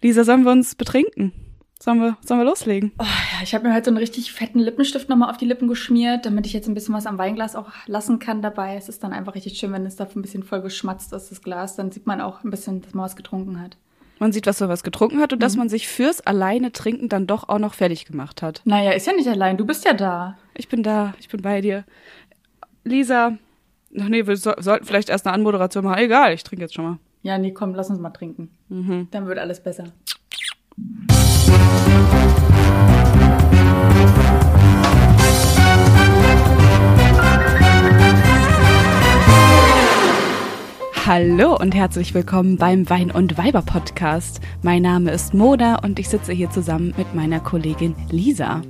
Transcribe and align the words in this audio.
Lisa, 0.00 0.24
sollen 0.24 0.44
wir 0.44 0.52
uns 0.52 0.74
betrinken? 0.74 1.32
Sollen 1.80 2.00
wir, 2.00 2.16
sollen 2.24 2.40
wir 2.40 2.44
loslegen? 2.44 2.92
Oh, 2.98 3.04
ja, 3.04 3.42
ich 3.42 3.54
habe 3.54 3.68
mir 3.68 3.74
heute 3.74 3.86
so 3.86 3.90
einen 3.90 3.98
richtig 3.98 4.32
fetten 4.32 4.58
Lippenstift 4.58 5.08
nochmal 5.08 5.30
auf 5.30 5.36
die 5.36 5.44
Lippen 5.44 5.68
geschmiert, 5.68 6.26
damit 6.26 6.44
ich 6.46 6.52
jetzt 6.52 6.68
ein 6.68 6.74
bisschen 6.74 6.94
was 6.94 7.06
am 7.06 7.18
Weinglas 7.18 7.54
auch 7.54 7.70
lassen 7.86 8.18
kann 8.18 8.42
dabei. 8.42 8.76
Es 8.76 8.88
ist 8.88 9.04
dann 9.04 9.12
einfach 9.12 9.36
richtig 9.36 9.58
schön, 9.58 9.72
wenn 9.72 9.86
es 9.86 9.94
da 9.94 10.08
ein 10.12 10.22
bisschen 10.22 10.42
voll 10.42 10.60
geschmatzt 10.60 11.12
ist, 11.12 11.30
das 11.30 11.42
Glas. 11.42 11.76
Dann 11.76 11.92
sieht 11.92 12.06
man 12.06 12.20
auch 12.20 12.42
ein 12.42 12.50
bisschen, 12.50 12.82
dass 12.82 12.94
man 12.94 13.04
was 13.04 13.14
getrunken 13.14 13.60
hat. 13.60 13.76
Man 14.18 14.32
sieht, 14.32 14.46
was 14.46 14.58
man 14.58 14.68
was 14.68 14.82
getrunken 14.82 15.20
hat 15.20 15.32
und 15.32 15.38
mhm. 15.38 15.42
dass 15.42 15.56
man 15.56 15.68
sich 15.68 15.86
fürs 15.86 16.20
alleine 16.20 16.72
Trinken 16.72 17.08
dann 17.08 17.28
doch 17.28 17.48
auch 17.48 17.60
noch 17.60 17.74
fertig 17.74 18.04
gemacht 18.04 18.42
hat. 18.42 18.62
Naja, 18.64 18.90
ist 18.92 19.06
ja 19.06 19.12
nicht 19.12 19.28
allein. 19.28 19.56
Du 19.56 19.64
bist 19.64 19.84
ja 19.84 19.94
da. 19.94 20.36
Ich 20.54 20.68
bin 20.68 20.82
da. 20.82 21.14
Ich 21.20 21.28
bin 21.28 21.42
bei 21.42 21.60
dir. 21.60 21.84
Lisa. 22.82 23.38
Ach 24.00 24.08
nee, 24.08 24.26
wir 24.26 24.36
so, 24.36 24.52
sollten 24.58 24.84
vielleicht 24.84 25.08
erst 25.08 25.26
eine 25.26 25.34
Anmoderation 25.34 25.84
machen. 25.84 25.98
Egal, 25.98 26.34
ich 26.34 26.42
trinke 26.42 26.64
jetzt 26.64 26.74
schon 26.74 26.84
mal. 26.84 26.98
Ja, 27.22 27.36
nee, 27.36 27.52
komm, 27.52 27.74
lass 27.74 27.90
uns 27.90 27.98
mal 27.98 28.10
trinken. 28.10 28.50
Mhm. 28.68 29.08
Dann 29.10 29.26
wird 29.26 29.38
alles 29.38 29.62
besser. 29.62 29.84
Hallo 41.06 41.56
und 41.56 41.74
herzlich 41.74 42.12
willkommen 42.12 42.56
beim 42.58 42.88
Wein 42.90 43.10
und 43.10 43.38
Weiber 43.38 43.62
Podcast. 43.62 44.40
Mein 44.62 44.82
Name 44.82 45.10
ist 45.10 45.32
Moda 45.32 45.76
und 45.76 45.98
ich 45.98 46.10
sitze 46.10 46.32
hier 46.32 46.50
zusammen 46.50 46.92
mit 46.98 47.14
meiner 47.14 47.40
Kollegin 47.40 47.96
Lisa. 48.10 48.60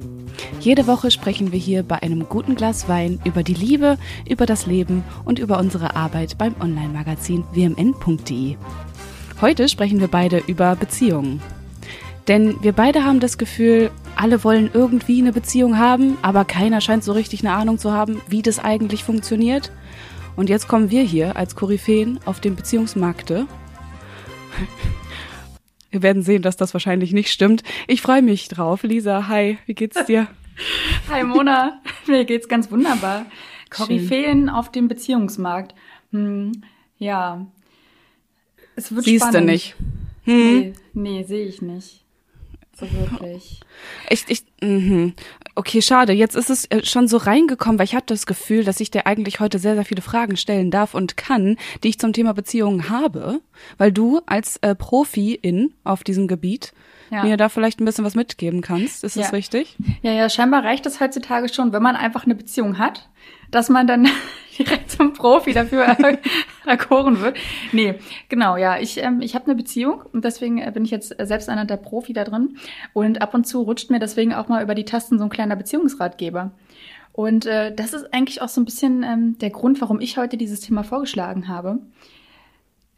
Jede 0.60 0.86
Woche 0.86 1.10
sprechen 1.10 1.52
wir 1.52 1.58
hier 1.58 1.82
bei 1.82 2.02
einem 2.02 2.28
guten 2.28 2.54
Glas 2.54 2.88
Wein 2.88 3.20
über 3.24 3.42
die 3.42 3.54
Liebe, 3.54 3.98
über 4.28 4.46
das 4.46 4.66
Leben 4.66 5.04
und 5.24 5.38
über 5.38 5.58
unsere 5.58 5.96
Arbeit 5.96 6.38
beim 6.38 6.54
Online-Magazin 6.60 7.44
wmn.de. 7.52 8.56
Heute 9.40 9.68
sprechen 9.68 10.00
wir 10.00 10.08
beide 10.08 10.38
über 10.46 10.74
Beziehungen. 10.76 11.40
Denn 12.26 12.62
wir 12.62 12.72
beide 12.72 13.04
haben 13.04 13.20
das 13.20 13.38
Gefühl, 13.38 13.90
alle 14.16 14.42
wollen 14.44 14.68
irgendwie 14.72 15.20
eine 15.20 15.32
Beziehung 15.32 15.78
haben, 15.78 16.18
aber 16.22 16.44
keiner 16.44 16.80
scheint 16.80 17.04
so 17.04 17.12
richtig 17.12 17.40
eine 17.40 17.54
Ahnung 17.54 17.78
zu 17.78 17.92
haben, 17.92 18.20
wie 18.28 18.42
das 18.42 18.58
eigentlich 18.58 19.04
funktioniert. 19.04 19.70
Und 20.36 20.48
jetzt 20.48 20.68
kommen 20.68 20.90
wir 20.90 21.02
hier 21.02 21.36
als 21.36 21.56
Koryphäen 21.56 22.20
auf 22.24 22.40
dem 22.40 22.56
Beziehungsmarkte. 22.56 23.46
Wir 25.90 26.02
werden 26.02 26.22
sehen, 26.22 26.42
dass 26.42 26.56
das 26.56 26.74
wahrscheinlich 26.74 27.12
nicht 27.12 27.30
stimmt. 27.30 27.62
Ich 27.86 28.02
freue 28.02 28.22
mich 28.22 28.48
drauf. 28.48 28.82
Lisa, 28.82 29.28
hi, 29.28 29.58
wie 29.66 29.74
geht's 29.74 30.04
dir? 30.04 30.28
hi 31.10 31.24
Mona, 31.24 31.80
mir 32.06 32.24
geht's 32.24 32.48
ganz 32.48 32.70
wunderbar. 32.70 33.26
Koryphäen 33.70 34.48
auf 34.48 34.70
dem 34.70 34.88
Beziehungsmarkt. 34.88 35.74
Hm, 36.12 36.62
ja. 36.98 37.46
Es 38.76 38.94
wird 38.94 39.04
Siehst 39.04 39.24
spannend. 39.26 39.48
du 39.48 39.52
nicht. 39.52 39.76
Hm. 40.24 40.60
Nee, 40.60 40.72
nee 40.94 41.22
sehe 41.24 41.46
ich 41.46 41.62
nicht. 41.62 42.04
So 42.78 42.86
wirklich. 42.92 43.60
Ich, 44.08 44.24
ich, 44.28 44.44
mh. 44.62 45.12
Okay, 45.58 45.82
schade. 45.82 46.12
Jetzt 46.12 46.36
ist 46.36 46.50
es 46.50 46.66
äh, 46.66 46.84
schon 46.84 47.08
so 47.08 47.16
reingekommen, 47.16 47.80
weil 47.80 47.86
ich 47.86 47.96
hatte 47.96 48.14
das 48.14 48.26
Gefühl, 48.26 48.62
dass 48.62 48.78
ich 48.78 48.92
dir 48.92 49.08
eigentlich 49.08 49.40
heute 49.40 49.58
sehr, 49.58 49.74
sehr 49.74 49.84
viele 49.84 50.02
Fragen 50.02 50.36
stellen 50.36 50.70
darf 50.70 50.94
und 50.94 51.16
kann, 51.16 51.56
die 51.82 51.88
ich 51.88 51.98
zum 51.98 52.12
Thema 52.12 52.32
Beziehungen 52.32 52.90
habe, 52.90 53.40
weil 53.76 53.90
du 53.90 54.20
als 54.24 54.58
äh, 54.58 54.76
Profi 54.76 55.34
in 55.34 55.74
auf 55.82 56.04
diesem 56.04 56.28
Gebiet 56.28 56.72
ja. 57.10 57.24
mir 57.24 57.36
da 57.36 57.48
vielleicht 57.48 57.80
ein 57.80 57.84
bisschen 57.86 58.04
was 58.04 58.14
mitgeben 58.14 58.60
kannst. 58.60 59.02
Ist 59.02 59.16
ja. 59.16 59.22
das 59.22 59.32
richtig? 59.32 59.76
Ja, 60.00 60.12
ja, 60.12 60.30
scheinbar 60.30 60.62
reicht 60.62 60.86
es 60.86 61.00
heutzutage 61.00 61.52
schon, 61.52 61.72
wenn 61.72 61.82
man 61.82 61.96
einfach 61.96 62.24
eine 62.24 62.36
Beziehung 62.36 62.78
hat, 62.78 63.08
dass 63.50 63.68
man 63.68 63.86
dann 63.86 64.08
direkt 64.58 64.90
zum 64.90 65.12
Profi 65.12 65.52
dafür 65.52 65.86
erkoren 66.66 67.20
wird. 67.20 67.36
Nee, 67.72 67.94
genau, 68.28 68.56
ja. 68.56 68.78
Ich, 68.78 69.02
ähm, 69.02 69.20
ich 69.20 69.34
habe 69.34 69.46
eine 69.46 69.54
Beziehung 69.54 70.02
und 70.12 70.24
deswegen 70.24 70.58
äh, 70.58 70.70
bin 70.72 70.84
ich 70.84 70.90
jetzt 70.90 71.14
selbst 71.18 71.48
einer 71.48 71.64
der 71.64 71.76
Profi 71.76 72.12
da 72.12 72.24
drin. 72.24 72.58
Und 72.92 73.22
ab 73.22 73.34
und 73.34 73.46
zu 73.46 73.62
rutscht 73.62 73.90
mir 73.90 74.00
deswegen 74.00 74.34
auch 74.34 74.48
mal 74.48 74.62
über 74.62 74.74
die 74.74 74.84
Tasten 74.84 75.18
so 75.18 75.24
ein 75.24 75.30
kleiner 75.30 75.56
Beziehungsratgeber. 75.56 76.52
Und 77.12 77.46
äh, 77.46 77.74
das 77.74 77.94
ist 77.94 78.12
eigentlich 78.12 78.42
auch 78.42 78.48
so 78.48 78.60
ein 78.60 78.64
bisschen 78.64 79.02
ähm, 79.02 79.38
der 79.38 79.50
Grund, 79.50 79.80
warum 79.80 80.00
ich 80.00 80.18
heute 80.18 80.36
dieses 80.36 80.60
Thema 80.60 80.84
vorgeschlagen 80.84 81.48
habe 81.48 81.80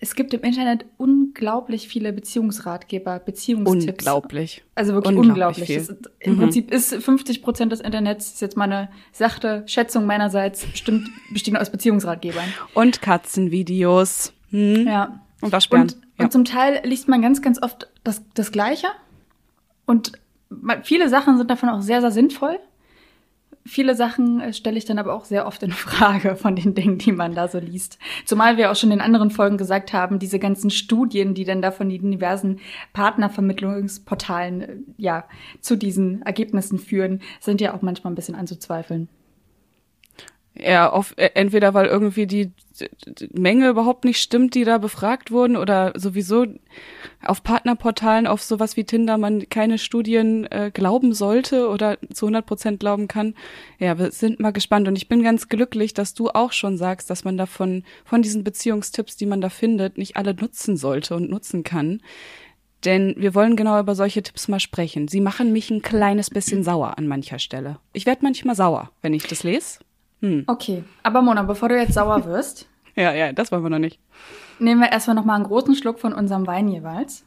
es 0.03 0.15
gibt 0.15 0.33
im 0.33 0.41
Internet 0.41 0.87
unglaublich 0.97 1.87
viele 1.87 2.15
Beziehungsratgeber, 2.15 3.19
Beziehungstipps. 3.19 3.99
Unglaublich. 3.99 4.65
Also 4.75 4.94
wirklich 4.94 5.15
unglaublich. 5.15 5.69
unglaublich. 5.69 5.87
Das, 6.03 6.12
Im 6.21 6.34
mhm. 6.34 6.38
Prinzip 6.38 6.71
ist 6.72 6.94
50 6.94 7.43
Prozent 7.43 7.71
des 7.71 7.81
Internets, 7.81 8.33
ist 8.33 8.41
jetzt 8.41 8.56
meine 8.56 8.89
sachte 9.12 9.62
Schätzung 9.66 10.06
meinerseits, 10.06 10.65
bestimmt 10.65 11.10
bestehen 11.31 11.56
aus 11.56 11.69
Beziehungsratgebern. 11.71 12.47
Und 12.72 13.03
Katzenvideos. 13.03 14.33
Hm. 14.49 14.87
Ja. 14.87 15.21
Und 15.43 15.53
Waschbären. 15.53 15.83
Und, 15.83 15.99
ja. 16.19 16.25
und 16.25 16.33
zum 16.33 16.47
Teil 16.47 16.81
liest 16.84 17.09
man 17.09 17.21
ganz, 17.21 17.43
ganz 17.43 17.62
oft 17.62 17.91
das, 18.03 18.22
das 18.33 18.53
Gleiche. 18.53 18.87
Und 19.84 20.12
viele 20.83 21.10
Sachen 21.10 21.37
sind 21.37 21.50
davon 21.50 21.69
auch 21.69 21.83
sehr, 21.83 22.00
sehr 22.00 22.10
sinnvoll 22.10 22.59
viele 23.65 23.94
Sachen 23.94 24.41
äh, 24.41 24.53
stelle 24.53 24.78
ich 24.78 24.84
dann 24.84 24.98
aber 24.98 25.15
auch 25.15 25.25
sehr 25.25 25.47
oft 25.47 25.62
in 25.62 25.72
Frage 25.72 26.37
von 26.37 26.56
den 26.56 26.75
Dingen, 26.75 26.98
die 26.98 27.12
man 27.12 27.34
da 27.34 27.48
so 27.48 27.59
liest. 27.59 27.98
Zumal 28.25 28.56
wir 28.56 28.71
auch 28.71 28.76
schon 28.76 28.91
in 28.91 29.00
anderen 29.00 29.31
Folgen 29.31 29.59
gesagt 29.59 29.93
haben, 29.93 30.19
diese 30.19 30.38
ganzen 30.38 30.71
Studien, 30.71 31.34
die 31.34 31.44
dann 31.44 31.62
da 31.62 31.71
von 31.71 31.88
den 31.88 32.10
diversen 32.10 32.60
Partnervermittlungsportalen 32.93 34.60
äh, 34.62 34.76
ja 34.97 35.25
zu 35.60 35.76
diesen 35.76 36.22
Ergebnissen 36.22 36.78
führen, 36.78 37.21
sind 37.41 37.60
ja 37.60 37.75
auch 37.75 37.82
manchmal 37.82 38.12
ein 38.12 38.16
bisschen 38.16 38.34
anzuzweifeln. 38.34 39.09
Ja, 40.62 40.91
auf, 40.91 41.15
äh, 41.16 41.31
entweder 41.34 41.72
weil 41.75 41.87
irgendwie 41.87 42.26
die 42.26 42.53
Menge 43.32 43.69
überhaupt 43.69 44.04
nicht 44.04 44.21
stimmt, 44.21 44.54
die 44.54 44.65
da 44.65 44.78
befragt 44.78 45.31
wurden, 45.31 45.56
oder 45.56 45.93
sowieso 45.97 46.47
auf 47.25 47.43
Partnerportalen 47.43 48.26
auf 48.26 48.43
sowas 48.43 48.76
wie 48.76 48.84
Tinder 48.84 49.19
man 49.19 49.48
keine 49.48 49.78
Studien 49.78 50.50
äh, 50.50 50.71
glauben 50.72 51.12
sollte 51.12 51.69
oder 51.69 51.98
zu 52.12 52.26
100 52.26 52.47
Prozent 52.47 52.81
glauben 52.81 53.09
kann. 53.09 53.34
Ja, 53.78 53.98
wir 53.98 54.10
sind 54.10 54.41
mal 54.41 54.53
gespannt 54.53 54.88
und 54.88 54.97
ich 54.97 55.09
bin 55.09 55.22
ganz 55.22 55.48
glücklich, 55.48 55.94
dass 55.94 56.15
du 56.15 56.28
auch 56.31 56.53
schon 56.53 56.77
sagst, 56.77 57.10
dass 57.10 57.25
man 57.25 57.37
davon, 57.37 57.84
von 58.04 58.22
diesen 58.22 58.44
Beziehungstipps, 58.44 59.16
die 59.16 59.27
man 59.27 59.41
da 59.41 59.48
findet, 59.48 59.98
nicht 59.98 60.16
alle 60.16 60.34
nutzen 60.34 60.77
sollte 60.77 61.15
und 61.15 61.31
nutzen 61.31 61.65
kann. 61.65 62.00
Denn 62.84 63.15
wir 63.19 63.34
wollen 63.34 63.56
genau 63.56 63.78
über 63.78 63.94
solche 63.94 64.22
Tipps 64.22 64.48
mal 64.48 64.60
sprechen. 64.60 65.06
Sie 65.06 65.21
machen 65.21 65.53
mich 65.53 65.71
ein 65.71 65.82
kleines 65.82 66.31
bisschen 66.31 66.65
sauer 66.65 66.97
an 66.97 67.06
mancher 67.06 67.38
Stelle. 67.38 67.78
Ich 67.92 68.06
werde 68.06 68.22
manchmal 68.22 68.54
sauer, 68.54 68.91
wenn 69.03 69.12
ich 69.12 69.27
das 69.27 69.42
lese. 69.42 69.81
Hm. 70.21 70.45
Okay, 70.47 70.85
aber 71.03 71.23
Mona, 71.23 71.43
bevor 71.43 71.69
du 71.69 71.77
jetzt 71.77 71.95
sauer 71.95 72.25
wirst. 72.25 72.69
ja, 72.97 73.13
ja, 73.13 73.33
das 73.33 73.51
wollen 73.53 73.63
wir 73.63 73.71
noch 73.71 73.79
nicht. 73.79 73.99
Nehmen 74.59 74.81
wir 74.81 74.93
erstmal 74.93 75.17
noch 75.17 75.25
mal 75.25 75.37
einen 75.37 75.45
großen 75.45 75.75
Schluck 75.75 75.99
von 75.99 76.13
unserem 76.13 76.47
Wein 76.47 76.69
jeweils. 76.69 77.25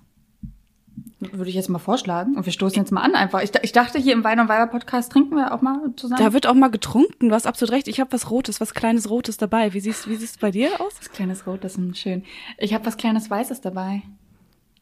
Würde 1.20 1.50
ich 1.50 1.56
jetzt 1.56 1.70
mal 1.70 1.80
vorschlagen. 1.80 2.36
Und 2.36 2.46
wir 2.46 2.54
stoßen 2.54 2.78
jetzt 2.78 2.92
mal 2.92 3.02
an 3.02 3.16
einfach. 3.16 3.42
Ich, 3.42 3.52
ich 3.62 3.72
dachte, 3.72 3.98
hier 3.98 4.14
im 4.14 4.24
Wein- 4.24 4.40
und 4.40 4.50
Weiber-Podcast 4.50 5.12
trinken 5.12 5.36
wir 5.36 5.54
auch 5.54 5.62
mal 5.62 5.80
zusammen. 5.96 6.22
Da 6.22 6.34
wird 6.34 6.46
auch 6.48 6.54
mal 6.54 6.70
getrunken. 6.70 7.30
Du 7.30 7.36
hast 7.36 7.48
absolut 7.48 7.72
recht. 7.72 7.88
Ich 7.88 8.00
habe 8.00 8.12
was 8.12 8.30
Rotes, 8.30 8.60
was 8.60 8.74
kleines 8.74 9.10
Rotes 9.10 9.38
dabei. 9.38 9.74
Wie 9.74 9.80
siehst 9.80 10.10
wie 10.10 10.16
es 10.16 10.38
bei 10.38 10.52
dir 10.52 10.82
aus? 10.82 10.94
Was 11.00 11.12
kleines 11.12 11.48
Rotes, 11.48 11.80
schön. 11.94 12.24
Ich 12.58 12.74
habe 12.74 12.86
was 12.86 12.98
kleines 12.98 13.30
Weißes 13.30 13.62
dabei. 13.62 14.04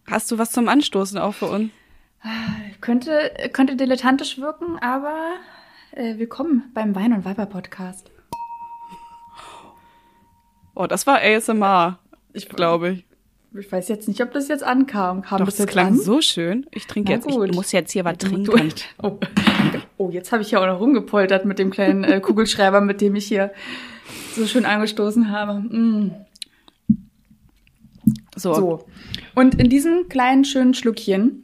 Hast 0.07 0.31
du 0.31 0.37
was 0.37 0.51
zum 0.51 0.67
Anstoßen 0.67 1.17
auch 1.19 1.33
für 1.33 1.45
uns? 1.45 1.71
Könnte, 2.81 3.31
könnte 3.53 3.75
dilettantisch 3.75 4.37
wirken, 4.39 4.77
aber 4.79 5.15
äh, 5.93 6.17
willkommen 6.17 6.71
beim 6.73 6.95
Wein- 6.95 7.13
und 7.13 7.25
Weiber-Podcast. 7.25 8.11
Oh, 10.73 10.87
das 10.87 11.05
war 11.05 11.19
ASMR, 11.21 11.99
ich 12.33 12.47
glaube 12.47 12.91
ich. 12.91 13.05
Ich 13.53 13.69
weiß 13.69 13.89
jetzt 13.89 14.07
nicht, 14.07 14.21
ob 14.21 14.31
das 14.31 14.47
jetzt 14.47 14.63
ankam. 14.63 15.21
Kam 15.21 15.39
Doch, 15.39 15.45
das, 15.45 15.57
das 15.57 15.67
klang 15.67 15.87
an? 15.87 15.97
so 15.97 16.21
schön. 16.21 16.65
Ich 16.71 16.87
trinke 16.87 17.11
jetzt. 17.11 17.27
Gut. 17.27 17.49
Ich 17.49 17.55
muss 17.55 17.73
jetzt 17.73 17.91
hier 17.91 18.05
was 18.05 18.17
trinken. 18.17 18.73
Oh. 19.03 19.19
oh, 19.97 20.09
jetzt 20.09 20.31
habe 20.31 20.41
ich 20.41 20.51
ja 20.51 20.61
auch 20.61 20.65
noch 20.65 20.79
rumgepoltert 20.79 21.43
mit 21.43 21.59
dem 21.59 21.69
kleinen 21.69 22.05
äh, 22.05 22.21
Kugelschreiber, 22.21 22.79
mit 22.79 23.01
dem 23.01 23.15
ich 23.15 23.27
hier 23.27 23.51
so 24.33 24.47
schön 24.47 24.63
angestoßen 24.63 25.29
habe. 25.29 25.59
Mm. 25.59 26.11
So. 28.37 28.53
so. 28.53 28.85
Und 29.35 29.55
in 29.55 29.69
diesem 29.69 30.07
kleinen 30.07 30.45
schönen 30.45 30.73
Schluckchen 30.73 31.43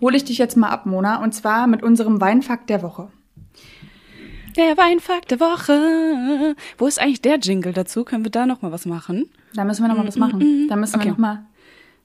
hole 0.00 0.16
ich 0.16 0.24
dich 0.24 0.38
jetzt 0.38 0.56
mal 0.56 0.68
ab, 0.68 0.86
Mona, 0.86 1.20
und 1.20 1.34
zwar 1.34 1.66
mit 1.66 1.82
unserem 1.82 2.20
Weinfakt 2.20 2.70
der 2.70 2.82
Woche. 2.82 3.08
Der 4.56 4.76
Weinfakt 4.76 5.30
der 5.30 5.40
Woche. 5.40 6.56
Wo 6.78 6.86
ist 6.86 7.00
eigentlich 7.00 7.22
der 7.22 7.38
Jingle 7.38 7.72
dazu? 7.72 8.04
Können 8.04 8.24
wir 8.24 8.30
da 8.30 8.46
noch 8.46 8.62
mal 8.62 8.72
was 8.72 8.86
machen? 8.86 9.30
Da 9.54 9.64
müssen 9.64 9.82
wir 9.82 9.88
noch 9.88 9.96
mal 9.96 10.06
was 10.06 10.16
machen. 10.16 10.38
Mm, 10.38 10.42
mm, 10.42 10.64
mm. 10.64 10.68
Da 10.68 10.76
müssen 10.76 10.96
okay. 10.96 11.04
wir 11.06 11.10
noch 11.12 11.18
mal 11.18 11.46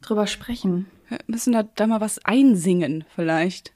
drüber 0.02 0.28
sprechen. 0.28 0.88
Wir 1.10 1.20
müssen 1.28 1.54
da, 1.54 1.64
da 1.64 1.88
mal 1.88 2.02
was 2.02 2.24
einsingen 2.24 3.06
vielleicht. 3.16 3.74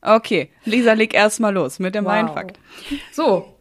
Okay, 0.00 0.50
Lisa, 0.64 0.92
leg 0.92 1.12
erst 1.12 1.40
mal 1.40 1.52
los 1.52 1.78
mit 1.78 1.94
dem 1.94 2.04
wow. 2.04 2.12
Weinfakt. 2.12 2.60
So, 3.12 3.58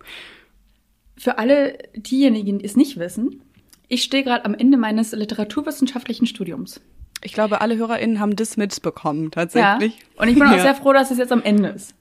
für 1.18 1.40
alle 1.40 1.78
diejenigen, 1.96 2.60
die 2.60 2.66
es 2.66 2.76
nicht 2.76 3.00
wissen, 3.00 3.42
ich 3.88 4.04
stehe 4.04 4.24
gerade 4.24 4.46
am 4.46 4.54
Ende 4.54 4.78
meines 4.78 5.14
literaturwissenschaftlichen 5.14 6.28
Studiums. 6.28 6.82
Ich 7.24 7.34
glaube, 7.34 7.62
alle 7.62 7.78
HörerInnen 7.78 8.20
haben 8.20 8.36
das 8.36 8.58
mitbekommen, 8.58 9.32
tatsächlich. 9.32 9.98
Ja. 9.98 10.22
Und 10.22 10.28
ich 10.28 10.36
bin 10.36 10.44
auch 10.48 10.52
ja. 10.58 10.62
sehr 10.62 10.76
froh, 10.76 10.94
dass 10.94 11.10
es 11.10 11.18
jetzt 11.18 11.32
am 11.32 11.42
Ende 11.42 11.70
ist. 11.70 11.96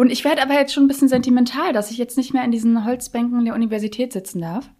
Und 0.00 0.10
ich 0.10 0.24
werde 0.24 0.40
aber 0.40 0.54
jetzt 0.54 0.72
schon 0.72 0.84
ein 0.84 0.88
bisschen 0.88 1.08
sentimental, 1.08 1.74
dass 1.74 1.90
ich 1.90 1.98
jetzt 1.98 2.16
nicht 2.16 2.32
mehr 2.32 2.42
in 2.42 2.50
diesen 2.50 2.86
Holzbänken 2.86 3.44
der 3.44 3.54
Universität 3.54 4.14
sitzen 4.14 4.40
darf. 4.40 4.70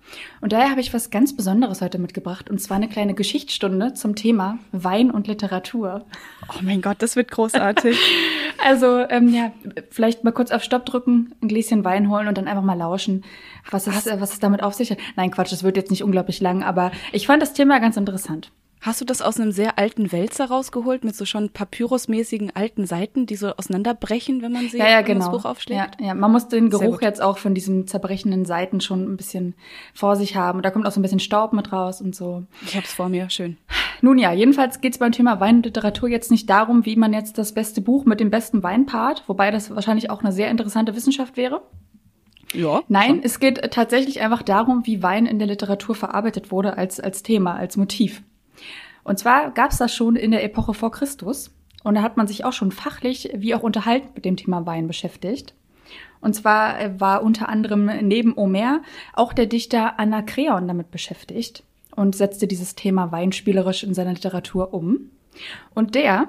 Und 0.40 0.55
daher 0.55 0.70
habe 0.70 0.81
ich 0.81 0.94
was 0.94 1.11
ganz 1.11 1.37
Besonderes 1.37 1.82
heute 1.82 1.99
mitgebracht. 1.99 2.49
Und 2.49 2.58
zwar 2.58 2.78
eine 2.78 2.88
kleine 2.88 3.12
Geschichtsstunde 3.12 3.93
zum 3.93 4.17
Thema 4.17 4.58
Wein 4.72 5.11
und 5.11 5.26
Literatur. 5.26 6.06
Oh 6.49 6.62
mein 6.62 6.81
Gott, 6.81 6.96
das 7.00 7.17
wird 7.17 7.31
großartig. 7.31 7.99
also, 8.64 9.00
ähm, 9.11 9.28
ja, 9.28 9.52
vielleicht 9.90 10.25
mal 10.25 10.32
kurz 10.32 10.52
auf 10.52 10.62
Stopp 10.62 10.87
drücken, 10.87 11.34
ein 11.43 11.49
Gläschen 11.49 11.84
Wein 11.84 12.08
holen 12.08 12.26
und 12.26 12.38
dann 12.38 12.49
einfach 12.49 12.64
mal 12.64 12.78
lauschen, 12.78 13.22
was 13.70 13.88
es, 13.88 14.06
äh, 14.06 14.22
was 14.22 14.32
es 14.32 14.38
damit 14.38 14.62
auf 14.62 14.72
sich 14.72 14.90
hat. 14.90 14.99
Nein, 15.17 15.31
Quatsch, 15.31 15.52
das 15.52 15.62
wird 15.62 15.76
jetzt 15.76 15.90
nicht 15.90 16.02
unglaublich 16.02 16.40
lang, 16.40 16.62
aber 16.62 16.93
ich 17.12 17.26
fand 17.26 17.43
das 17.43 17.52
Thema 17.52 17.78
ganz 17.78 17.99
interessant. 17.99 18.52
Hast 18.82 18.99
du 19.03 19.05
das 19.05 19.21
aus 19.21 19.38
einem 19.38 19.53
sehr 19.53 19.79
alten 19.79 20.11
Wälzer 20.11 20.47
rausgeholt 20.47 21.05
mit 21.05 21.15
so 21.15 21.27
schon 21.27 21.50
papyrusmäßigen 21.50 22.56
alten 22.56 22.87
Seiten, 22.87 23.27
die 23.27 23.37
so 23.37 23.49
auseinanderbrechen, 23.49 24.41
wenn 24.41 24.53
man 24.53 24.71
sie 24.71 24.79
ja, 24.79 24.88
ja, 24.88 25.03
genau. 25.03 25.27
das 25.27 25.31
Buch 25.31 25.44
aufschlägt? 25.44 26.00
Ja, 26.00 26.06
ja, 26.09 26.15
man 26.15 26.32
muss 26.32 26.49
den 26.49 26.71
Geruch 26.71 27.03
jetzt 27.03 27.21
auch 27.21 27.37
von 27.37 27.55
diesen 27.55 27.87
zerbrechenden 27.87 28.47
Seiten 28.47 28.81
schon 28.81 29.05
ein 29.05 29.19
bisschen 29.19 29.55
vor 29.93 30.17
sich 30.17 30.35
haben. 30.35 30.62
Da 30.62 30.71
kommt 30.71 30.87
auch 30.87 30.93
so 30.93 30.99
ein 30.99 31.03
bisschen 31.03 31.21
Staub 31.21 31.53
mit 31.53 31.73
raus 31.73 32.00
und 32.00 32.17
so. 32.17 32.44
Ich 32.65 32.75
hab's 32.75 32.94
vor 32.94 33.11
mir, 33.11 33.29
schön. 33.29 33.59
Nun 34.00 34.17
ja, 34.17 34.32
jedenfalls 34.32 34.81
geht's 34.81 34.97
beim 34.97 35.12
Thema 35.12 35.41
Wein 35.41 35.56
und 35.56 35.67
Literatur 35.67 36.09
jetzt 36.09 36.31
nicht 36.31 36.49
darum, 36.49 36.87
wie 36.87 36.97
man 36.97 37.12
jetzt 37.12 37.37
das 37.37 37.53
beste 37.53 37.82
Buch 37.82 38.06
mit 38.06 38.19
dem 38.19 38.31
besten 38.31 38.62
Weinpart, 38.62 39.25
wobei 39.27 39.50
das 39.50 39.75
wahrscheinlich 39.75 40.09
auch 40.09 40.21
eine 40.21 40.32
sehr 40.32 40.50
interessante 40.50 40.97
Wissenschaft 40.97 41.37
wäre. 41.37 41.61
Ja. 42.55 42.82
Nein, 42.88 43.17
schon. 43.17 43.23
es 43.25 43.41
geht 43.41 43.61
tatsächlich 43.73 44.23
einfach 44.23 44.43
darum, 44.43 44.87
wie 44.87 45.03
Wein 45.03 45.27
in 45.27 45.38
der 45.38 45.49
Literatur 45.49 45.94
verarbeitet 45.94 46.50
wurde 46.50 46.79
als, 46.79 46.99
als 46.99 47.23
Thema, 47.23 47.56
als 47.56 47.77
Motiv. 47.77 48.23
Und 49.05 49.19
zwar 49.19 49.50
gab 49.50 49.70
es 49.70 49.79
das 49.79 49.94
schon 49.94 50.17
in 50.17 50.31
der 50.31 50.44
Epoche 50.44 50.75
vor 50.75 50.91
Christus. 50.91 51.50
Und 51.82 51.94
da 51.94 52.02
hat 52.02 52.17
man 52.17 52.26
sich 52.26 52.44
auch 52.44 52.52
schon 52.52 52.73
fachlich 52.73 53.31
wie 53.35 53.55
auch 53.55 53.62
unterhalten 53.62 54.11
mit 54.14 54.25
dem 54.25 54.37
Thema 54.37 54.67
Wein 54.67 54.87
beschäftigt. 54.87 55.55
Und 56.20 56.35
zwar 56.35 56.81
äh, 56.81 57.00
war 57.00 57.23
unter 57.23 57.49
anderem 57.49 57.91
neben 58.02 58.37
Homer 58.37 58.82
auch 59.14 59.32
der 59.32 59.47
Dichter 59.47 59.99
Anakreon 59.99 60.69
damit 60.69 60.91
beschäftigt 60.91 61.62
und 61.97 62.14
setzte 62.14 62.47
dieses 62.47 62.75
Thema 62.75 63.11
Wein 63.12 63.32
spielerisch 63.32 63.82
in 63.82 63.94
seiner 63.94 64.12
Literatur 64.12 64.75
um. 64.75 65.11
Und 65.75 65.94
der 65.94 66.29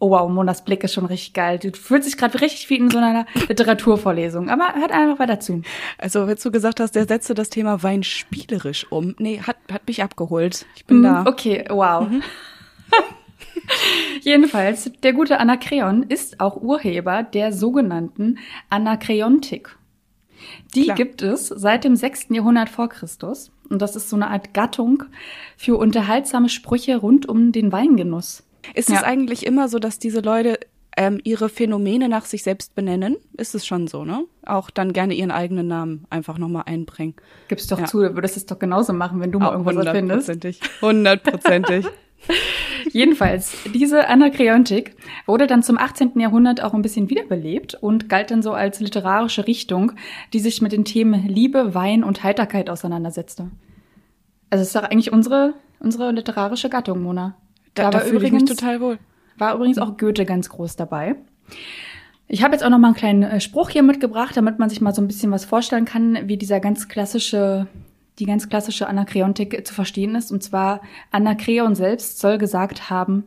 Oh 0.00 0.10
wow, 0.10 0.28
Monas 0.30 0.64
Blick 0.64 0.84
ist 0.84 0.94
schon 0.94 1.06
richtig 1.06 1.32
geil. 1.34 1.58
Du 1.58 1.70
fühlst 1.72 2.08
dich 2.08 2.18
gerade 2.18 2.40
richtig 2.40 2.68
wie 2.68 2.76
in 2.76 2.90
so 2.90 2.98
einer 2.98 3.26
Literaturvorlesung. 3.48 4.50
Aber 4.50 4.74
hört 4.74 4.92
einfach 4.92 5.18
weiter 5.18 5.40
zu. 5.40 5.62
Also, 5.98 6.26
wenn 6.26 6.36
du 6.36 6.50
gesagt 6.50 6.80
hast, 6.80 6.92
der 6.92 7.06
setzte 7.06 7.34
das 7.34 7.48
Thema 7.48 7.82
Wein 7.82 8.02
spielerisch 8.02 8.90
um. 8.90 9.14
Nee, 9.18 9.40
hat, 9.40 9.56
hat 9.72 9.86
mich 9.86 10.02
abgeholt. 10.02 10.66
Ich 10.76 10.84
bin 10.84 11.00
mm, 11.00 11.02
da. 11.02 11.24
Okay, 11.26 11.64
wow. 11.70 12.08
Mhm. 12.08 12.22
Jedenfalls, 14.20 14.90
der 15.02 15.12
gute 15.12 15.38
Anakreon 15.38 16.02
ist 16.02 16.40
auch 16.40 16.56
Urheber 16.56 17.22
der 17.22 17.52
sogenannten 17.52 18.38
Anakreontik. 18.70 19.76
Die 20.74 20.84
Klar. 20.84 20.96
gibt 20.96 21.22
es 21.22 21.48
seit 21.48 21.84
dem 21.84 21.96
6. 21.96 22.26
Jahrhundert 22.30 22.68
vor 22.68 22.88
Christus. 22.88 23.52
Und 23.70 23.80
das 23.80 23.96
ist 23.96 24.10
so 24.10 24.16
eine 24.16 24.28
Art 24.28 24.52
Gattung 24.52 25.04
für 25.56 25.76
unterhaltsame 25.76 26.48
Sprüche 26.48 26.96
rund 26.96 27.26
um 27.26 27.52
den 27.52 27.72
Weingenuss. 27.72 28.44
Ist 28.74 28.88
ja. 28.88 28.96
es 28.96 29.02
eigentlich 29.02 29.46
immer 29.46 29.68
so, 29.68 29.78
dass 29.78 29.98
diese 29.98 30.20
Leute 30.20 30.58
ähm, 30.96 31.20
ihre 31.24 31.48
Phänomene 31.48 32.08
nach 32.08 32.24
sich 32.24 32.42
selbst 32.42 32.74
benennen? 32.74 33.16
Ist 33.36 33.54
es 33.54 33.66
schon 33.66 33.88
so, 33.88 34.04
ne? 34.04 34.24
Auch 34.46 34.70
dann 34.70 34.92
gerne 34.92 35.14
ihren 35.14 35.30
eigenen 35.30 35.66
Namen 35.66 36.06
einfach 36.10 36.38
nochmal 36.38 36.64
einbringen. 36.66 37.14
Gib's 37.48 37.66
doch 37.66 37.80
ja. 37.80 37.84
zu, 37.86 38.00
du 38.00 38.14
würdest 38.14 38.36
es 38.36 38.46
doch 38.46 38.58
genauso 38.58 38.92
machen, 38.92 39.20
wenn 39.20 39.32
du 39.32 39.38
mal 39.38 39.52
irgendwas 39.52 39.86
erfindest. 39.86 40.28
Hundertprozentig. 40.28 40.60
Hundertprozentig. 40.80 41.86
Jedenfalls, 42.92 43.56
diese 43.72 44.08
Anakreontik 44.08 44.96
wurde 45.26 45.46
dann 45.46 45.62
zum 45.62 45.78
18. 45.78 46.18
Jahrhundert 46.18 46.62
auch 46.62 46.74
ein 46.74 46.82
bisschen 46.82 47.10
wiederbelebt 47.10 47.74
und 47.74 48.08
galt 48.08 48.30
dann 48.30 48.42
so 48.42 48.52
als 48.52 48.80
literarische 48.80 49.46
Richtung, 49.46 49.92
die 50.32 50.40
sich 50.40 50.62
mit 50.62 50.72
den 50.72 50.84
Themen 50.84 51.26
Liebe, 51.26 51.74
Wein 51.74 52.04
und 52.04 52.22
Heiterkeit 52.22 52.70
auseinandersetzte. 52.70 53.50
Also 54.50 54.62
es 54.62 54.68
ist 54.68 54.76
doch 54.76 54.84
eigentlich 54.84 55.12
unsere, 55.12 55.54
unsere 55.80 56.12
literarische 56.12 56.68
Gattung, 56.68 57.02
Mona. 57.02 57.36
Da, 57.74 57.90
da, 57.90 58.06
ich 58.06 58.32
mich 58.32 58.44
total 58.44 58.80
wohl. 58.80 58.98
War 59.36 59.54
übrigens 59.54 59.78
auch 59.78 59.96
Goethe 59.96 60.24
ganz 60.24 60.48
groß 60.48 60.76
dabei. 60.76 61.16
Ich 62.28 62.42
habe 62.42 62.54
jetzt 62.54 62.64
auch 62.64 62.70
noch 62.70 62.78
mal 62.78 62.88
einen 62.88 62.96
kleinen 62.96 63.22
äh, 63.22 63.40
Spruch 63.40 63.70
hier 63.70 63.82
mitgebracht, 63.82 64.36
damit 64.36 64.58
man 64.58 64.70
sich 64.70 64.80
mal 64.80 64.94
so 64.94 65.02
ein 65.02 65.06
bisschen 65.06 65.30
was 65.30 65.44
vorstellen 65.44 65.84
kann, 65.84 66.26
wie 66.28 66.36
dieser 66.36 66.60
ganz 66.60 66.88
klassische, 66.88 67.66
die 68.18 68.24
ganz 68.24 68.48
klassische 68.48 68.86
Anakreontik 68.86 69.66
zu 69.66 69.74
verstehen 69.74 70.14
ist. 70.14 70.30
Und 70.30 70.42
zwar, 70.42 70.80
Anakreon 71.10 71.74
selbst 71.74 72.20
soll 72.20 72.38
gesagt 72.38 72.88
haben, 72.90 73.24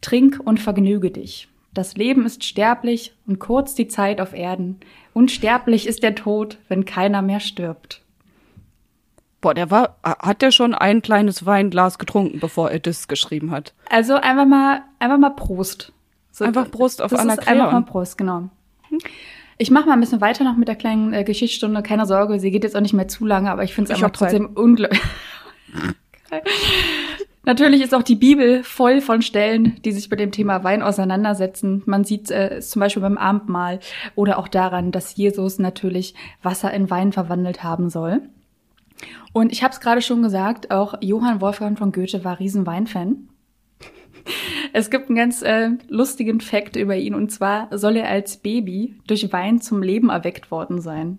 trink 0.00 0.40
und 0.42 0.58
vergnüge 0.58 1.10
dich. 1.10 1.48
Das 1.72 1.96
Leben 1.96 2.26
ist 2.26 2.44
sterblich 2.44 3.14
und 3.26 3.38
kurz 3.38 3.74
die 3.74 3.88
Zeit 3.88 4.20
auf 4.20 4.34
Erden. 4.34 4.80
Unsterblich 5.14 5.86
ist 5.86 6.02
der 6.02 6.14
Tod, 6.14 6.58
wenn 6.68 6.84
keiner 6.84 7.22
mehr 7.22 7.40
stirbt. 7.40 8.01
Boah, 9.42 9.54
der 9.54 9.70
war, 9.72 9.96
hat 10.04 10.40
der 10.40 10.52
schon 10.52 10.72
ein 10.72 11.02
kleines 11.02 11.44
Weinglas 11.44 11.98
getrunken, 11.98 12.38
bevor 12.38 12.70
er 12.70 12.78
das 12.78 13.08
geschrieben 13.08 13.50
hat? 13.50 13.74
Also 13.90 14.14
einfach 14.14 14.46
mal, 14.46 14.82
einfach 15.00 15.18
mal 15.18 15.30
Prost. 15.30 15.92
So, 16.30 16.44
einfach 16.44 16.70
Prost 16.70 17.02
auf 17.02 17.10
das 17.10 17.20
Anna 17.20 17.34
ist 17.34 17.48
Einfach 17.48 17.72
mal 17.72 17.82
Prost, 17.82 18.16
genau. 18.16 18.48
Ich 19.58 19.72
mache 19.72 19.86
mal 19.86 19.94
ein 19.94 20.00
bisschen 20.00 20.20
weiter 20.20 20.44
noch 20.44 20.56
mit 20.56 20.68
der 20.68 20.76
kleinen 20.76 21.12
äh, 21.12 21.24
Geschichtsstunde. 21.24 21.82
Keine 21.82 22.06
Sorge, 22.06 22.38
sie 22.38 22.52
geht 22.52 22.62
jetzt 22.62 22.76
auch 22.76 22.80
nicht 22.80 22.94
mehr 22.94 23.08
zu 23.08 23.26
lange, 23.26 23.50
aber 23.50 23.64
ich 23.64 23.74
finde 23.74 23.92
es 23.92 23.96
einfach 23.96 24.12
trotzdem 24.12 24.50
unglaublich. 24.54 25.02
Natürlich 27.44 27.82
ist 27.82 27.96
auch 27.96 28.04
die 28.04 28.14
Bibel 28.14 28.62
voll 28.62 29.00
von 29.00 29.22
Stellen, 29.22 29.82
die 29.84 29.90
sich 29.90 30.08
mit 30.08 30.20
dem 30.20 30.30
Thema 30.30 30.62
Wein 30.62 30.82
auseinandersetzen. 30.82 31.82
Man 31.86 32.04
sieht 32.04 32.30
äh, 32.30 32.58
es 32.58 32.70
zum 32.70 32.78
Beispiel 32.78 33.02
beim 33.02 33.18
Abendmahl 33.18 33.80
oder 34.14 34.38
auch 34.38 34.46
daran, 34.46 34.92
dass 34.92 35.16
Jesus 35.16 35.58
natürlich 35.58 36.14
Wasser 36.44 36.72
in 36.72 36.90
Wein 36.90 37.10
verwandelt 37.10 37.64
haben 37.64 37.90
soll. 37.90 38.22
Und 39.32 39.52
ich 39.52 39.62
habe 39.62 39.72
es 39.72 39.80
gerade 39.80 40.02
schon 40.02 40.22
gesagt, 40.22 40.70
auch 40.70 40.94
Johann 41.00 41.40
Wolfgang 41.40 41.78
von 41.78 41.92
Goethe 41.92 42.24
war 42.24 42.38
Riesenweinfan. 42.38 43.28
Es 44.72 44.90
gibt 44.90 45.08
einen 45.08 45.16
ganz 45.16 45.42
äh, 45.42 45.70
lustigen 45.88 46.40
Fakt 46.40 46.76
über 46.76 46.96
ihn 46.96 47.14
und 47.14 47.30
zwar 47.30 47.76
soll 47.76 47.96
er 47.96 48.08
als 48.08 48.36
Baby 48.38 48.94
durch 49.06 49.32
Wein 49.32 49.60
zum 49.60 49.82
Leben 49.82 50.08
erweckt 50.10 50.50
worden 50.50 50.80
sein. 50.80 51.18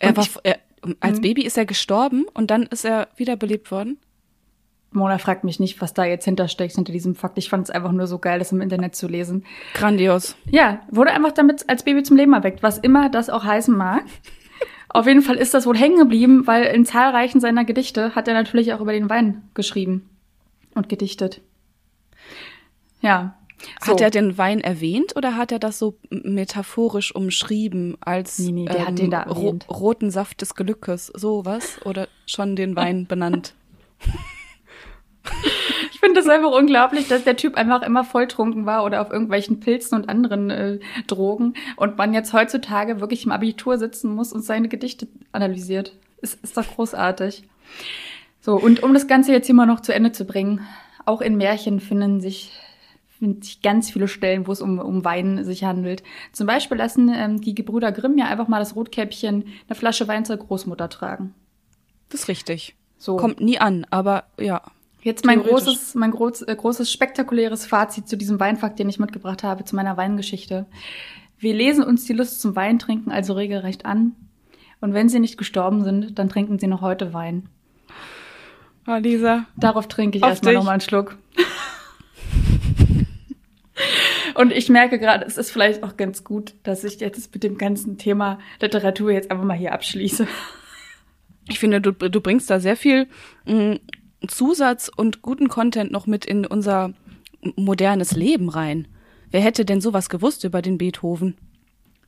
Er 0.00 0.16
war, 0.16 0.26
er, 0.42 0.58
als 1.00 1.16
hm? 1.16 1.22
Baby 1.22 1.42
ist 1.42 1.58
er 1.58 1.66
gestorben 1.66 2.26
und 2.34 2.50
dann 2.50 2.64
ist 2.64 2.84
er 2.84 3.08
wiederbelebt 3.16 3.70
worden? 3.70 3.98
Mona 4.90 5.18
fragt 5.18 5.44
mich 5.44 5.60
nicht, 5.60 5.80
was 5.82 5.92
da 5.92 6.04
jetzt 6.04 6.24
hintersteckt, 6.24 6.74
hinter 6.74 6.92
diesem 6.92 7.14
Fakt. 7.14 7.36
Ich 7.36 7.50
fand 7.50 7.64
es 7.64 7.70
einfach 7.70 7.92
nur 7.92 8.06
so 8.06 8.18
geil, 8.18 8.38
das 8.38 8.52
im 8.52 8.62
Internet 8.62 8.96
zu 8.96 9.06
lesen. 9.06 9.44
Grandios. 9.74 10.34
Ja, 10.50 10.80
wurde 10.90 11.12
einfach 11.12 11.32
damit 11.32 11.68
als 11.68 11.82
Baby 11.82 12.02
zum 12.02 12.16
Leben 12.16 12.32
erweckt, 12.32 12.62
was 12.62 12.78
immer 12.78 13.10
das 13.10 13.28
auch 13.28 13.44
heißen 13.44 13.76
mag. 13.76 14.04
Auf 14.88 15.06
jeden 15.06 15.22
Fall 15.22 15.36
ist 15.36 15.54
das 15.54 15.66
wohl 15.66 15.76
hängen 15.76 15.98
geblieben, 15.98 16.46
weil 16.46 16.64
in 16.64 16.84
zahlreichen 16.84 17.40
seiner 17.40 17.64
Gedichte 17.64 18.14
hat 18.14 18.26
er 18.28 18.34
natürlich 18.34 18.72
auch 18.72 18.80
über 18.80 18.92
den 18.92 19.10
Wein 19.10 19.42
geschrieben 19.54 20.08
und 20.74 20.88
gedichtet. 20.88 21.40
Ja. 23.00 23.34
So. 23.84 23.92
Hat 23.92 24.00
er 24.00 24.10
den 24.10 24.38
Wein 24.38 24.60
erwähnt 24.60 25.16
oder 25.16 25.36
hat 25.36 25.50
er 25.50 25.58
das 25.58 25.80
so 25.80 25.98
metaphorisch 26.10 27.12
umschrieben 27.14 27.96
als 28.00 28.38
nee, 28.38 28.52
nee, 28.52 28.64
der 28.66 28.76
ähm, 28.76 28.86
hat 28.86 28.98
den 28.98 29.10
da 29.10 29.22
ro 29.24 29.58
roten 29.68 30.12
Saft 30.12 30.40
des 30.42 30.54
Glückes, 30.54 31.06
sowas? 31.06 31.80
Oder 31.84 32.06
schon 32.26 32.54
den 32.54 32.76
Wein 32.76 33.06
benannt? 33.06 33.54
Ich 35.98 36.00
finde 36.00 36.20
das 36.20 36.28
einfach 36.28 36.52
unglaublich, 36.52 37.08
dass 37.08 37.24
der 37.24 37.36
Typ 37.36 37.56
einfach 37.56 37.82
immer 37.82 38.04
volltrunken 38.04 38.66
war 38.66 38.84
oder 38.84 39.02
auf 39.02 39.10
irgendwelchen 39.10 39.58
Pilzen 39.58 39.98
und 39.98 40.08
anderen 40.08 40.48
äh, 40.48 40.78
Drogen 41.08 41.54
und 41.74 41.98
man 41.98 42.14
jetzt 42.14 42.32
heutzutage 42.32 43.00
wirklich 43.00 43.26
im 43.26 43.32
Abitur 43.32 43.78
sitzen 43.78 44.14
muss 44.14 44.32
und 44.32 44.42
seine 44.42 44.68
Gedichte 44.68 45.08
analysiert. 45.32 45.96
Ist, 46.22 46.38
ist 46.44 46.56
doch 46.56 46.68
großartig. 46.68 47.42
So, 48.40 48.54
und 48.54 48.84
um 48.84 48.94
das 48.94 49.08
Ganze 49.08 49.32
jetzt 49.32 49.52
mal 49.52 49.66
noch 49.66 49.80
zu 49.80 49.92
Ende 49.92 50.12
zu 50.12 50.24
bringen, 50.24 50.64
auch 51.04 51.20
in 51.20 51.36
Märchen 51.36 51.80
finden 51.80 52.20
sich, 52.20 52.52
finden 53.18 53.42
sich 53.42 53.60
ganz 53.60 53.90
viele 53.90 54.06
Stellen, 54.06 54.46
wo 54.46 54.52
es 54.52 54.60
um, 54.60 54.78
um 54.78 55.04
Wein 55.04 55.42
sich 55.42 55.64
handelt. 55.64 56.04
Zum 56.30 56.46
Beispiel 56.46 56.78
lassen 56.78 57.12
ähm, 57.12 57.40
die 57.40 57.56
Gebrüder 57.56 57.90
Grimm 57.90 58.16
ja 58.18 58.26
einfach 58.26 58.46
mal 58.46 58.60
das 58.60 58.76
Rotkäppchen 58.76 59.48
eine 59.66 59.74
Flasche 59.74 60.06
Wein 60.06 60.24
zur 60.24 60.36
Großmutter 60.36 60.88
tragen. 60.88 61.34
Das 62.08 62.20
ist 62.20 62.28
richtig. 62.28 62.76
So. 62.98 63.16
Kommt 63.16 63.40
nie 63.40 63.58
an, 63.58 63.84
aber 63.90 64.26
ja. 64.38 64.62
Jetzt 65.02 65.24
mein 65.24 65.42
großes, 65.42 65.94
mein 65.94 66.10
groß, 66.10 66.42
äh, 66.42 66.56
großes 66.56 66.90
spektakuläres 66.90 67.66
Fazit 67.66 68.08
zu 68.08 68.16
diesem 68.16 68.40
Weinfakt, 68.40 68.78
den 68.78 68.88
ich 68.88 68.98
mitgebracht 68.98 69.42
habe, 69.42 69.64
zu 69.64 69.76
meiner 69.76 69.96
Weingeschichte. 69.96 70.66
Wir 71.38 71.54
lesen 71.54 71.84
uns 71.84 72.04
die 72.04 72.14
Lust 72.14 72.40
zum 72.40 72.56
Weintrinken 72.56 73.12
also 73.12 73.34
regelrecht 73.34 73.86
an. 73.86 74.16
Und 74.80 74.94
wenn 74.94 75.08
sie 75.08 75.20
nicht 75.20 75.38
gestorben 75.38 75.84
sind, 75.84 76.18
dann 76.18 76.28
trinken 76.28 76.58
sie 76.58 76.66
noch 76.66 76.82
heute 76.82 77.12
Wein. 77.12 77.48
Oh, 78.86 78.96
Lisa. 78.96 79.46
Darauf 79.56 79.86
trinke 79.86 80.18
ich 80.18 80.24
erstmal 80.24 80.54
nochmal 80.54 80.74
einen 80.74 80.80
Schluck. 80.80 81.16
Und 84.34 84.52
ich 84.52 84.68
merke 84.68 84.98
gerade, 84.98 85.24
es 85.26 85.36
ist 85.36 85.50
vielleicht 85.50 85.82
auch 85.82 85.96
ganz 85.96 86.24
gut, 86.24 86.54
dass 86.62 86.84
ich 86.84 87.00
jetzt 87.00 87.32
mit 87.34 87.42
dem 87.42 87.58
ganzen 87.58 87.98
Thema 87.98 88.38
Literatur 88.60 89.10
jetzt 89.10 89.30
einfach 89.30 89.44
mal 89.44 89.56
hier 89.56 89.72
abschließe. 89.72 90.26
Ich 91.48 91.58
finde, 91.58 91.80
du, 91.80 91.92
du 91.92 92.20
bringst 92.20 92.50
da 92.50 92.60
sehr 92.60 92.76
viel 92.76 93.08
mm, 93.46 93.76
Zusatz 94.26 94.90
und 94.94 95.22
guten 95.22 95.48
Content 95.48 95.90
noch 95.92 96.06
mit 96.06 96.24
in 96.24 96.44
unser 96.46 96.92
modernes 97.56 98.12
Leben 98.12 98.48
rein. 98.48 98.88
Wer 99.30 99.40
hätte 99.40 99.64
denn 99.64 99.80
sowas 99.80 100.08
gewusst 100.08 100.44
über 100.44 100.62
den 100.62 100.78
Beethoven? 100.78 101.36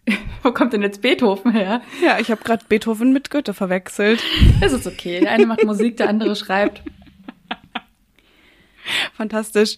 Wo 0.43 0.53
kommt 0.53 0.73
denn 0.73 0.83
jetzt 0.83 1.03
Beethoven 1.03 1.53
her? 1.53 1.83
Ja, 2.05 2.19
ich 2.19 2.31
habe 2.31 2.43
gerade 2.43 2.65
Beethoven 2.69 3.13
mit 3.13 3.31
Goethe 3.31 3.55
verwechselt. 3.55 4.23
Das 4.61 4.73
ist 4.73 4.87
okay. 4.87 5.21
Der 5.21 5.31
eine 5.33 5.47
macht 5.47 5.65
Musik, 5.65 5.97
der 5.99 6.09
andere 6.09 6.35
schreibt. 6.37 6.83
Fantastisch. 9.15 9.77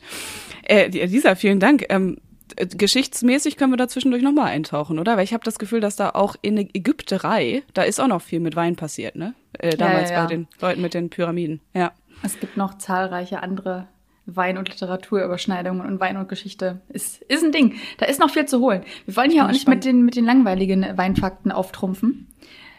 Äh, 0.63 0.89
Lisa, 1.07 1.35
vielen 1.35 1.61
Dank. 1.61 1.85
Ähm, 1.89 2.19
äh, 2.57 2.67
geschichtsmäßig 2.67 3.57
können 3.57 3.73
wir 3.73 3.77
da 3.77 3.89
zwischendurch 3.89 4.23
nochmal 4.23 4.47
eintauchen, 4.47 4.99
oder? 4.99 5.17
Weil 5.17 5.25
ich 5.25 5.33
habe 5.35 5.45
das 5.45 5.59
Gefühl, 5.59 5.81
dass 5.81 5.97
da 5.97 6.11
auch 6.11 6.37
in 6.43 6.57
der 6.57 6.67
Ägypterei, 6.75 7.63
da 7.75 7.83
ist 7.83 8.01
auch 8.01 8.07
noch 8.09 8.23
viel 8.23 8.41
mit 8.41 8.57
Wein 8.57 8.77
passiert, 8.77 9.17
ne? 9.17 9.35
Äh, 9.59 9.77
damals 9.77 10.11
Ja, 10.11 10.17
ja, 10.17 10.23
ja. 10.23 10.25
bei 10.25 10.35
den 10.35 10.49
Leuten 10.61 10.83
mit 10.83 10.95
den 10.95 11.11
Pyramiden. 11.11 11.61
Ja. 11.75 11.93
Es 12.23 12.39
gibt 12.39 12.57
noch 12.57 12.79
zahlreiche 12.79 13.43
andere 13.43 13.89
Wein- 14.27 14.59
und 14.59 14.69
Literaturüberschneidungen 14.69 15.85
und 15.85 16.01
Wein 16.01 16.17
und 16.17 16.29
Geschichte 16.29 16.81
ist, 16.89 17.23
ist 17.23 17.43
ein 17.43 17.53
Ding. 17.53 17.75
Da 17.99 18.07
ist 18.07 18.21
noch 18.21 18.31
viel 18.31 18.47
zu 18.47 18.61
holen. 18.61 18.85
Wir 19.05 19.17
wollen 19.17 19.31
hier 19.31 19.45
auch 19.45 19.51
nicht 19.51 19.69
mit 19.69 19.85
den, 19.85 20.05
mit 20.05 20.15
den 20.15 20.25
langweiligen 20.25 20.97
Weinfakten 20.97 21.51
auftrumpfen. 21.51 22.29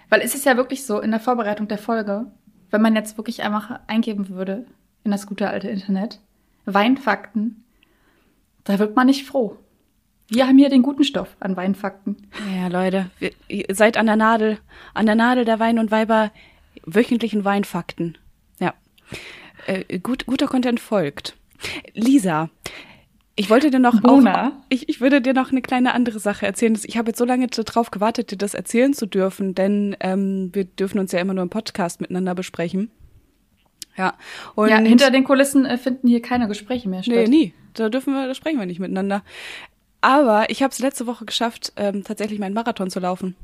Weil 0.10 0.22
es 0.22 0.36
ist 0.36 0.46
ja 0.46 0.56
wirklich 0.58 0.86
so 0.86 1.00
in 1.00 1.12
der 1.12 1.20
Vorbereitung 1.20 1.68
der 1.68 1.78
Folge, 1.78 2.28
wenn 2.72 2.82
man 2.82 2.96
jetzt 2.96 3.18
wirklich 3.18 3.44
einfach 3.44 3.80
eingeben 3.88 4.30
würde 4.30 4.66
in 5.04 5.12
das 5.12 5.28
gute 5.28 5.50
alte 5.50 5.68
Internet, 5.68 6.20
Weinfakten, 6.66 7.64
da 8.64 8.80
wird 8.80 8.96
man 8.96 9.08
nicht 9.08 9.28
froh. 9.28 9.58
Wir 10.30 10.48
haben 10.48 10.58
hier 10.58 10.70
den 10.70 10.82
guten 10.82 11.04
Stoff 11.04 11.36
an 11.42 11.58
Weinfakten. 11.58 12.28
Ja, 12.56 12.68
Leute, 12.68 13.10
ihr 13.50 13.66
seid 13.76 13.98
an 13.98 14.06
der 14.06 14.16
Nadel, 14.16 14.58
an 14.94 15.06
der 15.06 15.16
Nadel 15.16 15.44
der 15.44 15.60
Wein 15.60 15.78
und 15.78 15.92
Weiber 15.92 16.32
wöchentlichen 16.86 17.44
Weinfakten. 17.44 18.18
Äh, 19.66 20.00
gut, 20.00 20.26
guter 20.26 20.48
Content 20.48 20.80
folgt. 20.80 21.36
Lisa, 21.94 22.50
ich 23.36 23.50
wollte 23.50 23.72
dir 23.72 23.80
noch 23.80 24.04
auch, 24.04 24.52
ich, 24.70 24.90
ich 24.90 25.02
würde 25.02 25.20
dir 25.20 25.34
noch 25.34 25.52
eine 25.52 25.62
kleine 25.62 25.94
andere 25.94 26.20
Sache 26.20 26.46
erzählen. 26.46 26.78
Ich 26.84 26.98
habe 26.98 27.10
jetzt 27.10 27.18
so 27.18 27.26
lange 27.26 27.48
darauf 27.48 27.90
gewartet, 27.90 28.32
dir 28.32 28.38
das 28.38 28.54
erzählen 28.54 28.94
zu 28.94 29.08
dürfen, 29.08 29.56
denn 29.56 29.96
ähm, 30.02 30.52
wir 30.54 30.66
dürfen 30.66 31.00
uns 31.00 31.12
ja 31.12 31.20
immer 31.20 31.34
nur 31.34 31.44
im 31.44 31.50
Podcast 31.50 32.00
miteinander 32.00 32.36
besprechen. 32.36 32.92
Ja. 33.98 34.14
Und 34.56 34.70
ja, 34.70 34.78
hinter 34.78 35.10
den 35.10 35.24
Kulissen 35.24 35.66
äh, 35.66 35.78
finden 35.78 36.08
hier 36.08 36.22
keine 36.22 36.48
Gespräche 36.48 36.88
mehr 36.90 37.02
statt. 37.02 37.16
Nee, 37.16 37.28
nie. 37.28 37.54
Da 37.74 37.90
dürfen 37.90 38.14
wir, 38.14 38.28
da 38.28 38.36
sprechen 38.36 38.60
wir 38.60 38.68
nicht 38.68 38.80
miteinander. 38.80 39.24
Aber 40.02 40.50
ich 40.50 40.62
habe 40.62 40.72
es 40.72 40.80
letzte 40.80 41.08
Woche 41.08 41.26
geschafft, 41.26 41.74
ähm, 41.76 42.04
tatsächlich 42.04 42.38
meinen 42.38 42.54
Marathon 42.54 42.90
zu 42.92 43.00
laufen. 43.00 43.36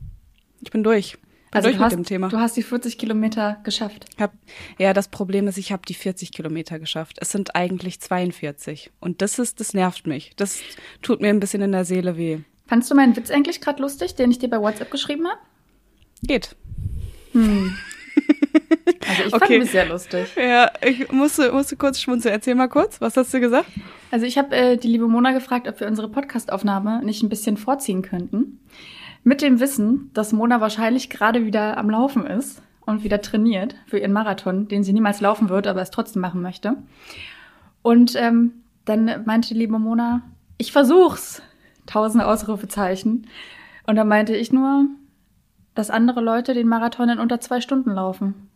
Ich 0.61 0.69
bin 0.69 0.83
durch. 0.83 1.17
Also 1.51 1.71
du 1.71 1.79
hast, 1.79 1.95
du 2.09 2.37
hast 2.39 2.57
die 2.57 2.63
40 2.63 2.97
Kilometer 2.97 3.59
geschafft. 3.63 4.05
Hab, 4.19 4.33
ja, 4.77 4.93
das 4.93 5.07
Problem 5.07 5.47
ist, 5.47 5.57
ich 5.57 5.71
habe 5.71 5.81
die 5.87 5.93
40 5.95 6.31
Kilometer 6.31 6.77
geschafft. 6.79 7.17
Es 7.19 7.31
sind 7.31 7.55
eigentlich 7.55 7.99
42. 7.99 8.91
Und 8.99 9.21
das 9.21 9.39
ist, 9.39 9.59
das 9.59 9.73
nervt 9.73 10.05
mich. 10.05 10.31
Das 10.35 10.59
tut 11.01 11.21
mir 11.21 11.29
ein 11.29 11.39
bisschen 11.39 11.61
in 11.61 11.71
der 11.71 11.85
Seele 11.85 12.17
weh. 12.17 12.39
Fandst 12.67 12.91
du 12.91 12.95
meinen 12.95 13.15
Witz 13.15 13.31
eigentlich 13.31 13.61
gerade 13.61 13.81
lustig, 13.81 14.13
den 14.15 14.29
ich 14.29 14.37
dir 14.37 14.49
bei 14.49 14.59
WhatsApp 14.59 14.91
geschrieben 14.91 15.27
habe? 15.27 15.39
Geht. 16.21 16.55
Also 19.07 19.23
ich 19.23 19.33
Okay. 19.33 19.53
fand 19.53 19.63
es 19.63 19.71
sehr 19.71 19.85
lustig. 19.87 20.27
Ja, 20.35 20.71
ich 20.85 21.11
musste, 21.11 21.51
musste 21.51 21.75
kurz 21.77 21.99
schmunzeln. 22.01 22.33
Erzähl 22.33 22.53
mal 22.55 22.67
kurz, 22.67 22.99
was 23.01 23.15
hast 23.17 23.33
du 23.33 23.39
gesagt? 23.39 23.67
Also 24.11 24.25
ich 24.25 24.37
habe 24.37 24.55
äh, 24.55 24.77
die 24.77 24.87
liebe 24.87 25.07
Mona 25.07 25.31
gefragt, 25.31 25.67
ob 25.67 25.79
wir 25.79 25.87
unsere 25.87 26.09
Podcastaufnahme 26.09 27.03
nicht 27.03 27.23
ein 27.23 27.29
bisschen 27.29 27.57
vorziehen 27.57 28.01
könnten. 28.01 28.59
Mit 29.23 29.41
dem 29.41 29.59
Wissen, 29.59 30.11
dass 30.13 30.33
Mona 30.33 30.61
wahrscheinlich 30.61 31.09
gerade 31.09 31.45
wieder 31.45 31.77
am 31.77 31.89
Laufen 31.89 32.25
ist 32.25 32.61
und 32.85 33.03
wieder 33.03 33.21
trainiert 33.21 33.75
für 33.85 33.99
ihren 33.99 34.13
Marathon, 34.13 34.67
den 34.67 34.83
sie 34.83 34.93
niemals 34.93 35.21
laufen 35.21 35.49
wird, 35.49 35.67
aber 35.67 35.81
es 35.81 35.91
trotzdem 35.91 36.21
machen 36.21 36.41
möchte. 36.41 36.77
Und 37.81 38.15
ähm, 38.15 38.53
dann 38.85 39.23
meinte 39.25 39.49
die 39.49 39.59
liebe 39.59 39.77
Mona, 39.77 40.21
ich 40.57 40.71
versuch's. 40.71 41.41
Tausende 41.85 42.27
Ausrufezeichen. 42.27 43.27
Und 43.85 43.95
dann 43.95 44.07
meinte 44.07 44.35
ich 44.35 44.51
nur, 44.51 44.85
dass 45.73 45.89
andere 45.89 46.21
Leute 46.21 46.53
den 46.53 46.67
Marathon 46.67 47.09
in 47.09 47.19
unter 47.19 47.39
zwei 47.39 47.61
Stunden 47.61 47.91
laufen. 47.91 48.49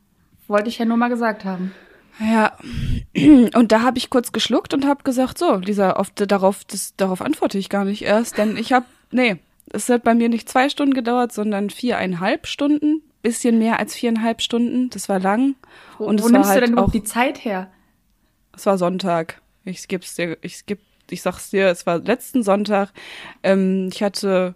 Wollte 0.48 0.70
ich 0.70 0.77
ja 0.77 0.86
nur 0.86 0.98
mal 0.98 1.10
gesagt 1.10 1.46
haben. 1.46 1.72
Ja, 2.20 2.51
und 3.55 3.72
da 3.72 3.82
habe 3.82 3.98
ich 3.98 4.10
kurz 4.10 4.32
geschluckt 4.32 4.74
und 4.74 4.86
habe 4.86 5.03
gesagt, 5.03 5.38
so, 5.38 5.55
Lisa, 5.55 5.91
auf, 5.91 6.12
darauf, 6.12 6.63
das, 6.65 6.96
darauf 6.96 7.22
antworte 7.22 7.58
ich 7.58 7.70
gar 7.70 7.86
nicht 7.86 8.03
erst, 8.03 8.38
denn 8.38 8.55
ich 8.55 8.72
habe, 8.72 8.86
nee, 9.12 9.39
es 9.72 9.89
hat 9.89 10.03
bei 10.03 10.13
mir 10.13 10.29
nicht 10.29 10.50
zwei 10.50 10.70
Stunden 10.70 10.93
gedauert, 10.93 11.32
sondern 11.32 11.70
viereinhalb 11.70 12.48
Stunden, 12.48 13.01
bisschen 13.22 13.58
mehr 13.58 13.79
als 13.79 13.96
viereinhalb 13.96 14.41
Stunden, 14.41 14.89
das 14.89 15.10
war 15.10 15.20
lang. 15.20 15.55
Wo, 15.98 16.05
und 16.05 16.22
wo 16.22 16.29
nimmst 16.29 16.50
halt 16.50 16.62
du 16.62 16.65
denn 16.65 16.74
auch, 16.74 16.74
überhaupt 16.74 16.93
die 16.93 17.03
Zeit 17.03 17.43
her? 17.46 17.72
es 18.55 18.65
war 18.65 18.77
Sonntag. 18.77 19.41
Ich 19.65 19.88
gib's 19.88 20.15
dir, 20.15 20.38
ich 20.41 20.65
geb, 20.65 20.79
ich 21.10 21.22
sag's 21.22 21.50
dir, 21.50 21.67
es 21.67 21.86
war 21.86 22.00
letzten 22.00 22.43
Sonntag. 22.43 22.91
Ähm, 23.41 23.89
ich 23.91 24.03
hatte 24.03 24.55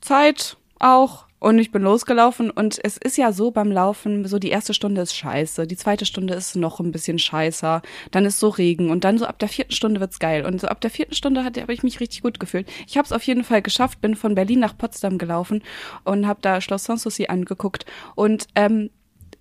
Zeit 0.00 0.56
auch 0.78 1.26
und 1.42 1.58
ich 1.58 1.72
bin 1.72 1.82
losgelaufen 1.82 2.52
und 2.52 2.78
es 2.84 2.96
ist 2.96 3.16
ja 3.16 3.32
so 3.32 3.50
beim 3.50 3.72
Laufen, 3.72 4.28
so 4.28 4.38
die 4.38 4.50
erste 4.50 4.74
Stunde 4.74 5.00
ist 5.00 5.16
scheiße, 5.16 5.66
die 5.66 5.76
zweite 5.76 6.06
Stunde 6.06 6.34
ist 6.34 6.54
noch 6.54 6.78
ein 6.78 6.92
bisschen 6.92 7.18
scheißer, 7.18 7.82
dann 8.12 8.24
ist 8.24 8.38
so 8.38 8.48
Regen 8.48 8.90
und 8.90 9.02
dann 9.02 9.18
so 9.18 9.26
ab 9.26 9.40
der 9.40 9.48
vierten 9.48 9.72
Stunde 9.72 9.98
wird's 9.98 10.20
geil 10.20 10.46
und 10.46 10.60
so 10.60 10.68
ab 10.68 10.80
der 10.80 10.90
vierten 10.90 11.14
Stunde 11.14 11.44
habe 11.44 11.72
ich 11.72 11.82
mich 11.82 11.98
richtig 11.98 12.22
gut 12.22 12.38
gefühlt. 12.38 12.70
Ich 12.86 12.96
habe 12.96 13.06
es 13.06 13.12
auf 13.12 13.24
jeden 13.24 13.42
Fall 13.42 13.60
geschafft, 13.60 14.00
bin 14.00 14.14
von 14.14 14.36
Berlin 14.36 14.60
nach 14.60 14.78
Potsdam 14.78 15.18
gelaufen 15.18 15.64
und 16.04 16.28
habe 16.28 16.38
da 16.42 16.60
Schloss 16.60 16.84
Sanssouci 16.84 17.26
angeguckt 17.26 17.86
und 18.14 18.46
ähm, 18.54 18.90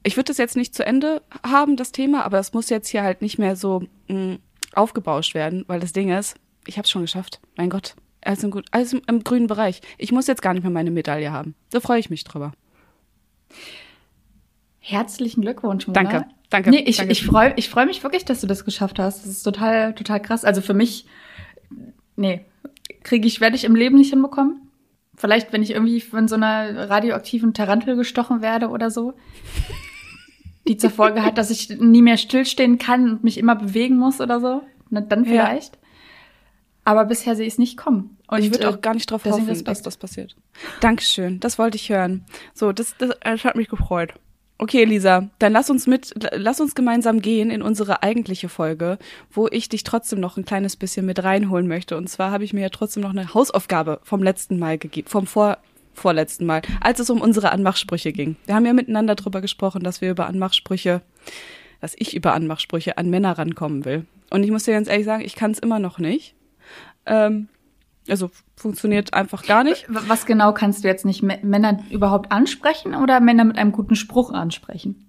ich 0.02 0.18
würde 0.18 0.30
das 0.30 0.40
jetzt 0.40 0.58
nicht 0.58 0.74
zu 0.74 0.84
Ende 0.84 1.22
haben, 1.46 1.76
das 1.78 1.92
Thema, 1.92 2.26
aber 2.26 2.40
es 2.40 2.54
muss 2.54 2.72
jetzt 2.72 2.88
hier 2.88 3.04
halt 3.04 3.22
nicht 3.22 3.38
mehr 3.38 3.56
so 3.56 3.84
mh, 4.08 4.40
aufgebauscht 4.74 5.36
werden, 5.36 5.66
weil 5.68 5.80
das 5.80 5.94
Ding 5.94 6.10
ist, 6.10 6.36
ich 6.66 6.78
habe 6.78 6.86
es 6.86 6.90
schon 6.90 7.04
geschafft. 7.04 7.42
Mein 7.58 7.70
Gott, 7.70 7.96
alles 8.24 8.44
im, 8.44 8.52
gut, 8.52 8.66
alles 8.72 8.94
im, 8.94 9.24
grünen 9.24 9.48
Bereich. 9.48 9.82
Ich 9.98 10.12
muss 10.12 10.28
jetzt 10.28 10.42
gar 10.42 10.54
nicht 10.54 10.64
mehr 10.64 10.72
meine 10.72 10.92
Medaille 10.92 11.32
haben. 11.32 11.56
Da 11.72 11.80
freue 11.80 12.00
ich 12.00 12.10
mich 12.10 12.24
drüber. 12.24 12.54
Herzlichen 14.80 15.42
Glückwunsch, 15.42 15.88
Mona. 15.88 16.02
Danke, 16.02 16.26
danke, 16.50 16.70
Nee, 16.70 16.84
ich, 16.86 16.98
danke. 16.98 17.12
ich 17.12 17.26
freue 17.26 17.54
ich 17.56 17.70
freu 17.70 17.86
mich 17.86 18.04
wirklich, 18.04 18.26
dass 18.26 18.42
du 18.42 18.48
das 18.48 18.66
geschafft 18.66 19.00
hast. 19.00 19.22
Das 19.24 19.32
ist 19.32 19.44
total, 19.44 19.94
total 19.94 20.22
krass. 20.22 20.44
Also 20.44 20.62
für 20.62 20.74
mich, 20.74 21.06
nee, 22.16 22.42
kriege 23.04 23.28
ich, 23.28 23.42
werde 23.42 23.56
ich 23.56 23.64
im 23.64 23.76
Leben 23.76 23.98
nicht 23.98 24.10
hinbekommen. 24.12 24.68
Vielleicht, 25.16 25.54
wenn 25.54 25.62
ich 25.62 25.72
irgendwie 25.72 26.02
von 26.02 26.28
so 26.28 26.36
einer 26.36 26.90
radioaktiven 26.90 27.54
Tarantel 27.54 27.96
gestochen 27.96 28.42
werde 28.42 28.70
oder 28.70 28.90
so. 28.90 29.14
Die 30.68 30.78
zur 30.78 30.90
Folge 30.90 31.24
hat, 31.24 31.38
dass 31.38 31.50
ich 31.52 31.70
nie 31.70 32.02
mehr 32.02 32.18
stillstehen 32.18 32.78
kann 32.78 33.10
und 33.10 33.24
mich 33.24 33.38
immer 33.38 33.56
bewegen 33.56 33.98
muss 33.98 34.20
oder 34.22 34.40
so. 34.40 34.62
Na, 34.90 35.02
dann 35.02 35.26
Ja. 35.26 35.58
Aber 36.84 37.06
bisher 37.06 37.36
sehe 37.36 37.46
ich 37.46 37.54
es 37.54 37.60
nicht 37.60 37.78
kommen. 37.78 38.18
Und 38.28 38.40
ich 38.40 38.52
würde 38.52 38.70
auch 38.70 38.82
gar 38.82 38.94
nicht 38.94 39.10
drauf 39.12 39.22
deswegen 39.24 39.42
hoffen, 39.44 39.50
Respekt. 39.50 39.68
dass 39.68 39.82
das 39.84 39.98
passiert. 39.98 40.36
Dankeschön, 40.80 41.40
das 41.40 41.60
wollte 41.60 41.76
ich 41.76 41.90
hören. 41.90 42.26
So, 42.54 42.72
das, 42.72 42.96
das, 42.98 43.12
das 43.22 43.44
hat 43.44 43.56
mich 43.56 43.70
gefreut. 43.70 44.14
Okay, 44.58 44.84
Lisa, 44.84 45.28
dann 45.40 45.54
lass 45.54 45.72
uns 45.72 45.88
mit, 45.88 46.14
lass 46.34 46.62
uns 46.62 46.76
gemeinsam 46.76 47.22
gehen 47.22 47.50
in 47.50 47.64
unsere 47.64 48.04
eigentliche 48.04 48.48
Folge, 48.48 49.00
wo 49.32 49.48
ich 49.50 49.70
dich 49.70 49.84
trotzdem 49.84 50.20
noch 50.20 50.38
ein 50.38 50.46
kleines 50.46 50.76
bisschen 50.76 51.06
mit 51.06 51.24
reinholen 51.24 51.68
möchte. 51.68 51.98
Und 51.98 52.08
zwar 52.10 52.30
habe 52.30 52.44
ich 52.44 52.54
mir 52.54 52.62
ja 52.62 52.70
trotzdem 52.70 53.02
noch 53.02 53.10
eine 53.10 53.34
Hausaufgabe 53.34 54.00
vom 54.04 54.22
letzten 54.22 54.60
Mal 54.60 54.78
gegeben, 54.78 55.08
vom 55.08 55.26
vor, 55.26 55.58
vorletzten 55.94 56.46
Mal, 56.46 56.62
als 56.80 57.00
es 57.00 57.10
um 57.10 57.22
unsere 57.22 57.52
Anmachsprüche 57.52 58.12
ging. 58.12 58.36
Wir 58.46 58.54
haben 58.54 58.68
ja 58.68 58.74
miteinander 58.74 59.16
drüber 59.16 59.42
gesprochen, 59.42 59.82
dass 59.82 60.00
wir 60.00 60.12
über 60.12 60.28
Anmachsprüche, 60.28 61.02
dass 61.80 61.96
ich 61.98 62.16
über 62.16 62.34
Anmachsprüche 62.34 63.00
an 63.00 63.10
Männer 63.10 63.40
rankommen 63.40 63.84
will. 63.84 64.06
Und 64.30 64.44
ich 64.44 64.52
muss 64.52 64.66
dir 64.66 64.74
ganz 64.74 64.88
ehrlich 64.88 65.06
sagen, 65.06 65.24
ich 65.24 65.34
kann 65.34 65.50
es 65.50 65.60
immer 65.60 65.80
noch 65.80 65.98
nicht. 65.98 66.36
Ähm, 67.06 67.48
also 68.10 68.32
funktioniert 68.56 69.14
einfach 69.14 69.44
gar 69.46 69.64
nicht. 69.64 69.86
Was 69.90 70.26
genau 70.26 70.54
kannst 70.54 70.84
du 70.84 70.88
jetzt 70.88 71.06
nicht 71.06 71.22
Männer 71.22 71.80
überhaupt 71.90 72.32
ansprechen 72.32 72.96
oder 72.96 73.20
Männer 73.20 73.44
mit 73.44 73.58
einem 73.58 73.72
guten 73.72 73.96
Spruch 73.96 74.32
ansprechen? 74.34 75.08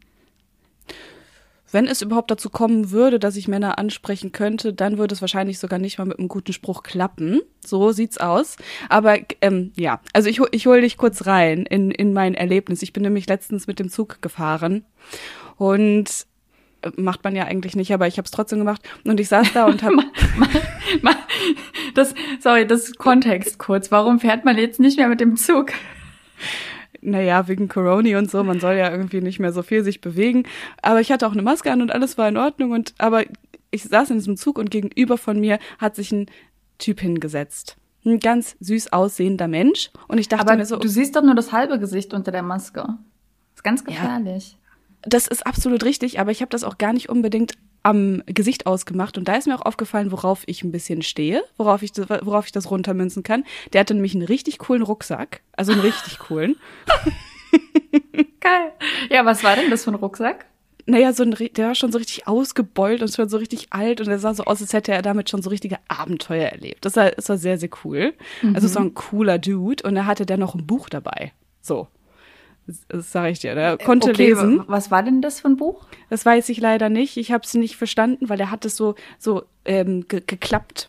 Wenn 1.74 1.86
es 1.86 2.02
überhaupt 2.02 2.30
dazu 2.30 2.50
kommen 2.50 2.90
würde, 2.90 3.18
dass 3.18 3.34
ich 3.34 3.48
Männer 3.48 3.78
ansprechen 3.78 4.30
könnte, 4.30 4.74
dann 4.74 4.98
würde 4.98 5.14
es 5.14 5.22
wahrscheinlich 5.22 5.58
sogar 5.58 5.78
nicht 5.78 5.96
mal 5.96 6.04
mit 6.04 6.18
einem 6.18 6.28
guten 6.28 6.52
Spruch 6.52 6.82
klappen. 6.82 7.40
So 7.64 7.92
sieht's 7.92 8.18
aus. 8.18 8.56
Aber 8.90 9.16
ähm, 9.40 9.72
ja, 9.74 10.02
also 10.12 10.28
ich, 10.28 10.38
hol- 10.38 10.50
ich 10.52 10.66
hole 10.66 10.82
dich 10.82 10.98
kurz 10.98 11.24
rein 11.24 11.64
in, 11.64 11.90
in 11.90 12.12
mein 12.12 12.34
Erlebnis. 12.34 12.82
Ich 12.82 12.92
bin 12.92 13.04
nämlich 13.04 13.26
letztens 13.26 13.66
mit 13.66 13.78
dem 13.78 13.88
Zug 13.88 14.20
gefahren 14.20 14.84
und 15.56 16.26
macht 16.96 17.24
man 17.24 17.36
ja 17.36 17.44
eigentlich 17.44 17.76
nicht, 17.76 17.92
aber 17.92 18.06
ich 18.06 18.18
habe 18.18 18.26
es 18.26 18.30
trotzdem 18.30 18.58
gemacht. 18.58 18.82
Und 19.04 19.20
ich 19.20 19.28
saß 19.28 19.52
da 19.52 19.66
und 19.66 19.82
habe 19.82 19.96
Das, 21.94 22.14
sorry, 22.40 22.66
das 22.66 22.84
ist 22.84 22.98
Kontext 22.98 23.58
kurz. 23.58 23.90
Warum 23.90 24.18
fährt 24.20 24.44
man 24.44 24.56
jetzt 24.56 24.80
nicht 24.80 24.98
mehr 24.98 25.08
mit 25.08 25.20
dem 25.20 25.36
Zug? 25.36 25.72
naja, 27.02 27.48
wegen 27.48 27.68
Corona 27.68 28.16
und 28.18 28.30
so, 28.30 28.44
man 28.44 28.60
soll 28.60 28.74
ja 28.74 28.90
irgendwie 28.90 29.20
nicht 29.20 29.40
mehr 29.40 29.52
so 29.52 29.62
viel 29.62 29.82
sich 29.84 30.00
bewegen. 30.00 30.44
Aber 30.80 31.00
ich 31.00 31.10
hatte 31.10 31.26
auch 31.26 31.32
eine 31.32 31.42
Maske 31.42 31.70
an 31.70 31.82
und 31.82 31.92
alles 31.92 32.16
war 32.16 32.28
in 32.28 32.36
Ordnung. 32.36 32.70
Und 32.70 32.94
aber 32.98 33.24
ich 33.70 33.82
saß 33.84 34.10
in 34.10 34.18
diesem 34.18 34.36
Zug 34.36 34.58
und 34.58 34.70
gegenüber 34.70 35.18
von 35.18 35.40
mir 35.40 35.58
hat 35.78 35.96
sich 35.96 36.12
ein 36.12 36.26
Typ 36.78 37.00
hingesetzt. 37.00 37.76
Ein 38.04 38.20
ganz 38.20 38.56
süß 38.60 38.92
aussehender 38.92 39.48
Mensch. 39.48 39.90
Und 40.08 40.18
ich 40.18 40.28
dachte 40.28 40.46
Aber 40.46 40.56
mir 40.56 40.66
so, 40.66 40.76
du 40.78 40.88
siehst 40.88 41.16
doch 41.16 41.22
nur 41.22 41.34
das 41.34 41.52
halbe 41.52 41.78
Gesicht 41.78 42.14
unter 42.14 42.32
der 42.32 42.42
Maske. 42.42 42.86
ist 43.54 43.64
ganz 43.64 43.84
gefährlich. 43.84 44.56
Das 45.02 45.26
ist 45.26 45.46
absolut 45.46 45.84
richtig, 45.84 46.20
aber 46.20 46.30
ich 46.30 46.40
habe 46.40 46.50
das 46.50 46.64
auch 46.64 46.78
gar 46.78 46.92
nicht 46.92 47.08
unbedingt 47.08 47.54
am 47.82 48.22
Gesicht 48.26 48.66
ausgemacht 48.66 49.18
und 49.18 49.26
da 49.26 49.34
ist 49.34 49.46
mir 49.46 49.56
auch 49.56 49.66
aufgefallen, 49.66 50.12
worauf 50.12 50.42
ich 50.46 50.62
ein 50.62 50.70
bisschen 50.70 51.02
stehe, 51.02 51.42
worauf 51.56 51.82
ich, 51.82 51.92
worauf 51.96 52.46
ich 52.46 52.52
das 52.52 52.70
runtermünzen 52.70 53.22
kann. 53.22 53.44
Der 53.72 53.80
hatte 53.80 53.94
nämlich 53.94 54.14
einen 54.14 54.24
richtig 54.24 54.58
coolen 54.58 54.82
Rucksack, 54.82 55.40
also 55.56 55.72
einen 55.72 55.80
richtig 55.80 56.18
coolen. 56.20 56.56
Geil. 58.40 58.72
Ja, 59.10 59.24
was 59.24 59.42
war 59.42 59.56
denn 59.56 59.70
das 59.70 59.84
für 59.84 59.90
ein 59.90 59.96
Rucksack? 59.96 60.46
Naja, 60.86 61.12
so 61.12 61.22
ein, 61.22 61.30
der 61.30 61.68
war 61.68 61.74
schon 61.74 61.92
so 61.92 61.98
richtig 61.98 62.26
ausgebeult 62.26 63.02
und 63.02 63.14
schon 63.14 63.28
so 63.28 63.36
richtig 63.36 63.68
alt 63.70 64.00
und 64.00 64.08
der 64.08 64.18
sah 64.18 64.34
so 64.34 64.44
aus, 64.44 64.60
als 64.60 64.72
hätte 64.72 64.92
er 64.92 65.02
damit 65.02 65.30
schon 65.30 65.42
so 65.42 65.50
richtige 65.50 65.78
Abenteuer 65.88 66.48
erlebt. 66.48 66.84
Das 66.84 66.96
war, 66.96 67.10
das 67.10 67.28
war 67.28 67.38
sehr, 67.38 67.58
sehr 67.58 67.70
cool. 67.84 68.14
Mhm. 68.42 68.54
Also 68.54 68.68
so 68.68 68.80
ein 68.80 68.94
cooler 68.94 69.38
Dude 69.38 69.84
und 69.86 69.96
er 69.96 70.06
hatte 70.06 70.26
dann 70.26 70.40
noch 70.40 70.54
ein 70.54 70.66
Buch 70.66 70.88
dabei. 70.88 71.32
So. 71.60 71.88
Das, 72.66 72.86
das 72.88 73.12
sage 73.12 73.30
ich 73.30 73.40
dir. 73.40 73.54
Der 73.54 73.76
konnte 73.78 74.10
okay, 74.10 74.28
lesen. 74.28 74.62
Was 74.66 74.90
war 74.90 75.02
denn 75.02 75.20
das 75.20 75.40
für 75.40 75.48
ein 75.48 75.56
Buch? 75.56 75.86
Das 76.10 76.24
weiß 76.24 76.48
ich 76.48 76.60
leider 76.60 76.88
nicht. 76.88 77.16
Ich 77.16 77.32
habe 77.32 77.44
es 77.44 77.54
nicht 77.54 77.76
verstanden, 77.76 78.28
weil 78.28 78.40
er 78.40 78.50
hat 78.50 78.64
es 78.64 78.76
so, 78.76 78.94
so 79.18 79.42
ähm, 79.64 80.06
ge 80.08 80.22
geklappt. 80.26 80.88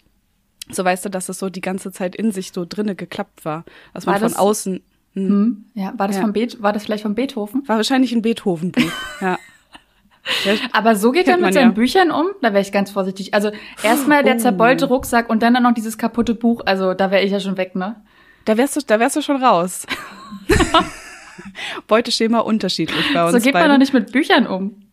So 0.70 0.86
weißt 0.86 1.06
du, 1.06 1.10
dass 1.10 1.30
es 1.30 1.40
so 1.40 1.50
die 1.50 1.62
ganze 1.62 1.92
Zeit 1.92 2.16
in 2.16 2.32
sich 2.32 2.52
so 2.54 2.66
drinne 2.68 2.96
geklappt 2.96 3.44
war. 3.44 3.66
Dass 3.94 4.06
man 4.06 4.22
war 4.22 4.30
von 4.30 4.38
außen. 4.38 4.82
Hm. 5.14 5.28
hm. 5.28 5.66
Ja, 5.74 5.94
war 5.98 6.08
das 6.08 6.18
ja. 6.18 6.22
von 6.22 6.34
Be 6.34 6.48
war 6.60 6.74
das 6.74 6.84
vielleicht 6.84 7.04
von 7.04 7.16
Beethoven? 7.16 7.68
War 7.68 7.78
wahrscheinlich 7.78 8.14
ein 8.14 8.22
Beethoven-Buch, 8.22 8.92
ja. 9.22 9.38
Aber 10.72 10.96
so 10.96 11.12
geht 11.12 11.28
er 11.28 11.38
mit 11.38 11.54
seinen 11.54 11.72
ja. 11.72 11.74
Büchern 11.74 12.10
um? 12.10 12.28
Da 12.42 12.54
wäre 12.54 12.62
ich 12.62 12.72
ganz 12.72 12.92
vorsichtig. 12.92 13.34
Also 13.34 13.52
erstmal 13.84 14.24
der 14.24 14.36
oh. 14.36 14.40
zerbeulte 14.40 14.86
Rucksack 14.86 15.30
und 15.30 15.44
dann, 15.44 15.54
dann 15.54 15.64
noch 15.64 15.74
dieses 15.74 15.98
kaputte 15.98 16.34
Buch. 16.34 16.62
Also 16.66 16.94
da 16.94 17.12
wäre 17.12 17.24
ich 17.24 17.32
ja 17.32 17.42
schon 17.42 17.58
weg, 17.58 17.76
ne? 17.76 18.02
Da 18.46 18.58
wärst 18.58 18.76
du, 18.76 18.82
da 18.86 19.00
wärst 19.00 19.16
du 19.18 19.22
schon 19.22 19.44
raus. 19.44 19.86
Beuteschema 21.88 22.40
unterschiedlich 22.40 23.06
bei 23.14 23.24
uns. 23.24 23.34
So 23.34 23.40
geht 23.40 23.54
beiden. 23.54 23.68
man 23.68 23.76
doch 23.76 23.80
nicht 23.80 23.94
mit 23.94 24.12
Büchern 24.12 24.48
um. 24.48 24.84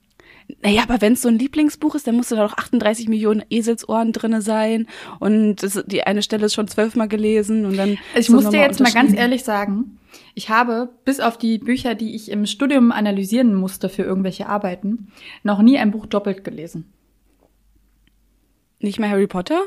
Naja, 0.63 0.83
aber 0.83 1.01
wenn 1.01 1.13
es 1.13 1.23
so 1.23 1.29
ein 1.29 1.39
Lieblingsbuch 1.39 1.95
ist, 1.95 2.07
dann 2.07 2.17
musst 2.17 2.31
du 2.31 2.37
da 2.37 2.47
doch 2.47 2.57
38 2.57 3.09
Millionen 3.09 3.45
Eselsohren 3.51 4.13
drinne 4.13 4.43
sein 4.43 4.87
und 5.21 5.63
das, 5.63 5.83
die 5.87 6.03
eine 6.03 6.23
Stelle 6.23 6.47
ist 6.47 6.55
schon 6.55 6.69
zwölfmal 6.69 7.09
gelesen 7.09 7.65
und 7.67 7.77
dann. 7.77 7.99
Ich 8.15 8.29
muss 8.31 8.49
dir 8.49 8.61
jetzt 8.61 8.81
mal 8.81 8.93
ganz 8.93 9.15
ehrlich 9.15 9.45
sagen, 9.45 9.99
ich 10.35 10.49
habe 10.49 10.91
bis 11.05 11.21
auf 11.21 11.39
die 11.39 11.59
Bücher, 11.59 11.95
die 11.95 12.15
ich 12.15 12.31
im 12.31 12.47
Studium 12.47 12.93
analysieren 12.93 13.55
musste 13.55 13.89
für 13.89 14.03
irgendwelche 14.03 14.49
Arbeiten, 14.49 15.13
noch 15.43 15.63
nie 15.63 15.79
ein 15.79 15.91
Buch 15.91 16.07
doppelt 16.07 16.45
gelesen. 16.45 16.93
Nicht 18.81 18.99
mehr 18.99 19.11
Harry 19.11 19.27
Potter? 19.27 19.61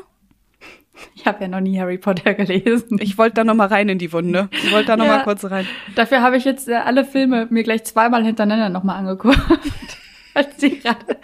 Ich 1.14 1.26
habe 1.26 1.42
ja 1.42 1.48
noch 1.48 1.60
nie 1.60 1.78
Harry 1.78 1.98
Potter 1.98 2.34
gelesen. 2.34 2.98
Ich 3.00 3.18
wollte 3.18 3.34
da 3.36 3.44
noch 3.44 3.54
mal 3.54 3.66
rein 3.66 3.88
in 3.88 3.98
die 3.98 4.12
Wunde. 4.12 4.48
Ich 4.52 4.72
wollte 4.72 4.88
da 4.88 4.96
noch 4.96 5.06
ja, 5.06 5.18
mal 5.18 5.24
kurz 5.24 5.44
rein. 5.44 5.66
Dafür 5.94 6.22
habe 6.22 6.36
ich 6.36 6.44
jetzt 6.44 6.68
äh, 6.68 6.74
alle 6.74 7.04
Filme 7.04 7.46
mir 7.50 7.62
gleich 7.62 7.84
zweimal 7.84 8.24
hintereinander 8.24 8.68
noch 8.68 8.84
mal 8.84 8.96
angeguckt, 8.96 9.38
als 10.34 10.56
die 10.56 10.78
gerade 10.78 11.18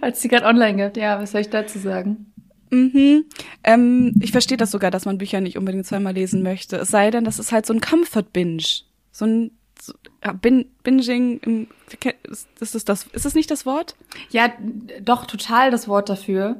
als 0.00 0.20
die 0.20 0.28
gerade 0.28 0.46
online 0.46 0.76
gibt. 0.76 0.96
Ja, 0.96 1.20
was 1.20 1.32
soll 1.32 1.42
ich 1.42 1.50
dazu 1.50 1.78
sagen? 1.78 2.32
Mhm. 2.70 3.26
Ähm, 3.62 4.14
ich 4.20 4.32
verstehe 4.32 4.56
das 4.56 4.70
sogar, 4.70 4.90
dass 4.90 5.04
man 5.04 5.18
Bücher 5.18 5.40
nicht 5.40 5.56
unbedingt 5.56 5.86
zweimal 5.86 6.14
lesen 6.14 6.42
möchte. 6.42 6.76
Es 6.76 6.88
sei 6.88 7.10
denn, 7.10 7.24
das 7.24 7.38
ist 7.38 7.52
halt 7.52 7.66
so 7.66 7.72
ein 7.72 7.80
Comfort-Binge. 7.80 8.64
So 9.12 9.26
ein 9.26 9.50
so, 9.80 9.92
ja, 10.24 10.32
Bin 10.32 10.66
Binging 10.82 11.40
im, 11.40 11.66
ist 12.60 12.74
es 12.74 12.84
das, 12.84 13.06
ist 13.12 13.26
es 13.26 13.34
nicht 13.34 13.50
das 13.50 13.66
Wort? 13.66 13.96
Ja, 14.30 14.52
doch, 15.02 15.26
total 15.26 15.70
das 15.70 15.88
Wort 15.88 16.08
dafür. 16.08 16.58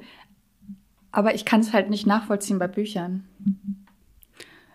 Aber 1.14 1.34
ich 1.34 1.44
kann 1.44 1.60
es 1.60 1.72
halt 1.72 1.90
nicht 1.90 2.06
nachvollziehen 2.06 2.58
bei 2.58 2.68
Büchern. 2.68 3.24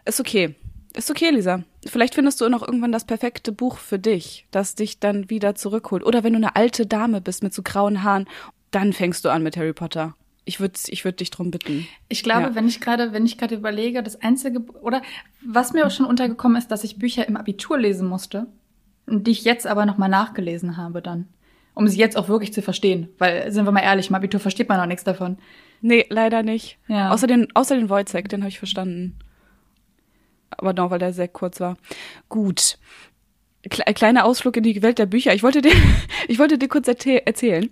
Ist 0.06 0.20
okay. 0.20 0.56
Ist 0.96 1.12
okay, 1.12 1.30
Lisa. 1.30 1.64
Vielleicht 1.86 2.16
findest 2.16 2.42
du 2.42 2.50
noch 2.50 2.68
irgendwann 2.68 2.92
das 2.92 3.06
perfekte 3.06 3.52
Buch 3.52 3.78
für 3.78 4.00
dich, 4.00 4.48
das 4.52 4.76
dich 4.76 5.00
dann 5.00 5.30
wieder 5.30 5.56
zurückholt. 5.56 6.04
Oder 6.04 6.24
wenn 6.24 6.34
du 6.34 6.38
eine 6.38 6.56
alte 6.56 6.86
Dame 6.86 7.22
bist 7.22 7.44
mit 7.44 7.54
so 7.54 7.62
grauen 7.62 8.04
Haaren, 8.04 8.28
dann 8.72 8.94
fängst 8.94 9.24
du 9.24 9.30
an 9.30 9.44
mit 9.44 9.56
Harry 9.56 9.74
Potter. 9.74 10.16
Ich 10.46 10.60
würde 10.60 10.80
ich 10.88 11.06
würd 11.06 11.20
dich 11.20 11.30
drum 11.30 11.52
bitten. 11.52 11.88
Ich 12.08 12.24
glaube, 12.24 12.48
ja. 12.48 12.56
wenn 12.56 12.68
ich 12.68 12.82
gerade, 12.82 13.14
wenn 13.14 13.26
ich 13.26 13.38
gerade 13.38 13.56
überlege, 13.56 14.02
das 14.02 14.20
einzige 14.22 14.62
oder 14.82 15.04
was 15.46 15.74
mir 15.74 15.86
auch 15.86 15.92
schon 15.92 16.08
untergekommen 16.08 16.58
ist, 16.58 16.72
dass 16.72 16.84
ich 16.84 16.98
Bücher 16.98 17.28
im 17.28 17.38
Abitur 17.38 17.78
lesen 17.78 18.08
musste 18.08 18.48
die 19.10 19.32
ich 19.32 19.44
jetzt 19.44 19.68
aber 19.68 19.86
noch 19.86 19.98
mal 19.98 20.08
nachgelesen 20.08 20.78
habe 20.78 21.02
dann, 21.02 21.28
um 21.74 21.88
sie 21.88 22.00
jetzt 22.00 22.18
auch 22.18 22.30
wirklich 22.30 22.54
zu 22.54 22.62
verstehen, 22.62 23.10
weil 23.18 23.52
sind 23.52 23.66
wir 23.66 23.72
mal 23.72 23.82
ehrlich, 23.82 24.10
im 24.10 24.16
Abitur 24.16 24.40
versteht 24.40 24.70
man 24.70 24.80
auch 24.80 24.86
nichts 24.86 25.04
davon. 25.04 25.38
Nee, 25.82 26.06
leider 26.10 26.44
nicht. 26.44 26.78
Ja. 26.88 27.12
Außer 27.12 27.28
den, 27.28 27.48
außer 27.56 27.76
den 27.76 27.90
Wojcek, 27.90 28.30
den 28.30 28.42
habe 28.42 28.50
ich 28.50 28.60
verstanden. 28.60 29.18
Aber 30.52 30.74
noch, 30.74 30.90
weil 30.90 31.00
der 31.00 31.14
sehr 31.14 31.28
kurz 31.28 31.60
war. 31.60 31.78
Gut. 32.28 32.78
Kle 33.70 33.94
kleiner 33.94 34.26
Ausflug 34.26 34.58
in 34.58 34.64
die 34.64 34.82
Welt 34.82 35.00
der 35.00 35.06
Bücher. 35.06 35.34
Ich 35.34 35.44
wollte 35.44 35.62
dir, 35.62 35.72
ich 36.28 36.40
wollte 36.40 36.58
dir 36.58 36.68
kurz 36.68 36.88
erzählen. 36.88 37.70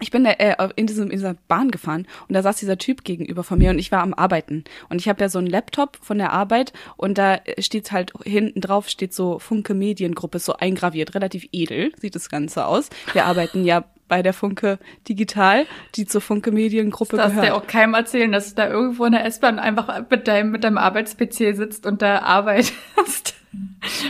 Ich 0.00 0.12
bin 0.12 0.22
da, 0.22 0.30
äh, 0.30 0.68
in, 0.76 0.86
diesem, 0.86 1.04
in 1.04 1.16
dieser 1.16 1.34
Bahn 1.48 1.72
gefahren 1.72 2.06
und 2.28 2.34
da 2.34 2.42
saß 2.42 2.56
dieser 2.56 2.78
Typ 2.78 3.02
gegenüber 3.02 3.42
von 3.42 3.58
mir 3.58 3.70
und 3.70 3.80
ich 3.80 3.90
war 3.90 4.02
am 4.02 4.14
Arbeiten. 4.14 4.62
Und 4.88 5.00
ich 5.00 5.08
habe 5.08 5.20
ja 5.20 5.28
so 5.28 5.38
einen 5.38 5.48
Laptop 5.48 5.98
von 6.00 6.18
der 6.18 6.32
Arbeit 6.32 6.72
und 6.96 7.18
da 7.18 7.40
steht 7.58 7.90
halt 7.90 8.12
hinten 8.24 8.60
drauf 8.60 8.88
steht 8.88 9.12
so 9.12 9.40
Funke 9.40 9.74
Mediengruppe 9.74 10.38
so 10.38 10.54
eingraviert, 10.54 11.16
relativ 11.16 11.48
edel 11.50 11.92
sieht 12.00 12.14
das 12.14 12.28
Ganze 12.28 12.66
aus. 12.66 12.90
Wir 13.12 13.24
arbeiten 13.24 13.64
ja 13.64 13.84
bei 14.08 14.22
der 14.22 14.32
Funke 14.32 14.78
Digital, 15.08 15.66
die 15.94 16.06
zur 16.06 16.20
Funke 16.20 16.50
Mediengruppe 16.50 17.16
das 17.16 17.30
gehört. 17.30 17.46
Das 17.46 17.54
dir 17.54 17.56
auch 17.56 17.66
keinem 17.66 17.94
erzählen, 17.94 18.32
dass 18.32 18.50
du 18.50 18.54
da 18.56 18.68
irgendwo 18.68 19.04
in 19.04 19.12
der 19.12 19.24
S-Bahn 19.24 19.58
einfach 19.58 20.02
mit 20.10 20.26
deinem, 20.26 20.50
mit 20.50 20.64
deinem 20.64 20.78
Arbeits-PC 20.78 21.54
sitzt 21.54 21.86
und 21.86 22.02
da 22.02 22.20
arbeitest. 22.20 23.34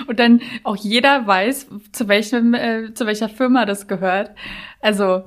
Und 0.06 0.18
dann 0.18 0.40
auch 0.64 0.76
jeder 0.76 1.26
weiß, 1.26 1.68
zu 1.92 2.08
welchem, 2.08 2.54
äh, 2.54 2.94
zu 2.94 3.06
welcher 3.06 3.28
Firma 3.28 3.66
das 3.66 3.86
gehört. 3.86 4.32
Also, 4.80 5.24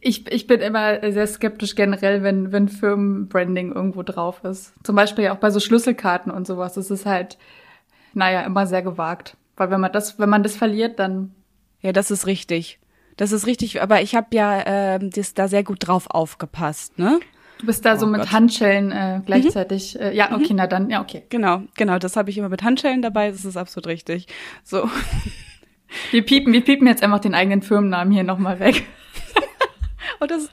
ich, 0.00 0.30
ich 0.30 0.46
bin 0.46 0.60
immer 0.60 1.00
sehr 1.12 1.26
skeptisch 1.26 1.74
generell, 1.74 2.22
wenn, 2.22 2.52
wenn 2.52 2.68
Firmenbranding 2.68 3.72
irgendwo 3.72 4.02
drauf 4.02 4.44
ist. 4.44 4.74
Zum 4.84 4.94
Beispiel 4.94 5.24
ja 5.24 5.34
auch 5.34 5.38
bei 5.38 5.50
so 5.50 5.60
Schlüsselkarten 5.60 6.30
und 6.30 6.46
sowas. 6.46 6.74
Das 6.74 6.90
ist 6.90 7.06
halt, 7.06 7.38
naja, 8.14 8.42
immer 8.42 8.66
sehr 8.66 8.82
gewagt. 8.82 9.36
Weil 9.56 9.70
wenn 9.70 9.80
man 9.80 9.92
das, 9.92 10.18
wenn 10.18 10.28
man 10.28 10.42
das 10.42 10.56
verliert, 10.56 10.98
dann. 10.98 11.34
Ja, 11.80 11.92
das 11.92 12.10
ist 12.10 12.26
richtig. 12.26 12.78
Das 13.18 13.32
ist 13.32 13.46
richtig, 13.46 13.82
aber 13.82 14.00
ich 14.00 14.14
habe 14.14 14.28
ja 14.30 14.94
äh, 14.94 14.98
das 15.02 15.34
da 15.34 15.48
sehr 15.48 15.64
gut 15.64 15.86
drauf 15.86 16.06
aufgepasst, 16.08 16.98
ne? 16.98 17.18
Du 17.58 17.66
bist 17.66 17.84
da 17.84 17.94
oh 17.94 17.98
so 17.98 18.06
mit 18.06 18.20
Gott. 18.20 18.32
Handschellen 18.32 18.92
äh, 18.92 19.20
gleichzeitig. 19.26 19.96
Mhm. 19.96 20.00
Äh, 20.00 20.14
ja, 20.14 20.32
okay, 20.32 20.52
mhm. 20.52 20.56
na 20.56 20.66
dann, 20.68 20.88
ja, 20.88 21.02
okay. 21.02 21.24
Genau, 21.28 21.62
genau, 21.76 21.98
das 21.98 22.16
habe 22.16 22.30
ich 22.30 22.38
immer 22.38 22.48
mit 22.48 22.62
Handschellen 22.62 23.02
dabei, 23.02 23.30
das 23.32 23.44
ist 23.44 23.56
absolut 23.56 23.88
richtig. 23.88 24.28
So. 24.62 24.88
Wir 26.10 26.24
piepen, 26.24 26.52
wir 26.52 26.62
piepen 26.62 26.86
jetzt 26.86 27.02
einfach 27.02 27.18
den 27.18 27.34
eigenen 27.34 27.62
Firmennamen 27.62 28.12
hier 28.12 28.22
nochmal 28.22 28.60
weg. 28.60 28.84
Und 30.20 30.30
das, 30.30 30.50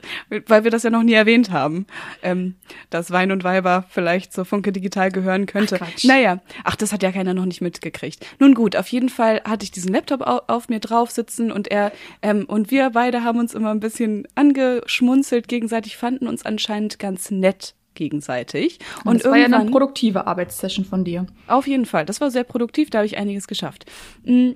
weil 0.47 0.63
wir 0.63 0.71
das 0.71 0.83
ja 0.83 0.89
noch 0.89 1.03
nie 1.03 1.13
erwähnt 1.13 1.51
haben, 1.51 1.85
ähm, 2.23 2.55
dass 2.89 3.11
Wein 3.11 3.31
und 3.31 3.43
Weiber 3.43 3.85
vielleicht 3.89 4.33
zur 4.33 4.45
Funke 4.45 4.71
Digital 4.71 5.11
gehören 5.11 5.45
könnte. 5.45 5.79
Ach, 5.81 5.89
naja, 6.03 6.41
ach, 6.63 6.75
das 6.75 6.93
hat 6.93 7.03
ja 7.03 7.11
keiner 7.11 7.33
noch 7.33 7.45
nicht 7.45 7.61
mitgekriegt. 7.61 8.25
Nun 8.39 8.53
gut, 8.53 8.75
auf 8.75 8.87
jeden 8.89 9.09
Fall 9.09 9.41
hatte 9.45 9.63
ich 9.63 9.71
diesen 9.71 9.93
Laptop 9.93 10.21
auf, 10.21 10.43
auf 10.47 10.69
mir 10.69 10.79
drauf 10.79 11.11
sitzen 11.11 11.51
und 11.51 11.69
er 11.69 11.91
ähm, 12.21 12.45
und 12.45 12.71
wir 12.71 12.91
beide 12.91 13.23
haben 13.23 13.39
uns 13.39 13.53
immer 13.53 13.71
ein 13.71 13.79
bisschen 13.79 14.27
angeschmunzelt 14.35 15.47
gegenseitig, 15.47 15.97
fanden 15.97 16.27
uns 16.27 16.45
anscheinend 16.45 16.99
ganz 16.99 17.31
nett 17.31 17.75
gegenseitig. 17.95 18.79
Und, 19.03 19.07
und 19.07 19.23
das 19.23 19.31
war 19.31 19.37
ja 19.37 19.45
eine 19.45 19.71
produktive 19.71 20.27
Arbeitssession 20.27 20.85
von 20.85 21.03
dir. 21.03 21.25
Auf 21.47 21.65
jeden 21.65 21.85
Fall, 21.85 22.05
das 22.05 22.21
war 22.21 22.29
sehr 22.29 22.43
produktiv, 22.43 22.89
da 22.89 22.99
habe 22.99 23.07
ich 23.07 23.17
einiges 23.17 23.47
geschafft. 23.47 23.85
Mm. 24.23 24.51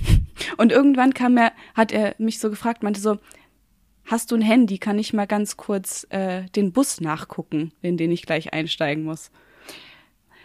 Und 0.56 0.70
irgendwann 0.70 1.12
kam 1.12 1.36
er, 1.36 1.52
hat 1.74 1.90
er 1.90 2.14
mich 2.18 2.38
so 2.38 2.50
gefragt, 2.50 2.84
meinte 2.84 3.00
so, 3.00 3.18
hast 4.08 4.32
du 4.32 4.36
ein 4.36 4.42
Handy? 4.42 4.78
Kann 4.78 4.98
ich 4.98 5.12
mal 5.12 5.26
ganz 5.26 5.56
kurz 5.56 6.06
äh, 6.10 6.44
den 6.56 6.72
Bus 6.72 7.00
nachgucken, 7.00 7.72
in 7.82 7.96
den 7.96 8.10
ich 8.10 8.22
gleich 8.22 8.52
einsteigen 8.52 9.04
muss? 9.04 9.30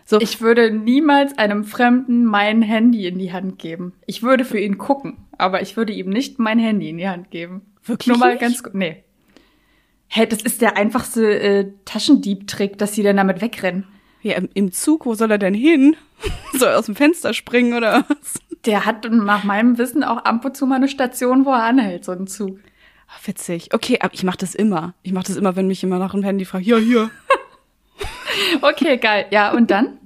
So. 0.06 0.19
Ich 0.19 0.41
würde 0.41 0.71
niemals 0.71 1.38
einem 1.38 1.63
Fremden 1.63 2.26
mein 2.26 2.62
Handy 2.62 3.08
in 3.08 3.17
die 3.17 3.32
Hand 3.32 3.58
geben. 3.58 3.93
Ich 4.06 4.21
würde 4.21 4.43
für 4.43 4.60
ihn 4.60 4.78
gucken, 4.78 5.17
aber 5.38 5.62
ich 5.62 5.78
würde 5.78 5.93
ihm 5.93 6.10
nicht 6.10 6.39
mein 6.39 6.60
Handy 6.60 6.89
in 6.89 6.97
die 6.97 7.08
Hand 7.08 7.32
geben. 7.32 7.62
Wirklich? 7.84 8.08
Nur 8.08 8.17
mal 8.17 8.38
ganz 8.38 8.63
gut. 8.63 8.76
Nee. 8.76 9.04
Hä, 10.10 10.19
hey, 10.19 10.28
das 10.28 10.41
ist 10.41 10.62
der 10.62 10.78
einfachste 10.78 11.39
äh, 11.39 11.71
Taschendieb-Trick, 11.86 12.78
dass 12.78 12.93
sie 12.93 13.04
dann 13.04 13.17
damit 13.17 13.41
wegrennen. 13.41 13.88
Ja, 14.21 14.36
im, 14.36 14.49
im 14.54 14.71
Zug, 14.71 15.06
wo 15.06 15.15
soll 15.15 15.32
er 15.32 15.38
denn 15.38 15.54
hin? 15.54 15.95
soll 16.54 16.69
er 16.69 16.80
aus 16.80 16.86
dem 16.86 16.95
Fenster 16.95 17.34
springen 17.34 17.73
oder 17.73 18.06
was? 18.08 18.39
Der 18.65 18.86
hat 18.86 19.10
nach 19.10 19.43
meinem 19.43 19.78
Wissen 19.78 20.04
auch 20.04 20.17
ab 20.17 20.45
und 20.45 20.56
zu 20.56 20.65
mal 20.65 20.76
eine 20.76 20.88
Station, 20.88 21.45
wo 21.45 21.52
er 21.52 21.63
anhält, 21.63 22.06
so 22.06 22.12
ein 22.12 22.28
Zug. 22.28 22.60
Ach, 23.07 23.27
witzig. 23.27 23.73
Okay, 23.73 23.99
aber 23.99 24.13
ich 24.13 24.23
mache 24.23 24.37
das 24.37 24.55
immer. 24.55 24.93
Ich 25.03 25.11
mache 25.11 25.27
das 25.27 25.35
immer, 25.35 25.55
wenn 25.55 25.67
mich 25.67 25.83
immer 25.83 25.99
nach 25.99 26.11
dem 26.11 26.23
Handy 26.23 26.45
fragt. 26.45 26.65
Ja, 26.65 26.77
hier. 26.77 27.11
okay, 28.61 28.97
geil. 28.97 29.27
Ja, 29.31 29.53
und 29.53 29.69
dann? 29.71 29.99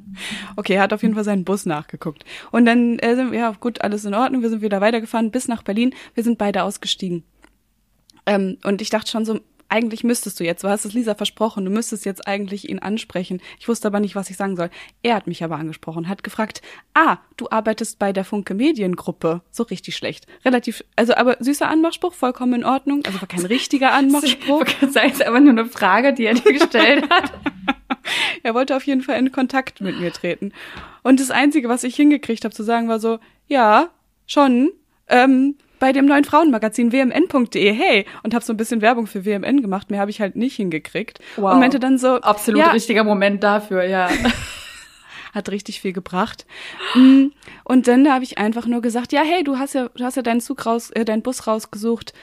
Okay, 0.56 0.74
er 0.74 0.82
hat 0.82 0.94
auf 0.94 1.04
jeden 1.04 1.16
Fall 1.16 1.24
seinen 1.24 1.44
Bus 1.44 1.66
nachgeguckt. 1.66 2.24
Und 2.52 2.66
dann 2.66 3.00
äh, 3.00 3.16
sind 3.16 3.32
wir, 3.32 3.40
ja, 3.40 3.52
gut, 3.60 3.82
alles 3.82 4.06
in 4.06 4.14
Ordnung. 4.14 4.42
Wir 4.42 4.50
sind 4.50 4.62
wieder 4.62 4.82
weitergefahren 4.82 5.32
bis 5.32 5.48
nach 5.48 5.64
Berlin. 5.64 5.94
Wir 6.16 6.24
sind 6.24 6.38
beide 6.38 6.64
ausgestiegen. 6.64 7.24
Ähm, 8.26 8.58
und 8.64 8.82
ich 8.82 8.90
dachte 8.90 9.12
schon 9.12 9.26
so, 9.26 9.40
eigentlich 9.70 10.04
müsstest 10.04 10.40
du 10.40 10.44
jetzt, 10.44 10.64
du 10.64 10.70
hast 10.70 10.86
es 10.86 10.94
Lisa 10.94 11.16
versprochen, 11.16 11.66
du 11.66 11.72
müsstest 11.72 12.06
jetzt 12.06 12.28
eigentlich 12.28 12.70
ihn 12.70 12.80
ansprechen. 12.80 13.42
Ich 13.60 13.68
wusste 13.68 13.88
aber 13.88 14.00
nicht, 14.00 14.16
was 14.16 14.30
ich 14.30 14.38
sagen 14.38 14.56
soll. 14.56 14.70
Er 15.04 15.16
hat 15.16 15.28
mich 15.28 15.44
aber 15.44 15.58
angesprochen, 15.58 16.08
hat 16.08 16.24
gefragt, 16.24 16.62
ah, 16.94 17.18
du 17.36 17.48
arbeitest 17.50 18.00
bei 18.00 18.14
der 18.14 18.24
Funke 18.24 18.54
Mediengruppe. 18.54 19.42
So 19.52 19.64
richtig 19.64 19.96
schlecht. 19.96 20.28
Relativ, 20.46 20.84
also 20.96 21.16
aber 21.16 21.38
süßer 21.40 21.68
Anmachspruch, 21.68 22.14
vollkommen 22.14 22.54
in 22.54 22.64
Ordnung. 22.64 23.04
Also 23.06 23.22
war 23.22 23.28
kein 23.28 23.46
richtiger 23.46 23.94
Anmachspruch. 23.94 24.66
Das 24.82 24.96
ist 24.96 25.26
aber 25.26 25.40
nur 25.40 25.52
eine 25.52 25.66
Frage, 25.66 26.14
die 26.14 26.26
er 26.26 26.34
dir 26.34 26.54
gestellt 26.54 27.10
hat. 27.10 27.34
er 28.44 28.54
wollte 28.54 28.76
auf 28.76 28.84
jeden 28.84 29.02
Fall 29.02 29.20
in 29.20 29.32
Kontakt 29.32 29.82
mit 29.82 30.00
mir 30.00 30.12
treten. 30.12 30.54
Und 31.04 31.20
das 31.20 31.32
Einzige, 31.32 31.70
was 31.70 31.84
ich 31.84 31.96
hingekriegt 31.96 32.44
habe 32.44 32.56
zu 32.56 32.64
sagen, 32.64 32.88
war 32.88 33.00
so, 33.00 33.20
ja, 33.48 33.90
schon, 34.26 34.72
ähm, 35.08 35.56
bei 35.80 35.92
dem 35.92 36.06
neuen 36.06 36.24
Frauenmagazin 36.24 36.92
wmn.de, 36.92 37.74
hey, 37.74 38.06
und 38.24 38.34
habe 38.34 38.44
so 38.44 38.54
ein 38.54 38.58
bisschen 38.58 38.82
Werbung 38.82 39.08
für 39.08 39.26
WMN 39.26 39.62
gemacht, 39.62 39.90
mehr 39.92 40.00
habe 40.00 40.12
ich 40.12 40.22
halt 40.22 40.36
nicht 40.36 40.56
hingekriegt. 40.56 41.20
Wow. 41.36 41.54
Und 41.54 41.60
meinte 41.60 41.80
dann 41.80 41.98
so, 41.98 42.16
absolut 42.22 42.62
ja, 42.62 42.72
richtiger 42.72 43.04
Moment 43.04 43.44
dafür, 43.44 43.84
ja. 43.84 44.10
hat 45.34 45.50
richtig 45.50 45.82
viel 45.82 45.94
gebracht. 45.94 46.46
Mm, 46.96 47.28
und 47.64 47.88
dann 47.88 48.12
habe 48.12 48.24
ich 48.24 48.38
einfach 48.38 48.66
nur 48.66 48.82
gesagt, 48.82 49.14
ja, 49.14 49.22
hey, 49.22 49.44
du 49.44 49.58
hast 49.58 49.74
ja, 49.74 49.90
du 49.90 50.04
hast 50.04 50.16
ja 50.16 50.24
deinen 50.24 50.42
Zug 50.42 50.66
raus, 50.66 50.92
äh, 50.92 51.06
deinen 51.06 51.22
Bus 51.22 51.48
rausgesucht. 51.48 52.14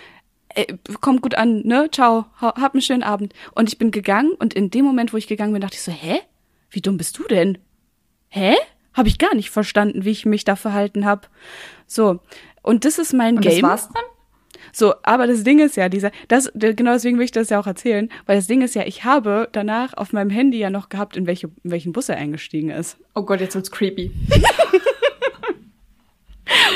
Ey, 0.49 0.67
kommt 1.01 1.23
gut 1.23 1.35
an, 1.35 1.63
ne? 1.65 1.89
Ciao, 1.91 2.27
hab 2.41 2.75
einen 2.75 2.83
schönen 2.83 3.03
Abend. 3.03 3.33
Und 3.55 3.69
ich 3.69 3.79
bin 3.79 3.91
gegangen 3.91 4.33
und 4.33 4.55
in 4.55 4.71
dem 4.71 4.85
Moment, 4.85 5.13
wo 5.13 5.17
ich 5.17 5.27
gegangen 5.27 5.53
bin, 5.53 5.63
dachte 5.63 5.75
ich 5.75 5.83
so, 5.83 5.91
hä? 5.91 6.21
Wie 6.71 6.81
dumm 6.81 6.97
bist 6.97 7.19
du 7.19 7.25
denn? 7.25 7.59
Hä? 8.29 8.55
Habe 8.95 9.09
ich 9.09 9.19
gar 9.19 9.35
nicht 9.35 9.51
verstanden, 9.51 10.05
wie 10.05 10.11
ich 10.11 10.25
mich 10.25 10.45
da 10.45 10.57
verhalten 10.57 11.05
habe. 11.05 11.29
So, 11.87 12.21
und 12.63 12.85
das 12.85 12.99
ist 12.99 13.13
mein 13.13 13.37
und 13.37 13.43
Game. 13.43 13.61
Das 13.61 13.71
war's 13.71 13.89
dann? 13.93 14.05
So, 14.73 14.95
aber 15.03 15.27
das 15.27 15.45
Ding 15.45 15.59
ist 15.61 15.77
ja, 15.77 15.89
dieser, 15.89 16.11
das, 16.29 16.51
genau 16.55 16.93
deswegen 16.93 17.19
will 17.19 17.25
ich 17.25 17.33
das 17.33 17.51
ja 17.51 17.61
auch 17.61 17.67
erzählen, 17.67 18.09
weil 18.27 18.37
das 18.37 18.47
Ding 18.47 18.63
ist 18.63 18.75
ja, 18.75 18.85
ich 18.85 19.05
habe 19.05 19.49
danach 19.53 19.95
auf 19.95 20.13
meinem 20.13 20.31
Handy 20.31 20.59
ja 20.59 20.71
noch 20.71 20.89
gehabt, 20.89 21.17
in, 21.17 21.27
welche, 21.27 21.49
in 21.63 21.71
welchen 21.71 21.93
Bus 21.93 22.09
er 22.09 22.17
eingestiegen 22.17 22.71
ist. 22.71 22.97
Oh 23.15 23.23
Gott, 23.23 23.41
jetzt 23.41 23.55
wird's 23.55 23.71
creepy. 23.71 24.11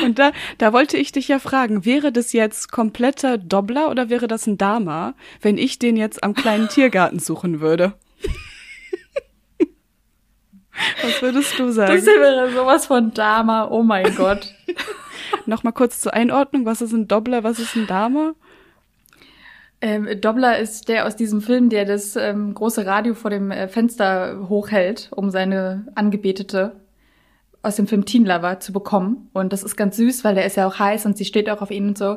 Und 0.04 0.18
da, 0.18 0.32
da 0.58 0.72
wollte 0.72 0.96
ich 0.96 1.12
dich 1.12 1.28
ja 1.28 1.38
fragen, 1.38 1.84
wäre 1.84 2.12
das 2.12 2.32
jetzt 2.32 2.70
kompletter 2.70 3.36
Dobbler 3.36 3.90
oder 3.90 4.08
wäre 4.08 4.28
das 4.28 4.46
ein 4.46 4.58
Dama, 4.58 5.14
wenn 5.42 5.58
ich 5.58 5.78
den 5.78 5.96
jetzt 5.96 6.22
am 6.22 6.34
kleinen 6.34 6.68
Tiergarten 6.68 7.18
suchen 7.18 7.60
würde? 7.60 7.94
Was 11.02 11.22
würdest 11.22 11.58
du 11.58 11.70
sagen? 11.70 11.94
Das 11.94 12.06
wäre 12.06 12.50
sowas 12.52 12.86
von 12.86 13.12
Dama, 13.14 13.68
oh 13.70 13.82
mein 13.82 14.14
Gott. 14.14 14.54
Nochmal 15.46 15.72
kurz 15.72 16.00
zur 16.00 16.14
Einordnung, 16.14 16.66
was 16.66 16.80
ist 16.80 16.92
ein 16.92 17.08
Dobbler, 17.08 17.44
was 17.44 17.58
ist 17.58 17.74
ein 17.76 17.86
Dama? 17.86 18.34
Ähm, 19.80 20.08
Dobbler 20.20 20.58
ist 20.58 20.88
der 20.88 21.06
aus 21.06 21.14
diesem 21.14 21.40
Film, 21.40 21.68
der 21.68 21.84
das 21.84 22.16
ähm, 22.16 22.52
große 22.54 22.84
Radio 22.84 23.14
vor 23.14 23.30
dem 23.30 23.50
äh, 23.50 23.68
Fenster 23.68 24.48
hochhält, 24.48 25.08
um 25.14 25.30
seine 25.30 25.86
Angebetete 25.94 26.72
aus 27.68 27.76
dem 27.76 27.86
Film 27.86 28.04
Teen 28.04 28.24
Lover 28.24 28.58
zu 28.60 28.72
bekommen. 28.72 29.28
Und 29.32 29.52
das 29.52 29.62
ist 29.62 29.76
ganz 29.76 29.96
süß, 29.96 30.24
weil 30.24 30.34
der 30.34 30.44
ist 30.44 30.56
ja 30.56 30.66
auch 30.66 30.78
heiß 30.78 31.06
und 31.06 31.16
sie 31.16 31.24
steht 31.24 31.48
auch 31.48 31.62
auf 31.62 31.70
ihn 31.70 31.88
und 31.88 31.98
so. 31.98 32.16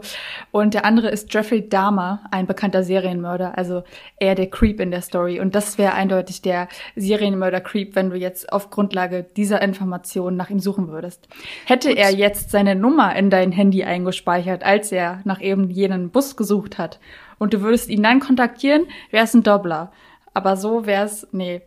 Und 0.52 0.74
der 0.74 0.86
andere 0.86 1.10
ist 1.10 1.34
Jeffrey 1.34 1.68
Dahmer, 1.68 2.22
ein 2.32 2.48
bekannter 2.48 2.84
Serienmörder, 2.84 3.58
also 3.58 3.84
eher 4.18 4.36
der 4.36 4.50
Creep 4.50 4.80
in 4.80 4.90
der 4.90 5.02
Story. 5.02 5.40
Und 5.40 5.54
das 5.54 5.78
wäre 5.78 5.94
eindeutig 5.94 6.42
der 6.42 6.68
Serienmörder-Creep, 6.96 7.96
wenn 7.96 8.10
du 8.10 8.18
jetzt 8.18 8.52
auf 8.52 8.70
Grundlage 8.70 9.24
dieser 9.24 9.62
Information 9.62 10.36
nach 10.36 10.50
ihm 10.50 10.60
suchen 10.60 10.88
würdest. 10.88 11.28
Hätte 11.66 11.90
Gut. 11.90 11.98
er 11.98 12.12
jetzt 12.12 12.50
seine 12.50 12.76
Nummer 12.76 13.16
in 13.16 13.30
dein 13.30 13.52
Handy 13.52 13.84
eingespeichert, 13.84 14.64
als 14.64 14.92
er 14.92 15.22
nach 15.26 15.42
eben 15.42 15.70
jenen 15.70 16.10
Bus 16.10 16.36
gesucht 16.36 16.78
hat, 16.78 17.00
und 17.42 17.56
du 17.56 17.62
würdest 17.62 17.90
ihn 17.90 18.04
dann 18.04 18.20
kontaktieren, 18.20 18.86
wäre 19.10 19.26
es 19.26 19.34
ein 19.34 19.42
Doppler. 19.42 19.92
Aber 20.36 20.58
so 20.58 20.86
wäre 20.86 21.06
es, 21.06 21.28
nee, 21.32 21.62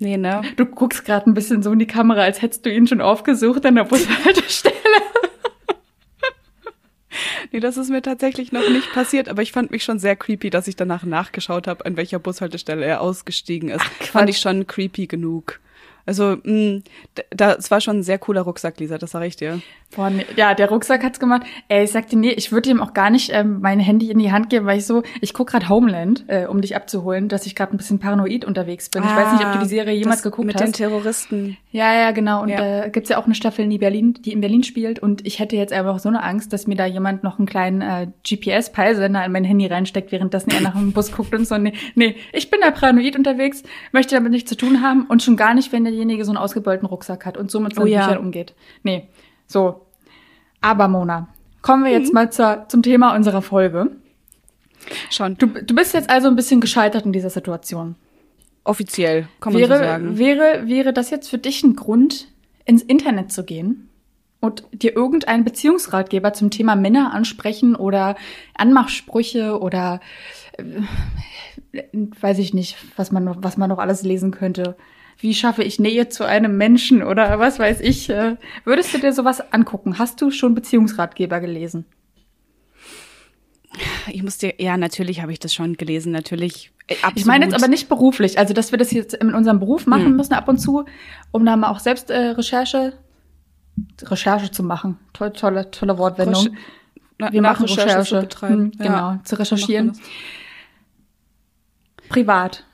Nee, 0.00 0.16
ne? 0.16 0.40
Du 0.56 0.64
guckst 0.64 1.04
gerade 1.04 1.30
ein 1.30 1.34
bisschen 1.34 1.62
so 1.62 1.72
in 1.72 1.78
die 1.78 1.86
Kamera, 1.86 2.22
als 2.22 2.40
hättest 2.40 2.64
du 2.64 2.72
ihn 2.72 2.86
schon 2.86 3.02
aufgesucht 3.02 3.66
an 3.66 3.74
der 3.74 3.84
Bushaltestelle. 3.84 4.74
nee, 7.52 7.60
das 7.60 7.76
ist 7.76 7.90
mir 7.90 8.00
tatsächlich 8.00 8.50
noch 8.50 8.66
nicht 8.70 8.90
passiert, 8.94 9.28
aber 9.28 9.42
ich 9.42 9.52
fand 9.52 9.70
mich 9.70 9.84
schon 9.84 9.98
sehr 9.98 10.16
creepy, 10.16 10.48
dass 10.48 10.68
ich 10.68 10.76
danach 10.76 11.04
nachgeschaut 11.04 11.66
habe, 11.66 11.84
an 11.84 11.98
welcher 11.98 12.18
Bushaltestelle 12.18 12.86
er 12.86 13.02
ausgestiegen 13.02 13.68
ist. 13.68 13.84
Ach, 13.84 14.06
fand 14.06 14.30
ich 14.30 14.38
schon 14.38 14.66
creepy 14.66 15.06
genug. 15.06 15.60
Also, 16.06 16.38
mh, 16.44 16.52
mm, 16.52 16.82
das 17.28 17.70
war 17.70 17.82
schon 17.82 17.98
ein 17.98 18.02
sehr 18.02 18.18
cooler 18.18 18.40
Rucksack, 18.40 18.80
Lisa, 18.80 18.96
das 18.96 19.10
sage 19.10 19.26
ich 19.26 19.36
dir. 19.36 19.60
Boah, 19.94 20.08
nee, 20.08 20.24
ja, 20.36 20.54
der 20.54 20.68
Rucksack 20.68 21.02
hat's 21.02 21.18
gemacht. 21.18 21.42
Ey, 21.66 21.82
ich 21.82 21.90
sagte, 21.90 22.16
nee, 22.16 22.30
ich 22.30 22.52
würde 22.52 22.70
ihm 22.70 22.80
auch 22.80 22.94
gar 22.94 23.10
nicht 23.10 23.30
ähm, 23.32 23.58
mein 23.60 23.80
Handy 23.80 24.10
in 24.10 24.20
die 24.20 24.30
Hand 24.30 24.48
geben, 24.48 24.64
weil 24.66 24.78
ich 24.78 24.86
so, 24.86 25.02
ich 25.20 25.34
guck 25.34 25.48
gerade 25.48 25.68
Homeland, 25.68 26.24
äh, 26.28 26.46
um 26.46 26.60
dich 26.60 26.76
abzuholen, 26.76 27.28
dass 27.28 27.44
ich 27.44 27.56
gerade 27.56 27.74
ein 27.74 27.76
bisschen 27.76 27.98
paranoid 27.98 28.44
unterwegs 28.44 28.88
bin. 28.88 29.02
Ah, 29.02 29.06
ich 29.10 29.16
weiß 29.16 29.32
nicht, 29.32 29.46
ob 29.46 29.52
du 29.54 29.58
die 29.58 29.68
Serie 29.68 29.94
jemals 29.94 30.22
geguckt 30.22 30.46
mit 30.46 30.54
hast. 30.54 30.60
Mit 30.60 30.68
den 30.68 30.78
Terroristen. 30.78 31.56
Ja, 31.72 31.92
ja, 31.92 32.12
genau. 32.12 32.42
Und 32.42 32.50
ja. 32.50 32.84
äh, 32.84 32.90
gibt's 32.90 33.10
ja 33.10 33.18
auch 33.18 33.24
eine 33.24 33.34
Staffel, 33.34 33.68
die 33.68 33.78
Berlin, 33.78 34.14
die 34.14 34.32
in 34.32 34.40
Berlin 34.40 34.62
spielt. 34.62 35.00
Und 35.00 35.26
ich 35.26 35.40
hätte 35.40 35.56
jetzt 35.56 35.72
einfach 35.72 35.98
so 35.98 36.08
eine 36.08 36.22
Angst, 36.22 36.52
dass 36.52 36.68
mir 36.68 36.76
da 36.76 36.86
jemand 36.86 37.24
noch 37.24 37.38
einen 37.38 37.46
kleinen 37.46 37.82
äh, 37.82 38.06
GPS-Peilsender 38.22 39.24
in 39.24 39.32
mein 39.32 39.44
Handy 39.44 39.66
reinsteckt, 39.66 40.12
währenddessen 40.12 40.50
er 40.52 40.60
nach 40.60 40.74
dem 40.74 40.92
Bus 40.92 41.10
guckt 41.10 41.34
und 41.34 41.48
so. 41.48 41.58
Nee, 41.58 41.72
nee, 41.96 42.14
ich 42.32 42.48
bin 42.48 42.60
da 42.60 42.70
paranoid 42.70 43.16
unterwegs, 43.16 43.64
möchte 43.90 44.14
damit 44.14 44.30
nichts 44.30 44.48
zu 44.48 44.56
tun 44.56 44.82
haben 44.82 45.06
und 45.06 45.22
schon 45.22 45.36
gar 45.36 45.54
nicht, 45.54 45.72
wenn 45.72 45.82
derjenige 45.82 46.24
so 46.24 46.30
einen 46.30 46.38
ausgebeulten 46.38 46.86
Rucksack 46.86 47.26
hat 47.26 47.36
und 47.36 47.50
so 47.50 47.58
mit 47.58 47.74
seinen 47.74 47.84
oh, 47.84 47.88
ja. 47.88 48.06
Büchern 48.06 48.18
umgeht. 48.18 48.54
Nee, 48.84 49.08
so. 49.50 49.86
Aber 50.60 50.88
Mona, 50.88 51.28
kommen 51.62 51.84
wir 51.84 51.90
jetzt 51.92 52.08
mhm. 52.08 52.14
mal 52.14 52.32
zur, 52.32 52.66
zum 52.68 52.82
Thema 52.82 53.14
unserer 53.14 53.42
Folge. 53.42 53.90
Schon. 55.10 55.36
Du, 55.36 55.46
du 55.46 55.74
bist 55.74 55.92
jetzt 55.92 56.08
also 56.08 56.28
ein 56.28 56.36
bisschen 56.36 56.60
gescheitert 56.60 57.04
in 57.04 57.12
dieser 57.12 57.30
Situation. 57.30 57.96
Offiziell, 58.64 59.28
kann 59.40 59.52
man 59.52 59.62
wäre, 59.62 59.78
so 59.78 59.84
sagen. 59.84 60.18
Wäre, 60.18 60.68
wäre 60.68 60.92
das 60.92 61.10
jetzt 61.10 61.28
für 61.28 61.38
dich 61.38 61.62
ein 61.62 61.76
Grund, 61.76 62.28
ins 62.64 62.82
Internet 62.82 63.32
zu 63.32 63.44
gehen 63.44 63.88
und 64.38 64.64
dir 64.72 64.94
irgendeinen 64.94 65.44
Beziehungsratgeber 65.44 66.32
zum 66.32 66.50
Thema 66.50 66.76
Männer 66.76 67.12
ansprechen 67.12 67.74
oder 67.74 68.16
Anmachsprüche 68.54 69.58
oder 69.58 70.00
äh, 70.52 71.82
weiß 72.20 72.38
ich 72.38 72.54
nicht, 72.54 72.76
was 72.96 73.10
man, 73.10 73.42
was 73.42 73.56
man 73.56 73.68
noch 73.68 73.78
alles 73.78 74.02
lesen 74.02 74.30
könnte 74.30 74.76
wie 75.20 75.34
schaffe 75.34 75.62
ich 75.62 75.78
Nähe 75.78 76.08
zu 76.08 76.24
einem 76.24 76.56
Menschen 76.56 77.02
oder 77.02 77.38
was 77.38 77.58
weiß 77.58 77.80
ich. 77.80 78.08
Äh, 78.10 78.36
würdest 78.64 78.94
du 78.94 78.98
dir 78.98 79.12
sowas 79.12 79.52
angucken? 79.52 79.98
Hast 79.98 80.20
du 80.20 80.30
schon 80.30 80.54
Beziehungsratgeber 80.54 81.40
gelesen? 81.40 81.84
Ich 84.08 84.22
muss 84.22 84.38
dir, 84.38 84.54
ja, 84.58 84.76
natürlich 84.76 85.22
habe 85.22 85.32
ich 85.32 85.38
das 85.38 85.54
schon 85.54 85.74
gelesen, 85.76 86.10
natürlich. 86.10 86.72
Absolut. 86.88 87.16
Äh, 87.16 87.20
ich 87.20 87.26
meine 87.26 87.44
jetzt 87.44 87.54
aber 87.54 87.68
nicht 87.68 87.88
beruflich, 87.88 88.38
also 88.38 88.54
dass 88.54 88.72
wir 88.72 88.78
das 88.78 88.90
jetzt 88.90 89.14
in 89.14 89.34
unserem 89.34 89.60
Beruf 89.60 89.86
machen 89.86 90.06
hm. 90.06 90.16
müssen 90.16 90.34
ab 90.34 90.48
und 90.48 90.58
zu, 90.58 90.84
um 91.30 91.44
da 91.44 91.56
mal 91.56 91.70
auch 91.70 91.78
selbst 91.78 92.10
äh, 92.10 92.30
Recherche, 92.30 92.94
Recherche 94.02 94.50
zu 94.50 94.62
machen. 94.62 94.98
Tolle, 95.12 95.32
tolle, 95.32 95.70
tolle 95.70 95.98
Wortwendung. 95.98 96.46
Reche 96.46 96.56
wir 97.30 97.42
machen 97.42 97.66
Recherche, 97.66 97.88
Recherche. 97.88 98.20
betreiben. 98.20 98.72
Hm, 98.72 98.78
genau, 98.78 98.96
ja. 99.12 99.20
zu 99.24 99.38
recherchieren. 99.38 99.92
Privat 102.08 102.64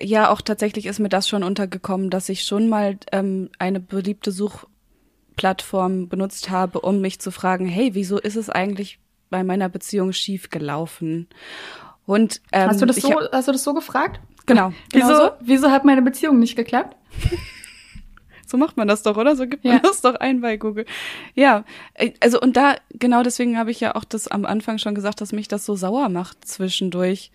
ja, 0.00 0.30
auch 0.30 0.40
tatsächlich 0.40 0.86
ist 0.86 0.98
mir 0.98 1.08
das 1.08 1.28
schon 1.28 1.42
untergekommen, 1.42 2.10
dass 2.10 2.28
ich 2.28 2.42
schon 2.42 2.68
mal 2.68 2.98
ähm, 3.12 3.50
eine 3.58 3.80
beliebte 3.80 4.32
Suchplattform 4.32 6.08
benutzt 6.08 6.50
habe, 6.50 6.80
um 6.80 7.00
mich 7.00 7.20
zu 7.20 7.30
fragen, 7.30 7.66
hey, 7.66 7.94
wieso 7.94 8.18
ist 8.18 8.36
es 8.36 8.50
eigentlich 8.50 8.98
bei 9.30 9.44
meiner 9.44 9.68
Beziehung 9.68 10.12
schief 10.12 10.50
gelaufen? 10.50 11.28
Und 12.06 12.40
ähm, 12.52 12.68
hast 12.68 12.82
du 12.82 12.86
das 12.86 12.96
so, 12.96 13.10
hab, 13.10 13.32
hast 13.32 13.48
du 13.48 13.52
das 13.52 13.64
so 13.64 13.74
gefragt? 13.74 14.20
Genau. 14.46 14.72
genau 14.92 15.08
wieso, 15.08 15.16
so? 15.16 15.30
wieso 15.40 15.70
hat 15.70 15.84
meine 15.84 16.02
Beziehung 16.02 16.38
nicht 16.38 16.56
geklappt? 16.56 16.96
so 18.46 18.56
macht 18.56 18.76
man 18.76 18.88
das 18.88 19.02
doch, 19.02 19.16
oder? 19.16 19.36
So 19.36 19.46
gibt 19.46 19.64
man 19.64 19.74
ja. 19.74 19.80
das 19.80 20.02
doch 20.02 20.16
ein 20.16 20.40
bei 20.40 20.56
Google. 20.56 20.84
Ja, 21.34 21.64
äh, 21.94 22.12
also 22.20 22.40
und 22.40 22.56
da, 22.56 22.76
genau 22.90 23.22
deswegen 23.22 23.58
habe 23.58 23.70
ich 23.70 23.80
ja 23.80 23.94
auch 23.94 24.04
das 24.04 24.28
am 24.28 24.44
Anfang 24.44 24.78
schon 24.78 24.94
gesagt, 24.94 25.20
dass 25.20 25.32
mich 25.32 25.48
das 25.48 25.64
so 25.64 25.76
sauer 25.76 26.08
macht 26.08 26.46
zwischendurch. 26.46 27.30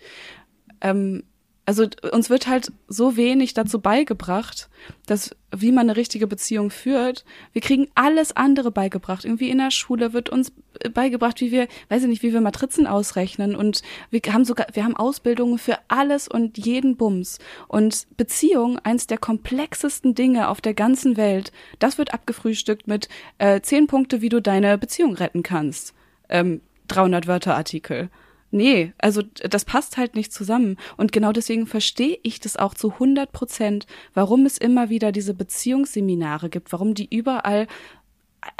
Ähm, 0.80 1.24
also 1.66 1.86
uns 2.12 2.30
wird 2.30 2.48
halt 2.48 2.72
so 2.88 3.16
wenig 3.16 3.54
dazu 3.54 3.80
beigebracht, 3.80 4.68
dass 5.06 5.36
wie 5.54 5.72
man 5.72 5.88
eine 5.88 5.96
richtige 5.96 6.26
Beziehung 6.26 6.70
führt. 6.70 7.24
Wir 7.52 7.60
kriegen 7.60 7.88
alles 7.94 8.36
andere 8.36 8.70
beigebracht. 8.70 9.24
Irgendwie 9.24 9.50
in 9.50 9.58
der 9.58 9.70
Schule 9.70 10.12
wird 10.12 10.30
uns 10.30 10.52
beigebracht, 10.94 11.40
wie 11.40 11.50
wir, 11.50 11.68
weiß 11.88 12.02
ich 12.02 12.08
nicht, 12.08 12.22
wie 12.22 12.32
wir 12.32 12.40
Matrizen 12.40 12.86
ausrechnen 12.86 13.54
und 13.56 13.82
wir 14.10 14.20
haben 14.32 14.44
sogar, 14.44 14.68
wir 14.72 14.84
haben 14.84 14.96
Ausbildungen 14.96 15.58
für 15.58 15.78
alles 15.88 16.28
und 16.28 16.58
jeden 16.58 16.96
Bums. 16.96 17.38
Und 17.68 18.06
Beziehung, 18.16 18.78
eins 18.78 19.06
der 19.06 19.18
komplexesten 19.18 20.14
Dinge 20.14 20.48
auf 20.48 20.60
der 20.60 20.74
ganzen 20.74 21.16
Welt, 21.16 21.52
das 21.78 21.98
wird 21.98 22.14
abgefrühstückt 22.14 22.88
mit 22.88 23.08
äh, 23.38 23.60
zehn 23.60 23.86
Punkte, 23.86 24.20
wie 24.22 24.28
du 24.28 24.40
deine 24.40 24.78
Beziehung 24.78 25.14
retten 25.14 25.42
kannst. 25.42 25.94
Ähm, 26.28 26.60
300 26.88 27.26
Wörter 27.26 27.56
Artikel. 27.56 28.10
Nee, 28.52 28.92
also 28.98 29.22
das 29.22 29.64
passt 29.64 29.96
halt 29.96 30.16
nicht 30.16 30.32
zusammen. 30.32 30.76
Und 30.96 31.12
genau 31.12 31.32
deswegen 31.32 31.66
verstehe 31.66 32.18
ich 32.22 32.40
das 32.40 32.56
auch 32.56 32.74
zu 32.74 32.92
100 32.92 33.30
Prozent, 33.30 33.86
warum 34.12 34.44
es 34.44 34.58
immer 34.58 34.90
wieder 34.90 35.12
diese 35.12 35.34
Beziehungsseminare 35.34 36.48
gibt, 36.48 36.72
warum 36.72 36.94
die 36.94 37.08
überall 37.14 37.68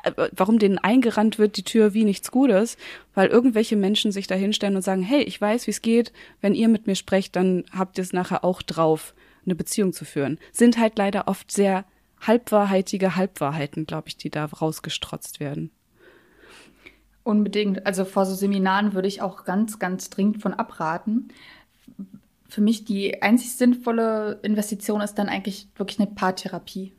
äh, 0.04 0.28
warum 0.32 0.58
denen 0.58 0.78
eingerannt 0.78 1.38
wird, 1.38 1.56
die 1.56 1.64
Tür 1.64 1.92
wie 1.94 2.04
nichts 2.04 2.30
Gutes, 2.30 2.76
weil 3.14 3.28
irgendwelche 3.28 3.76
Menschen 3.76 4.12
sich 4.12 4.26
da 4.26 4.34
hinstellen 4.36 4.76
und 4.76 4.82
sagen, 4.82 5.02
hey, 5.02 5.22
ich 5.22 5.40
weiß, 5.40 5.66
wie 5.66 5.72
es 5.72 5.82
geht, 5.82 6.12
wenn 6.40 6.54
ihr 6.54 6.68
mit 6.68 6.86
mir 6.86 6.94
sprecht, 6.94 7.34
dann 7.34 7.64
habt 7.76 7.98
ihr 7.98 8.02
es 8.02 8.12
nachher 8.12 8.44
auch 8.44 8.62
drauf, 8.62 9.14
eine 9.44 9.54
Beziehung 9.54 9.92
zu 9.92 10.04
führen. 10.04 10.38
Sind 10.52 10.78
halt 10.78 10.98
leider 10.98 11.26
oft 11.26 11.50
sehr 11.50 11.84
halbwahrheitige 12.20 13.16
Halbwahrheiten, 13.16 13.86
glaube 13.86 14.08
ich, 14.08 14.16
die 14.16 14.30
da 14.30 14.44
rausgestrotzt 14.44 15.40
werden. 15.40 15.70
Unbedingt. 17.30 17.86
Also 17.86 18.04
vor 18.04 18.26
so 18.26 18.34
Seminaren 18.34 18.92
würde 18.92 19.06
ich 19.06 19.22
auch 19.22 19.44
ganz, 19.44 19.78
ganz 19.78 20.10
dringend 20.10 20.42
von 20.42 20.52
abraten. 20.52 21.28
Für 22.48 22.60
mich 22.60 22.84
die 22.84 23.22
einzig 23.22 23.54
sinnvolle 23.54 24.40
Investition 24.42 25.00
ist 25.00 25.14
dann 25.14 25.28
eigentlich 25.28 25.68
wirklich 25.76 26.00
eine 26.00 26.10
Paartherapie. 26.10 26.92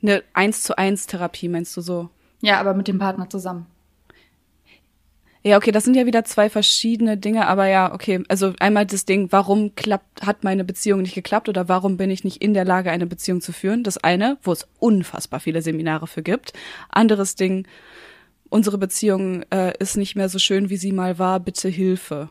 Eine 0.00 0.22
eins 0.32 0.62
zu 0.62 0.78
eins 0.78 1.08
Therapie, 1.08 1.48
meinst 1.48 1.76
du 1.76 1.80
so? 1.80 2.08
Ja, 2.40 2.60
aber 2.60 2.74
mit 2.74 2.86
dem 2.86 3.00
Partner 3.00 3.28
zusammen. 3.28 3.66
Ja, 5.42 5.56
okay, 5.56 5.72
das 5.72 5.82
sind 5.82 5.96
ja 5.96 6.06
wieder 6.06 6.24
zwei 6.24 6.48
verschiedene 6.48 7.16
Dinge, 7.16 7.48
aber 7.48 7.66
ja, 7.66 7.92
okay. 7.92 8.22
Also 8.28 8.52
einmal 8.60 8.86
das 8.86 9.06
Ding, 9.06 9.26
warum 9.32 9.74
klappt, 9.74 10.24
hat 10.24 10.44
meine 10.44 10.62
Beziehung 10.62 11.02
nicht 11.02 11.16
geklappt 11.16 11.48
oder 11.48 11.68
warum 11.68 11.96
bin 11.96 12.10
ich 12.10 12.22
nicht 12.22 12.40
in 12.40 12.54
der 12.54 12.64
Lage, 12.64 12.92
eine 12.92 13.06
Beziehung 13.06 13.40
zu 13.40 13.50
führen? 13.50 13.82
Das 13.82 13.98
eine, 13.98 14.38
wo 14.44 14.52
es 14.52 14.68
unfassbar 14.78 15.40
viele 15.40 15.62
Seminare 15.62 16.06
für 16.06 16.22
gibt. 16.22 16.52
Anderes 16.90 17.34
Ding, 17.34 17.66
unsere 18.54 18.78
Beziehung 18.78 19.42
äh, 19.50 19.76
ist 19.80 19.96
nicht 19.96 20.14
mehr 20.14 20.28
so 20.28 20.38
schön, 20.38 20.70
wie 20.70 20.76
sie 20.76 20.92
mal 20.92 21.18
war, 21.18 21.40
bitte 21.40 21.68
Hilfe. 21.68 22.30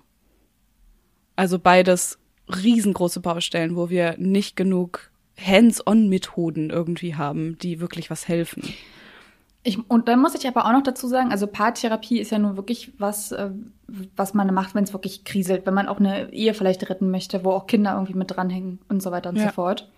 Also 1.35 1.59
beides 1.59 2.17
riesengroße 2.47 3.19
Baustellen, 3.19 3.75
wo 3.75 3.89
wir 3.89 4.15
nicht 4.17 4.55
genug 4.55 5.11
Hands-on-Methoden 5.37 6.69
irgendwie 6.69 7.15
haben, 7.15 7.57
die 7.57 7.81
wirklich 7.81 8.09
was 8.09 8.29
helfen. 8.29 8.63
Ich, 9.63 9.77
und 9.89 10.07
dann 10.07 10.21
muss 10.21 10.33
ich 10.33 10.47
aber 10.47 10.65
auch 10.65 10.71
noch 10.71 10.83
dazu 10.83 11.07
sagen, 11.07 11.29
also 11.29 11.45
Paartherapie 11.45 12.19
ist 12.19 12.31
ja 12.31 12.39
nur 12.39 12.55
wirklich 12.55 12.93
was, 12.99 13.33
äh, 13.33 13.49
was 14.15 14.33
man 14.33 14.53
macht, 14.53 14.75
wenn 14.75 14.85
es 14.85 14.93
wirklich 14.93 15.25
kriselt, 15.25 15.65
wenn 15.65 15.73
man 15.73 15.89
auch 15.89 15.99
eine 15.99 16.31
Ehe 16.31 16.53
vielleicht 16.53 16.89
retten 16.89 17.11
möchte, 17.11 17.43
wo 17.43 17.51
auch 17.51 17.67
Kinder 17.67 17.95
irgendwie 17.95 18.13
mit 18.13 18.31
dranhängen 18.31 18.79
und 18.87 19.03
so 19.03 19.11
weiter 19.11 19.29
und 19.29 19.35
ja. 19.35 19.47
so 19.47 19.49
fort. 19.49 19.89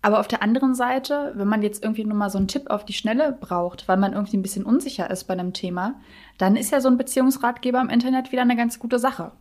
Aber 0.00 0.20
auf 0.20 0.28
der 0.28 0.42
anderen 0.42 0.74
Seite, 0.74 1.32
wenn 1.34 1.48
man 1.48 1.62
jetzt 1.62 1.82
irgendwie 1.82 2.04
nur 2.04 2.16
mal 2.16 2.30
so 2.30 2.38
einen 2.38 2.46
Tipp 2.46 2.70
auf 2.70 2.84
die 2.84 2.92
Schnelle 2.92 3.36
braucht, 3.38 3.88
weil 3.88 3.96
man 3.96 4.12
irgendwie 4.12 4.36
ein 4.36 4.42
bisschen 4.42 4.64
unsicher 4.64 5.10
ist 5.10 5.24
bei 5.24 5.34
einem 5.34 5.52
Thema, 5.52 5.94
dann 6.38 6.56
ist 6.56 6.70
ja 6.70 6.80
so 6.80 6.88
ein 6.88 6.96
Beziehungsratgeber 6.96 7.80
im 7.80 7.88
Internet 7.88 8.30
wieder 8.30 8.42
eine 8.42 8.56
ganz 8.56 8.78
gute 8.78 8.98
Sache. 8.98 9.32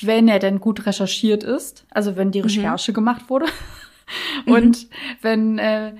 Wenn 0.00 0.28
er 0.28 0.38
denn 0.38 0.60
gut 0.60 0.84
recherchiert 0.84 1.42
ist, 1.42 1.86
also 1.90 2.16
wenn 2.16 2.30
die 2.30 2.40
mhm. 2.40 2.46
Recherche 2.46 2.92
mhm. 2.92 2.96
gemacht 2.96 3.30
wurde 3.30 3.46
und 4.46 4.82
mhm. 4.82 4.88
wenn 5.22 5.58
äh, 5.58 5.94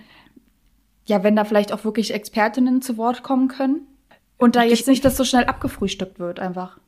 ja, 1.06 1.22
wenn 1.22 1.36
da 1.36 1.44
vielleicht 1.44 1.72
auch 1.72 1.84
wirklich 1.84 2.12
Expertinnen 2.12 2.82
zu 2.82 2.96
Wort 2.96 3.22
kommen 3.22 3.48
können 3.48 3.86
und 4.38 4.56
da 4.56 4.64
jetzt 4.64 4.88
nicht 4.88 5.04
das 5.04 5.16
so 5.16 5.24
schnell 5.24 5.44
abgefrühstückt 5.44 6.18
wird 6.18 6.40
einfach. 6.40 6.78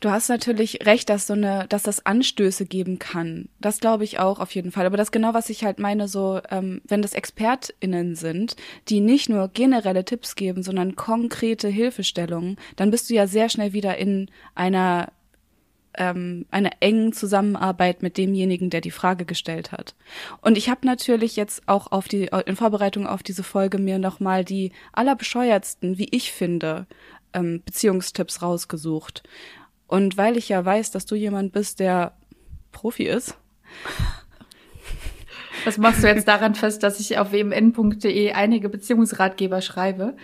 Du 0.00 0.10
hast 0.10 0.28
natürlich 0.28 0.86
recht, 0.86 1.08
dass 1.10 1.26
so 1.26 1.34
eine, 1.34 1.66
dass 1.68 1.82
das 1.82 2.04
Anstöße 2.06 2.66
geben 2.66 2.98
kann. 2.98 3.48
Das 3.60 3.80
glaube 3.80 4.04
ich 4.04 4.18
auch 4.18 4.40
auf 4.40 4.54
jeden 4.54 4.72
Fall. 4.72 4.86
Aber 4.86 4.96
das 4.96 5.12
genau, 5.12 5.34
was 5.34 5.50
ich 5.50 5.64
halt 5.64 5.78
meine, 5.78 6.08
so, 6.08 6.40
ähm, 6.50 6.80
wenn 6.86 7.02
das 7.02 7.12
ExpertInnen 7.14 8.14
sind, 8.14 8.56
die 8.88 9.00
nicht 9.00 9.28
nur 9.28 9.48
generelle 9.48 10.04
Tipps 10.04 10.34
geben, 10.34 10.62
sondern 10.62 10.96
konkrete 10.96 11.68
Hilfestellungen, 11.68 12.56
dann 12.76 12.90
bist 12.90 13.10
du 13.10 13.14
ja 13.14 13.26
sehr 13.26 13.48
schnell 13.48 13.72
wieder 13.72 13.98
in 13.98 14.30
einer 14.54 15.12
ähm, 15.98 16.46
einer 16.50 16.70
engen 16.80 17.12
Zusammenarbeit 17.12 18.02
mit 18.02 18.18
demjenigen, 18.18 18.70
der 18.70 18.82
die 18.82 18.90
Frage 18.90 19.24
gestellt 19.24 19.72
hat. 19.72 19.94
Und 20.42 20.58
ich 20.58 20.68
habe 20.68 20.86
natürlich 20.86 21.36
jetzt 21.36 21.62
auch 21.66 21.90
auf 21.90 22.06
die 22.06 22.28
in 22.44 22.56
Vorbereitung 22.56 23.06
auf 23.06 23.22
diese 23.22 23.42
Folge 23.42 23.78
mir 23.78 23.98
nochmal 23.98 24.44
die 24.44 24.72
allerbescheuertsten, 24.92 25.96
wie 25.96 26.08
ich 26.10 26.32
finde, 26.32 26.86
ähm, 27.32 27.62
Beziehungstipps 27.64 28.42
rausgesucht. 28.42 29.22
Und 29.86 30.16
weil 30.16 30.36
ich 30.36 30.48
ja 30.48 30.64
weiß, 30.64 30.90
dass 30.90 31.06
du 31.06 31.14
jemand 31.14 31.52
bist, 31.52 31.80
der 31.80 32.12
Profi 32.72 33.04
ist. 33.04 33.36
Was 35.64 35.78
machst 35.78 36.02
du 36.02 36.06
jetzt 36.06 36.28
daran 36.28 36.54
fest, 36.54 36.82
dass 36.82 37.00
ich 37.00 37.18
auf 37.18 37.32
wmn.de 37.32 38.32
einige 38.32 38.68
Beziehungsratgeber 38.68 39.60
schreibe? 39.60 40.16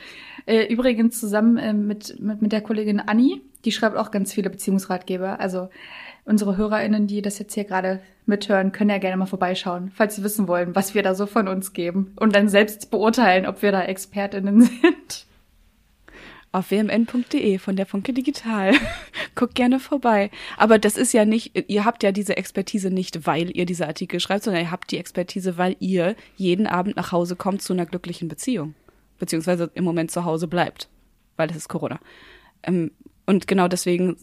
Äh, 0.47 0.67
übrigens 0.67 1.19
zusammen 1.19 1.57
äh, 1.57 1.73
mit, 1.73 2.21
mit, 2.21 2.43
mit 2.43 2.53
der 2.53 2.61
Kollegin 2.61 3.01
Anni, 3.01 3.43
die 3.65 3.73
schreibt 3.73 3.97
auch 3.97 4.11
ganz 4.11 4.33
viele 4.33 4.51
Beziehungsratgeber. 4.51 5.41
Also 5.41 5.69
unsere 6.25 6.57
HörerInnen, 6.57 7.07
die 7.07 7.23
das 7.23 7.39
jetzt 7.39 7.55
hier 7.55 7.65
gerade 7.65 8.01
mithören, 8.27 8.73
können 8.73 8.91
ja 8.91 8.99
gerne 8.99 9.17
mal 9.17 9.27
vorbeischauen, 9.27 9.91
falls 9.95 10.17
sie 10.17 10.25
wissen 10.25 10.47
wollen, 10.47 10.75
was 10.75 10.95
wir 10.95 11.03
da 11.03 11.15
so 11.15 11.27
von 11.27 11.49
uns 11.49 11.73
geben 11.73 12.13
und 12.17 12.35
dann 12.35 12.49
selbst 12.49 12.91
beurteilen, 12.91 13.47
ob 13.47 13.63
wir 13.63 13.73
da 13.73 13.83
ExpertInnen 13.83 14.61
sind. 14.83 15.27
Auf 16.53 16.71
wmn.de 16.71 17.59
von 17.59 17.77
der 17.77 17.87
Funke 17.87 18.13
Digital. 18.13 18.73
Guckt 19.35 19.55
gerne 19.55 19.81
vorbei. 19.81 20.31
Aber 20.59 20.79
das 20.79 20.97
ist 20.97 21.13
ja 21.13 21.25
nicht, 21.25 21.71
ihr 21.71 21.85
habt 21.85 22.03
ja 22.03 22.13
diese 22.13 22.37
Expertise 22.37 22.91
nicht, 22.91 23.27
weil 23.27 23.57
ihr 23.57 23.65
diese 23.65 23.87
Artikel 23.87 24.21
schreibt, 24.21 24.45
sondern 24.45 24.65
ihr 24.65 24.71
habt 24.71 24.91
die 24.91 24.99
Expertise, 24.99 25.57
weil 25.57 25.77
ihr 25.81 26.15
jeden 26.37 26.67
Abend 26.67 26.97
nach 26.97 27.11
Hause 27.11 27.37
kommt 27.37 27.63
zu 27.63 27.73
einer 27.73 27.87
glücklichen 27.87 28.29
Beziehung 28.29 28.75
beziehungsweise 29.23 29.71
im 29.75 29.85
Moment 29.85 30.11
zu 30.11 30.25
Hause 30.25 30.49
bleibt, 30.49 30.89
weil 31.37 31.49
es 31.49 31.55
ist 31.55 31.69
Corona. 31.69 32.01
Ähm, 32.65 32.91
und 33.25 33.47
genau 33.47 33.69
deswegen 33.69 34.17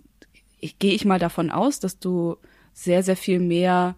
gehe 0.59 0.93
ich 0.93 1.05
mal 1.05 1.19
davon 1.19 1.51
aus, 1.51 1.79
dass 1.79 1.99
du 1.99 2.35
sehr, 2.73 3.01
sehr 3.01 3.15
viel 3.15 3.39
mehr 3.39 3.95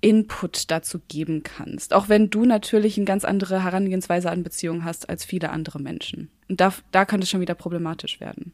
Input 0.00 0.70
dazu 0.70 1.00
geben 1.08 1.42
kannst. 1.42 1.94
Auch 1.94 2.08
wenn 2.08 2.30
du 2.30 2.44
natürlich 2.44 2.96
eine 2.96 3.06
ganz 3.06 3.24
andere 3.24 3.64
Herangehensweise 3.64 4.30
an 4.30 4.44
Beziehungen 4.44 4.84
hast 4.84 5.08
als 5.08 5.24
viele 5.24 5.50
andere 5.50 5.80
Menschen. 5.80 6.30
Und 6.48 6.60
da, 6.60 6.72
da 6.90 7.04
kann 7.04 7.22
es 7.22 7.30
schon 7.30 7.40
wieder 7.40 7.54
problematisch 7.54 8.20
werden. 8.20 8.52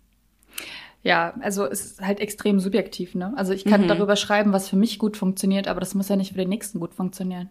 Ja, 1.03 1.35
also 1.41 1.67
es 1.67 1.85
ist 1.85 2.01
halt 2.01 2.19
extrem 2.19 2.61
subjektiv, 2.61 3.15
ne? 3.15 3.35
Also 3.37 3.53
ich 3.53 3.65
kann 3.65 3.83
mhm. 3.83 3.89
darüber 3.89 4.17
schreiben, 4.17 4.53
was 4.53 4.71
für 4.71 4.77
mich 4.77 4.99
gut 4.99 5.19
funktioniert, 5.19 5.69
aber 5.69 5.81
das 5.81 5.95
muss 5.95 6.09
ja 6.09 6.17
nicht 6.17 6.33
für 6.33 6.39
den 6.39 6.49
nächsten 6.49 6.81
gut 6.81 6.95
funktionieren. 6.95 7.51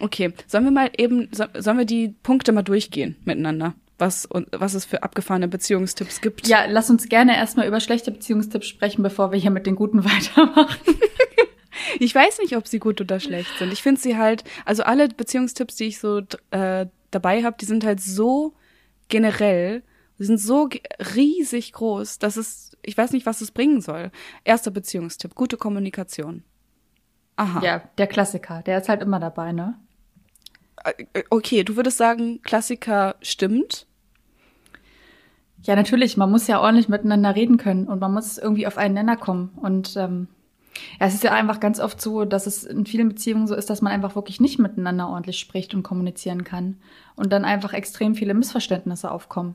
Okay, 0.00 0.32
sollen 0.46 0.64
wir 0.64 0.70
mal 0.70 0.90
eben, 0.96 1.28
sollen 1.32 1.78
wir 1.78 1.84
die 1.84 2.14
Punkte 2.22 2.52
mal 2.52 2.62
durchgehen 2.62 3.16
miteinander? 3.24 3.74
Was, 3.98 4.24
und, 4.24 4.46
was 4.52 4.74
es 4.74 4.84
für 4.84 5.02
abgefahrene 5.02 5.48
Beziehungstipps 5.48 6.20
gibt. 6.20 6.46
Ja, 6.46 6.66
lass 6.66 6.88
uns 6.88 7.08
gerne 7.08 7.36
erstmal 7.36 7.66
über 7.66 7.80
schlechte 7.80 8.12
Beziehungstipps 8.12 8.66
sprechen, 8.66 9.02
bevor 9.02 9.32
wir 9.32 9.38
hier 9.38 9.50
mit 9.50 9.66
den 9.66 9.74
guten 9.74 10.04
weitermachen. 10.04 10.94
ich 11.98 12.14
weiß 12.14 12.38
nicht, 12.38 12.56
ob 12.56 12.66
sie 12.66 12.78
gut 12.78 13.00
oder 13.00 13.20
schlecht 13.20 13.50
sind. 13.58 13.72
Ich 13.72 13.82
finde 13.82 14.00
sie 14.00 14.16
halt, 14.16 14.44
also 14.64 14.84
alle 14.84 15.08
Beziehungstipps, 15.08 15.76
die 15.76 15.84
ich 15.84 15.98
so 15.98 16.22
äh, 16.50 16.86
dabei 17.10 17.42
habe, 17.42 17.56
die 17.60 17.66
sind 17.66 17.84
halt 17.84 18.00
so 18.00 18.54
generell, 19.08 19.82
sind 20.18 20.38
so 20.38 20.68
riesig 21.14 21.72
groß, 21.72 22.18
dass 22.18 22.36
es, 22.36 22.76
ich 22.82 22.98
weiß 22.98 23.12
nicht, 23.12 23.26
was 23.26 23.40
es 23.40 23.52
bringen 23.52 23.80
soll. 23.80 24.10
Erster 24.44 24.70
Beziehungstipp, 24.70 25.34
gute 25.34 25.56
Kommunikation. 25.56 26.42
Aha. 27.36 27.62
Ja, 27.62 27.82
der 27.98 28.08
Klassiker, 28.08 28.62
der 28.62 28.78
ist 28.78 28.88
halt 28.88 29.00
immer 29.00 29.20
dabei, 29.20 29.52
ne? 29.52 29.78
Äh, 30.84 31.22
okay, 31.30 31.62
du 31.62 31.76
würdest 31.76 31.98
sagen, 31.98 32.42
Klassiker 32.42 33.14
stimmt? 33.22 33.86
Ja, 35.62 35.76
natürlich. 35.76 36.16
Man 36.16 36.30
muss 36.30 36.46
ja 36.46 36.60
ordentlich 36.60 36.88
miteinander 36.88 37.34
reden 37.34 37.56
können 37.56 37.86
und 37.86 38.00
man 38.00 38.12
muss 38.12 38.38
irgendwie 38.38 38.66
auf 38.66 38.78
einen 38.78 38.94
Nenner 38.94 39.16
kommen. 39.16 39.50
Und 39.56 39.96
ähm, 39.96 40.28
ja, 41.00 41.06
es 41.06 41.14
ist 41.14 41.24
ja 41.24 41.32
einfach 41.32 41.60
ganz 41.60 41.80
oft 41.80 42.00
so, 42.00 42.24
dass 42.24 42.46
es 42.46 42.64
in 42.64 42.86
vielen 42.86 43.08
Beziehungen 43.08 43.46
so 43.46 43.54
ist, 43.54 43.70
dass 43.70 43.82
man 43.82 43.92
einfach 43.92 44.14
wirklich 44.14 44.40
nicht 44.40 44.58
miteinander 44.58 45.08
ordentlich 45.08 45.38
spricht 45.38 45.74
und 45.74 45.82
kommunizieren 45.82 46.44
kann. 46.44 46.76
Und 47.16 47.32
dann 47.32 47.44
einfach 47.44 47.72
extrem 47.72 48.14
viele 48.14 48.34
Missverständnisse 48.34 49.10
aufkommen. 49.10 49.54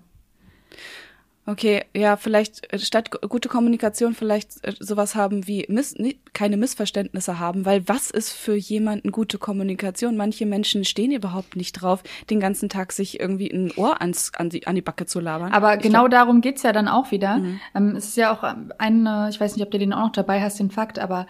Okay, 1.46 1.84
ja, 1.94 2.16
vielleicht 2.16 2.72
äh, 2.74 2.80
statt 2.80 3.12
gute 3.12 3.50
Kommunikation 3.50 4.16
vielleicht 4.16 4.64
äh, 4.64 4.74
sowas 4.80 5.16
haben 5.16 5.46
wie 5.46 5.66
miss, 5.68 5.94
keine 6.32 6.56
Missverständnisse 6.56 7.38
haben, 7.38 7.66
weil 7.66 7.88
was 7.88 8.12
ist 8.12 8.32
für 8.32 8.56
jemanden 8.56 9.12
gute 9.12 9.38
Kommunikation? 9.38 10.16
Manche 10.16 10.46
Menschen 10.46 10.86
stehen 10.86 11.12
überhaupt 11.12 11.58
nicht 11.58 11.74
drauf, 11.74 12.02
den 12.30 12.40
ganzen 12.40 12.70
Tag 12.70 12.94
sich 12.94 13.20
irgendwie 13.20 13.52
ein 13.52 13.72
Ohr 13.76 14.00
ans, 14.02 14.32
an, 14.36 14.50
die, 14.50 14.68
an 14.68 14.76
die 14.76 14.82
Backe 14.82 15.06
zu 15.06 15.20
labern. 15.20 15.52
Aber 15.52 15.76
ich 15.76 15.82
genau 15.82 16.08
glaub, 16.08 16.12
darum 16.12 16.40
geht's 16.40 16.64
ja 16.64 16.72
dann 16.72 16.88
auch 16.88 17.12
wieder. 17.12 17.40
Mhm. 17.40 17.60
Ähm, 17.76 17.96
es 17.98 18.08
ist 18.10 18.18
ja 18.18 18.34
auch 18.34 18.44
ein, 18.78 19.30
ich 19.30 19.40
weiß 19.40 19.56
nicht, 19.56 19.66
ob 19.66 19.72
du 19.72 19.80
den 19.80 19.92
auch 19.92 20.06
noch 20.06 20.12
dabei 20.14 20.42
hast, 20.42 20.60
den 20.60 20.72
Fakt, 20.72 20.98
aber 20.98 21.28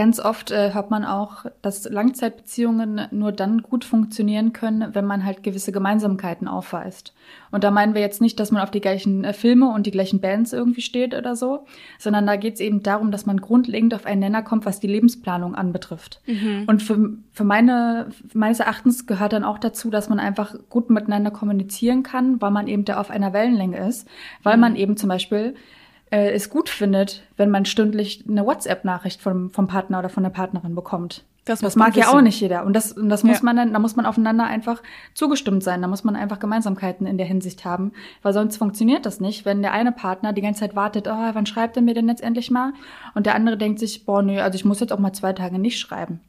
Ganz 0.00 0.18
oft 0.18 0.50
äh, 0.50 0.72
hört 0.72 0.90
man 0.90 1.04
auch, 1.04 1.44
dass 1.60 1.84
Langzeitbeziehungen 1.84 3.02
nur 3.10 3.32
dann 3.32 3.60
gut 3.60 3.84
funktionieren 3.84 4.54
können, 4.54 4.94
wenn 4.94 5.04
man 5.04 5.26
halt 5.26 5.42
gewisse 5.42 5.72
Gemeinsamkeiten 5.72 6.48
aufweist. 6.48 7.12
Und 7.50 7.64
da 7.64 7.70
meinen 7.70 7.92
wir 7.92 8.00
jetzt 8.00 8.22
nicht, 8.22 8.40
dass 8.40 8.50
man 8.50 8.62
auf 8.62 8.70
die 8.70 8.80
gleichen 8.80 9.24
äh, 9.24 9.34
Filme 9.34 9.70
und 9.70 9.86
die 9.86 9.90
gleichen 9.90 10.22
Bands 10.22 10.54
irgendwie 10.54 10.80
steht 10.80 11.14
oder 11.14 11.36
so, 11.36 11.66
sondern 11.98 12.26
da 12.26 12.36
geht 12.36 12.54
es 12.54 12.60
eben 12.60 12.82
darum, 12.82 13.10
dass 13.10 13.26
man 13.26 13.42
grundlegend 13.42 13.92
auf 13.92 14.06
einen 14.06 14.20
Nenner 14.20 14.40
kommt, 14.40 14.64
was 14.64 14.80
die 14.80 14.86
Lebensplanung 14.86 15.54
anbetrifft. 15.54 16.22
Mhm. 16.24 16.64
Und 16.66 16.82
für, 16.82 17.10
für 17.32 17.44
meine, 17.44 18.06
meines 18.32 18.60
Erachtens 18.60 19.06
gehört 19.06 19.34
dann 19.34 19.44
auch 19.44 19.58
dazu, 19.58 19.90
dass 19.90 20.08
man 20.08 20.18
einfach 20.18 20.54
gut 20.70 20.88
miteinander 20.88 21.30
kommunizieren 21.30 22.04
kann, 22.04 22.40
weil 22.40 22.52
man 22.52 22.68
eben 22.68 22.86
da 22.86 22.98
auf 22.98 23.10
einer 23.10 23.34
Wellenlänge 23.34 23.86
ist, 23.86 24.08
weil 24.42 24.56
mhm. 24.56 24.60
man 24.62 24.76
eben 24.76 24.96
zum 24.96 25.10
Beispiel 25.10 25.56
äh, 26.10 26.30
es 26.32 26.50
gut 26.50 26.68
findet, 26.68 27.22
wenn 27.36 27.50
man 27.50 27.64
stündlich 27.64 28.24
eine 28.28 28.44
WhatsApp-Nachricht 28.44 29.20
vom, 29.20 29.50
vom 29.50 29.66
Partner 29.66 29.98
oder 29.98 30.08
von 30.08 30.22
der 30.22 30.30
Partnerin 30.30 30.74
bekommt. 30.74 31.24
Das, 31.46 31.60
das 31.60 31.74
mag 31.74 31.96
ja 31.96 32.08
auch 32.12 32.20
nicht 32.20 32.40
jeder. 32.40 32.64
Und 32.64 32.74
das, 32.74 32.92
und 32.92 33.08
das 33.08 33.24
muss 33.24 33.38
ja. 33.38 33.44
man 33.44 33.56
dann, 33.56 33.72
da 33.72 33.78
muss 33.78 33.96
man 33.96 34.06
aufeinander 34.06 34.44
einfach 34.44 34.82
zugestimmt 35.14 35.64
sein. 35.64 35.80
Da 35.80 35.88
muss 35.88 36.04
man 36.04 36.14
einfach 36.14 36.38
Gemeinsamkeiten 36.38 37.06
in 37.06 37.16
der 37.16 37.26
Hinsicht 37.26 37.64
haben. 37.64 37.92
Weil 38.22 38.32
sonst 38.32 38.58
funktioniert 38.58 39.06
das 39.06 39.20
nicht, 39.20 39.44
wenn 39.44 39.62
der 39.62 39.72
eine 39.72 39.90
Partner 39.90 40.32
die 40.32 40.42
ganze 40.42 40.60
Zeit 40.60 40.76
wartet, 40.76 41.08
oh, 41.08 41.30
wann 41.32 41.46
schreibt 41.46 41.76
er 41.76 41.82
mir 41.82 41.94
denn 41.94 42.08
jetzt 42.08 42.22
endlich 42.22 42.50
mal? 42.50 42.72
Und 43.14 43.26
der 43.26 43.34
andere 43.34 43.56
denkt 43.56 43.78
sich, 43.78 44.04
boah, 44.04 44.22
nö, 44.22 44.38
also 44.40 44.56
ich 44.56 44.64
muss 44.64 44.80
jetzt 44.80 44.92
auch 44.92 44.98
mal 44.98 45.12
zwei 45.12 45.32
Tage 45.32 45.58
nicht 45.58 45.78
schreiben. 45.78 46.20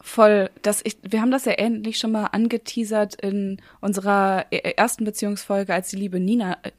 Voll, 0.00 0.50
dass 0.62 0.82
ich, 0.84 0.98
wir 1.02 1.20
haben 1.20 1.32
das 1.32 1.46
ja 1.46 1.54
ähnlich 1.56 1.98
schon 1.98 2.12
mal 2.12 2.26
angeteasert 2.26 3.16
in 3.16 3.60
unserer 3.80 4.44
e-, 4.52 4.58
ersten 4.76 5.04
Beziehungsfolge, 5.04 5.74
als 5.74 5.88
die 5.88 5.96
liebe 5.96 6.20
Nina, 6.20 6.58
äh, 6.62 6.70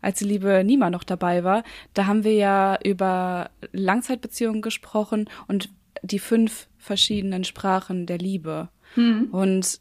als 0.00 0.18
die 0.18 0.24
liebe 0.24 0.62
Nima 0.64 0.90
noch 0.90 1.04
dabei 1.04 1.44
war. 1.44 1.62
Da 1.94 2.06
haben 2.06 2.24
wir 2.24 2.34
ja 2.34 2.78
über 2.84 3.50
Langzeitbeziehungen 3.72 4.62
gesprochen 4.62 5.28
und 5.48 5.70
die 6.02 6.18
fünf 6.18 6.68
verschiedenen 6.78 7.44
Sprachen 7.44 8.06
der 8.06 8.18
Liebe. 8.18 8.68
Mhm. 8.96 9.28
Und 9.32 9.80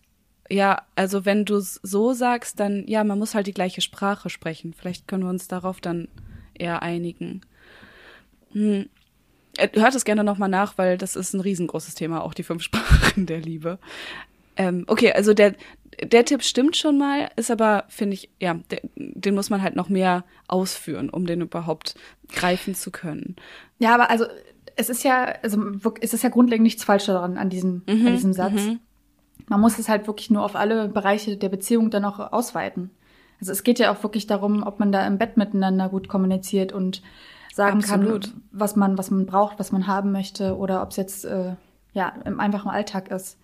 ja, 0.49 0.81
also 0.95 1.25
wenn 1.25 1.45
du 1.45 1.57
es 1.57 1.79
so 1.83 2.13
sagst, 2.13 2.59
dann 2.59 2.85
ja, 2.87 3.03
man 3.03 3.19
muss 3.19 3.35
halt 3.35 3.47
die 3.47 3.53
gleiche 3.53 3.81
Sprache 3.81 4.29
sprechen. 4.29 4.73
Vielleicht 4.73 5.07
können 5.07 5.23
wir 5.23 5.29
uns 5.29 5.47
darauf 5.47 5.79
dann 5.79 6.07
eher 6.55 6.81
einigen. 6.81 7.41
Hm. 8.51 8.89
Äh, 9.57 9.69
hört 9.73 9.95
es 9.95 10.05
gerne 10.05 10.23
nochmal 10.23 10.49
nach, 10.49 10.77
weil 10.77 10.97
das 10.97 11.15
ist 11.15 11.33
ein 11.33 11.41
riesengroßes 11.41 11.95
Thema, 11.95 12.23
auch 12.23 12.33
die 12.33 12.43
fünf 12.43 12.63
Sprachen 12.63 13.25
der 13.25 13.39
Liebe. 13.39 13.79
Ähm, 14.57 14.83
okay, 14.87 15.13
also 15.13 15.33
der, 15.33 15.55
der 16.03 16.25
Tipp 16.25 16.43
stimmt 16.43 16.77
schon 16.77 16.97
mal, 16.97 17.29
ist 17.35 17.51
aber, 17.51 17.85
finde 17.89 18.15
ich, 18.15 18.29
ja, 18.39 18.55
der, 18.71 18.81
den 18.95 19.35
muss 19.35 19.49
man 19.49 19.61
halt 19.61 19.75
noch 19.75 19.89
mehr 19.89 20.23
ausführen, 20.47 21.09
um 21.09 21.25
den 21.25 21.41
überhaupt 21.41 21.95
greifen 22.29 22.75
zu 22.75 22.91
können. 22.91 23.35
Ja, 23.79 23.93
aber 23.93 24.09
also 24.09 24.25
es 24.75 24.89
ist 24.89 25.03
ja, 25.03 25.33
also 25.43 25.61
es 26.01 26.13
ist 26.13 26.23
ja 26.23 26.29
grundlegend 26.29 26.63
nichts 26.63 26.83
falsch 26.83 27.05
daran 27.05 27.37
an 27.37 27.49
diesem, 27.49 27.83
mhm, 27.87 28.07
an 28.07 28.13
diesem 28.13 28.33
Satz. 28.33 28.53
Mhm. 28.53 28.79
Man 29.47 29.61
muss 29.61 29.79
es 29.79 29.89
halt 29.89 30.07
wirklich 30.07 30.29
nur 30.29 30.43
auf 30.43 30.55
alle 30.55 30.87
Bereiche 30.87 31.37
der 31.37 31.49
Beziehung 31.49 31.89
dann 31.89 32.05
auch 32.05 32.19
ausweiten. 32.31 32.91
Also 33.39 33.51
es 33.51 33.63
geht 33.63 33.79
ja 33.79 33.91
auch 33.91 34.03
wirklich 34.03 34.27
darum, 34.27 34.63
ob 34.63 34.79
man 34.79 34.91
da 34.91 35.05
im 35.07 35.17
Bett 35.17 35.37
miteinander 35.37 35.89
gut 35.89 36.07
kommuniziert 36.07 36.71
und 36.71 37.01
sagen 37.53 37.79
Absolut. 37.79 38.31
kann, 38.31 38.43
was 38.51 38.75
man, 38.75 38.97
was 38.97 39.11
man 39.11 39.25
braucht, 39.25 39.59
was 39.59 39.71
man 39.71 39.87
haben 39.87 40.11
möchte, 40.11 40.57
oder 40.57 40.81
ob 40.81 40.91
es 40.91 40.97
jetzt 40.97 41.25
äh, 41.25 41.55
ja 41.93 42.13
im 42.25 42.39
einfachen 42.39 42.69
Alltag 42.69 43.11
ist. 43.11 43.37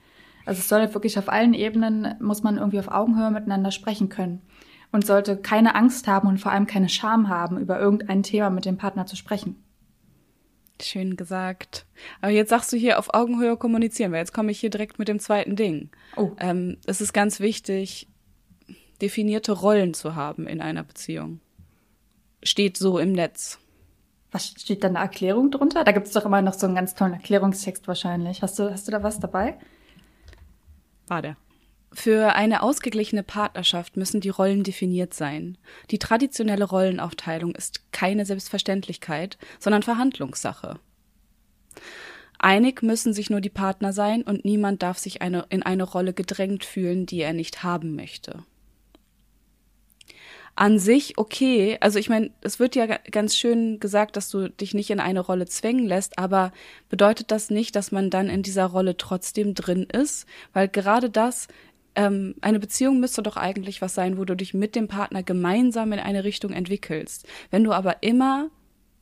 Also 0.45 0.60
es 0.60 0.69
soll 0.69 0.79
halt 0.79 0.93
wirklich 0.93 1.17
auf 1.17 1.29
allen 1.29 1.53
Ebenen, 1.53 2.15
muss 2.19 2.43
man 2.43 2.58
irgendwie 2.58 2.79
auf 2.79 2.89
Augenhöhe 2.89 3.31
miteinander 3.31 3.71
sprechen 3.71 4.10
können. 4.10 4.41
Und 4.91 5.05
sollte 5.05 5.36
keine 5.36 5.75
Angst 5.75 6.08
haben 6.08 6.27
und 6.27 6.38
vor 6.38 6.51
allem 6.51 6.67
keine 6.67 6.88
Scham 6.88 7.27
haben, 7.27 7.60
über 7.60 7.79
irgendein 7.79 8.23
Thema 8.23 8.49
mit 8.49 8.65
dem 8.65 8.77
Partner 8.77 9.05
zu 9.05 9.15
sprechen. 9.15 9.62
Schön 10.81 11.15
gesagt. 11.15 11.86
Aber 12.21 12.31
jetzt 12.31 12.49
sagst 12.49 12.71
du 12.71 12.77
hier 12.77 12.99
auf 12.99 13.13
Augenhöhe 13.13 13.58
kommunizieren, 13.58 14.12
weil 14.12 14.19
jetzt 14.19 14.34
komme 14.34 14.51
ich 14.51 14.60
hier 14.60 14.69
direkt 14.69 14.99
mit 14.99 15.08
dem 15.08 15.19
zweiten 15.19 15.55
Ding. 15.55 15.89
Oh. 16.15 16.31
Ähm, 16.39 16.77
es 16.86 17.01
ist 17.01 17.13
ganz 17.13 17.39
wichtig, 17.39 18.08
definierte 19.01 19.53
Rollen 19.53 19.93
zu 19.93 20.15
haben 20.15 20.47
in 20.47 20.62
einer 20.62 20.84
Beziehung. 20.84 21.39
Steht 22.43 22.77
so 22.77 22.99
im 22.99 23.13
Netz. 23.13 23.60
Was 24.31 24.47
steht 24.47 24.84
da 24.84 24.89
eine 24.89 24.99
Erklärung 24.99 25.49
drunter? 25.49 25.84
Da 25.86 25.93
gibt 25.93 26.08
es 26.08 26.13
doch 26.13 26.25
immer 26.25 26.41
noch 26.41 26.53
so 26.53 26.67
einen 26.67 26.75
ganz 26.75 26.93
tollen 26.93 27.13
Erklärungstext 27.13 27.88
wahrscheinlich. 27.88 28.41
Hast 28.41 28.60
du, 28.60 28.69
hast 28.69 28.88
du 28.88 28.91
da 28.91 29.01
was 29.01 29.19
dabei? 29.19 29.58
War 31.08 31.22
der. 31.22 31.38
Für 31.91 32.36
eine 32.36 32.62
ausgeglichene 32.62 33.24
Partnerschaft 33.24 33.96
müssen 33.96 34.20
die 34.20 34.30
Rollen 34.30 34.63
definiert 34.63 35.13
sein. 35.13 35.58
Die 35.91 36.00
traditionelle 36.00 36.65
Rollenaufteilung 36.65 37.56
ist 37.56 37.91
keine 37.94 38.26
Selbstverständlichkeit, 38.26 39.38
sondern 39.60 39.82
Verhandlungssache. 39.82 40.80
Einig 42.38 42.84
müssen 42.84 43.13
sich 43.13 43.30
nur 43.30 43.39
die 43.39 43.50
Partner 43.50 43.94
sein 43.94 44.24
und 44.24 44.44
niemand 44.44 44.84
darf 44.84 44.98
sich 44.98 45.22
eine, 45.22 45.46
in 45.50 45.63
eine 45.63 45.84
Rolle 45.84 46.13
gedrängt 46.13 46.65
fühlen, 46.65 47.06
die 47.06 47.22
er 47.22 47.34
nicht 47.34 47.63
haben 47.63 47.96
möchte. 47.96 48.44
An 50.58 50.80
sich 50.80 51.18
okay, 51.18 51.78
also 51.82 52.00
ich 52.00 52.10
meine, 52.10 52.32
es 52.41 52.60
wird 52.60 52.76
ja 52.76 52.86
ganz 52.86 53.36
schön 53.36 53.80
gesagt, 53.80 54.15
dass 54.15 54.30
du 54.30 54.50
dich 54.50 54.74
nicht 54.74 54.89
in 54.89 55.02
eine 55.02 55.20
Rolle 55.20 55.48
zwängen 55.48 55.86
lässt, 55.86 56.18
aber 56.18 56.54
bedeutet 56.89 57.32
das 57.32 57.50
nicht, 57.50 57.76
dass 57.76 57.91
man 57.91 58.10
dann 58.10 58.30
in 58.30 58.41
dieser 58.41 58.65
Rolle 58.65 58.96
trotzdem 58.96 59.54
drin 59.54 59.84
ist? 59.84 60.26
Weil 60.54 60.70
gerade 60.70 61.10
das 61.10 61.50
ähm, 61.96 62.36
eine 62.41 62.60
Beziehung 62.60 63.00
müsste 63.00 63.24
doch 63.24 63.38
eigentlich 63.38 63.82
was 63.82 63.96
sein, 63.96 64.18
wo 64.18 64.26
du 64.26 64.36
dich 64.36 64.54
mit 64.54 64.76
dem 64.76 64.88
Partner 64.88 65.24
gemeinsam 65.24 65.91
in 65.91 66.00
eine 66.00 66.24
Richtung 66.24 66.52
entwickelst. 66.52 67.28
Wenn 67.52 67.63
du 67.63 67.74
aber 67.74 68.04
immer 68.04 68.50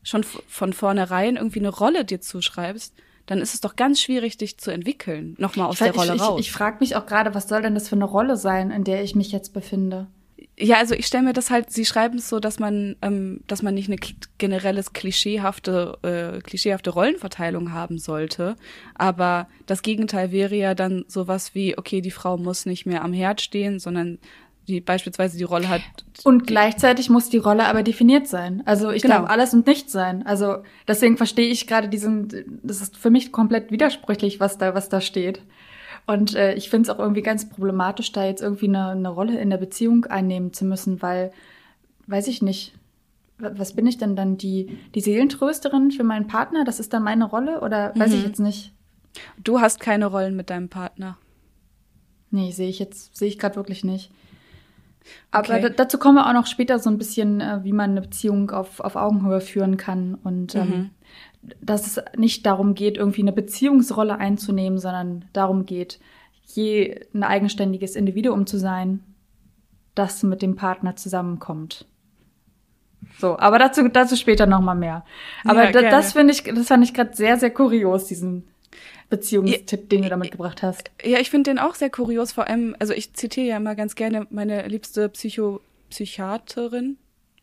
schon 0.04 0.24
von 0.24 0.74
vornherein 0.74 1.36
irgendwie 1.36 1.60
eine 1.60 1.70
Rolle 1.70 2.06
dir 2.06 2.22
zuschreibst, 2.22 2.94
dann 3.26 3.40
ist 3.40 3.54
es 3.54 3.62
doch 3.62 3.76
ganz 3.76 4.02
schwierig, 4.02 4.38
dich 4.38 4.58
zu 4.58 4.72
entwickeln, 4.72 5.36
nochmal 5.38 5.68
aus 5.68 5.76
ich, 5.76 5.86
der 5.86 5.96
Rolle 5.96 6.16
ich, 6.16 6.22
raus. 6.22 6.40
Ich, 6.40 6.48
ich 6.48 6.52
frage 6.52 6.78
mich 6.82 6.96
auch 6.96 7.06
gerade, 7.06 7.34
was 7.34 7.48
soll 7.48 7.62
denn 7.62 7.74
das 7.74 7.88
für 7.88 7.96
eine 7.96 8.06
Rolle 8.06 8.38
sein, 8.38 8.72
in 8.72 8.84
der 8.84 9.04
ich 9.04 9.16
mich 9.16 9.32
jetzt 9.32 9.54
befinde? 9.54 10.08
Ja, 10.58 10.78
also 10.78 10.94
ich 10.94 11.08
stelle 11.08 11.24
mir 11.24 11.34
das 11.34 11.50
halt, 11.50 11.72
sie 11.72 11.84
schreiben 11.84 12.20
es 12.20 12.30
so, 12.30 12.40
dass 12.40 12.60
man, 12.60 12.96
ähm, 13.02 13.42
dass 13.48 13.64
man 13.64 13.74
nicht 13.74 13.90
eine 13.90 13.98
generelles 14.38 14.94
klischeehafte, 14.94 15.98
äh, 16.04 16.42
klischeehafte 16.42 16.92
Rollenverteilung 16.92 17.74
haben 17.74 17.98
sollte. 17.98 18.56
Aber 18.94 19.48
das 19.66 19.82
Gegenteil 19.82 20.32
wäre 20.32 20.56
ja 20.56 20.76
dann 20.76 21.06
sowas 21.08 21.56
wie, 21.56 21.78
okay, 21.78 22.02
die 22.02 22.12
Frau 22.12 22.38
muss 22.38 22.68
nicht 22.68 22.86
mehr 22.86 23.04
am 23.04 23.14
Herd 23.14 23.42
stehen, 23.42 23.80
sondern 23.80 24.20
die 24.68 24.80
beispielsweise 24.80 25.38
die 25.38 25.44
Rolle 25.44 25.70
hat. 25.70 25.82
Und 26.24 26.48
gleichzeitig 26.48 27.10
muss 27.10 27.30
die 27.30 27.38
Rolle 27.38 27.66
aber 27.66 27.84
definiert 27.84 28.28
sein. 28.28 28.62
Also 28.66 28.92
ich 28.92 29.02
genau. 29.02 29.20
darf 29.22 29.30
alles 29.30 29.54
und 29.54 29.68
nichts 29.68 29.92
sein. 29.92 30.26
Also 30.26 30.58
deswegen 30.88 31.18
verstehe 31.18 31.50
ich 31.50 31.68
gerade 31.68 31.90
diesen, 31.90 32.62
das 32.64 32.82
ist 32.82 32.96
für 32.96 33.10
mich 33.10 33.32
komplett 33.32 33.72
widersprüchlich, 33.72 34.40
was 34.40 34.58
da, 34.58 34.74
was 34.74 34.88
da 34.88 35.02
steht. 35.02 35.42
Und 36.06 36.36
äh, 36.36 36.54
ich 36.56 36.70
finde 36.70 36.90
es 36.90 36.96
auch 36.96 37.00
irgendwie 37.00 37.22
ganz 37.22 37.48
problematisch, 37.48 38.12
da 38.12 38.26
jetzt 38.26 38.42
irgendwie 38.42 38.68
eine, 38.68 38.90
eine 38.90 39.10
Rolle 39.10 39.40
in 39.40 39.50
der 39.50 39.58
Beziehung 39.58 40.06
einnehmen 40.06 40.52
zu 40.54 40.66
müssen, 40.66 41.02
weil, 41.02 41.32
weiß 42.08 42.28
ich 42.28 42.42
nicht, 42.42 42.74
was 43.38 43.74
bin 43.74 43.88
ich 43.88 43.98
denn 43.98 44.16
dann? 44.16 44.38
Die, 44.38 44.78
die 44.96 45.02
Seelentrösterin 45.02 45.92
für 45.92 46.04
meinen 46.04 46.28
Partner? 46.28 46.64
Das 46.66 46.80
ist 46.80 46.94
dann 46.94 47.04
meine 47.04 47.26
Rolle 47.26 47.62
oder 47.62 47.94
weiß 47.96 48.12
mhm. 48.12 48.18
ich 48.18 48.24
jetzt 48.24 48.40
nicht? 48.40 48.74
Du 49.44 49.60
hast 49.60 49.80
keine 49.80 50.08
Rollen 50.08 50.36
mit 50.36 50.50
deinem 50.50 50.70
Partner. 50.70 51.18
Nee, 52.32 52.52
sehe 52.52 52.70
ich 52.70 52.80
jetzt, 52.80 53.16
sehe 53.16 53.28
ich 53.28 53.40
gerade 53.40 53.56
wirklich 53.56 53.84
nicht. 53.84 54.12
Aber 55.32 55.56
okay. 55.56 55.74
dazu 55.76 55.98
kommen 55.98 56.16
wir 56.16 56.28
auch 56.28 56.34
noch 56.34 56.48
später 56.48 56.80
so 56.80 56.90
ein 56.90 56.98
bisschen, 56.98 57.42
äh, 57.42 57.60
wie 57.64 57.74
man 57.74 57.92
eine 57.92 58.02
Beziehung 58.02 58.52
auf, 58.52 58.80
auf 58.80 58.96
Augenhöhe 58.96 59.42
führen 59.42 59.78
kann. 59.78 60.16
Und 60.16 60.56
ähm, 60.56 60.70
mhm 60.70 60.90
dass 61.62 61.88
es 61.88 62.04
nicht 62.18 62.46
darum 62.46 62.74
geht, 62.74 62.98
irgendwie 62.98 63.22
eine 63.22 63.34
Beziehungsrolle 63.34 64.18
einzunehmen, 64.18 64.80
sondern 64.80 65.26
darum 65.34 65.66
geht, 65.66 66.00
je 66.46 67.02
ein 67.14 67.24
eigenständiges 67.24 67.96
Individuum 67.96 68.46
zu 68.46 68.58
sein, 68.58 69.02
das 69.96 70.24
mit 70.24 70.42
dem 70.42 70.56
Partner 70.56 70.96
zusammenkommt. 70.96 71.86
So, 73.20 73.38
aber 73.38 73.60
dazu, 73.60 73.88
dazu 73.90 74.16
später 74.16 74.46
nochmal 74.46 74.76
mehr. 74.76 75.06
Aber 75.44 75.72
ja, 75.72 75.90
das 75.90 76.14
finde 76.14 76.34
ich, 76.34 76.44
das 76.44 76.68
fand 76.68 76.84
ich 76.84 76.94
gerade 76.94 77.16
sehr, 77.16 77.38
sehr 77.38 77.52
kurios, 77.52 78.06
diesen 78.06 78.48
Beziehungstipp, 79.10 79.90
den 79.90 80.04
du 80.04 80.10
da 80.10 80.18
mitgebracht 80.18 80.64
hast. 80.64 80.90
Ja, 81.04 81.20
ich 81.20 81.30
finde 81.30 81.52
den 81.52 81.60
auch 81.60 81.76
sehr 81.76 81.90
kurios, 81.90 82.32
vor 82.32 82.48
allem, 82.48 82.76
also 82.80 82.94
ich 82.94 83.14
zitiere 83.14 83.48
ja 83.48 83.58
immer 83.58 83.76
ganz 83.76 83.96
gerne 83.96 84.26
meine 84.30 84.68
liebste 84.68 85.10
Psycho, 85.10 85.62
Psychiaterin, 85.90 86.98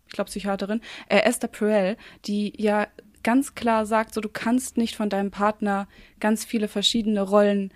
ich 0.09 0.15
glaube 0.15 0.29
Psychiaterin, 0.29 0.81
äh, 1.09 1.21
Esther 1.21 1.49
Perel, 1.49 1.97
die 2.25 2.53
ja 2.61 2.89
ganz 3.23 3.55
klar 3.55 3.87
sagt, 3.87 4.15
so 4.15 4.21
du 4.21 4.29
kannst 4.29 4.77
nicht 4.77 4.97
von 4.97 5.09
deinem 5.09 5.31
Partner 5.31 5.89
ganz 6.21 6.45
viele 6.45 6.69
verschiedene 6.69 7.23
Rollen 7.23 7.73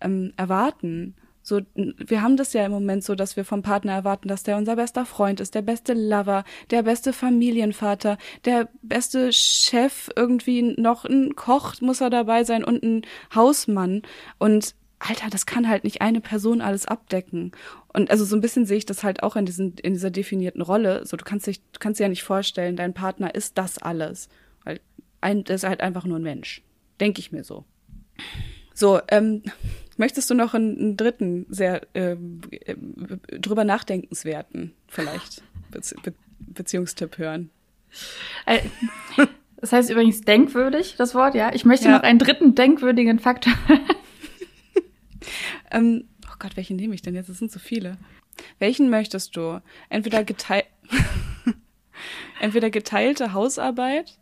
ähm, 0.00 0.32
erwarten. 0.36 1.14
So, 1.42 1.60
wir 1.74 2.22
haben 2.22 2.36
das 2.36 2.54
ja 2.54 2.66
im 2.66 2.72
Moment 2.72 3.04
so, 3.04 3.14
dass 3.14 3.36
wir 3.36 3.44
vom 3.44 3.62
Partner 3.62 3.92
erwarten, 3.92 4.26
dass 4.26 4.42
der 4.42 4.56
unser 4.56 4.74
bester 4.74 5.06
Freund 5.06 5.38
ist, 5.38 5.54
der 5.54 5.62
beste 5.62 5.94
Lover, 5.94 6.42
der 6.70 6.82
beste 6.82 7.12
Familienvater, 7.12 8.18
der 8.44 8.68
beste 8.82 9.32
Chef, 9.32 10.10
irgendwie 10.16 10.62
noch 10.62 11.04
ein 11.04 11.36
Koch 11.36 11.80
muss 11.80 12.00
er 12.00 12.10
dabei 12.10 12.42
sein 12.42 12.64
und 12.64 12.82
ein 12.82 13.02
Hausmann. 13.32 14.02
Und 14.38 14.74
Alter, 14.98 15.30
das 15.30 15.46
kann 15.46 15.68
halt 15.68 15.84
nicht 15.84 16.00
eine 16.00 16.20
Person 16.20 16.60
alles 16.60 16.86
abdecken. 16.86 17.52
Und 17.92 18.10
also 18.10 18.24
so 18.24 18.34
ein 18.34 18.40
bisschen 18.40 18.66
sehe 18.66 18.78
ich 18.78 18.86
das 18.86 19.04
halt 19.04 19.22
auch 19.22 19.36
in 19.36 19.46
diesen, 19.46 19.74
in 19.74 19.92
dieser 19.92 20.10
definierten 20.10 20.62
Rolle. 20.62 21.06
So, 21.06 21.16
du 21.16 21.24
kannst 21.24 21.46
dich, 21.46 21.60
du 21.60 21.78
kannst 21.78 22.00
dir 22.00 22.04
ja 22.04 22.08
nicht 22.08 22.24
vorstellen, 22.24 22.74
dein 22.74 22.92
Partner 22.92 23.32
ist 23.32 23.56
das 23.56 23.78
alles 23.78 24.28
ein, 25.20 25.44
das 25.44 25.62
ist 25.62 25.68
halt 25.68 25.80
einfach 25.80 26.04
nur 26.04 26.18
ein 26.18 26.22
Mensch. 26.22 26.62
Denke 27.00 27.20
ich 27.20 27.32
mir 27.32 27.44
so. 27.44 27.64
So, 28.74 29.00
ähm, 29.08 29.42
möchtest 29.96 30.30
du 30.30 30.34
noch 30.34 30.54
einen, 30.54 30.78
einen 30.78 30.96
dritten, 30.96 31.46
sehr 31.48 31.82
äh, 31.94 32.16
drüber 33.40 33.64
nachdenkenswerten, 33.64 34.72
vielleicht, 34.88 35.42
Be 35.70 35.80
Be 36.02 36.14
Beziehungstipp 36.38 37.18
hören? 37.18 37.50
Äh, 38.44 38.60
das 39.56 39.72
heißt 39.72 39.90
übrigens 39.90 40.20
denkwürdig, 40.20 40.96
das 40.96 41.14
Wort, 41.14 41.34
ja. 41.34 41.52
Ich 41.54 41.64
möchte 41.64 41.86
ja. 41.86 41.96
noch 41.96 42.02
einen 42.02 42.18
dritten 42.18 42.54
denkwürdigen 42.54 43.18
Faktor. 43.18 43.54
ähm, 45.70 46.04
oh 46.26 46.34
Gott, 46.38 46.56
welchen 46.56 46.76
nehme 46.76 46.94
ich 46.94 47.02
denn 47.02 47.14
jetzt? 47.14 47.30
Es 47.30 47.38
sind 47.38 47.50
so 47.50 47.58
viele. 47.58 47.96
Welchen 48.58 48.90
möchtest 48.90 49.34
du? 49.34 49.62
Entweder, 49.88 50.24
geteil 50.24 50.64
Entweder 52.40 52.70
geteilte 52.70 53.32
Hausarbeit 53.32 54.18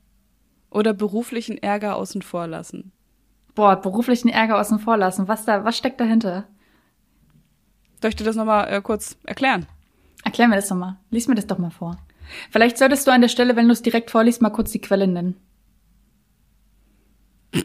oder 0.75 0.93
beruflichen 0.93 1.59
Ärger 1.59 1.97
außen 1.97 2.23
vor 2.23 2.47
lassen? 2.47 2.93
Boah, 3.55 3.77
beruflichen 3.77 4.29
Ärger 4.29 4.59
außen 4.59 4.79
vor 4.79 4.97
lassen. 4.97 5.29
Was 5.29 5.45
da, 5.45 5.65
was 5.65 5.79
steckt 5.79 6.01
dahinter? 6.01 6.45
Soll 8.03 8.11
ich 8.11 8.17
dir 8.17 8.25
das 8.25 8.37
nochmal 8.37 8.73
äh, 8.73 8.83
kurz 8.83 9.17
erklären? 9.25 9.67
Erklär 10.25 10.49
mir 10.49 10.57
das 10.57 10.69
doch 10.69 10.77
mal. 10.77 10.99
Lies 11.11 11.29
mir 11.29 11.37
das 11.37 11.47
doch 11.47 11.59
mal 11.59 11.71
vor. 11.71 11.97
Vielleicht 12.51 12.79
solltest 12.79 13.07
du 13.07 13.13
an 13.13 13.21
der 13.21 13.29
Stelle, 13.29 13.57
wenn 13.57 13.67
du 13.67 13.73
es 13.73 13.83
direkt 13.83 14.11
vorliest, 14.11 14.41
mal 14.43 14.51
kurz 14.51 14.73
die 14.73 14.81
Quelle 14.81 15.07
nennen. 15.07 15.37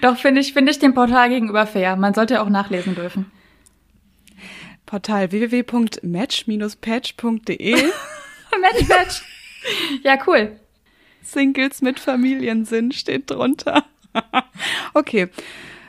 Doch, 0.00 0.16
finde 0.16 0.40
ich, 0.40 0.52
finde 0.52 0.70
ich 0.70 0.78
dem 0.78 0.94
Portal 0.94 1.28
gegenüber 1.28 1.66
fair. 1.66 1.96
Man 1.96 2.14
sollte 2.14 2.40
auch 2.40 2.48
nachlesen 2.48 2.94
dürfen. 2.94 3.32
Portal 4.86 5.30
www.match-patch.de 5.30 7.74
Match, 8.60 8.88
Match. 8.88 9.22
Ja, 10.02 10.18
cool. 10.26 10.58
Singles 11.22 11.82
mit 11.82 11.98
Familiensinn 12.00 12.92
steht 12.92 13.30
drunter. 13.30 13.84
okay. 14.94 15.28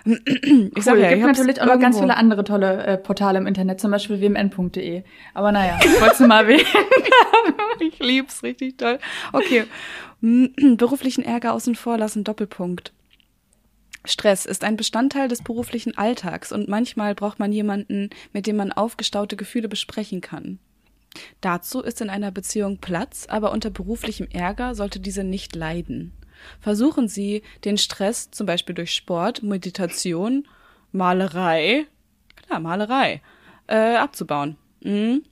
Ich 0.05 0.15
cool. 0.15 0.71
sag 0.81 0.97
ja, 0.97 1.09
gibt 1.13 1.25
natürlich 1.25 1.61
auch 1.61 1.67
noch 1.67 1.79
ganz 1.79 1.99
viele 1.99 2.17
andere 2.17 2.43
tolle 2.43 2.83
äh, 2.83 2.97
Portale 2.97 3.37
im 3.37 3.47
Internet, 3.47 3.79
zum 3.79 3.91
Beispiel 3.91 4.19
wmn.de. 4.19 5.03
Aber 5.33 5.51
naja, 5.51 5.79
ich 5.83 6.01
wollte 6.01 6.25
mal 6.25 6.41
erwähnen. 6.43 6.65
ich 7.79 7.99
lieb's 7.99 8.41
richtig 8.43 8.77
toll. 8.77 8.99
Okay. 9.33 9.65
Beruflichen 10.21 11.23
Ärger 11.23 11.53
außen 11.53 11.75
vor 11.75 11.97
lassen, 11.97 12.23
Doppelpunkt. 12.23 12.91
Stress 14.05 14.45
ist 14.45 14.63
ein 14.63 14.77
Bestandteil 14.77 15.27
des 15.27 15.43
beruflichen 15.43 15.97
Alltags 15.97 16.51
und 16.51 16.69
manchmal 16.69 17.15
braucht 17.15 17.39
man 17.39 17.51
jemanden, 17.51 18.09
mit 18.33 18.47
dem 18.47 18.55
man 18.55 18.71
aufgestaute 18.71 19.35
Gefühle 19.35 19.67
besprechen 19.67 20.21
kann. 20.21 20.59
Dazu 21.41 21.81
ist 21.81 22.01
in 22.01 22.09
einer 22.09 22.31
Beziehung 22.31 22.77
Platz, 22.77 23.25
aber 23.27 23.51
unter 23.51 23.69
beruflichem 23.69 24.27
Ärger 24.31 24.75
sollte 24.75 24.99
diese 24.99 25.23
nicht 25.23 25.55
leiden. 25.55 26.13
Versuchen 26.59 27.07
Sie, 27.07 27.43
den 27.65 27.77
Stress 27.77 28.31
zum 28.31 28.45
Beispiel 28.45 28.75
durch 28.75 28.93
Sport, 28.93 29.43
Meditation, 29.43 30.47
Malerei, 30.91 31.85
klar, 32.45 32.59
Malerei, 32.59 33.21
äh, 33.67 33.95
abzubauen. 33.95 34.57
Mhm. 34.81 35.23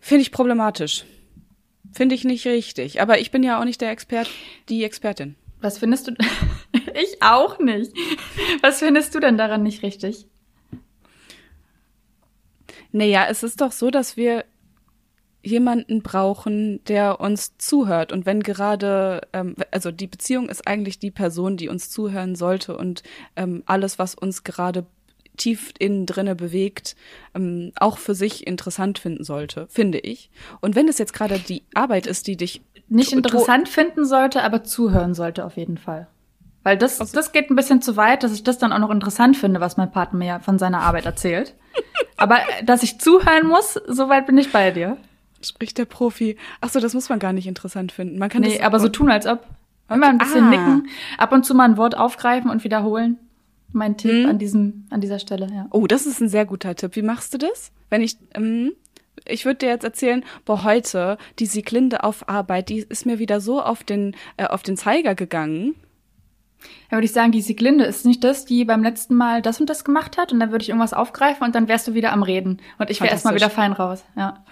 Finde 0.00 0.22
ich 0.22 0.32
problematisch. 0.32 1.04
Finde 1.92 2.14
ich 2.14 2.24
nicht 2.24 2.46
richtig. 2.46 3.00
Aber 3.00 3.18
ich 3.18 3.30
bin 3.30 3.42
ja 3.42 3.58
auch 3.58 3.64
nicht 3.64 3.80
der 3.80 3.90
Expert, 3.90 4.28
die 4.68 4.84
Expertin. 4.84 5.34
Was 5.60 5.78
findest 5.78 6.08
du? 6.08 6.12
ich 6.94 7.22
auch 7.22 7.58
nicht. 7.58 7.92
Was 8.60 8.80
findest 8.80 9.14
du 9.14 9.20
denn 9.20 9.38
daran 9.38 9.62
nicht 9.62 9.82
richtig? 9.82 10.26
Naja, 12.92 13.26
es 13.28 13.42
ist 13.42 13.60
doch 13.60 13.72
so, 13.72 13.90
dass 13.90 14.16
wir 14.16 14.44
jemanden 15.42 16.02
brauchen, 16.02 16.82
der 16.84 17.20
uns 17.20 17.56
zuhört. 17.56 18.12
Und 18.12 18.26
wenn 18.26 18.42
gerade, 18.42 19.20
ähm, 19.32 19.54
also 19.70 19.92
die 19.92 20.08
Beziehung 20.08 20.48
ist 20.48 20.66
eigentlich 20.66 20.98
die 20.98 21.12
Person, 21.12 21.56
die 21.56 21.68
uns 21.68 21.88
zuhören 21.88 22.34
sollte 22.34 22.76
und 22.76 23.04
ähm, 23.36 23.62
alles, 23.66 23.98
was 23.98 24.14
uns 24.16 24.42
gerade 24.42 24.86
tief 25.36 25.72
innen 25.78 26.06
drinne 26.06 26.34
bewegt, 26.34 26.96
ähm, 27.34 27.72
auch 27.78 27.98
für 27.98 28.14
sich 28.14 28.46
interessant 28.46 28.98
finden 28.98 29.22
sollte, 29.22 29.66
finde 29.68 29.98
ich. 29.98 30.30
Und 30.60 30.74
wenn 30.74 30.88
es 30.88 30.98
jetzt 30.98 31.12
gerade 31.12 31.38
die 31.38 31.62
Arbeit 31.74 32.06
ist, 32.06 32.26
die 32.26 32.36
dich 32.36 32.62
nicht 32.88 33.12
interessant 33.12 33.68
finden 33.68 34.04
sollte, 34.04 34.42
aber 34.42 34.64
zuhören 34.64 35.14
sollte 35.14 35.44
auf 35.44 35.56
jeden 35.56 35.78
Fall. 35.78 36.08
Weil 36.62 36.76
das, 36.76 37.00
also, 37.00 37.14
das 37.14 37.30
geht 37.30 37.50
ein 37.50 37.56
bisschen 37.56 37.80
zu 37.80 37.96
weit, 37.96 38.24
dass 38.24 38.32
ich 38.32 38.42
das 38.42 38.58
dann 38.58 38.72
auch 38.72 38.78
noch 38.78 38.90
interessant 38.90 39.36
finde, 39.36 39.60
was 39.60 39.76
mein 39.76 39.92
Partner 39.92 40.18
mir 40.18 40.40
von 40.40 40.58
seiner 40.58 40.80
Arbeit 40.80 41.06
erzählt. 41.06 41.54
Aber 42.16 42.36
äh, 42.36 42.64
dass 42.64 42.82
ich 42.82 42.98
zuhören 42.98 43.46
muss, 43.46 43.74
so 43.86 44.08
weit 44.08 44.26
bin 44.26 44.38
ich 44.38 44.52
bei 44.52 44.70
dir. 44.70 44.96
Spricht 45.42 45.78
der 45.78 45.84
Profi. 45.84 46.36
Ach 46.60 46.70
so, 46.70 46.80
das 46.80 46.94
muss 46.94 47.08
man 47.08 47.18
gar 47.18 47.32
nicht 47.32 47.46
interessant 47.46 47.92
finden. 47.92 48.18
Man 48.18 48.28
kann 48.28 48.42
nee, 48.42 48.60
aber 48.60 48.80
so 48.80 48.88
tun, 48.88 49.10
als 49.10 49.26
ob. 49.26 49.46
Immer 49.88 50.08
ein 50.08 50.18
bisschen 50.18 50.44
ah. 50.44 50.50
nicken, 50.50 50.88
ab 51.16 51.30
und 51.30 51.44
zu 51.44 51.54
mal 51.54 51.64
ein 51.64 51.76
Wort 51.76 51.96
aufgreifen 51.96 52.50
und 52.50 52.64
wiederholen. 52.64 53.18
Mein 53.72 53.96
Tipp 53.96 54.10
hm. 54.10 54.28
an 54.28 54.38
diesem, 54.38 54.86
an 54.90 55.00
dieser 55.00 55.18
Stelle, 55.18 55.48
ja. 55.52 55.66
Oh, 55.70 55.86
das 55.86 56.06
ist 56.06 56.20
ein 56.20 56.28
sehr 56.28 56.44
guter 56.44 56.74
Tipp. 56.74 56.96
Wie 56.96 57.02
machst 57.02 57.34
du 57.34 57.38
das? 57.38 57.70
Wenn 57.88 58.02
ich, 58.02 58.16
ähm, 58.34 58.72
ich 59.24 59.44
würde 59.44 59.58
dir 59.58 59.68
jetzt 59.68 59.84
erzählen, 59.84 60.24
boah, 60.44 60.64
heute, 60.64 61.18
die 61.38 61.46
Sieglinde 61.46 62.02
auf 62.02 62.28
Arbeit, 62.28 62.68
die 62.68 62.78
ist 62.78 63.06
mir 63.06 63.18
wieder 63.18 63.40
so 63.40 63.62
auf 63.62 63.84
den, 63.84 64.16
äh, 64.36 64.46
auf 64.46 64.62
den 64.62 64.76
Zeiger 64.76 65.14
gegangen. 65.14 65.76
Ja, 66.90 66.96
würde 66.96 67.04
ich 67.04 67.12
sagen, 67.12 67.32
die 67.32 67.42
Sieglinde 67.42 67.84
ist 67.84 68.06
nicht 68.06 68.24
das, 68.24 68.44
die 68.44 68.64
beim 68.64 68.82
letzten 68.82 69.14
Mal 69.14 69.42
das 69.42 69.60
und 69.60 69.68
das 69.68 69.84
gemacht 69.84 70.16
hat 70.16 70.32
und 70.32 70.40
dann 70.40 70.50
würde 70.50 70.62
ich 70.62 70.68
irgendwas 70.68 70.92
aufgreifen 70.92 71.44
und 71.44 71.54
dann 71.54 71.68
wärst 71.68 71.88
du 71.88 71.94
wieder 71.94 72.12
am 72.12 72.22
Reden 72.22 72.60
und 72.78 72.90
ich 72.90 73.00
wäre 73.00 73.10
erstmal 73.10 73.34
wieder 73.34 73.50
fein 73.50 73.72
raus. 73.72 74.04
Ja. 74.16 74.44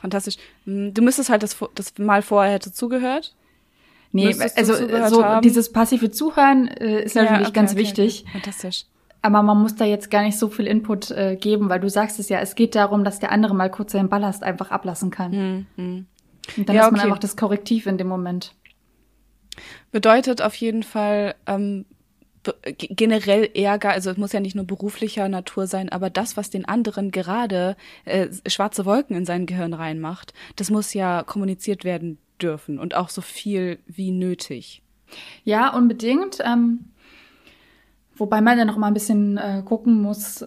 Fantastisch. 0.00 0.36
Hm, 0.64 0.94
du 0.94 1.02
müsstest 1.02 1.30
halt 1.30 1.42
das, 1.42 1.56
das 1.74 1.98
Mal 1.98 2.22
vorher 2.22 2.54
hätte 2.54 2.72
zugehört. 2.72 3.34
Nee, 4.12 4.34
also 4.56 4.74
so 5.08 5.24
haben. 5.24 5.42
dieses 5.42 5.70
passive 5.70 6.10
Zuhören 6.10 6.68
äh, 6.68 7.02
ist 7.02 7.14
natürlich 7.14 7.40
ja, 7.40 7.46
okay, 7.48 7.52
ganz 7.52 7.72
okay, 7.72 7.80
wichtig. 7.80 8.22
Okay. 8.22 8.32
Fantastisch. 8.32 8.84
Aber 9.20 9.42
man 9.42 9.60
muss 9.60 9.74
da 9.74 9.84
jetzt 9.84 10.10
gar 10.10 10.22
nicht 10.22 10.38
so 10.38 10.48
viel 10.48 10.66
Input 10.66 11.10
äh, 11.10 11.36
geben, 11.36 11.68
weil 11.68 11.80
du 11.80 11.90
sagst 11.90 12.18
es 12.18 12.28
ja, 12.28 12.40
es 12.40 12.54
geht 12.54 12.74
darum, 12.74 13.04
dass 13.04 13.18
der 13.18 13.32
andere 13.32 13.54
mal 13.54 13.70
kurz 13.70 13.92
seinen 13.92 14.08
Ballast 14.08 14.42
einfach 14.42 14.70
ablassen 14.70 15.10
kann. 15.10 15.32
Hm, 15.32 15.66
hm. 15.76 16.06
Und 16.56 16.68
dann 16.68 16.76
ja, 16.76 16.86
ist 16.86 16.92
man 16.92 17.00
einfach 17.00 17.18
das 17.18 17.36
Korrektiv 17.36 17.86
in 17.86 17.98
dem 17.98 18.08
Moment. 18.08 18.54
Bedeutet 19.92 20.42
auf 20.42 20.54
jeden 20.54 20.82
Fall 20.82 21.34
ähm, 21.46 21.84
generell 22.78 23.50
Ärger, 23.54 23.90
also 23.90 24.10
es 24.10 24.16
muss 24.16 24.32
ja 24.32 24.40
nicht 24.40 24.54
nur 24.54 24.66
beruflicher 24.66 25.28
Natur 25.28 25.66
sein, 25.66 25.88
aber 25.88 26.10
das, 26.10 26.36
was 26.36 26.50
den 26.50 26.64
anderen 26.64 27.10
gerade 27.10 27.76
äh, 28.04 28.28
schwarze 28.46 28.86
Wolken 28.86 29.16
in 29.16 29.26
sein 29.26 29.46
Gehirn 29.46 29.74
reinmacht, 29.74 30.32
das 30.56 30.70
muss 30.70 30.94
ja 30.94 31.22
kommuniziert 31.22 31.84
werden 31.84 32.18
dürfen 32.40 32.78
und 32.78 32.94
auch 32.94 33.08
so 33.08 33.20
viel 33.20 33.78
wie 33.86 34.10
nötig. 34.10 34.82
Ja, 35.44 35.74
unbedingt. 35.74 36.38
Ähm, 36.44 36.90
wobei 38.14 38.40
man 38.40 38.58
ja 38.58 38.64
noch 38.64 38.76
mal 38.76 38.88
ein 38.88 38.94
bisschen 38.94 39.36
äh, 39.36 39.62
gucken 39.64 40.00
muss, 40.00 40.46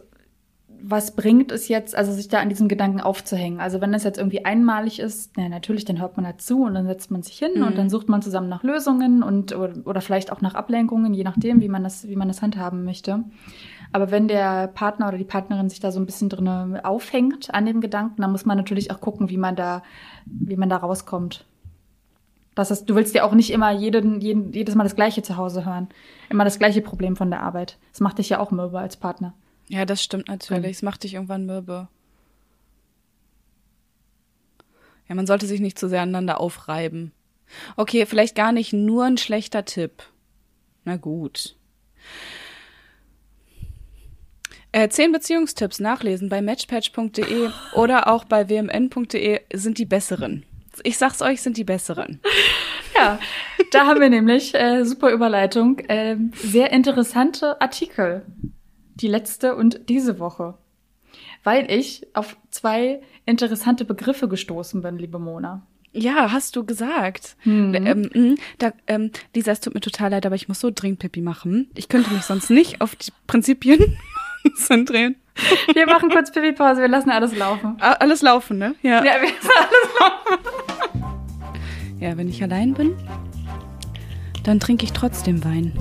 was 0.83 1.15
bringt 1.15 1.51
es 1.51 1.67
jetzt, 1.67 1.95
also 1.95 2.11
sich 2.11 2.27
da 2.27 2.39
an 2.39 2.49
diesem 2.49 2.67
Gedanken 2.67 3.01
aufzuhängen? 3.01 3.59
Also 3.59 3.81
wenn 3.81 3.91
das 3.91 4.03
jetzt 4.03 4.17
irgendwie 4.17 4.45
einmalig 4.45 4.99
ist, 4.99 5.31
na, 5.37 5.49
natürlich, 5.49 5.85
dann 5.85 5.99
hört 5.99 6.17
man 6.17 6.25
dazu 6.25 6.63
und 6.63 6.73
dann 6.73 6.85
setzt 6.85 7.11
man 7.11 7.23
sich 7.23 7.37
hin 7.37 7.51
mhm. 7.57 7.63
und 7.63 7.77
dann 7.77 7.89
sucht 7.89 8.09
man 8.09 8.21
zusammen 8.21 8.49
nach 8.49 8.63
Lösungen 8.63 9.23
und 9.23 9.55
oder, 9.55 9.73
oder, 9.85 10.01
vielleicht 10.01 10.31
auch 10.31 10.41
nach 10.41 10.55
Ablenkungen, 10.55 11.13
je 11.13 11.23
nachdem, 11.23 11.61
wie 11.61 11.69
man 11.69 11.83
das, 11.83 12.07
wie 12.07 12.15
man 12.15 12.27
das 12.27 12.41
handhaben 12.41 12.83
möchte. 12.83 13.23
Aber 13.91 14.11
wenn 14.11 14.27
der 14.27 14.67
Partner 14.67 15.09
oder 15.09 15.17
die 15.17 15.23
Partnerin 15.23 15.69
sich 15.69 15.79
da 15.79 15.91
so 15.91 15.99
ein 15.99 16.05
bisschen 16.05 16.29
drin 16.29 16.77
aufhängt 16.83 17.53
an 17.53 17.65
dem 17.65 17.81
Gedanken, 17.81 18.21
dann 18.21 18.31
muss 18.31 18.45
man 18.45 18.57
natürlich 18.57 18.91
auch 18.91 19.01
gucken, 19.01 19.29
wie 19.29 19.37
man 19.37 19.55
da, 19.55 19.83
wie 20.25 20.55
man 20.55 20.69
da 20.69 20.77
rauskommt. 20.77 21.45
Das 22.55 22.71
ist, 22.71 22.89
du 22.89 22.95
willst 22.95 23.15
ja 23.15 23.23
auch 23.23 23.33
nicht 23.33 23.51
immer 23.51 23.71
jeden, 23.71 24.19
jeden, 24.21 24.51
jedes 24.51 24.75
Mal 24.75 24.83
das 24.83 24.95
Gleiche 24.95 25.21
zu 25.21 25.37
Hause 25.37 25.65
hören. 25.65 25.87
Immer 26.29 26.43
das 26.43 26.59
gleiche 26.59 26.81
Problem 26.81 27.15
von 27.15 27.29
der 27.29 27.43
Arbeit. 27.43 27.77
Das 27.91 28.01
macht 28.01 28.17
dich 28.17 28.29
ja 28.29 28.39
auch 28.39 28.51
mürbe 28.51 28.79
als 28.79 28.97
Partner. 28.97 29.33
Ja, 29.71 29.85
das 29.85 30.03
stimmt 30.03 30.27
natürlich. 30.27 30.71
Es 30.71 30.81
macht 30.81 31.03
dich 31.03 31.13
irgendwann 31.13 31.45
mürbe. 31.45 31.87
Ja, 35.07 35.15
man 35.15 35.25
sollte 35.25 35.47
sich 35.47 35.61
nicht 35.61 35.79
zu 35.79 35.87
sehr 35.87 36.01
aneinander 36.01 36.41
aufreiben. 36.41 37.13
Okay, 37.77 38.05
vielleicht 38.05 38.35
gar 38.35 38.51
nicht 38.51 38.73
nur 38.73 39.05
ein 39.05 39.17
schlechter 39.17 39.63
Tipp. 39.63 40.03
Na 40.83 40.97
gut. 40.97 41.55
Äh, 44.73 44.89
zehn 44.89 45.13
Beziehungstipps 45.13 45.79
nachlesen 45.79 46.27
bei 46.27 46.41
matchpatch.de 46.41 47.49
oder 47.73 48.11
auch 48.11 48.25
bei 48.25 48.49
wmn.de 48.49 49.39
sind 49.53 49.77
die 49.77 49.85
besseren. 49.85 50.45
Ich 50.83 50.97
sag's 50.97 51.21
euch, 51.21 51.41
sind 51.41 51.55
die 51.55 51.63
besseren. 51.63 52.19
Ja, 52.93 53.19
da 53.71 53.87
haben 53.87 54.01
wir 54.01 54.09
nämlich 54.09 54.53
äh, 54.53 54.83
super 54.83 55.11
Überleitung, 55.11 55.79
äh, 55.79 56.17
sehr 56.33 56.71
interessante 56.71 57.59
Artikel 57.61 58.25
die 58.95 59.07
letzte 59.07 59.55
und 59.55 59.89
diese 59.89 60.19
Woche. 60.19 60.55
Weil 61.43 61.71
ich 61.71 62.07
auf 62.13 62.37
zwei 62.49 63.01
interessante 63.25 63.85
Begriffe 63.85 64.27
gestoßen 64.27 64.81
bin, 64.81 64.97
liebe 64.97 65.19
Mona. 65.19 65.65
Ja, 65.93 66.31
hast 66.31 66.55
du 66.55 66.65
gesagt. 66.65 67.35
Mhm. 67.43 67.73
Ähm, 67.73 68.09
hm, 68.13 68.37
da, 68.59 68.71
ähm, 68.87 69.11
Lisa, 69.35 69.51
es 69.51 69.59
tut 69.59 69.73
mir 69.73 69.81
total 69.81 70.11
leid, 70.11 70.25
aber 70.25 70.35
ich 70.35 70.47
muss 70.47 70.59
so 70.59 70.71
dringend 70.73 70.99
Pipi 70.99 71.21
machen. 71.21 71.69
Ich 71.75 71.89
könnte 71.89 72.13
mich 72.13 72.23
sonst 72.23 72.49
nicht 72.49 72.79
auf 72.79 72.95
die 72.95 73.11
Prinzipien 73.27 73.97
konzentrieren. 74.43 75.15
Wir 75.73 75.85
machen 75.87 76.09
kurz 76.09 76.31
Pipi-Pause, 76.31 76.81
wir 76.81 76.87
lassen 76.87 77.09
alles 77.09 77.35
laufen. 77.35 77.75
Alles 77.79 78.21
laufen, 78.21 78.57
ne? 78.57 78.75
Ja. 78.81 79.03
Ja, 79.03 79.21
wir 79.21 79.29
lassen 79.29 79.49
alles 79.57 79.99
laufen. 79.99 80.61
Ja, 81.99 82.17
wenn 82.17 82.29
ich 82.29 82.41
allein 82.41 82.73
bin, 82.73 82.95
dann 84.43 84.59
trinke 84.59 84.85
ich 84.85 84.93
trotzdem 84.93 85.43
Wein. 85.43 85.73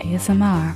ASMR. 0.00 0.74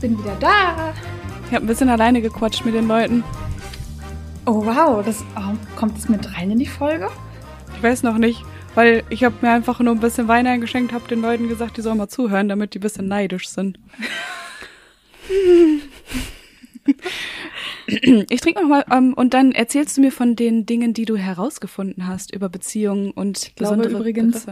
Bin 0.00 0.18
wieder 0.18 0.36
da. 0.40 0.94
Ich 1.48 1.54
habe 1.54 1.64
ein 1.64 1.66
bisschen 1.66 1.88
alleine 1.88 2.20
gequatscht 2.20 2.64
mit 2.64 2.74
den 2.74 2.88
Leuten. 2.88 3.24
Oh 4.44 4.64
wow, 4.64 5.04
das 5.04 5.24
oh, 5.36 5.54
kommt 5.74 5.96
das 5.96 6.08
mit 6.08 6.36
rein 6.36 6.50
in 6.50 6.58
die 6.58 6.66
Folge? 6.66 7.08
Ich 7.76 7.82
weiß 7.82 8.02
noch 8.02 8.18
nicht. 8.18 8.44
weil 8.76 9.04
ich 9.08 9.24
habe 9.24 9.34
mir 9.40 9.50
einfach 9.50 9.80
nur 9.80 9.94
ein 9.94 10.00
bisschen 10.00 10.28
Wein 10.28 10.46
eingeschenkt, 10.46 10.92
habe 10.92 11.08
den 11.08 11.22
Leuten 11.22 11.48
gesagt, 11.48 11.78
die 11.78 11.80
sollen 11.80 11.96
mal 11.96 12.08
zuhören, 12.08 12.48
damit 12.48 12.74
die 12.74 12.78
ein 12.78 12.82
bisschen 12.82 13.08
neidisch 13.08 13.48
sind. 13.48 13.78
Ich 18.30 18.40
trinke 18.40 18.62
noch 18.62 18.68
mal 18.68 18.84
ähm, 18.90 19.14
und 19.14 19.34
dann 19.34 19.52
erzählst 19.52 19.96
du 19.96 20.00
mir 20.00 20.12
von 20.12 20.36
den 20.36 20.66
Dingen, 20.66 20.94
die 20.94 21.04
du 21.04 21.16
herausgefunden 21.16 22.06
hast 22.06 22.32
über 22.32 22.48
Beziehungen 22.48 23.10
und 23.10 23.42
ich 23.42 23.54
glaube 23.54 23.88
übrigens. 23.88 24.46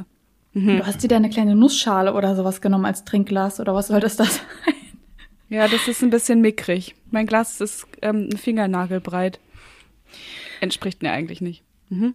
Mhm. 0.52 0.78
Du 0.78 0.86
hast 0.86 1.02
dir 1.02 1.08
da 1.08 1.16
eine 1.16 1.30
kleine 1.30 1.56
Nussschale 1.56 2.14
oder 2.14 2.36
sowas 2.36 2.60
genommen 2.60 2.84
als 2.84 3.04
Trinkglas 3.04 3.60
oder 3.60 3.74
was 3.74 3.88
soll 3.88 4.00
das 4.00 4.16
da 4.16 4.24
sein? 4.24 4.44
Ja, 5.48 5.68
das 5.68 5.88
ist 5.88 6.02
ein 6.02 6.10
bisschen 6.10 6.40
mickrig. 6.40 6.94
Mein 7.10 7.26
Glas 7.26 7.60
ist 7.60 7.86
ähm, 8.02 8.28
ein 8.32 8.36
Fingernagelbreit. 8.36 9.38
Entspricht 10.60 11.02
mir 11.02 11.12
eigentlich 11.12 11.40
nicht. 11.40 11.62
Mhm. 11.90 12.14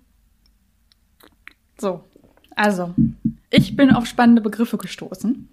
So, 1.77 2.03
also, 2.55 2.93
ich 3.49 3.75
bin 3.75 3.91
auf 3.91 4.05
spannende 4.05 4.41
Begriffe 4.41 4.77
gestoßen. 4.77 5.47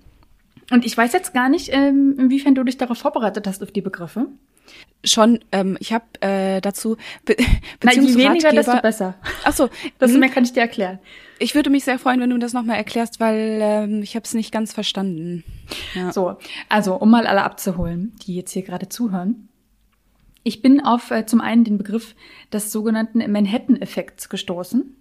Und 0.72 0.84
ich 0.84 0.96
weiß 0.96 1.12
jetzt 1.12 1.32
gar 1.32 1.48
nicht, 1.48 1.70
ähm, 1.72 2.16
inwiefern 2.18 2.56
du 2.56 2.64
dich 2.64 2.78
darauf 2.78 2.98
vorbereitet 2.98 3.46
hast, 3.46 3.62
auf 3.62 3.70
die 3.70 3.82
Begriffe. 3.82 4.26
Schon, 5.06 5.38
ähm, 5.52 5.76
ich 5.80 5.92
habe 5.92 6.04
äh, 6.20 6.60
dazu 6.60 6.96
Be 7.24 7.36
Na, 7.82 7.92
je 7.92 8.14
weniger, 8.16 8.50
desto 8.50 8.80
besser. 8.80 9.14
Ach 9.44 9.52
so, 9.52 9.68
das 9.98 10.12
mhm. 10.12 10.20
mehr 10.20 10.28
kann 10.28 10.44
ich 10.44 10.52
dir 10.52 10.60
erklären. 10.60 10.98
Ich 11.38 11.54
würde 11.54 11.70
mich 11.70 11.84
sehr 11.84 11.98
freuen, 11.98 12.20
wenn 12.20 12.30
du 12.30 12.38
das 12.38 12.52
nochmal 12.52 12.76
erklärst, 12.76 13.20
weil 13.20 13.58
ähm, 13.62 14.02
ich 14.02 14.16
habe 14.16 14.24
es 14.24 14.34
nicht 14.34 14.52
ganz 14.52 14.72
verstanden. 14.72 15.44
Ja. 15.94 16.12
So, 16.12 16.36
also 16.68 16.96
um 16.96 17.10
mal 17.10 17.26
alle 17.26 17.42
abzuholen, 17.42 18.14
die 18.26 18.34
jetzt 18.34 18.52
hier 18.52 18.62
gerade 18.62 18.88
zuhören. 18.88 19.48
Ich 20.42 20.62
bin 20.62 20.80
auf 20.84 21.10
äh, 21.10 21.26
zum 21.26 21.40
einen 21.40 21.64
den 21.64 21.78
Begriff 21.78 22.14
des 22.52 22.72
sogenannten 22.72 23.18
Manhattan-Effekts 23.30 24.28
gestoßen 24.28 24.96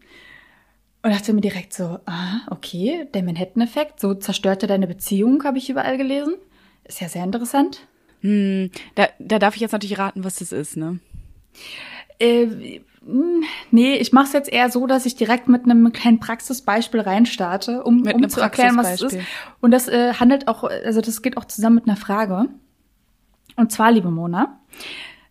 und 1.04 1.12
dachte 1.12 1.34
mir 1.34 1.42
direkt 1.42 1.74
so, 1.74 2.00
ah, 2.06 2.42
okay, 2.50 3.08
der 3.14 3.24
Manhattan-Effekt, 3.24 4.00
so 4.00 4.16
zerstörte 4.16 4.66
deine 4.66 4.88
Beziehung, 4.88 5.44
habe 5.44 5.60
ich 5.60 5.70
überall 5.70 5.98
gelesen. 5.98 6.34
Ist 6.84 7.00
ja 7.00 7.10
sehr 7.10 7.24
interessant. 7.24 7.88
Hm, 8.26 8.72
da, 8.96 9.08
da 9.20 9.38
darf 9.38 9.54
ich 9.54 9.62
jetzt 9.62 9.74
natürlich 9.74 10.00
raten, 10.00 10.24
was 10.24 10.38
das 10.38 10.52
ist, 10.52 10.78
ne? 10.78 10.98
Äh, 12.18 12.80
hm, 13.06 13.44
nee, 13.70 13.98
ich 13.98 14.14
mache 14.14 14.26
es 14.26 14.34
jetzt 14.34 14.52
eher 14.52 14.72
so, 14.72 14.88
dass 14.88 15.06
ich 15.06 15.16
direkt 15.16 15.48
mit 15.48 15.66
einem 15.66 15.94
kleinen 15.94 16.20
Praxisbeispiel 16.20 17.02
reinstarte, 17.02 17.84
um, 17.84 18.02
um 18.02 18.30
zu 18.30 18.42
erklären, 18.42 18.78
was 18.78 18.94
es 18.94 19.14
ist. 19.14 19.18
Und 19.62 19.70
das 19.70 19.88
äh, 19.88 20.14
handelt 20.14 20.48
auch, 20.48 20.64
also 20.64 21.02
das 21.02 21.22
geht 21.22 21.38
auch 21.38 21.46
zusammen 21.46 21.76
mit 21.76 21.88
einer 21.88 21.98
Frage. 21.98 22.46
Und 23.58 23.72
zwar, 23.72 23.92
liebe 23.92 24.10
Mona, 24.10 24.60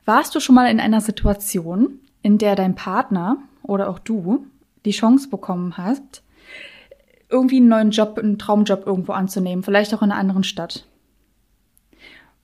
warst 0.04 0.32
du 0.36 0.40
schon 0.40 0.54
mal 0.54 0.70
in 0.70 0.78
einer 0.78 1.00
Situation, 1.00 1.98
in 2.22 2.38
der 2.38 2.54
dein 2.54 2.76
Partner 2.76 3.38
oder 3.64 3.88
auch 3.88 3.98
du 3.98 4.46
die 4.84 4.92
Chance 4.92 5.28
bekommen 5.28 5.76
hast, 5.76 6.22
irgendwie 7.28 7.56
einen 7.56 7.68
neuen 7.68 7.90
Job, 7.90 8.18
einen 8.18 8.38
Traumjob 8.38 8.86
irgendwo 8.86 9.12
anzunehmen, 9.12 9.64
vielleicht 9.64 9.92
auch 9.94 10.02
in 10.02 10.12
einer 10.12 10.20
anderen 10.20 10.44
Stadt? 10.44 10.86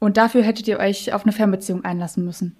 Und 0.01 0.17
dafür 0.17 0.43
hättet 0.43 0.67
ihr 0.67 0.81
euch 0.81 1.13
auf 1.13 1.23
eine 1.23 1.33
Fernbeziehung 1.33 1.85
einlassen 1.85 2.25
müssen. 2.25 2.57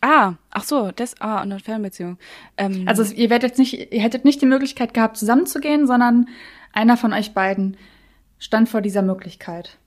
Ah, 0.00 0.34
ach 0.50 0.64
so, 0.64 0.90
das, 0.90 1.20
ah, 1.20 1.42
eine 1.42 1.60
Fernbeziehung. 1.60 2.18
Ähm, 2.56 2.84
also 2.86 3.04
ihr 3.14 3.28
werdet 3.28 3.58
nicht, 3.58 3.92
ihr 3.92 4.00
hättet 4.00 4.24
nicht 4.24 4.40
die 4.40 4.46
Möglichkeit 4.46 4.94
gehabt, 4.94 5.18
zusammenzugehen, 5.18 5.86
sondern 5.86 6.26
einer 6.72 6.96
von 6.96 7.12
euch 7.12 7.34
beiden 7.34 7.76
stand 8.38 8.68
vor 8.68 8.80
dieser 8.80 9.02
Möglichkeit. 9.02 9.78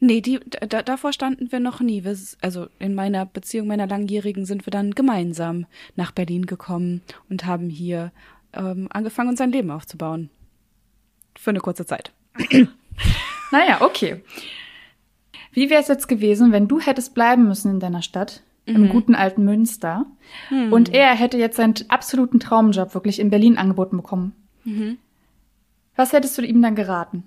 Nee, 0.00 0.20
die, 0.20 0.40
da, 0.68 0.82
davor 0.82 1.12
standen 1.12 1.52
wir 1.52 1.60
noch 1.60 1.80
nie. 1.80 2.04
Wir, 2.04 2.16
also 2.40 2.66
in 2.78 2.94
meiner 2.94 3.26
Beziehung, 3.26 3.68
meiner 3.68 3.86
langjährigen, 3.86 4.46
sind 4.46 4.66
wir 4.66 4.70
dann 4.70 4.92
gemeinsam 4.92 5.66
nach 5.94 6.10
Berlin 6.10 6.46
gekommen 6.46 7.02
und 7.28 7.44
haben 7.44 7.68
hier 7.68 8.10
ähm, 8.54 8.88
angefangen, 8.90 9.28
unser 9.28 9.46
Leben 9.46 9.70
aufzubauen. 9.70 10.30
Für 11.38 11.50
eine 11.50 11.60
kurze 11.60 11.86
Zeit. 11.86 12.12
naja, 13.52 13.82
okay. 13.82 14.22
Wie 15.52 15.70
wäre 15.70 15.80
es 15.80 15.88
jetzt 15.88 16.08
gewesen, 16.08 16.52
wenn 16.52 16.68
du 16.68 16.80
hättest 16.80 17.14
bleiben 17.14 17.48
müssen 17.48 17.72
in 17.72 17.80
deiner 17.80 18.02
Stadt, 18.02 18.42
mhm. 18.66 18.76
im 18.76 18.88
guten 18.88 19.14
alten 19.14 19.44
Münster, 19.44 20.06
mhm. 20.50 20.72
und 20.72 20.94
er 20.94 21.14
hätte 21.14 21.38
jetzt 21.38 21.56
seinen 21.56 21.74
absoluten 21.88 22.40
Traumjob 22.40 22.94
wirklich 22.94 23.18
in 23.18 23.30
Berlin 23.30 23.58
angeboten 23.58 23.96
bekommen? 23.96 24.34
Mhm. 24.64 24.98
Was 25.96 26.12
hättest 26.12 26.38
du 26.38 26.42
ihm 26.42 26.62
dann 26.62 26.76
geraten? 26.76 27.24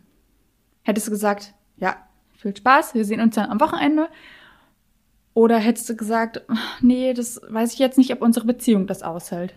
Hättest 0.83 1.07
du 1.07 1.11
gesagt, 1.11 1.53
ja, 1.77 1.95
viel 2.37 2.55
Spaß, 2.55 2.93
wir 2.93 3.05
sehen 3.05 3.21
uns 3.21 3.35
dann 3.35 3.49
am 3.49 3.59
Wochenende? 3.59 4.07
Oder 5.33 5.57
hättest 5.57 5.89
du 5.89 5.95
gesagt, 5.95 6.41
nee, 6.81 7.13
das 7.13 7.41
weiß 7.47 7.73
ich 7.73 7.79
jetzt 7.79 7.97
nicht, 7.97 8.11
ob 8.11 8.21
unsere 8.21 8.45
Beziehung 8.45 8.87
das 8.87 9.01
aushält? 9.01 9.53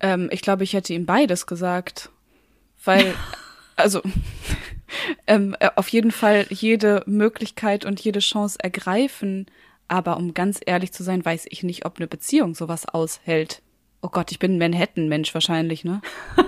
Ähm, 0.00 0.28
ich 0.32 0.42
glaube, 0.42 0.64
ich 0.64 0.72
hätte 0.72 0.94
ihm 0.94 1.06
beides 1.06 1.46
gesagt. 1.46 2.10
Weil, 2.84 3.14
also, 3.76 4.02
ähm, 5.26 5.56
äh, 5.60 5.70
auf 5.76 5.88
jeden 5.88 6.10
Fall 6.10 6.46
jede 6.50 7.02
Möglichkeit 7.06 7.84
und 7.84 8.00
jede 8.00 8.20
Chance 8.20 8.58
ergreifen. 8.60 9.46
Aber 9.88 10.16
um 10.16 10.34
ganz 10.34 10.60
ehrlich 10.64 10.92
zu 10.92 11.02
sein, 11.02 11.24
weiß 11.24 11.46
ich 11.48 11.62
nicht, 11.62 11.86
ob 11.86 11.98
eine 11.98 12.06
Beziehung 12.06 12.54
sowas 12.54 12.86
aushält. 12.86 13.62
Oh 14.02 14.08
Gott, 14.08 14.30
ich 14.30 14.38
bin 14.38 14.54
ein 14.54 14.58
Manhattan-Mensch 14.58 15.34
wahrscheinlich, 15.34 15.84
ne? 15.84 16.00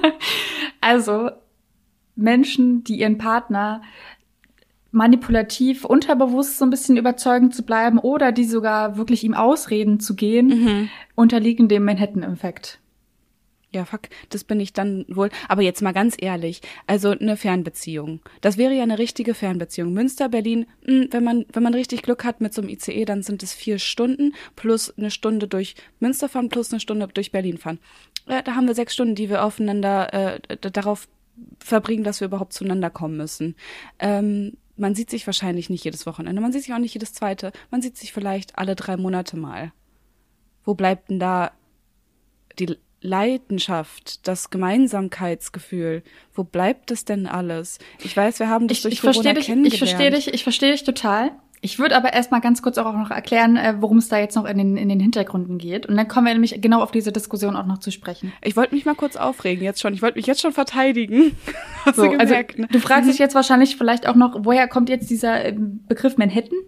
also 0.80 1.30
Menschen, 2.14 2.84
die 2.84 3.00
ihren 3.00 3.18
Partner 3.18 3.82
manipulativ, 4.92 5.84
unterbewusst 5.84 6.58
so 6.58 6.64
ein 6.64 6.70
bisschen 6.70 6.96
überzeugend 6.96 7.54
zu 7.54 7.62
bleiben 7.62 7.98
oder 7.98 8.32
die 8.32 8.44
sogar 8.44 8.96
wirklich 8.96 9.24
ihm 9.24 9.34
ausreden 9.34 10.00
zu 10.00 10.14
gehen, 10.16 10.46
mhm. 10.48 10.88
unterliegen 11.14 11.68
dem 11.68 11.84
Manhattan-Effekt. 11.84 12.79
Ja, 13.72 13.84
fuck, 13.84 14.08
das 14.30 14.42
bin 14.42 14.58
ich 14.58 14.72
dann 14.72 15.04
wohl. 15.08 15.30
Aber 15.48 15.62
jetzt 15.62 15.80
mal 15.80 15.92
ganz 15.92 16.16
ehrlich, 16.18 16.60
also 16.88 17.10
eine 17.10 17.36
Fernbeziehung. 17.36 18.20
Das 18.40 18.56
wäre 18.56 18.74
ja 18.74 18.82
eine 18.82 18.98
richtige 18.98 19.32
Fernbeziehung. 19.32 19.92
Münster, 19.92 20.28
Berlin, 20.28 20.66
mh, 20.86 20.92
hm, 20.92 21.08
wenn 21.12 21.24
man, 21.24 21.46
wenn 21.52 21.62
man 21.62 21.74
richtig 21.74 22.02
Glück 22.02 22.24
hat 22.24 22.40
mit 22.40 22.52
so 22.52 22.62
einem 22.62 22.70
ICE, 22.70 23.04
dann 23.04 23.22
sind 23.22 23.44
es 23.44 23.54
vier 23.54 23.78
Stunden 23.78 24.34
plus 24.56 24.96
eine 24.98 25.12
Stunde 25.12 25.46
durch 25.46 25.76
Münster 26.00 26.28
fahren 26.28 26.48
plus 26.48 26.72
eine 26.72 26.80
Stunde 26.80 27.06
durch 27.08 27.30
Berlin 27.30 27.58
fahren. 27.58 27.78
Äh, 28.26 28.42
da 28.42 28.56
haben 28.56 28.66
wir 28.66 28.74
sechs 28.74 28.94
Stunden, 28.94 29.14
die 29.14 29.30
wir 29.30 29.44
aufeinander 29.44 30.12
äh, 30.12 30.40
darauf 30.72 31.06
verbringen, 31.60 32.02
dass 32.02 32.20
wir 32.20 32.26
überhaupt 32.26 32.52
zueinander 32.52 32.90
kommen 32.90 33.16
müssen. 33.16 33.54
Ähm, 34.00 34.56
man 34.76 34.96
sieht 34.96 35.10
sich 35.10 35.26
wahrscheinlich 35.26 35.70
nicht 35.70 35.84
jedes 35.84 36.06
Wochenende, 36.06 36.40
man 36.40 36.52
sieht 36.52 36.62
sich 36.62 36.74
auch 36.74 36.78
nicht 36.78 36.94
jedes 36.94 37.12
zweite, 37.12 37.52
man 37.70 37.82
sieht 37.82 37.96
sich 37.96 38.12
vielleicht 38.12 38.58
alle 38.58 38.74
drei 38.74 38.96
Monate 38.96 39.36
mal. 39.36 39.72
Wo 40.64 40.74
bleibt 40.74 41.10
denn 41.10 41.20
da 41.20 41.52
die 42.58 42.76
Leidenschaft, 43.02 44.26
das 44.28 44.50
Gemeinsamkeitsgefühl, 44.50 46.02
wo 46.34 46.44
bleibt 46.44 46.90
es 46.90 47.04
denn 47.04 47.26
alles? 47.26 47.78
Ich 48.02 48.16
weiß, 48.16 48.40
wir 48.40 48.48
haben 48.48 48.68
das 48.68 48.78
ich, 48.78 48.82
durch 48.82 48.94
ich 48.94 49.00
Corona 49.00 49.32
dich, 49.32 49.46
kennengelernt. 49.46 49.72
Ich 49.72 49.78
verstehe 49.78 50.10
dich, 50.10 50.34
ich 50.34 50.42
verstehe 50.42 50.72
dich 50.72 50.84
total. 50.84 51.32
Ich 51.62 51.78
würde 51.78 51.94
aber 51.94 52.14
erstmal 52.14 52.40
ganz 52.40 52.62
kurz 52.62 52.78
auch 52.78 52.92
noch 52.94 53.10
erklären, 53.10 53.56
äh, 53.56 53.74
worum 53.80 53.98
es 53.98 54.08
da 54.08 54.18
jetzt 54.18 54.34
noch 54.34 54.46
in 54.46 54.56
den, 54.56 54.76
in 54.78 54.88
den 54.88 54.98
Hintergründen 54.98 55.58
geht. 55.58 55.84
Und 55.84 55.96
dann 55.96 56.08
kommen 56.08 56.26
wir 56.26 56.32
nämlich 56.32 56.60
genau 56.62 56.82
auf 56.82 56.90
diese 56.90 57.12
Diskussion 57.12 57.54
auch 57.54 57.66
noch 57.66 57.78
zu 57.78 57.90
sprechen. 57.90 58.32
Ich 58.42 58.56
wollte 58.56 58.74
mich 58.74 58.86
mal 58.86 58.94
kurz 58.94 59.16
aufregen 59.16 59.62
jetzt 59.62 59.80
schon. 59.80 59.92
Ich 59.92 60.00
wollte 60.00 60.16
mich 60.16 60.26
jetzt 60.26 60.40
schon 60.40 60.52
verteidigen. 60.52 61.36
Hast 61.84 61.96
so, 61.96 62.04
du 62.04 62.12
also 62.12 62.18
gemerkt, 62.18 62.52
also, 62.52 62.62
ne? 62.62 62.68
Du 62.72 62.78
fragst 62.78 63.10
dich 63.10 63.18
jetzt 63.18 63.34
wahrscheinlich 63.34 63.76
vielleicht 63.76 64.08
auch 64.08 64.14
noch, 64.14 64.36
woher 64.38 64.68
kommt 64.68 64.88
jetzt 64.88 65.10
dieser 65.10 65.44
ähm, 65.44 65.84
Begriff 65.86 66.16
Manhattan? 66.16 66.58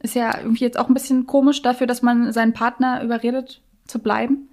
Ist 0.00 0.14
ja 0.14 0.36
irgendwie 0.38 0.64
jetzt 0.64 0.78
auch 0.78 0.88
ein 0.88 0.94
bisschen 0.94 1.26
komisch 1.26 1.62
dafür, 1.62 1.86
dass 1.86 2.02
man 2.02 2.30
seinen 2.32 2.52
Partner 2.52 3.02
überredet 3.02 3.62
zu 3.86 4.00
bleiben. 4.00 4.50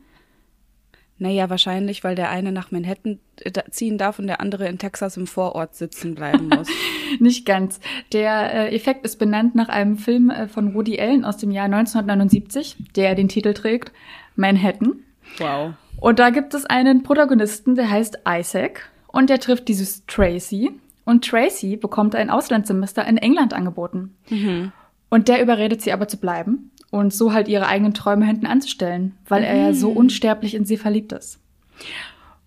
Naja, 1.18 1.50
wahrscheinlich, 1.50 2.04
weil 2.04 2.16
der 2.16 2.30
eine 2.30 2.52
nach 2.52 2.72
Manhattan 2.72 3.20
äh, 3.38 3.52
ziehen 3.70 3.98
darf 3.98 4.20
und 4.20 4.28
der 4.28 4.42
andere 4.42 4.68
in 4.68 4.78
Texas 4.78 5.16
im 5.16 5.28
Vorort 5.28 5.74
sitzen 5.76 6.14
bleiben 6.14 6.50
muss. 6.50 6.68
Nicht 7.20 7.46
ganz. 7.46 7.80
Der 8.12 8.54
äh, 8.54 8.76
Effekt 8.76 9.06
ist 9.06 9.18
benannt 9.18 9.56
nach 9.56 9.70
einem 9.70 9.98
Film 9.98 10.30
äh, 10.30 10.50
von 10.50 10.74
Woody 10.74 11.00
Allen 11.00 11.24
aus 11.24 11.38
dem 11.38 11.52
Jahr 11.52 11.66
1979, 11.66 12.76
der 12.96 13.16
den 13.16 13.30
Titel 13.30 13.54
trägt 13.54 13.94
Manhattan. 14.36 15.04
Wow. 15.38 15.74
Und 16.02 16.20
da 16.20 16.32
gibt 16.32 16.54
es 16.54 16.66
einen 16.66 17.04
Protagonisten, 17.04 17.76
der 17.76 17.90
heißt 17.90 18.20
Isaac 18.28 18.92
und 19.08 19.30
der 19.30 19.40
trifft 19.40 19.70
dieses 19.70 20.06
Tracy. 20.08 20.72
Und 21.06 21.24
Tracy 21.24 21.78
bekommt 21.78 22.16
ein 22.16 22.30
Auslandssemester 22.30 23.08
in 23.08 23.18
England 23.18 23.54
angeboten. 23.54 24.18
Mhm. 24.30 24.74
Und 25.10 25.30
der 25.30 25.42
überredet 25.42 25.82
sie 25.82 25.94
aber 25.94 26.10
zu 26.10 26.18
bleiben 26.18 26.72
und 26.96 27.14
so 27.14 27.34
halt 27.34 27.48
ihre 27.48 27.68
eigenen 27.68 27.94
Träume 27.94 28.26
hinten 28.26 28.46
anzustellen, 28.46 29.18
weil 29.28 29.42
mhm. 29.42 29.48
er 29.48 29.56
ja 29.58 29.74
so 29.74 29.92
mhm. 29.92 29.98
unsterblich 29.98 30.56
in 30.56 30.66
sie 30.66 30.78
verliebt 30.78 31.12
ist. 31.12 31.40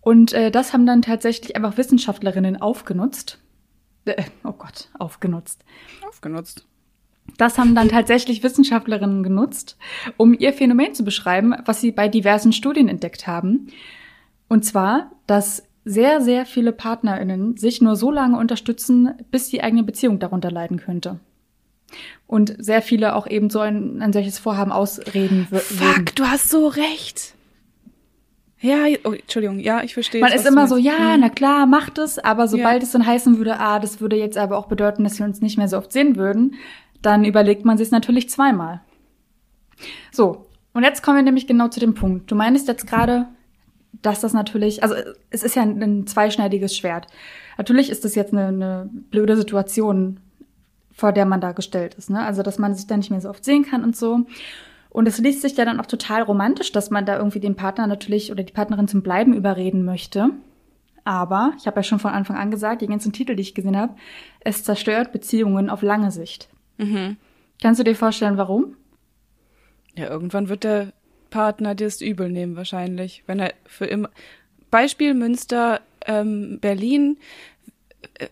Und 0.00 0.32
äh, 0.32 0.50
das 0.50 0.72
haben 0.72 0.86
dann 0.86 1.02
tatsächlich 1.02 1.54
einfach 1.54 1.76
Wissenschaftlerinnen 1.76 2.60
aufgenutzt. 2.60 3.38
Äh, 4.06 4.24
oh 4.44 4.52
Gott, 4.52 4.88
aufgenutzt. 4.98 5.64
Aufgenutzt. 6.06 6.66
Das 7.36 7.58
haben 7.58 7.74
dann 7.74 7.90
tatsächlich 7.90 8.42
Wissenschaftlerinnen 8.42 9.22
genutzt, 9.22 9.76
um 10.16 10.32
ihr 10.32 10.54
Phänomen 10.54 10.94
zu 10.94 11.04
beschreiben, 11.04 11.54
was 11.66 11.82
sie 11.82 11.92
bei 11.92 12.08
diversen 12.08 12.52
Studien 12.52 12.88
entdeckt 12.88 13.26
haben. 13.26 13.66
Und 14.48 14.64
zwar, 14.64 15.10
dass 15.26 15.62
sehr, 15.84 16.22
sehr 16.22 16.46
viele 16.46 16.72
PartnerInnen 16.72 17.58
sich 17.58 17.82
nur 17.82 17.96
so 17.96 18.10
lange 18.10 18.38
unterstützen, 18.38 19.12
bis 19.30 19.50
die 19.50 19.62
eigene 19.62 19.82
Beziehung 19.82 20.18
darunter 20.18 20.50
leiden 20.50 20.78
könnte 20.78 21.20
und 22.26 22.54
sehr 22.58 22.82
viele 22.82 23.14
auch 23.16 23.26
eben 23.26 23.50
so 23.50 23.60
ein, 23.60 24.02
ein 24.02 24.12
solches 24.12 24.38
Vorhaben 24.38 24.72
ausreden 24.72 25.46
würden. 25.50 25.62
Fuck, 25.64 26.14
du 26.16 26.24
hast 26.24 26.50
so 26.50 26.68
recht. 26.68 27.34
Ja, 28.60 28.86
oh, 29.04 29.12
Entschuldigung, 29.12 29.60
ja, 29.60 29.82
ich 29.84 29.94
verstehe. 29.94 30.20
Man 30.20 30.32
ist 30.32 30.46
immer 30.46 30.66
so, 30.66 30.76
ja, 30.76 31.14
Mhm. 31.14 31.20
na 31.20 31.28
klar, 31.28 31.66
macht 31.66 31.96
es, 31.98 32.18
aber 32.18 32.48
sobald 32.48 32.82
Ja. 32.82 32.86
es 32.86 32.90
dann 32.92 33.06
heißen 33.06 33.38
würde, 33.38 33.60
ah, 33.60 33.78
das 33.78 34.00
würde 34.00 34.16
jetzt 34.16 34.36
aber 34.36 34.58
auch 34.58 34.66
bedeuten, 34.66 35.04
dass 35.04 35.18
wir 35.18 35.26
uns 35.26 35.40
nicht 35.40 35.58
mehr 35.58 35.68
so 35.68 35.78
oft 35.78 35.92
sehen 35.92 36.16
würden, 36.16 36.54
dann 37.00 37.24
überlegt 37.24 37.64
man 37.64 37.78
sich 37.78 37.90
natürlich 37.92 38.28
zweimal. 38.28 38.80
So, 40.10 40.46
und 40.74 40.82
jetzt 40.82 41.02
kommen 41.04 41.18
wir 41.18 41.22
nämlich 41.22 41.46
genau 41.46 41.68
zu 41.68 41.78
dem 41.78 41.94
Punkt. 41.94 42.30
Du 42.30 42.34
meinst 42.34 42.66
jetzt 42.66 42.88
gerade, 42.88 43.26
dass 44.02 44.20
das 44.20 44.32
natürlich, 44.32 44.82
also 44.82 44.96
es 45.30 45.44
ist 45.44 45.54
ja 45.54 45.62
ein, 45.62 45.80
ein 45.80 46.06
zweischneidiges 46.08 46.76
Schwert. 46.76 47.06
Natürlich 47.58 47.90
ist 47.90 48.04
das 48.04 48.16
jetzt 48.16 48.32
eine, 48.32 48.48
eine 48.48 48.90
blöde 48.92 49.36
Situation, 49.36 50.18
vor 50.98 51.12
der 51.12 51.26
man 51.26 51.40
da 51.40 51.52
gestellt 51.52 51.94
ist, 51.94 52.10
ne? 52.10 52.24
Also, 52.24 52.42
dass 52.42 52.58
man 52.58 52.74
sich 52.74 52.88
da 52.88 52.96
nicht 52.96 53.10
mehr 53.10 53.20
so 53.20 53.30
oft 53.30 53.44
sehen 53.44 53.64
kann 53.64 53.84
und 53.84 53.96
so. 53.96 54.26
Und 54.90 55.06
es 55.06 55.18
liest 55.18 55.42
sich 55.42 55.56
ja 55.56 55.64
dann 55.64 55.78
auch 55.78 55.86
total 55.86 56.22
romantisch, 56.22 56.72
dass 56.72 56.90
man 56.90 57.06
da 57.06 57.16
irgendwie 57.16 57.38
den 57.38 57.54
Partner 57.54 57.86
natürlich 57.86 58.32
oder 58.32 58.42
die 58.42 58.52
Partnerin 58.52 58.88
zum 58.88 59.02
Bleiben 59.02 59.32
überreden 59.32 59.84
möchte. 59.84 60.30
Aber, 61.04 61.52
ich 61.56 61.68
habe 61.68 61.76
ja 61.76 61.82
schon 61.84 62.00
von 62.00 62.10
Anfang 62.10 62.36
an 62.36 62.50
gesagt, 62.50 62.82
die 62.82 62.88
ganzen 62.88 63.12
Titel, 63.12 63.36
die 63.36 63.42
ich 63.42 63.54
gesehen 63.54 63.76
habe, 63.76 63.94
es 64.40 64.64
zerstört 64.64 65.12
Beziehungen 65.12 65.70
auf 65.70 65.82
lange 65.82 66.10
Sicht. 66.10 66.48
Mhm. 66.78 67.16
Kannst 67.62 67.78
du 67.78 67.84
dir 67.84 67.94
vorstellen, 67.94 68.36
warum? 68.36 68.74
Ja, 69.94 70.08
irgendwann 70.08 70.48
wird 70.48 70.64
der 70.64 70.92
Partner 71.30 71.76
dir 71.76 71.86
das 71.86 72.00
übel 72.00 72.28
nehmen, 72.28 72.56
wahrscheinlich. 72.56 73.22
Wenn 73.26 73.38
er 73.38 73.54
für 73.66 73.86
immer. 73.86 74.10
Beispiel 74.72 75.14
Münster, 75.14 75.80
ähm, 76.06 76.58
Berlin. 76.60 77.18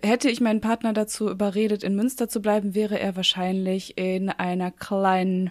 Hätte 0.03 0.31
ich 0.31 0.41
meinen 0.41 0.61
Partner 0.61 0.93
dazu 0.93 1.29
überredet, 1.29 1.83
in 1.83 1.97
Münster 1.97 2.29
zu 2.29 2.41
bleiben, 2.41 2.75
wäre 2.75 2.99
er 2.99 3.17
wahrscheinlich 3.17 3.99
in 3.99 4.31
einer 4.31 4.71
kleinen 4.71 5.51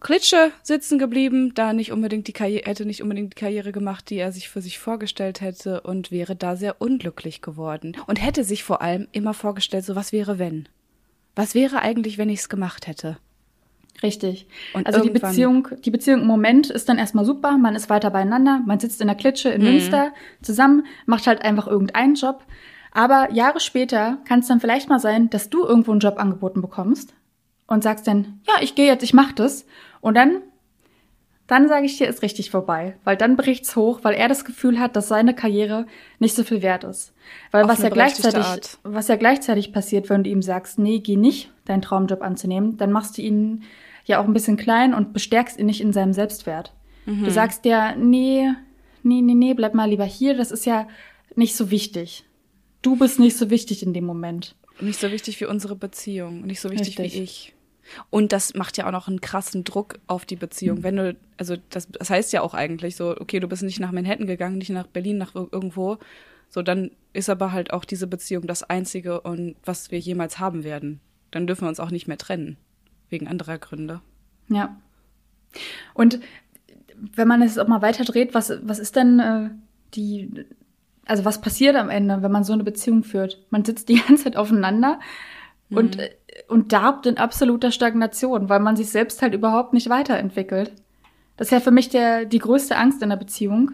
Klitsche 0.00 0.52
sitzen 0.62 0.98
geblieben, 0.98 1.52
da 1.54 1.72
nicht 1.72 1.92
unbedingt 1.92 2.28
die 2.28 2.32
Karriere, 2.32 2.68
hätte 2.68 2.86
nicht 2.86 3.02
unbedingt 3.02 3.32
die 3.32 3.40
Karriere 3.40 3.72
gemacht, 3.72 4.08
die 4.10 4.16
er 4.16 4.32
sich 4.32 4.48
für 4.48 4.60
sich 4.60 4.78
vorgestellt 4.78 5.40
hätte 5.40 5.80
und 5.80 6.10
wäre 6.10 6.36
da 6.36 6.56
sehr 6.56 6.80
unglücklich 6.80 7.42
geworden. 7.42 7.96
Und 8.06 8.22
hätte 8.22 8.44
sich 8.44 8.62
vor 8.62 8.82
allem 8.82 9.08
immer 9.12 9.34
vorgestellt, 9.34 9.84
so 9.84 9.96
was 9.96 10.12
wäre 10.12 10.38
wenn? 10.38 10.68
Was 11.34 11.54
wäre 11.54 11.80
eigentlich, 11.80 12.18
wenn 12.18 12.30
ich 12.30 12.40
es 12.40 12.48
gemacht 12.48 12.86
hätte? 12.86 13.18
Richtig. 14.02 14.46
Und 14.74 14.86
also 14.86 15.00
die 15.00 15.10
Beziehung, 15.10 15.68
die 15.84 15.90
Beziehung 15.90 16.20
im 16.20 16.26
Moment 16.26 16.70
ist 16.70 16.88
dann 16.88 16.98
erstmal 16.98 17.24
super, 17.24 17.56
man 17.56 17.74
ist 17.74 17.88
weiter 17.88 18.10
beieinander, 18.10 18.60
man 18.66 18.78
sitzt 18.78 19.00
in 19.00 19.06
der 19.06 19.16
Klitsche 19.16 19.48
in 19.48 19.62
Münster 19.62 20.12
zusammen, 20.42 20.86
macht 21.06 21.26
halt 21.26 21.42
einfach 21.42 21.66
irgendeinen 21.66 22.14
Job. 22.14 22.44
Aber 22.96 23.30
Jahre 23.30 23.60
später 23.60 24.16
kann 24.24 24.38
es 24.38 24.46
dann 24.46 24.58
vielleicht 24.58 24.88
mal 24.88 24.98
sein, 24.98 25.28
dass 25.28 25.50
du 25.50 25.66
irgendwo 25.66 25.90
einen 25.90 26.00
Job 26.00 26.18
angeboten 26.18 26.62
bekommst 26.62 27.14
und 27.66 27.82
sagst 27.82 28.06
dann, 28.06 28.40
ja, 28.48 28.54
ich 28.62 28.74
gehe 28.74 28.86
jetzt, 28.86 29.02
ich 29.02 29.12
mach 29.12 29.32
das. 29.32 29.66
Und 30.00 30.14
dann, 30.14 30.40
dann 31.46 31.68
sage 31.68 31.84
ich 31.84 31.98
dir, 31.98 32.08
ist 32.08 32.22
richtig 32.22 32.50
vorbei. 32.50 32.96
Weil 33.04 33.18
dann 33.18 33.36
bricht's 33.36 33.76
hoch, 33.76 34.00
weil 34.02 34.14
er 34.14 34.28
das 34.28 34.46
Gefühl 34.46 34.80
hat, 34.80 34.96
dass 34.96 35.08
seine 35.08 35.34
Karriere 35.34 35.84
nicht 36.20 36.34
so 36.34 36.42
viel 36.42 36.62
wert 36.62 36.84
ist. 36.84 37.12
Weil 37.50 37.64
Auf 37.64 37.68
was 37.68 37.82
ja 37.82 37.90
gleichzeitig, 37.90 38.46
Art. 38.46 38.78
was 38.82 39.08
ja 39.08 39.16
gleichzeitig 39.16 39.74
passiert, 39.74 40.08
wenn 40.08 40.24
du 40.24 40.30
ihm 40.30 40.40
sagst, 40.40 40.78
nee, 40.78 41.00
geh 41.00 41.16
nicht, 41.16 41.52
deinen 41.66 41.82
Traumjob 41.82 42.22
anzunehmen, 42.22 42.78
dann 42.78 42.92
machst 42.92 43.18
du 43.18 43.22
ihn 43.22 43.64
ja 44.06 44.20
auch 44.20 44.24
ein 44.24 44.32
bisschen 44.32 44.56
klein 44.56 44.94
und 44.94 45.12
bestärkst 45.12 45.58
ihn 45.58 45.66
nicht 45.66 45.82
in 45.82 45.92
seinem 45.92 46.14
Selbstwert. 46.14 46.72
Mhm. 47.04 47.24
Du 47.24 47.30
sagst 47.30 47.66
dir, 47.66 47.94
nee, 47.98 48.50
nee, 49.02 49.20
nee, 49.20 49.34
nee, 49.34 49.52
bleib 49.52 49.74
mal 49.74 49.90
lieber 49.90 50.06
hier, 50.06 50.34
das 50.34 50.50
ist 50.50 50.64
ja 50.64 50.88
nicht 51.34 51.54
so 51.54 51.70
wichtig. 51.70 52.24
Du 52.86 52.94
bist 52.94 53.18
nicht 53.18 53.36
so 53.36 53.50
wichtig 53.50 53.82
in 53.82 53.92
dem 53.92 54.04
Moment. 54.04 54.54
Nicht 54.80 55.00
so 55.00 55.10
wichtig 55.10 55.40
wie 55.40 55.46
unsere 55.46 55.74
Beziehung, 55.74 56.42
nicht 56.42 56.60
so 56.60 56.70
wichtig 56.70 56.98
Richtig. 57.00 57.14
wie 57.20 57.24
ich. 57.24 57.54
Und 58.10 58.32
das 58.32 58.54
macht 58.54 58.76
ja 58.76 58.86
auch 58.86 58.92
noch 58.92 59.08
einen 59.08 59.20
krassen 59.20 59.64
Druck 59.64 59.98
auf 60.06 60.24
die 60.24 60.36
Beziehung. 60.36 60.84
Wenn 60.84 60.94
du, 60.96 61.16
also 61.36 61.56
das, 61.70 61.88
das 61.90 62.10
heißt 62.10 62.32
ja 62.32 62.42
auch 62.42 62.54
eigentlich 62.54 62.94
so, 62.94 63.10
okay, 63.20 63.40
du 63.40 63.48
bist 63.48 63.64
nicht 63.64 63.80
nach 63.80 63.90
Manhattan 63.90 64.28
gegangen, 64.28 64.58
nicht 64.58 64.70
nach 64.70 64.86
Berlin, 64.86 65.18
nach 65.18 65.34
ir- 65.34 65.48
irgendwo. 65.50 65.98
So, 66.48 66.62
dann 66.62 66.92
ist 67.12 67.28
aber 67.28 67.50
halt 67.50 67.72
auch 67.72 67.84
diese 67.84 68.06
Beziehung 68.06 68.46
das 68.46 68.62
Einzige 68.62 69.20
und 69.20 69.56
was 69.64 69.90
wir 69.90 69.98
jemals 69.98 70.38
haben 70.38 70.62
werden. 70.62 71.00
Dann 71.32 71.48
dürfen 71.48 71.62
wir 71.64 71.68
uns 71.68 71.80
auch 71.80 71.90
nicht 71.90 72.06
mehr 72.06 72.18
trennen. 72.18 72.56
Wegen 73.08 73.26
anderer 73.26 73.58
Gründe. 73.58 74.00
Ja. 74.48 74.80
Und 75.92 76.20
wenn 77.14 77.26
man 77.26 77.42
es 77.42 77.58
auch 77.58 77.66
mal 77.66 77.82
weiter 77.82 78.04
dreht, 78.04 78.32
was, 78.32 78.52
was 78.62 78.78
ist 78.78 78.94
denn 78.94 79.18
äh, 79.18 79.50
die, 79.94 80.44
also 81.06 81.24
was 81.24 81.40
passiert 81.40 81.76
am 81.76 81.88
Ende, 81.88 82.22
wenn 82.22 82.32
man 82.32 82.44
so 82.44 82.52
eine 82.52 82.64
Beziehung 82.64 83.04
führt? 83.04 83.44
Man 83.50 83.64
sitzt 83.64 83.88
die 83.88 83.96
ganze 84.06 84.24
Zeit 84.24 84.36
aufeinander 84.36 85.00
und, 85.70 85.98
äh, 85.98 86.10
und 86.48 86.72
darbt 86.72 87.06
in 87.06 87.16
absoluter 87.16 87.70
Stagnation, 87.70 88.48
weil 88.48 88.60
man 88.60 88.76
sich 88.76 88.90
selbst 88.90 89.22
halt 89.22 89.34
überhaupt 89.34 89.72
nicht 89.72 89.88
weiterentwickelt. 89.88 90.72
Das 91.36 91.48
ist 91.48 91.52
ja 91.52 91.60
für 91.60 91.70
mich 91.70 91.88
der, 91.88 92.24
die 92.24 92.38
größte 92.38 92.76
Angst 92.76 93.02
in 93.02 93.10
der 93.10 93.16
Beziehung, 93.16 93.72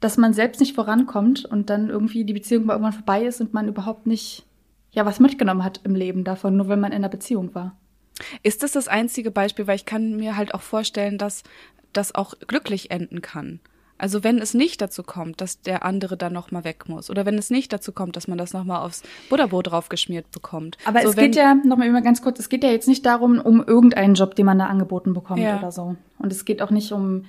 dass 0.00 0.16
man 0.16 0.32
selbst 0.32 0.60
nicht 0.60 0.74
vorankommt 0.74 1.44
und 1.44 1.70
dann 1.70 1.88
irgendwie 1.88 2.24
die 2.24 2.32
Beziehung 2.32 2.66
mal 2.66 2.74
irgendwann 2.74 2.92
vorbei 2.92 3.24
ist 3.24 3.40
und 3.40 3.52
man 3.52 3.68
überhaupt 3.68 4.06
nicht, 4.06 4.44
ja, 4.92 5.04
was 5.06 5.20
mitgenommen 5.20 5.62
hat 5.62 5.80
im 5.84 5.94
Leben 5.94 6.24
davon, 6.24 6.56
nur 6.56 6.68
wenn 6.68 6.80
man 6.80 6.92
in 6.92 6.98
einer 6.98 7.08
Beziehung 7.08 7.54
war. 7.54 7.76
Ist 8.42 8.62
das 8.62 8.72
das 8.72 8.88
einzige 8.88 9.30
Beispiel? 9.30 9.66
Weil 9.66 9.76
ich 9.76 9.86
kann 9.86 10.16
mir 10.16 10.36
halt 10.36 10.54
auch 10.54 10.62
vorstellen, 10.62 11.16
dass 11.16 11.42
das 11.92 12.14
auch 12.14 12.34
glücklich 12.46 12.90
enden 12.90 13.22
kann. 13.22 13.60
Also 14.00 14.24
wenn 14.24 14.38
es 14.38 14.54
nicht 14.54 14.80
dazu 14.80 15.02
kommt, 15.02 15.42
dass 15.42 15.60
der 15.60 15.84
andere 15.84 16.16
dann 16.16 16.32
noch 16.32 16.50
mal 16.50 16.64
weg 16.64 16.88
muss 16.88 17.10
oder 17.10 17.26
wenn 17.26 17.36
es 17.36 17.50
nicht 17.50 17.70
dazu 17.70 17.92
kommt, 17.92 18.16
dass 18.16 18.28
man 18.28 18.38
das 18.38 18.54
noch 18.54 18.64
mal 18.64 18.82
aufs 18.82 19.02
Butterbrot 19.28 19.70
draufgeschmiert 19.70 20.30
bekommt. 20.30 20.78
Aber 20.86 21.02
so, 21.02 21.10
es 21.10 21.16
geht 21.16 21.36
ja, 21.36 21.54
noch 21.54 21.76
mal 21.76 21.86
immer 21.86 22.00
ganz 22.00 22.22
kurz, 22.22 22.38
es 22.38 22.48
geht 22.48 22.64
ja 22.64 22.70
jetzt 22.70 22.88
nicht 22.88 23.04
darum, 23.04 23.38
um 23.38 23.62
irgendeinen 23.62 24.14
Job, 24.14 24.34
den 24.34 24.46
man 24.46 24.58
da 24.58 24.66
angeboten 24.66 25.12
bekommt 25.12 25.40
Ja. 25.40 25.58
oder 25.58 25.70
so. 25.70 25.96
Und 26.18 26.32
es 26.32 26.46
geht 26.46 26.62
auch 26.62 26.70
nicht 26.70 26.90
um 26.92 27.26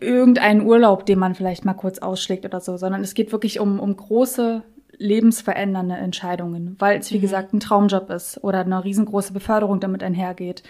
irgendeinen 0.00 0.62
Urlaub, 0.62 1.06
den 1.06 1.20
man 1.20 1.36
vielleicht 1.36 1.64
mal 1.64 1.74
kurz 1.74 2.00
ausschlägt 2.00 2.44
oder 2.44 2.60
so, 2.60 2.76
sondern 2.76 3.02
es 3.02 3.14
geht 3.14 3.30
wirklich 3.30 3.60
um, 3.60 3.78
um 3.78 3.96
große 3.96 4.62
lebensverändernde 4.98 5.96
Entscheidungen, 5.96 6.76
weil 6.78 6.98
es, 6.98 7.12
wie 7.12 7.18
gesagt, 7.18 7.52
ein 7.52 7.60
Traumjob 7.60 8.10
ist 8.10 8.42
oder 8.42 8.60
eine 8.60 8.84
riesengroße 8.84 9.32
Beförderung 9.32 9.80
damit 9.80 10.02
einhergeht. 10.02 10.62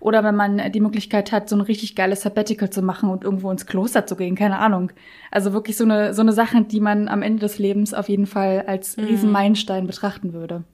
Oder 0.00 0.24
wenn 0.24 0.36
man 0.36 0.72
die 0.72 0.80
Möglichkeit 0.80 1.32
hat, 1.32 1.48
so 1.48 1.56
ein 1.56 1.60
richtig 1.60 1.94
geiles 1.94 2.22
Sabbatical 2.22 2.70
zu 2.70 2.82
machen 2.82 3.10
und 3.10 3.24
irgendwo 3.24 3.50
ins 3.50 3.66
Kloster 3.66 4.06
zu 4.06 4.16
gehen, 4.16 4.34
keine 4.34 4.58
Ahnung. 4.58 4.92
Also 5.30 5.52
wirklich 5.52 5.76
so 5.76 5.84
eine, 5.84 6.14
so 6.14 6.22
eine 6.22 6.32
Sache, 6.32 6.62
die 6.62 6.80
man 6.80 7.08
am 7.08 7.22
Ende 7.22 7.40
des 7.40 7.58
Lebens 7.58 7.94
auf 7.94 8.08
jeden 8.08 8.26
Fall 8.26 8.64
als 8.66 8.96
riesen 8.98 9.30
Meilenstein 9.32 9.86
betrachten 9.86 10.32
würde. 10.32 10.64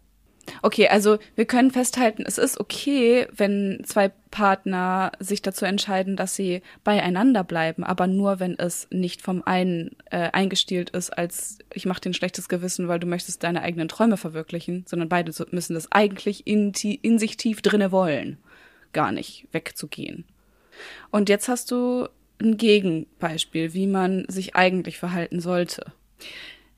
Okay, 0.63 0.89
also 0.89 1.19
wir 1.35 1.45
können 1.45 1.71
festhalten, 1.71 2.25
es 2.27 2.39
ist 2.39 2.59
okay, 2.59 3.27
wenn 3.35 3.83
zwei 3.85 4.11
Partner 4.31 5.13
sich 5.19 5.43
dazu 5.43 5.65
entscheiden, 5.65 6.17
dass 6.17 6.35
sie 6.35 6.63
beieinander 6.85 7.45
bleiben, 7.45 7.85
aber 7.85 8.07
nur 8.07 8.41
wenn 8.41 8.59
es 8.59 8.89
nicht 8.91 9.23
vom 9.23 9.43
einen 9.43 9.97
äh, 10.11 10.31
eingestielt 10.33 10.91
ist, 10.91 11.11
als 11.11 11.59
ich 11.73 11.87
mache 11.87 12.01
dir 12.01 12.11
ein 12.11 12.15
schlechtes 12.15 12.49
Gewissen, 12.49 12.89
weil 12.89 13.01
du 13.01 13.07
möchtest 13.07 13.43
deine 13.43 13.63
eigenen 13.63 13.89
Träume 13.89 14.17
verwirklichen, 14.17 14.85
sondern 14.87 15.09
beide 15.09 15.33
müssen 15.51 15.75
das 15.75 15.91
eigentlich 15.93 16.47
in, 16.47 16.73
in 16.73 17.19
sich 17.19 17.37
tief 17.37 17.63
drinne 17.63 17.93
wollen, 17.93 18.39
gar 18.93 19.13
nicht 19.13 19.47
wegzugehen. 19.53 20.25
Und 21.11 21.29
jetzt 21.29 21.49
hast 21.49 21.71
du 21.71 22.09
ein 22.41 22.57
Gegenbeispiel, 22.57 23.75
wie 23.75 23.87
man 23.87 24.25
sich 24.29 24.55
eigentlich 24.55 24.99
verhalten 24.99 25.41
sollte. 25.41 25.93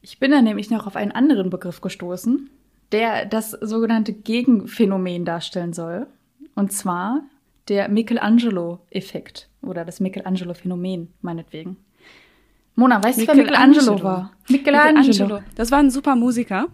Ich 0.02 0.18
bin 0.18 0.30
da 0.30 0.40
nämlich 0.40 0.70
noch 0.70 0.86
auf 0.86 0.96
einen 0.96 1.12
anderen 1.12 1.50
Begriff 1.50 1.80
gestoßen, 1.80 2.48
der 2.92 3.26
das 3.26 3.50
sogenannte 3.50 4.12
Gegenphänomen 4.12 5.24
darstellen 5.24 5.72
soll. 5.72 6.06
Und 6.54 6.72
zwar 6.72 7.22
der 7.68 7.88
Michelangelo-Effekt 7.88 9.48
oder 9.62 9.84
das 9.84 10.00
Michelangelo-Phänomen, 10.00 11.08
meinetwegen. 11.22 11.76
Mona, 12.74 13.02
weißt 13.02 13.20
du, 13.20 13.28
wer 13.28 13.34
Michelangelo 13.34 14.02
war? 14.02 14.32
Michelangelo. 14.48 15.40
Das 15.54 15.70
war 15.70 15.78
ein 15.78 15.90
super 15.90 16.16
Musiker. 16.16 16.68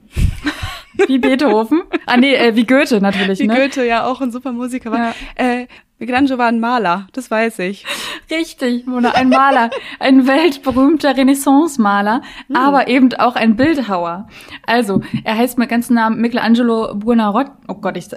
Wie 1.07 1.19
Beethoven. 1.19 1.83
Ah, 2.07 2.17
nee, 2.17 2.35
äh, 2.35 2.57
wie 2.57 2.64
Goethe 2.64 3.01
natürlich, 3.01 3.41
Wie 3.41 3.47
ne? 3.47 3.55
Goethe 3.55 3.85
ja 3.85 4.07
auch 4.07 4.21
ein 4.21 4.31
super 4.31 4.53
Musiker 4.53 4.91
war. 4.91 4.99
Ja. 4.99 5.14
Äh, 5.35 5.67
Michelangelo 5.99 6.36
war 6.36 6.49
ein 6.49 6.61
Maler, 6.61 7.07
das 7.12 7.30
weiß 7.30 7.61
ich. 7.61 7.86
Richtig, 8.30 8.86
Mona, 8.86 9.12
ein 9.12 9.30
Maler, 9.30 9.70
ein 9.99 10.26
weltberühmter 10.26 11.16
Renaissance-Maler, 11.16 12.20
aber 12.53 12.88
eben 12.88 13.14
auch 13.14 13.34
ein 13.34 13.57
Bildhauer. 13.57 14.28
Also, 14.66 15.01
er 15.24 15.38
heißt 15.38 15.57
mit 15.57 15.70
ganzen 15.70 15.94
Namen 15.94 16.20
Michelangelo 16.20 16.94
Buonarroti. 16.94 17.51
Oh 17.68 17.74
Gott, 17.74 17.97
ich 17.97 18.09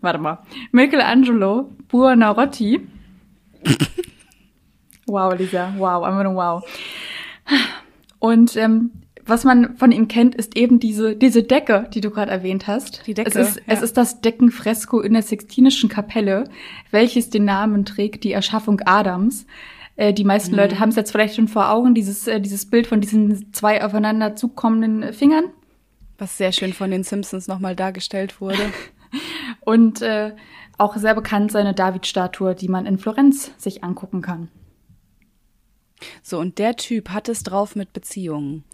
warte 0.00 0.18
mal. 0.18 0.38
Michelangelo 0.72 1.70
Buonarroti. 1.88 2.80
wow, 5.06 5.32
Lisa, 5.38 5.72
wow, 5.78 6.02
einfach 6.02 6.24
nur 6.24 6.34
wow. 6.34 6.64
Und 8.18 8.56
ähm, 8.56 8.90
was 9.26 9.44
man 9.44 9.76
von 9.76 9.92
ihm 9.92 10.08
kennt, 10.08 10.34
ist 10.34 10.56
eben 10.56 10.80
diese, 10.80 11.16
diese 11.16 11.42
Decke, 11.42 11.88
die 11.94 12.00
du 12.00 12.10
gerade 12.10 12.30
erwähnt 12.30 12.66
hast. 12.66 13.06
Die 13.06 13.14
Decke, 13.14 13.30
Es 13.30 13.36
ist, 13.36 13.62
es 13.66 13.78
ja. 13.78 13.84
ist 13.84 13.96
das 13.96 14.20
Deckenfresko 14.20 15.00
in 15.00 15.14
der 15.14 15.22
Sixtinischen 15.22 15.88
Kapelle, 15.88 16.44
welches 16.90 17.30
den 17.30 17.44
Namen 17.44 17.84
trägt, 17.84 18.24
die 18.24 18.32
Erschaffung 18.32 18.80
Adams. 18.84 19.46
Äh, 19.96 20.12
die 20.12 20.24
meisten 20.24 20.52
Mhm. 20.52 20.58
Leute 20.58 20.78
haben 20.80 20.90
es 20.90 20.96
jetzt 20.96 21.12
vielleicht 21.12 21.36
schon 21.36 21.48
vor 21.48 21.70
Augen, 21.70 21.94
dieses, 21.94 22.26
äh, 22.26 22.40
dieses 22.40 22.66
Bild 22.66 22.86
von 22.86 23.00
diesen 23.00 23.52
zwei 23.52 23.84
aufeinander 23.84 24.36
zukommenden 24.36 25.12
Fingern. 25.12 25.44
Was 26.18 26.36
sehr 26.38 26.52
schön 26.52 26.72
von 26.72 26.90
den 26.90 27.02
Simpsons 27.02 27.48
nochmal 27.48 27.74
dargestellt 27.74 28.40
wurde. 28.40 28.58
Und 29.60 30.02
äh, 30.02 30.32
auch 30.76 30.96
sehr 30.96 31.14
bekannt 31.14 31.52
seine 31.52 31.72
David-Statue, 31.72 32.54
die 32.54 32.68
man 32.68 32.86
in 32.86 32.98
Florenz 32.98 33.52
sich 33.56 33.84
angucken 33.84 34.22
kann. 34.22 34.48
So, 36.22 36.38
und 36.38 36.58
der 36.58 36.76
Typ 36.76 37.10
hat 37.10 37.28
es 37.28 37.44
drauf 37.44 37.76
mit 37.76 37.92
Beziehungen. 37.92 38.64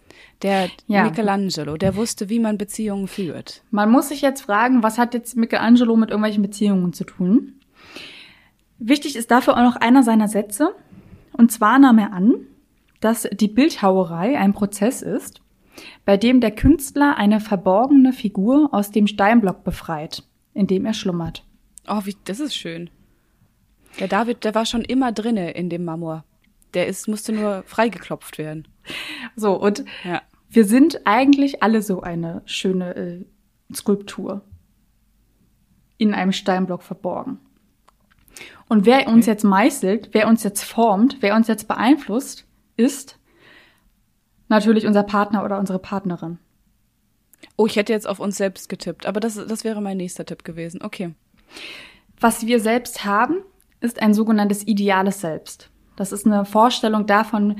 Der 0.41 0.69
Ja. 0.87 1.03
Michelangelo, 1.03 1.77
der 1.77 1.95
wusste, 1.95 2.29
wie 2.29 2.39
man 2.39 2.57
Beziehungen 2.57 3.07
führt. 3.07 3.63
Man 3.71 3.91
muss 3.91 4.09
sich 4.09 4.21
jetzt 4.21 4.41
fragen, 4.41 4.81
was 4.83 4.97
hat 4.97 5.13
jetzt 5.13 5.37
Michelangelo 5.37 5.95
mit 5.95 6.09
irgendwelchen 6.09 6.41
Beziehungen 6.41 6.93
zu 6.93 7.03
tun? 7.03 7.53
Wichtig 8.79 9.15
ist 9.15 9.29
dafür 9.29 9.55
auch 9.57 9.63
noch 9.63 9.75
einer 9.75 10.01
seiner 10.03 10.27
Sätze. 10.27 10.73
Und 11.33 11.51
zwar 11.51 11.77
nahm 11.79 11.99
er 11.99 12.13
an, 12.13 12.33
dass 12.99 13.27
die 13.31 13.47
Bildhauerei 13.47 14.37
ein 14.37 14.53
Prozess 14.53 15.01
ist, 15.01 15.41
bei 16.05 16.17
dem 16.17 16.41
der 16.41 16.51
Künstler 16.51 17.17
eine 17.17 17.39
verborgene 17.39 18.13
Figur 18.13 18.69
aus 18.71 18.91
dem 18.91 19.07
Steinblock 19.07 19.63
befreit, 19.63 20.23
in 20.53 20.67
dem 20.67 20.85
er 20.85 20.93
schlummert. 20.93 21.45
Oh, 21.87 22.01
wie, 22.05 22.15
das 22.25 22.39
ist 22.39 22.55
schön. 22.55 22.89
Der 23.99 24.07
David, 24.07 24.43
der 24.43 24.55
war 24.55 24.65
schon 24.65 24.81
immer 24.81 25.11
drinne 25.11 25.51
in 25.51 25.69
dem 25.69 25.83
Marmor. 25.85 26.23
Der 26.73 26.87
ist, 26.87 27.07
musste 27.07 27.33
nur 27.33 27.63
freigeklopft 27.65 28.37
werden. 28.37 28.67
So, 29.35 29.53
und 29.59 29.85
Ja. 30.03 30.21
wir 30.49 30.65
sind 30.65 31.01
eigentlich 31.05 31.63
alle 31.63 31.81
so 31.81 32.01
eine 32.01 32.41
schöne 32.45 32.95
äh, 32.95 33.25
Skulptur 33.73 34.41
in 35.97 36.13
einem 36.13 36.31
Steinblock 36.31 36.83
verborgen. 36.83 37.39
Und 38.67 38.85
wer 38.85 39.07
uns 39.07 39.25
jetzt 39.25 39.43
meißelt, 39.43 40.09
wer 40.13 40.27
uns 40.27 40.43
jetzt 40.43 40.63
formt, 40.63 41.17
wer 41.21 41.35
uns 41.35 41.47
jetzt 41.47 41.67
beeinflusst, 41.67 42.45
ist 42.77 43.19
natürlich 44.47 44.87
unser 44.87 45.03
Partner 45.03 45.43
oder 45.43 45.59
unsere 45.59 45.79
Partnerin. 45.79 46.39
Oh, 47.57 47.65
ich 47.65 47.75
hätte 47.75 47.93
jetzt 47.93 48.07
auf 48.07 48.19
uns 48.19 48.37
selbst 48.37 48.69
getippt, 48.69 49.05
aber 49.05 49.19
das, 49.19 49.35
das 49.35 49.63
wäre 49.63 49.81
mein 49.81 49.97
nächster 49.97 50.25
Tipp 50.25 50.43
gewesen. 50.43 50.81
Okay. 50.81 51.13
Was 52.19 52.45
wir 52.45 52.59
selbst 52.59 53.03
haben, 53.03 53.37
ist 53.79 54.01
ein 54.01 54.13
sogenanntes 54.13 54.65
ideales 54.67 55.21
Selbst. 55.21 55.69
Das 55.95 56.11
ist 56.11 56.25
eine 56.25 56.45
Vorstellung 56.45 57.05
davon, 57.07 57.57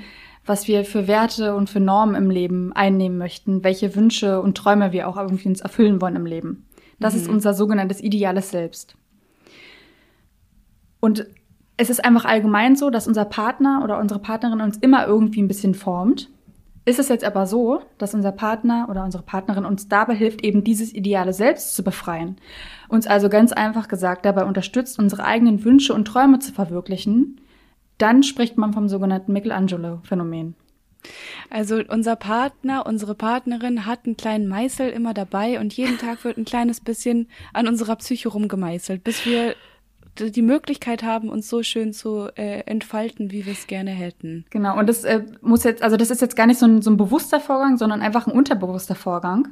was 0.52 0.68
wir 0.68 0.84
für 0.84 1.08
Werte 1.08 1.56
und 1.56 1.70
für 1.70 1.80
Normen 1.80 2.14
im 2.14 2.30
Leben 2.30 2.74
einnehmen 2.74 3.18
möchten, 3.18 3.64
welche 3.64 3.96
Wünsche 3.96 4.42
und 4.42 4.58
Träume 4.58 4.92
wir 4.92 5.08
auch 5.08 5.16
irgendwie 5.16 5.48
uns 5.48 5.62
erfüllen 5.62 6.02
wollen 6.02 6.18
im 6.18 6.26
Leben. 6.26 6.66
Das 7.00 7.16
ist 7.16 7.30
unser 7.30 7.54
sogenanntes 7.54 8.04
ideales 8.04 8.52
Selbst. 8.52 8.98
Und 11.00 11.26
es 11.78 11.90
ist 11.90 12.04
einfach 12.04 12.26
allgemein 12.26 12.76
so, 12.76 12.90
dass 12.90 13.08
unser 13.08 13.24
Partner 13.24 13.80
oder 13.82 13.98
unsere 13.98 14.20
Partnerin 14.20 14.60
uns 14.60 14.78
immer 14.78 15.08
irgendwie 15.08 15.42
ein 15.42 15.48
bisschen 15.48 15.74
formt. 15.74 16.30
Ist 16.84 17.00
es 17.00 17.08
jetzt 17.08 17.24
aber 17.24 17.48
so, 17.48 17.82
dass 17.98 18.14
unser 18.14 18.34
Partner 18.34 18.88
oder 18.90 19.06
unsere 19.06 19.24
Partnerin 19.24 19.64
uns 19.64 19.88
dabei 19.88 20.16
hilft, 20.16 20.44
eben 20.44 20.66
dieses 20.66 20.94
ideale 20.94 21.32
Selbst 21.32 21.76
zu 21.76 21.84
befreien, 21.84 22.36
uns 22.90 23.08
also 23.08 23.30
ganz 23.30 23.54
einfach 23.54 23.88
gesagt 23.88 24.26
dabei 24.26 24.44
unterstützt, 24.44 25.00
unsere 25.00 25.24
eigenen 25.24 25.64
Wünsche 25.64 25.94
und 25.94 26.06
Träume 26.06 26.40
zu 26.40 26.52
verwirklichen, 26.52 27.41
dann 28.02 28.24
spricht 28.24 28.58
man 28.58 28.74
vom 28.74 28.90
sogenannten 28.90 29.34
Michelangelo-Phänomen. 29.34 30.56
Also 31.50 31.82
unser 31.90 32.16
Partner, 32.16 32.86
unsere 32.86 33.16
Partnerin 33.16 33.86
hat 33.86 34.06
einen 34.06 34.18
kleinen 34.18 34.48
Meißel 34.48 34.90
immer 34.90 35.14
dabei 35.14 35.60
und 35.60 35.74
jeden 35.74 35.98
Tag 35.98 36.24
wird 36.24 36.38
ein 36.38 36.46
kleines 36.46 36.80
bisschen 36.80 37.28
an 37.54 37.68
unserer 37.68 37.96
Psyche 37.96 38.30
rumgemeißelt, 38.30 39.04
bis 39.04 39.26
wir 39.26 39.56
die 40.20 40.42
Möglichkeit 40.42 41.04
haben, 41.04 41.30
uns 41.30 41.50
so 41.50 41.64
schön 41.64 41.94
zu 41.94 42.28
äh, 42.36 42.62
entfalten, 42.66 43.32
wie 43.32 43.46
wir 43.46 43.54
es 43.54 43.68
gerne 43.68 43.92
hätten. 43.92 44.46
Genau, 44.50 44.78
und 44.78 44.88
das 44.88 45.04
äh, 45.04 45.24
muss 45.42 45.64
jetzt, 45.64 45.82
also 45.82 45.98
das 45.98 46.12
ist 46.12 46.22
jetzt 46.22 46.36
gar 46.36 46.48
nicht 46.48 46.60
so 46.60 46.66
ein, 46.66 46.82
so 46.82 46.92
ein 46.92 46.98
bewusster 46.98 47.40
Vorgang, 47.40 47.78
sondern 47.78 48.02
einfach 48.02 48.28
ein 48.28 48.34
unterbewusster 48.34 48.96
Vorgang. 48.96 49.48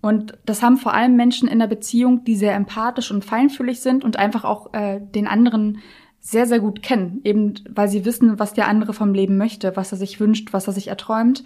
Und 0.00 0.38
das 0.46 0.62
haben 0.62 0.76
vor 0.76 0.94
allem 0.94 1.16
Menschen 1.16 1.48
in 1.48 1.58
der 1.58 1.66
Beziehung, 1.66 2.24
die 2.24 2.36
sehr 2.36 2.54
empathisch 2.54 3.10
und 3.10 3.24
feinfühlig 3.24 3.80
sind 3.80 4.04
und 4.04 4.18
einfach 4.18 4.44
auch 4.44 4.72
äh, 4.72 5.00
den 5.00 5.26
anderen 5.26 5.78
sehr, 6.20 6.46
sehr 6.46 6.60
gut 6.60 6.82
kennen, 6.82 7.20
eben 7.24 7.54
weil 7.68 7.88
sie 7.88 8.04
wissen, 8.04 8.38
was 8.38 8.54
der 8.54 8.68
andere 8.68 8.92
vom 8.92 9.14
Leben 9.14 9.36
möchte, 9.36 9.76
was 9.76 9.92
er 9.92 9.98
sich 9.98 10.18
wünscht, 10.18 10.52
was 10.52 10.66
er 10.66 10.72
sich 10.72 10.88
erträumt. 10.88 11.44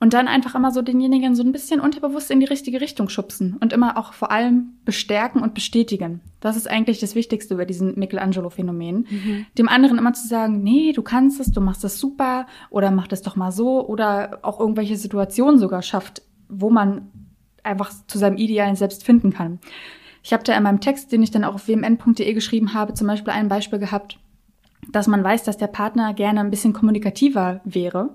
Und 0.00 0.14
dann 0.14 0.26
einfach 0.26 0.56
immer 0.56 0.72
so 0.72 0.82
denjenigen 0.82 1.36
so 1.36 1.44
ein 1.44 1.52
bisschen 1.52 1.78
unterbewusst 1.78 2.32
in 2.32 2.40
die 2.40 2.46
richtige 2.46 2.80
Richtung 2.80 3.08
schubsen 3.08 3.56
und 3.60 3.72
immer 3.72 3.96
auch 3.96 4.14
vor 4.14 4.32
allem 4.32 4.72
bestärken 4.84 5.40
und 5.40 5.54
bestätigen. 5.54 6.20
Das 6.40 6.56
ist 6.56 6.68
eigentlich 6.68 6.98
das 6.98 7.14
Wichtigste 7.14 7.54
über 7.54 7.66
diesen 7.66 7.96
Michelangelo-Phänomen. 7.96 9.06
Dem 9.58 9.68
anderen 9.68 9.98
immer 9.98 10.12
zu 10.12 10.26
sagen, 10.26 10.60
nee, 10.64 10.92
du 10.92 11.02
kannst 11.02 11.38
es, 11.38 11.52
du 11.52 11.60
machst 11.60 11.84
es 11.84 12.00
super 12.00 12.48
oder 12.68 12.90
mach 12.90 13.06
das 13.06 13.22
doch 13.22 13.36
mal 13.36 13.52
so 13.52 13.86
oder 13.86 14.40
auch 14.42 14.58
irgendwelche 14.58 14.96
Situationen 14.96 15.60
sogar 15.60 15.82
schafft, 15.82 16.22
wo 16.48 16.68
man 16.68 17.08
einfach 17.62 17.92
zu 18.08 18.18
seinem 18.18 18.38
idealen 18.38 18.74
Selbst 18.74 19.04
finden 19.04 19.32
kann. 19.32 19.60
Ich 20.22 20.32
habe 20.32 20.44
da 20.44 20.56
in 20.56 20.62
meinem 20.62 20.80
Text, 20.80 21.12
den 21.12 21.22
ich 21.22 21.30
dann 21.30 21.44
auch 21.44 21.54
auf 21.54 21.68
wmn.de 21.68 22.32
geschrieben 22.32 22.74
habe, 22.74 22.94
zum 22.94 23.06
Beispiel 23.06 23.32
ein 23.32 23.48
Beispiel 23.48 23.78
gehabt, 23.78 24.18
dass 24.90 25.06
man 25.06 25.22
weiß, 25.22 25.44
dass 25.44 25.56
der 25.56 25.66
Partner 25.66 26.14
gerne 26.14 26.40
ein 26.40 26.50
bisschen 26.50 26.72
kommunikativer 26.72 27.60
wäre. 27.64 28.10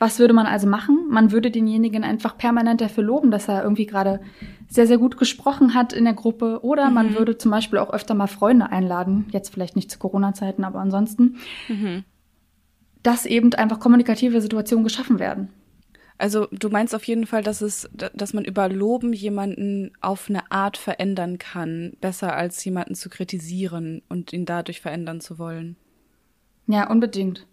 Was 0.00 0.20
würde 0.20 0.32
man 0.32 0.46
also 0.46 0.68
machen? 0.68 1.08
Man 1.10 1.32
würde 1.32 1.50
denjenigen 1.50 2.04
einfach 2.04 2.38
permanent 2.38 2.80
dafür 2.80 3.02
loben, 3.02 3.32
dass 3.32 3.48
er 3.48 3.64
irgendwie 3.64 3.86
gerade 3.86 4.20
sehr, 4.68 4.86
sehr 4.86 4.98
gut 4.98 5.16
gesprochen 5.16 5.74
hat 5.74 5.92
in 5.92 6.04
der 6.04 6.14
Gruppe. 6.14 6.60
Oder 6.62 6.90
man 6.90 7.16
würde 7.16 7.36
zum 7.36 7.50
Beispiel 7.50 7.80
auch 7.80 7.92
öfter 7.92 8.14
mal 8.14 8.28
Freunde 8.28 8.70
einladen. 8.70 9.26
Jetzt 9.32 9.52
vielleicht 9.52 9.74
nicht 9.74 9.90
zu 9.90 9.98
Corona-Zeiten, 9.98 10.62
aber 10.62 10.78
ansonsten. 10.78 11.38
Dass 13.02 13.26
eben 13.26 13.52
einfach 13.54 13.80
kommunikative 13.80 14.40
Situationen 14.40 14.84
geschaffen 14.84 15.18
werden. 15.18 15.48
Also 16.18 16.48
du 16.50 16.68
meinst 16.68 16.94
auf 16.94 17.04
jeden 17.04 17.26
Fall, 17.26 17.42
dass 17.44 17.62
es, 17.62 17.88
dass 17.92 18.34
man 18.34 18.44
über 18.44 18.68
Loben 18.68 19.12
jemanden 19.12 19.92
auf 20.00 20.28
eine 20.28 20.50
Art 20.50 20.76
verändern 20.76 21.38
kann, 21.38 21.92
besser 22.00 22.34
als 22.34 22.64
jemanden 22.64 22.96
zu 22.96 23.08
kritisieren 23.08 24.02
und 24.08 24.32
ihn 24.32 24.44
dadurch 24.44 24.80
verändern 24.80 25.20
zu 25.20 25.38
wollen. 25.38 25.76
Ja, 26.66 26.90
unbedingt. 26.90 27.46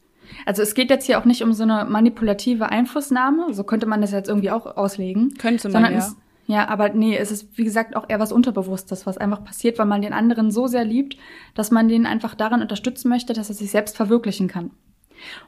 Also 0.48 0.64
es 0.64 0.74
geht 0.74 0.90
jetzt 0.90 1.06
hier 1.06 1.20
auch 1.20 1.26
nicht 1.26 1.44
um 1.44 1.54
so 1.54 1.62
eine 1.62 1.86
manipulative 1.86 2.70
Einflussnahme, 2.70 3.54
so 3.54 3.64
könnte 3.64 3.86
man 3.86 4.02
das 4.02 4.12
jetzt 4.12 4.28
irgendwie 4.28 4.50
auch 4.50 4.66
auslegen. 4.78 5.36
Könnte 5.38 5.70
man, 5.70 5.84
ja. 5.84 6.00
Es, 6.00 6.16
ja, 6.48 6.68
aber 6.68 6.90
nee, 6.90 7.16
es 7.16 7.32
ist 7.32 7.58
wie 7.58 7.64
gesagt 7.64 7.96
auch 7.96 8.10
eher 8.10 8.20
was 8.20 8.32
Unterbewusstes, 8.32 9.06
was 9.06 9.20
einfach 9.20 9.44
passiert, 9.44 9.78
weil 9.78 9.86
man 9.86 10.02
den 10.02 10.14
anderen 10.14 10.50
so 10.50 10.66
sehr 10.66 10.86
liebt, 10.86 11.18
dass 11.54 11.70
man 11.70 11.88
den 11.88 12.08
einfach 12.08 12.34
daran 12.34 12.64
unterstützen 12.64 13.10
möchte, 13.10 13.34
dass 13.34 13.50
er 13.50 13.56
sich 13.56 13.70
selbst 13.70 13.96
verwirklichen 13.96 14.48
kann. 14.48 14.72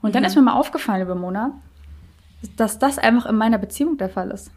Und 0.01 0.15
dann 0.15 0.24
ist 0.24 0.36
mir 0.36 0.41
mal 0.41 0.53
aufgefallen, 0.53 1.01
liebe 1.01 1.15
Mona, 1.15 1.61
dass 2.55 2.79
das 2.79 2.97
einfach 2.99 3.25
in 3.25 3.35
meiner 3.35 3.57
Beziehung 3.57 3.97
der 3.97 4.09
Fall 4.09 4.31
ist. 4.31 4.51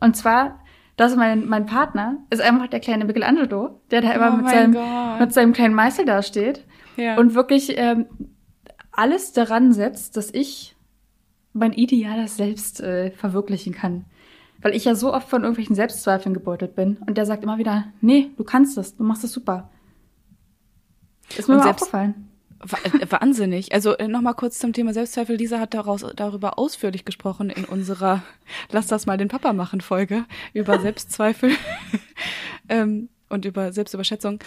Und 0.00 0.16
zwar, 0.16 0.60
dass 0.96 1.16
mein, 1.16 1.46
mein 1.48 1.66
Partner 1.66 2.18
ist 2.30 2.40
einfach 2.40 2.68
der 2.68 2.80
kleine 2.80 3.04
Michelangelo, 3.04 3.80
der 3.90 4.00
da 4.02 4.12
immer 4.12 4.32
Oh 4.32 4.36
mit, 4.36 4.48
seinem, 4.48 4.72
Gott. 4.74 5.20
mit 5.20 5.32
seinem 5.32 5.52
kleinen 5.52 5.74
Meißel 5.74 6.04
da 6.04 6.22
steht 6.22 6.64
Ja. 6.96 7.16
und 7.18 7.34
wirklich 7.34 7.76
ähm, 7.76 8.06
alles 8.92 9.32
daran 9.32 9.72
setzt, 9.72 10.16
dass 10.16 10.32
ich 10.32 10.76
mein 11.52 11.72
ideales 11.72 12.36
Selbst 12.36 12.80
äh, 12.80 13.10
verwirklichen 13.10 13.74
kann. 13.74 14.04
Weil 14.62 14.74
ich 14.74 14.84
ja 14.84 14.94
so 14.94 15.12
oft 15.12 15.28
von 15.28 15.42
irgendwelchen 15.42 15.74
Selbstzweifeln 15.74 16.34
gebeutelt 16.34 16.74
bin. 16.76 16.98
Und 17.06 17.16
der 17.16 17.24
sagt 17.26 17.42
immer 17.42 17.56
wieder, 17.58 17.86
nee, 18.02 18.30
du 18.36 18.44
kannst 18.44 18.76
es, 18.78 18.94
du 18.96 19.02
machst 19.04 19.24
es 19.24 19.32
super. 19.32 19.70
Ist 21.36 21.48
mir 21.48 21.54
Und 21.54 21.58
mal 21.60 21.64
selbst- 21.64 21.82
aufgefallen. 21.84 22.28
Äh, 22.60 23.10
Wahnsinnig. 23.10 23.72
Also 23.72 23.96
äh, 23.96 24.08
nochmal 24.08 24.34
kurz 24.34 24.58
zum 24.58 24.72
Thema 24.72 24.92
Selbstzweifel. 24.92 25.36
Lisa 25.36 25.58
hat 25.58 25.74
daraus, 25.74 26.04
darüber 26.14 26.58
ausführlich 26.58 27.04
gesprochen 27.04 27.50
in 27.50 27.64
unserer 27.64 28.22
Lass 28.70 28.86
das 28.86 29.06
mal 29.06 29.16
den 29.16 29.28
Papa 29.28 29.52
machen 29.52 29.80
Folge 29.80 30.24
über 30.52 30.78
Selbstzweifel 30.80 31.52
ähm, 32.68 33.08
und 33.28 33.44
über 33.44 33.72
Selbstüberschätzung. 33.72 34.40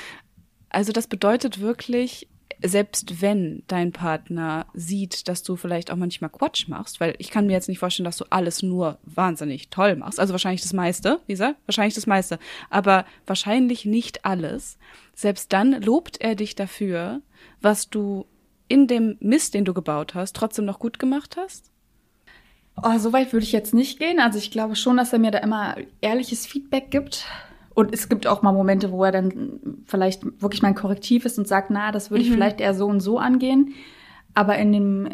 Also 0.70 0.92
das 0.92 1.08
bedeutet 1.08 1.60
wirklich, 1.60 2.28
selbst 2.64 3.22
wenn 3.22 3.64
dein 3.68 3.92
Partner 3.92 4.66
sieht, 4.74 5.28
dass 5.28 5.44
du 5.44 5.56
vielleicht 5.56 5.92
auch 5.92 5.96
manchmal 5.96 6.30
Quatsch 6.30 6.68
machst, 6.68 7.00
weil 7.00 7.16
ich 7.18 7.30
kann 7.30 7.48
mir 7.48 7.54
jetzt 7.54 7.68
nicht 7.68 7.80
vorstellen, 7.80 8.06
dass 8.06 8.18
du 8.18 8.26
alles 8.30 8.64
nur 8.64 8.98
wahnsinnig 9.04 9.70
toll 9.70 9.96
machst. 9.96 10.20
Also 10.20 10.34
wahrscheinlich 10.34 10.62
das 10.62 10.74
meiste, 10.74 11.20
Lisa, 11.28 11.56
wahrscheinlich 11.66 11.96
das 11.96 12.08
meiste, 12.08 12.40
aber 12.70 13.06
wahrscheinlich 13.26 13.86
nicht 13.86 14.26
alles. 14.26 14.78
Selbst 15.14 15.52
dann 15.52 15.82
lobt 15.82 16.22
er 16.22 16.36
dich 16.36 16.56
dafür, 16.56 17.22
was 17.62 17.90
du 17.90 18.26
in 18.68 18.88
dem 18.88 19.18
Mist, 19.20 19.54
den 19.54 19.66
du 19.66 19.74
gebaut 19.74 20.16
hast, 20.16 20.36
trotzdem 20.36 20.66
noch 20.66 20.80
gut 20.80 21.00
gemacht 21.00 21.36
hast. 21.38 21.70
Oh, 22.82 22.98
so 22.98 23.14
weit 23.14 23.34
würde 23.34 23.46
ich 23.46 23.52
jetzt 23.52 23.74
nicht 23.74 24.00
gehen. 24.00 24.20
Also 24.20 24.40
ich 24.40 24.52
glaube 24.52 24.76
schon, 24.76 24.98
dass 24.98 25.14
er 25.14 25.20
mir 25.20 25.32
da 25.32 25.40
immer 25.40 25.76
ehrliches 26.02 26.48
Feedback 26.48 26.90
gibt. 26.90 27.26
Und 27.76 27.94
es 27.94 28.08
gibt 28.10 28.28
auch 28.28 28.42
mal 28.42 28.52
Momente, 28.52 28.92
wo 28.92 29.04
er 29.04 29.12
dann 29.12 29.60
vielleicht 29.86 30.24
wirklich 30.42 30.62
mein 30.62 30.76
Korrektiv 30.76 31.26
ist 31.26 31.40
und 31.40 31.48
sagt, 31.48 31.70
na, 31.72 31.92
das 31.92 32.12
würde 32.12 32.24
ich 32.24 32.32
vielleicht 32.32 32.62
eher 32.62 32.74
so 32.74 32.86
und 32.86 33.00
so 33.00 33.18
angehen. 33.18 33.74
Aber 34.36 34.58
in 34.58 34.72
dem, 34.72 35.10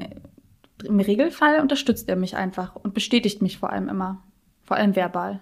im 0.84 1.00
Regelfall 1.00 1.62
unterstützt 1.62 2.10
er 2.10 2.16
mich 2.16 2.36
einfach 2.36 2.76
und 2.76 2.94
bestätigt 2.94 3.42
mich 3.42 3.58
vor 3.60 3.72
allem 3.72 3.88
immer. 3.90 4.24
Vor 4.64 4.78
allem 4.78 4.96
verbal. 4.96 5.40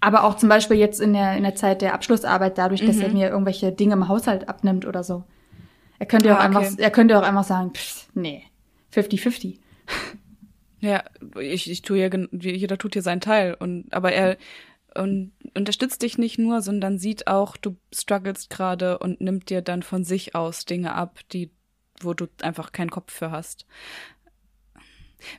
Aber 0.00 0.24
auch 0.24 0.36
zum 0.36 0.48
Beispiel 0.48 0.76
jetzt 0.76 1.00
in 1.00 1.12
der, 1.14 1.36
in 1.36 1.44
der 1.44 1.54
Zeit 1.54 1.80
der 1.80 1.94
Abschlussarbeit, 1.94 2.58
dadurch, 2.58 2.84
dass 2.84 2.98
er 2.98 3.08
mir 3.08 3.28
irgendwelche 3.30 3.72
Dinge 3.72 3.94
im 3.94 4.08
Haushalt 4.08 4.48
abnimmt 4.48 4.86
oder 4.86 5.02
so. 5.02 5.24
Er 5.98 6.06
könnte 6.06 6.28
ja 6.28 6.34
auch 6.34 6.40
Ah, 6.40 6.44
einfach, 6.44 6.62
okay. 6.62 6.74
er 6.78 6.90
könnte 6.90 7.18
auch 7.18 7.22
einfach 7.22 7.44
sagen, 7.44 7.72
pff, 7.72 8.08
nee, 8.14 8.44
50-50. 8.92 9.58
Ja, 10.80 11.02
ich, 11.40 11.70
ich 11.70 11.80
tue 11.80 11.98
ja, 11.98 12.08
jeder 12.32 12.76
tut 12.76 12.92
hier 12.92 13.02
seinen 13.02 13.22
Teil 13.22 13.54
und 13.58 13.92
aber 13.94 14.12
er 14.12 14.36
und 14.96 15.32
unterstützt 15.54 16.02
dich 16.02 16.18
nicht 16.18 16.38
nur, 16.38 16.62
sondern 16.62 16.98
sieht 16.98 17.26
auch, 17.26 17.56
du 17.56 17.76
strugglest 17.92 18.50
gerade 18.50 18.98
und 18.98 19.20
nimmt 19.20 19.50
dir 19.50 19.62
dann 19.62 19.82
von 19.82 20.04
sich 20.04 20.34
aus 20.34 20.64
Dinge 20.64 20.94
ab, 20.94 21.20
die 21.32 21.50
wo 22.00 22.14
du 22.14 22.26
einfach 22.42 22.72
keinen 22.72 22.90
Kopf 22.90 23.12
für 23.12 23.30
hast. 23.30 23.66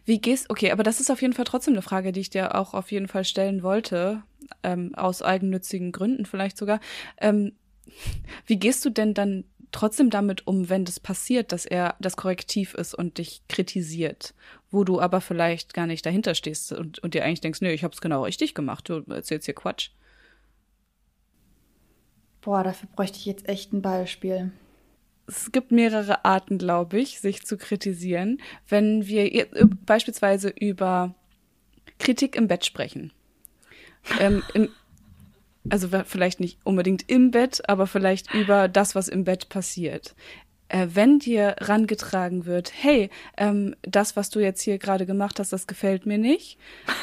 Wie 0.04 0.20
gehst, 0.20 0.50
okay, 0.50 0.72
aber 0.72 0.84
das 0.84 1.00
ist 1.00 1.12
auf 1.12 1.22
jeden 1.22 1.34
Fall 1.34 1.46
trotzdem 1.46 1.74
eine 1.74 1.82
Frage, 1.82 2.12
die 2.12 2.22
ich 2.22 2.30
dir 2.30 2.56
auch 2.56 2.74
auf 2.74 2.92
jeden 2.92 3.08
Fall 3.08 3.24
stellen 3.24 3.62
wollte, 3.62 4.24
ähm, 4.64 4.96
aus 4.96 5.22
eigennützigen 5.22 5.92
Gründen 5.92 6.26
vielleicht 6.26 6.58
sogar. 6.58 6.80
Ähm, 7.18 7.54
wie 8.46 8.58
gehst 8.58 8.84
du 8.86 8.90
denn 8.90 9.14
dann 9.14 9.44
trotzdem 9.72 10.10
damit 10.10 10.48
um, 10.48 10.70
wenn 10.70 10.86
das 10.86 11.00
passiert, 11.00 11.52
dass 11.52 11.66
er 11.66 11.96
das 12.00 12.18
Korrektiv 12.18 12.74
ist 12.74 12.94
und 12.94 13.18
dich 13.18 13.42
kritisiert, 13.48 14.34
wo 14.72 14.84
du 14.84 15.00
aber 15.00 15.22
vielleicht 15.22 15.74
gar 15.74 15.88
nicht 15.88 16.06
dahinter 16.06 16.36
stehst 16.36 16.72
und, 16.72 17.00
und 17.00 17.14
dir 17.14 17.24
eigentlich 17.24 17.42
denkst, 17.42 17.62
nee, 17.62 17.74
ich 17.74 17.84
hab's 17.84 18.02
genau 18.02 18.24
richtig 18.24 18.54
gemacht, 18.54 18.90
du 18.90 19.04
erzählst 19.10 19.46
hier 19.46 19.56
Quatsch. 19.56 19.90
Boah, 22.42 22.64
dafür 22.64 22.90
bräuchte 22.96 23.18
ich 23.18 23.26
jetzt 23.26 23.50
echt 23.50 23.74
ein 23.74 23.82
Beispiel 23.82 24.52
es 25.28 25.52
gibt 25.52 25.72
mehrere 25.72 26.24
Arten, 26.26 26.58
glaube 26.58 27.00
ich, 27.00 27.20
sich 27.20 27.46
zu 27.46 27.58
kritisieren. 27.58 28.42
Wenn 28.68 29.08
wir 29.08 29.48
beispielsweise 29.86 30.50
über 30.50 31.16
Kritik 32.00 32.36
im 32.36 32.48
Bett 32.48 32.66
sprechen. 32.66 33.12
Ähm, 34.20 34.44
im, 34.54 34.70
also 35.70 35.88
vielleicht 36.06 36.40
nicht 36.40 36.60
unbedingt 36.64 37.10
im 37.10 37.32
Bett, 37.32 37.68
aber 37.68 37.88
vielleicht 37.88 38.34
über 38.34 38.68
das, 38.68 38.96
was 38.96 39.08
im 39.08 39.24
Bett 39.24 39.50
passiert 39.50 40.16
äh, 40.68 40.88
wenn 40.94 41.20
dir 41.20 41.56
rangetragen 41.60 42.46
wird, 42.46 42.72
hey, 42.76 43.10
ähm, 43.38 43.76
das, 43.84 44.16
was 44.16 44.30
du 44.30 44.40
jetzt 44.40 44.62
hier 44.62 44.78
gerade 44.78 45.06
gemacht 45.06 45.40
hast, 45.40 45.54
das 45.54 45.68
gefällt 45.68 46.06
mir 46.06 46.18
nicht. 46.18 46.58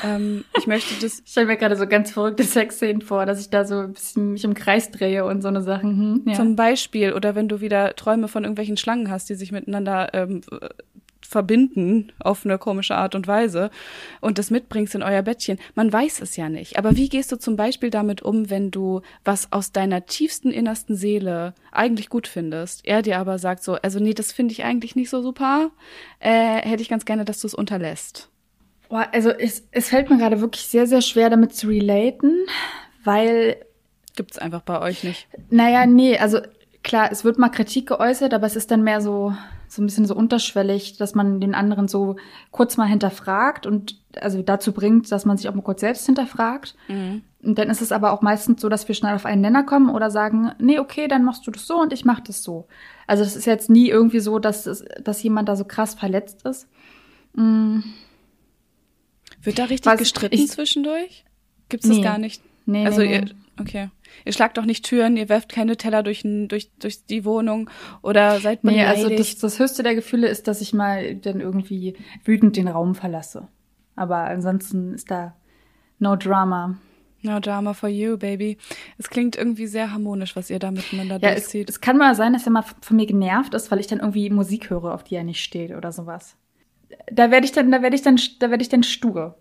Ähm, 0.04 0.44
ich 0.58 0.66
möchte 0.66 0.94
das. 1.00 1.20
ich 1.24 1.30
stelle 1.30 1.46
mir 1.46 1.56
gerade 1.56 1.76
so 1.76 1.86
ganz 1.86 2.10
verrückte 2.10 2.42
Sexszenen 2.42 3.02
vor, 3.02 3.26
dass 3.26 3.40
ich 3.40 3.50
da 3.50 3.64
so 3.64 3.78
ein 3.78 3.92
bisschen 3.92 4.32
mich 4.32 4.44
im 4.44 4.54
Kreis 4.54 4.90
drehe 4.90 5.24
und 5.24 5.42
so 5.42 5.48
eine 5.48 5.62
Sachen. 5.62 5.90
Hm, 5.90 6.22
ja. 6.26 6.34
Zum 6.34 6.56
Beispiel, 6.56 7.12
oder 7.12 7.34
wenn 7.34 7.48
du 7.48 7.60
wieder 7.60 7.94
Träume 7.94 8.28
von 8.28 8.44
irgendwelchen 8.44 8.76
Schlangen 8.76 9.10
hast, 9.10 9.28
die 9.28 9.34
sich 9.34 9.52
miteinander 9.52 10.12
ähm, 10.12 10.42
verbinden 11.32 12.12
auf 12.20 12.44
eine 12.44 12.58
komische 12.58 12.94
Art 12.94 13.14
und 13.14 13.26
Weise 13.26 13.70
und 14.20 14.38
das 14.38 14.50
mitbringst 14.50 14.94
in 14.94 15.02
euer 15.02 15.22
Bettchen. 15.22 15.58
Man 15.74 15.92
weiß 15.92 16.20
es 16.20 16.36
ja 16.36 16.48
nicht. 16.48 16.78
Aber 16.78 16.96
wie 16.96 17.08
gehst 17.08 17.32
du 17.32 17.36
zum 17.36 17.56
Beispiel 17.56 17.90
damit 17.90 18.22
um, 18.22 18.50
wenn 18.50 18.70
du 18.70 19.00
was 19.24 19.50
aus 19.52 19.72
deiner 19.72 20.06
tiefsten 20.06 20.50
innersten 20.50 20.94
Seele 20.94 21.54
eigentlich 21.72 22.08
gut 22.08 22.28
findest, 22.28 22.86
er 22.86 23.02
dir 23.02 23.18
aber 23.18 23.38
sagt 23.38 23.64
so, 23.64 23.74
also 23.74 23.98
nee, 23.98 24.14
das 24.14 24.32
finde 24.32 24.52
ich 24.52 24.64
eigentlich 24.64 24.94
nicht 24.94 25.10
so 25.10 25.22
super, 25.22 25.70
äh, 26.20 26.60
hätte 26.60 26.82
ich 26.82 26.88
ganz 26.88 27.04
gerne, 27.04 27.24
dass 27.24 27.40
du 27.40 27.46
es 27.46 27.54
unterlässt. 27.54 28.28
Boah, 28.88 29.08
also 29.12 29.30
es, 29.30 29.66
es 29.70 29.88
fällt 29.88 30.10
mir 30.10 30.18
gerade 30.18 30.40
wirklich 30.40 30.66
sehr, 30.66 30.86
sehr 30.86 31.00
schwer 31.00 31.30
damit 31.30 31.54
zu 31.54 31.66
relaten, 31.66 32.46
weil 33.04 33.56
Gibt's 34.14 34.38
einfach 34.38 34.60
bei 34.60 34.80
euch 34.80 35.04
nicht. 35.04 35.26
Naja, 35.48 35.86
nee, 35.86 36.18
also 36.18 36.40
klar, 36.82 37.10
es 37.10 37.24
wird 37.24 37.38
mal 37.38 37.48
Kritik 37.48 37.88
geäußert, 37.88 38.34
aber 38.34 38.46
es 38.46 38.56
ist 38.56 38.70
dann 38.70 38.82
mehr 38.82 39.00
so, 39.00 39.34
so 39.72 39.80
ein 39.80 39.86
bisschen 39.86 40.04
so 40.04 40.14
unterschwellig, 40.14 40.98
dass 40.98 41.14
man 41.14 41.40
den 41.40 41.54
anderen 41.54 41.88
so 41.88 42.16
kurz 42.50 42.76
mal 42.76 42.84
hinterfragt 42.84 43.66
und 43.66 44.02
also 44.20 44.42
dazu 44.42 44.72
bringt, 44.72 45.10
dass 45.10 45.24
man 45.24 45.38
sich 45.38 45.48
auch 45.48 45.54
mal 45.54 45.62
kurz 45.62 45.80
selbst 45.80 46.04
hinterfragt. 46.04 46.74
Mhm. 46.88 47.22
Und 47.42 47.58
dann 47.58 47.70
ist 47.70 47.80
es 47.80 47.90
aber 47.90 48.12
auch 48.12 48.20
meistens 48.20 48.60
so, 48.60 48.68
dass 48.68 48.86
wir 48.86 48.94
schnell 48.94 49.14
auf 49.14 49.24
einen 49.24 49.40
Nenner 49.40 49.62
kommen 49.62 49.88
oder 49.88 50.10
sagen, 50.10 50.52
nee, 50.58 50.78
okay, 50.78 51.08
dann 51.08 51.24
machst 51.24 51.46
du 51.46 51.50
das 51.50 51.66
so 51.66 51.80
und 51.80 51.94
ich 51.94 52.04
mach 52.04 52.20
das 52.20 52.42
so. 52.42 52.68
Also 53.06 53.24
das 53.24 53.34
ist 53.34 53.46
jetzt 53.46 53.70
nie 53.70 53.88
irgendwie 53.88 54.20
so, 54.20 54.38
dass, 54.38 54.66
es, 54.66 54.84
dass 55.02 55.22
jemand 55.22 55.48
da 55.48 55.56
so 55.56 55.64
krass 55.64 55.94
verletzt 55.94 56.44
ist. 56.44 56.68
Mhm. 57.32 57.82
Wird 59.42 59.58
da 59.58 59.64
richtig 59.64 59.90
Was, 59.90 59.98
gestritten 59.98 60.34
ich, 60.34 60.50
zwischendurch? 60.50 61.24
Gibt's 61.70 61.88
das 61.88 61.96
nee. 61.96 62.02
gar 62.02 62.18
nicht? 62.18 62.42
Nee, 62.66 62.84
also 62.84 63.00
nee, 63.00 63.20
nee. 63.20 63.26
Ihr, 63.26 63.34
okay. 63.60 63.90
Ihr 64.24 64.32
schlagt 64.32 64.58
doch 64.58 64.64
nicht 64.64 64.84
Türen, 64.84 65.16
ihr 65.16 65.28
werft 65.28 65.50
keine 65.50 65.76
Teller 65.76 66.02
durch, 66.02 66.22
durch, 66.22 66.70
durch 66.78 67.06
die 67.06 67.24
Wohnung 67.24 67.70
oder 68.02 68.40
seid 68.40 68.62
beleidigt. 68.62 68.84
Nee, 68.84 69.04
also 69.04 69.16
das, 69.16 69.38
das 69.38 69.58
höchste 69.58 69.82
der 69.82 69.94
Gefühle 69.94 70.28
ist, 70.28 70.48
dass 70.48 70.60
ich 70.60 70.72
mal 70.72 71.16
dann 71.16 71.40
irgendwie 71.40 71.96
wütend 72.24 72.56
den 72.56 72.68
Raum 72.68 72.94
verlasse. 72.94 73.48
Aber 73.96 74.24
ansonsten 74.24 74.94
ist 74.94 75.10
da 75.10 75.36
no 75.98 76.16
drama. 76.16 76.78
No 77.22 77.38
drama 77.38 77.72
for 77.72 77.88
you, 77.88 78.18
baby. 78.18 78.58
Es 78.98 79.08
klingt 79.08 79.36
irgendwie 79.36 79.68
sehr 79.68 79.92
harmonisch, 79.92 80.34
was 80.34 80.50
ihr 80.50 80.58
da 80.58 80.72
miteinander 80.72 81.18
ja, 81.20 81.32
durchzieht. 81.32 81.68
Es, 81.68 81.76
es 81.76 81.80
kann 81.80 81.96
mal 81.96 82.14
sein, 82.16 82.32
dass 82.32 82.46
er 82.46 82.52
mal 82.52 82.64
von 82.80 82.96
mir 82.96 83.06
genervt 83.06 83.54
ist, 83.54 83.70
weil 83.70 83.78
ich 83.78 83.86
dann 83.86 84.00
irgendwie 84.00 84.28
Musik 84.28 84.70
höre, 84.70 84.92
auf 84.92 85.04
die 85.04 85.14
er 85.14 85.24
nicht 85.24 85.42
steht 85.42 85.70
oder 85.72 85.92
sowas. 85.92 86.36
Da 87.10 87.30
werde 87.30 87.46
ich 87.46 87.52
dann, 87.52 87.70
da 87.70 87.80
werde 87.80 87.94
ich 87.94 88.02
dann, 88.02 88.18
da 88.40 88.50
werde 88.50 88.62
ich 88.62 88.68
dann 88.68 88.82
stur. 88.82 89.38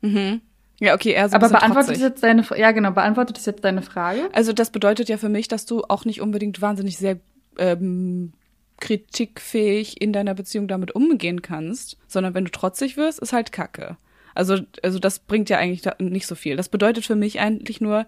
Mhm. 0.00 0.40
Ja, 0.82 0.94
okay, 0.96 1.12
er 1.12 1.28
so 1.28 1.36
Aber 1.36 1.48
beantwortet 1.48 1.90
trotzig. 1.90 2.02
jetzt 2.02 2.24
deine, 2.24 2.44
ja 2.56 2.72
genau, 2.72 2.90
beantwortet 2.90 3.36
das 3.36 3.46
jetzt 3.46 3.62
deine 3.62 3.82
Frage? 3.82 4.28
Also 4.32 4.52
das 4.52 4.70
bedeutet 4.70 5.08
ja 5.08 5.16
für 5.16 5.28
mich, 5.28 5.46
dass 5.46 5.64
du 5.64 5.84
auch 5.84 6.04
nicht 6.04 6.20
unbedingt 6.20 6.60
wahnsinnig 6.60 6.98
sehr 6.98 7.20
ähm, 7.56 8.32
kritikfähig 8.80 10.02
in 10.02 10.12
deiner 10.12 10.34
Beziehung 10.34 10.66
damit 10.66 10.92
umgehen 10.96 11.40
kannst, 11.40 11.98
sondern 12.08 12.34
wenn 12.34 12.44
du 12.44 12.50
trotzig 12.50 12.96
wirst, 12.96 13.20
ist 13.20 13.32
halt 13.32 13.52
Kacke. 13.52 13.96
Also, 14.34 14.58
also 14.82 14.98
das 14.98 15.20
bringt 15.20 15.48
ja 15.50 15.58
eigentlich 15.58 15.84
nicht 16.00 16.26
so 16.26 16.34
viel. 16.34 16.56
Das 16.56 16.68
bedeutet 16.68 17.06
für 17.06 17.14
mich 17.14 17.38
eigentlich 17.38 17.80
nur, 17.80 18.04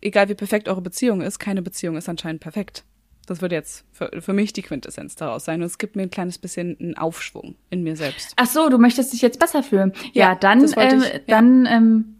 egal 0.00 0.28
wie 0.28 0.34
perfekt 0.34 0.68
eure 0.68 0.82
Beziehung 0.82 1.20
ist, 1.20 1.38
keine 1.38 1.62
Beziehung 1.62 1.96
ist 1.96 2.08
anscheinend 2.08 2.40
perfekt. 2.40 2.82
Das 3.26 3.40
wird 3.40 3.52
jetzt 3.52 3.84
für, 3.92 4.10
für 4.20 4.32
mich 4.32 4.52
die 4.52 4.62
Quintessenz 4.62 5.16
daraus 5.16 5.44
sein. 5.44 5.60
Und 5.60 5.66
es 5.66 5.78
gibt 5.78 5.96
mir 5.96 6.02
ein 6.02 6.10
kleines 6.10 6.38
bisschen 6.38 6.76
einen 6.80 6.96
Aufschwung 6.96 7.56
in 7.70 7.82
mir 7.82 7.96
selbst. 7.96 8.32
Ach 8.36 8.46
so, 8.46 8.68
du 8.68 8.78
möchtest 8.78 9.12
dich 9.12 9.22
jetzt 9.22 9.38
besser 9.38 9.62
fühlen. 9.62 9.92
Ja, 10.12 10.30
ja 10.30 10.34
dann, 10.34 10.60
ähm, 10.76 11.02
ich, 11.02 11.12
ja. 11.12 11.20
dann 11.26 11.66
ähm, 11.66 12.16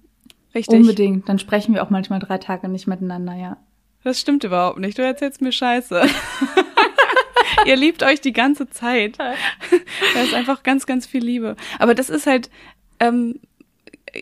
Richtig. 0.54 0.80
unbedingt. 0.80 1.28
Dann 1.28 1.38
sprechen 1.38 1.74
wir 1.74 1.82
auch 1.82 1.90
manchmal 1.90 2.20
drei 2.20 2.38
Tage 2.38 2.68
nicht 2.68 2.86
miteinander, 2.86 3.34
ja. 3.34 3.56
Das 4.04 4.20
stimmt 4.20 4.44
überhaupt 4.44 4.78
nicht. 4.78 4.98
Du 4.98 5.02
erzählst 5.02 5.40
mir 5.40 5.52
Scheiße. 5.52 6.02
Ihr 7.66 7.76
liebt 7.76 8.02
euch 8.02 8.20
die 8.20 8.32
ganze 8.32 8.68
Zeit. 8.68 9.18
da 9.18 10.20
ist 10.22 10.34
einfach 10.34 10.62
ganz, 10.62 10.86
ganz 10.86 11.06
viel 11.06 11.24
Liebe. 11.24 11.56
Aber 11.78 11.94
das 11.94 12.10
ist 12.10 12.26
halt, 12.26 12.50
ähm, 13.00 13.40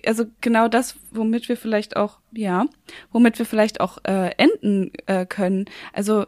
also 0.07 0.25
genau 0.41 0.69
das, 0.69 0.97
womit 1.11 1.49
wir 1.49 1.57
vielleicht 1.57 1.97
auch, 1.97 2.19
ja, 2.33 2.67
womit 3.11 3.39
wir 3.39 3.47
vielleicht 3.47 3.81
auch 3.81 3.99
äh, 4.05 4.31
enden 4.37 4.93
äh, 5.07 5.27
können. 5.27 5.67
Also 5.93 6.27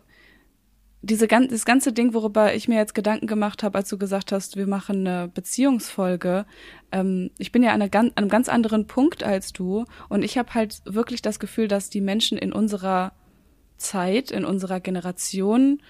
diese 1.05 1.29
ganze, 1.29 1.49
das 1.49 1.65
ganze 1.65 1.93
Ding, 1.93 2.15
worüber 2.15 2.55
ich 2.55 2.69
mir 2.69 2.77
jetzt 2.77 2.95
Gedanken 2.95 3.27
gemacht 3.27 3.63
habe, 3.63 3.79
als 3.79 3.89
du 3.89 3.99
gesagt 3.99 4.33
hast, 4.33 4.57
wir 4.57 4.67
machen 4.67 5.07
eine 5.07 5.29
Beziehungsfolge, 5.29 6.47
ähm, 6.93 7.31
ich 7.39 7.53
bin 7.53 7.63
ja 7.63 7.73
an, 7.73 7.83
eine, 7.83 7.93
an 7.93 8.13
einem 8.17 8.29
ganz 8.29 8.49
anderen 8.49 8.87
Punkt 8.87 9.23
als 9.23 9.53
du. 9.53 9.85
Und 10.09 10.25
ich 10.25 10.39
habe 10.39 10.55
halt 10.55 10.81
wirklich 10.85 11.23
das 11.23 11.39
Gefühl, 11.39 11.69
dass 11.69 11.91
die 11.91 12.01
Menschen 12.01 12.39
in 12.39 12.53
unserer 12.53 13.13
Zeit, 13.77 14.31
in 14.31 14.45
unserer 14.45 14.81
Generation 14.81 15.83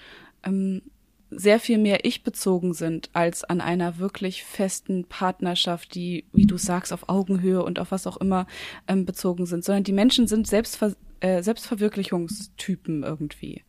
ähm, 0.43 0.81
sehr 1.29 1.59
viel 1.59 1.77
mehr 1.77 2.05
ich 2.05 2.23
bezogen 2.23 2.73
sind 2.73 3.09
als 3.13 3.43
an 3.43 3.61
einer 3.61 3.97
wirklich 3.97 4.43
festen 4.43 5.05
Partnerschaft, 5.05 5.95
die, 5.95 6.25
wie 6.33 6.45
du 6.45 6.57
sagst, 6.57 6.93
auf 6.93 7.09
Augenhöhe 7.09 7.63
und 7.63 7.79
auf 7.79 7.91
was 7.91 8.07
auch 8.07 8.17
immer 8.17 8.47
ähm, 8.87 9.05
bezogen 9.05 9.45
sind, 9.45 9.63
sondern 9.63 9.83
die 9.83 9.93
Menschen 9.93 10.27
sind 10.27 10.47
Selbstver 10.47 10.93
äh, 11.19 11.41
Selbstverwirklichungstypen 11.41 13.03
irgendwie. 13.03 13.63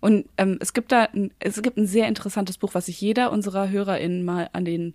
Und 0.00 0.26
ähm, 0.36 0.58
es 0.60 0.72
gibt 0.72 0.92
da, 0.92 1.04
ein, 1.04 1.32
es 1.38 1.60
gibt 1.62 1.76
ein 1.76 1.86
sehr 1.86 2.08
interessantes 2.08 2.58
Buch, 2.58 2.74
was 2.74 2.86
sich 2.86 3.00
jeder 3.00 3.32
unserer 3.32 3.68
HörerInnen 3.68 4.24
mal 4.24 4.48
an 4.52 4.64
den, 4.64 4.94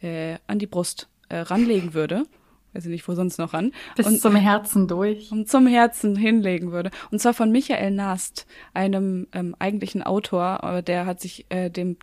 äh, 0.00 0.38
an 0.46 0.58
die 0.58 0.66
Brust 0.66 1.08
äh, 1.28 1.38
ranlegen 1.38 1.94
würde. 1.94 2.24
Weiß 2.72 2.84
ich 2.84 2.90
nicht, 2.90 3.08
wo 3.08 3.14
sonst 3.14 3.38
noch 3.38 3.52
ran. 3.52 3.72
Bis 3.96 4.06
und, 4.06 4.20
zum 4.20 4.36
Herzen 4.36 4.86
durch. 4.86 5.32
Und 5.32 5.48
zum 5.48 5.66
Herzen 5.66 6.14
hinlegen 6.14 6.70
würde. 6.70 6.90
Und 7.10 7.20
zwar 7.20 7.34
von 7.34 7.50
Michael 7.50 7.90
Nast, 7.90 8.46
einem 8.74 9.26
ähm, 9.32 9.56
eigentlichen 9.58 10.02
Autor, 10.04 10.62
aber 10.62 10.80
der 10.80 11.04
hat 11.04 11.20
sich 11.20 11.46
äh, 11.48 11.68
dem 11.68 11.96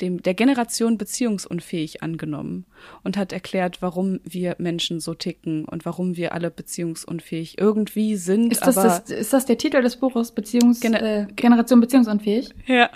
dem, 0.00 0.22
der 0.22 0.34
Generation 0.34 0.98
beziehungsunfähig 0.98 2.02
angenommen 2.02 2.66
und 3.02 3.16
hat 3.16 3.32
erklärt, 3.32 3.80
warum 3.80 4.20
wir 4.24 4.56
Menschen 4.58 5.00
so 5.00 5.14
ticken 5.14 5.64
und 5.64 5.84
warum 5.84 6.16
wir 6.16 6.32
alle 6.32 6.50
beziehungsunfähig 6.50 7.58
irgendwie 7.58 8.16
sind. 8.16 8.52
Ist 8.52 8.66
das, 8.66 8.74
das 8.74 9.10
ist 9.10 9.32
das 9.32 9.46
der 9.46 9.58
Titel 9.58 9.82
des 9.82 9.96
Buches, 9.96 10.32
Beziehungs, 10.32 10.80
Gen 10.80 10.94
äh, 10.94 11.26
Generation 11.36 11.80
beziehungsunfähig? 11.80 12.50
Ja. 12.66 12.90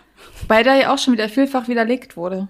Weil 0.49 0.65
der 0.65 0.75
ja 0.75 0.95
auch 0.95 0.99
schon 0.99 1.15
wieder 1.15 1.29
vielfach 1.29 1.69
widerlegt 1.69 2.17
wurde. 2.17 2.49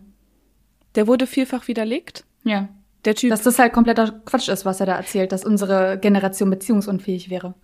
Der 0.95 1.07
wurde 1.07 1.27
vielfach 1.27 1.69
widerlegt? 1.69 2.25
Ja. 2.45 2.69
Der 3.05 3.15
Typ. 3.15 3.31
Dass 3.31 3.43
das 3.43 3.59
halt 3.59 3.73
kompletter 3.73 4.21
Quatsch 4.25 4.49
ist, 4.49 4.65
was 4.65 4.81
er 4.81 4.87
da 4.87 4.97
erzählt, 4.97 5.33
dass 5.33 5.45
unsere 5.45 5.99
Generation 5.99 6.51
beziehungsunfähig 6.51 7.31
wäre. 7.31 7.55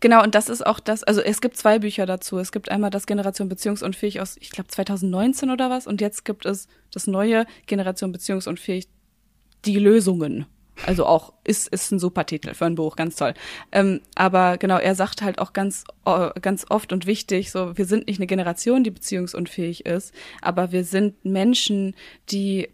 Genau, 0.00 0.22
und 0.22 0.34
das 0.34 0.48
ist 0.48 0.66
auch 0.66 0.80
das, 0.80 1.04
also 1.04 1.20
es 1.20 1.40
gibt 1.40 1.56
zwei 1.56 1.78
Bücher 1.78 2.06
dazu. 2.06 2.38
Es 2.38 2.52
gibt 2.52 2.70
einmal 2.70 2.90
das 2.90 3.06
Generation 3.06 3.48
Beziehungsunfähig 3.48 4.20
aus, 4.20 4.36
ich 4.40 4.50
glaube, 4.50 4.68
2019 4.68 5.50
oder 5.50 5.70
was, 5.70 5.86
und 5.86 6.00
jetzt 6.00 6.24
gibt 6.24 6.46
es 6.46 6.68
das 6.92 7.06
neue 7.06 7.46
Generation 7.66 8.12
Beziehungsunfähig, 8.12 8.88
die 9.64 9.78
Lösungen. 9.78 10.46
Also 10.86 11.06
auch, 11.06 11.32
ist, 11.44 11.68
ist 11.68 11.92
ein 11.92 12.00
super 12.00 12.26
Titel 12.26 12.52
für 12.52 12.66
ein 12.66 12.74
Buch, 12.74 12.96
ganz 12.96 13.14
toll. 13.14 13.34
Ähm, 13.70 14.00
aber 14.16 14.58
genau, 14.58 14.78
er 14.78 14.96
sagt 14.96 15.22
halt 15.22 15.38
auch 15.38 15.52
ganz, 15.52 15.84
ganz 16.42 16.66
oft 16.68 16.92
und 16.92 17.06
wichtig, 17.06 17.52
so, 17.52 17.78
wir 17.78 17.84
sind 17.84 18.08
nicht 18.08 18.18
eine 18.18 18.26
Generation, 18.26 18.82
die 18.82 18.90
beziehungsunfähig 18.90 19.86
ist, 19.86 20.12
aber 20.42 20.72
wir 20.72 20.84
sind 20.84 21.24
Menschen, 21.24 21.94
die 22.30 22.73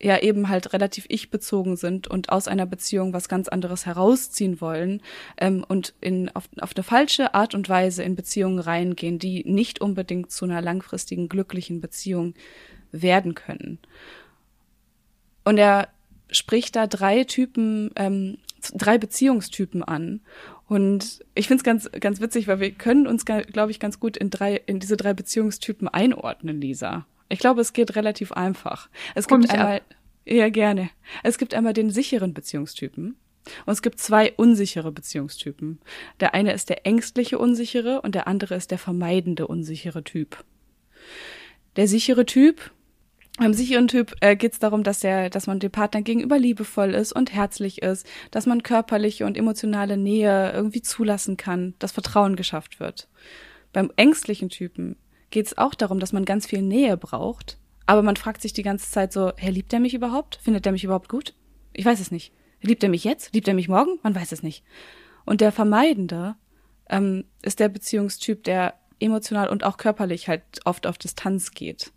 ja 0.00 0.18
eben 0.18 0.48
halt 0.48 0.72
relativ 0.72 1.04
ich-bezogen 1.08 1.76
sind 1.76 2.08
und 2.08 2.30
aus 2.30 2.48
einer 2.48 2.66
Beziehung 2.66 3.12
was 3.12 3.28
ganz 3.28 3.48
anderes 3.48 3.86
herausziehen 3.86 4.60
wollen 4.60 5.02
ähm, 5.36 5.64
und 5.66 5.94
in, 6.00 6.30
auf, 6.34 6.48
auf 6.60 6.74
eine 6.74 6.82
falsche 6.82 7.34
Art 7.34 7.54
und 7.54 7.68
Weise 7.68 8.02
in 8.02 8.16
Beziehungen 8.16 8.58
reingehen, 8.58 9.18
die 9.18 9.44
nicht 9.44 9.80
unbedingt 9.80 10.30
zu 10.30 10.46
einer 10.46 10.62
langfristigen, 10.62 11.28
glücklichen 11.28 11.80
Beziehung 11.80 12.34
werden 12.92 13.34
können. 13.34 13.78
Und 15.44 15.58
er 15.58 15.88
spricht 16.30 16.76
da 16.76 16.86
drei 16.86 17.24
Typen, 17.24 17.90
ähm, 17.96 18.38
drei 18.74 18.98
Beziehungstypen 18.98 19.82
an. 19.82 20.20
Und 20.66 21.24
ich 21.34 21.48
finde 21.48 21.60
es 21.60 21.64
ganz, 21.64 21.90
ganz 21.98 22.20
witzig, 22.20 22.46
weil 22.46 22.60
wir 22.60 22.70
können 22.70 23.06
uns, 23.06 23.24
glaube 23.24 23.70
ich, 23.70 23.80
ganz 23.80 23.98
gut 23.98 24.16
in 24.16 24.30
drei, 24.30 24.54
in 24.66 24.78
diese 24.78 24.96
drei 24.96 25.12
Beziehungstypen 25.14 25.88
einordnen, 25.88 26.60
Lisa. 26.60 27.06
Ich 27.30 27.38
glaube, 27.38 27.60
es 27.60 27.72
geht 27.72 27.96
relativ 27.96 28.32
einfach. 28.32 28.90
Es 29.14 29.28
gibt 29.28 29.48
einmal, 29.50 29.76
ab. 29.76 29.94
ja 30.26 30.48
gerne. 30.50 30.90
Es 31.22 31.38
gibt 31.38 31.54
einmal 31.54 31.72
den 31.72 31.90
sicheren 31.90 32.34
Beziehungstypen 32.34 33.16
und 33.66 33.72
es 33.72 33.82
gibt 33.82 34.00
zwei 34.00 34.32
unsichere 34.32 34.92
Beziehungstypen. 34.92 35.80
Der 36.18 36.34
eine 36.34 36.52
ist 36.52 36.68
der 36.68 36.86
ängstliche 36.86 37.38
unsichere 37.38 38.02
und 38.02 38.14
der 38.14 38.26
andere 38.26 38.56
ist 38.56 38.72
der 38.72 38.78
vermeidende 38.78 39.46
unsichere 39.46 40.04
Typ. 40.04 40.44
Der 41.76 41.86
sichere 41.86 42.26
Typ, 42.26 42.72
beim 43.38 43.54
sicheren 43.54 43.86
Typ 43.86 44.14
äh, 44.20 44.34
geht 44.36 44.54
es 44.54 44.58
darum, 44.58 44.82
dass 44.82 45.00
der, 45.00 45.30
dass 45.30 45.46
man 45.46 45.60
dem 45.60 45.70
Partner 45.70 46.02
gegenüber 46.02 46.38
liebevoll 46.38 46.94
ist 46.94 47.12
und 47.12 47.32
herzlich 47.32 47.80
ist, 47.80 48.06
dass 48.32 48.44
man 48.44 48.62
körperliche 48.64 49.24
und 49.24 49.38
emotionale 49.38 49.96
Nähe 49.96 50.52
irgendwie 50.52 50.82
zulassen 50.82 51.36
kann, 51.36 51.74
dass 51.78 51.92
Vertrauen 51.92 52.34
geschafft 52.34 52.80
wird. 52.80 53.08
Beim 53.72 53.92
ängstlichen 53.96 54.48
Typen 54.48 54.96
geht 55.30 55.46
es 55.46 55.58
auch 55.58 55.74
darum, 55.74 56.00
dass 56.00 56.12
man 56.12 56.24
ganz 56.24 56.46
viel 56.46 56.62
Nähe 56.62 56.96
braucht. 56.96 57.58
Aber 57.86 58.02
man 58.02 58.16
fragt 58.16 58.42
sich 58.42 58.52
die 58.52 58.62
ganze 58.62 58.90
Zeit 58.90 59.12
so, 59.12 59.32
hey, 59.36 59.50
liebt 59.50 59.72
er 59.72 59.80
mich 59.80 59.94
überhaupt? 59.94 60.38
Findet 60.42 60.66
er 60.66 60.72
mich 60.72 60.84
überhaupt 60.84 61.08
gut? 61.08 61.34
Ich 61.72 61.84
weiß 61.84 62.00
es 62.00 62.10
nicht. 62.10 62.32
Liebt 62.62 62.82
er 62.82 62.88
mich 62.88 63.04
jetzt? 63.04 63.32
Liebt 63.34 63.48
er 63.48 63.54
mich 63.54 63.68
morgen? 63.68 63.98
Man 64.02 64.14
weiß 64.14 64.32
es 64.32 64.42
nicht. 64.42 64.64
Und 65.24 65.40
der 65.40 65.52
Vermeidende 65.52 66.36
ähm, 66.88 67.24
ist 67.42 67.60
der 67.60 67.68
Beziehungstyp, 67.68 68.44
der 68.44 68.74
emotional 68.98 69.48
und 69.48 69.64
auch 69.64 69.76
körperlich 69.76 70.28
halt 70.28 70.42
oft 70.64 70.86
auf 70.86 70.98
Distanz 70.98 71.52
geht 71.52 71.92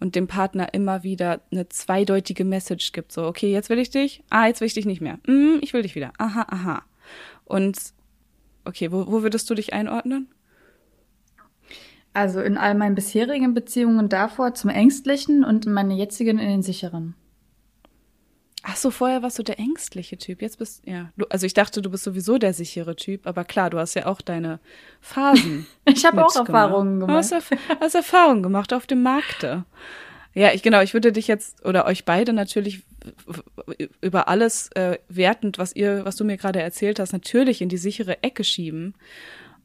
und 0.00 0.14
dem 0.14 0.28
Partner 0.28 0.72
immer 0.72 1.02
wieder 1.02 1.40
eine 1.50 1.68
zweideutige 1.68 2.44
Message 2.44 2.92
gibt. 2.92 3.12
So, 3.12 3.24
okay, 3.24 3.50
jetzt 3.50 3.68
will 3.68 3.78
ich 3.78 3.90
dich. 3.90 4.22
Ah, 4.30 4.46
jetzt 4.46 4.60
will 4.60 4.66
ich 4.66 4.74
dich 4.74 4.86
nicht 4.86 5.00
mehr. 5.00 5.18
Mm, 5.26 5.58
ich 5.60 5.72
will 5.72 5.82
dich 5.82 5.94
wieder. 5.94 6.12
Aha, 6.18 6.46
aha. 6.48 6.82
Und 7.44 7.78
okay, 8.64 8.92
wo, 8.92 9.06
wo 9.08 9.22
würdest 9.22 9.50
du 9.50 9.54
dich 9.54 9.72
einordnen? 9.72 10.28
Also 12.18 12.40
in 12.40 12.58
all 12.58 12.74
meinen 12.74 12.96
bisherigen 12.96 13.54
Beziehungen 13.54 14.08
davor 14.08 14.52
zum 14.52 14.70
Ängstlichen 14.70 15.44
und 15.44 15.66
in 15.66 15.72
meine 15.72 15.94
jetzigen 15.94 16.40
in 16.40 16.48
den 16.48 16.62
sicheren. 16.64 17.14
Ach 18.64 18.74
so, 18.74 18.90
vorher 18.90 19.22
warst 19.22 19.38
du 19.38 19.44
der 19.44 19.60
ängstliche 19.60 20.18
Typ. 20.18 20.42
Jetzt 20.42 20.58
bist 20.58 20.82
ja, 20.84 21.12
du, 21.16 21.26
also 21.26 21.46
ich 21.46 21.54
dachte, 21.54 21.80
du 21.80 21.90
bist 21.90 22.02
sowieso 22.02 22.38
der 22.38 22.54
sichere 22.54 22.96
Typ, 22.96 23.24
aber 23.28 23.44
klar, 23.44 23.70
du 23.70 23.78
hast 23.78 23.94
ja 23.94 24.06
auch 24.06 24.20
deine 24.20 24.58
Phasen. 25.00 25.68
ich 25.84 26.04
habe 26.04 26.26
auch 26.26 26.34
Erfahrungen 26.34 26.98
gemacht. 26.98 27.30
Du 27.30 27.36
hast, 27.36 27.50
hast 27.80 27.94
Erfahrungen 27.94 28.42
gemacht 28.42 28.72
auf 28.72 28.88
dem 28.88 29.04
Markte. 29.04 29.64
Ja, 30.34 30.52
ich 30.52 30.64
genau, 30.64 30.80
ich 30.80 30.94
würde 30.94 31.12
dich 31.12 31.28
jetzt 31.28 31.64
oder 31.64 31.86
euch 31.86 32.04
beide 32.04 32.32
natürlich 32.32 32.82
über 34.00 34.26
alles 34.26 34.72
äh, 34.72 34.98
wertend, 35.08 35.58
was 35.58 35.72
ihr, 35.76 36.04
was 36.04 36.16
du 36.16 36.24
mir 36.24 36.36
gerade 36.36 36.60
erzählt 36.60 36.98
hast, 36.98 37.12
natürlich 37.12 37.62
in 37.62 37.68
die 37.68 37.78
sichere 37.78 38.24
Ecke 38.24 38.42
schieben. 38.42 38.94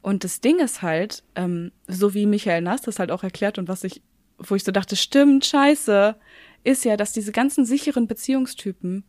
Und 0.04 0.22
das 0.22 0.42
Ding 0.42 0.58
ist 0.58 0.82
halt, 0.82 1.24
ähm, 1.34 1.72
so 1.86 2.12
wie 2.12 2.26
Michael 2.26 2.60
Nass 2.60 2.82
das 2.82 2.98
halt 2.98 3.10
auch 3.10 3.22
erklärt 3.22 3.56
und 3.56 3.68
was 3.68 3.84
ich, 3.84 4.02
wo 4.36 4.54
ich 4.54 4.62
so 4.62 4.70
dachte, 4.70 4.96
stimmt, 4.96 5.46
scheiße, 5.46 6.14
ist 6.62 6.84
ja, 6.84 6.98
dass 6.98 7.14
diese 7.14 7.32
ganzen 7.32 7.64
sicheren 7.64 8.06
Beziehungstypen, 8.06 9.04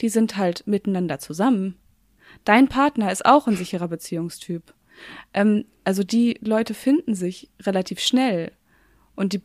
die 0.00 0.08
sind 0.08 0.36
halt 0.36 0.66
miteinander 0.66 1.20
zusammen. 1.20 1.76
Dein 2.42 2.66
Partner 2.66 3.12
ist 3.12 3.26
auch 3.26 3.46
ein 3.46 3.54
sicherer 3.54 3.86
Beziehungstyp. 3.86 4.74
Ähm, 5.34 5.66
also 5.84 6.02
die 6.02 6.36
Leute 6.40 6.74
finden 6.74 7.14
sich 7.14 7.48
relativ 7.60 8.00
schnell 8.00 8.50
und 9.14 9.34
die 9.34 9.42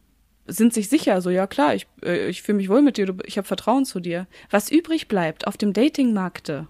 sind 0.47 0.73
sich 0.73 0.89
sicher, 0.89 1.21
so 1.21 1.29
ja 1.29 1.45
klar, 1.45 1.75
ich, 1.75 1.85
äh, 2.03 2.29
ich 2.29 2.41
fühle 2.41 2.57
mich 2.57 2.69
wohl 2.69 2.81
mit 2.81 2.97
dir, 2.97 3.15
ich 3.25 3.37
habe 3.37 3.47
Vertrauen 3.47 3.85
zu 3.85 3.99
dir. 3.99 4.25
Was 4.49 4.71
übrig 4.71 5.07
bleibt 5.07 5.45
auf 5.45 5.55
dem 5.55 5.71
Datingmarkte, 5.71 6.67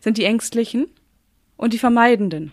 sind 0.00 0.18
die 0.18 0.24
Ängstlichen 0.24 0.90
und 1.56 1.72
die 1.72 1.78
Vermeidenden. 1.78 2.52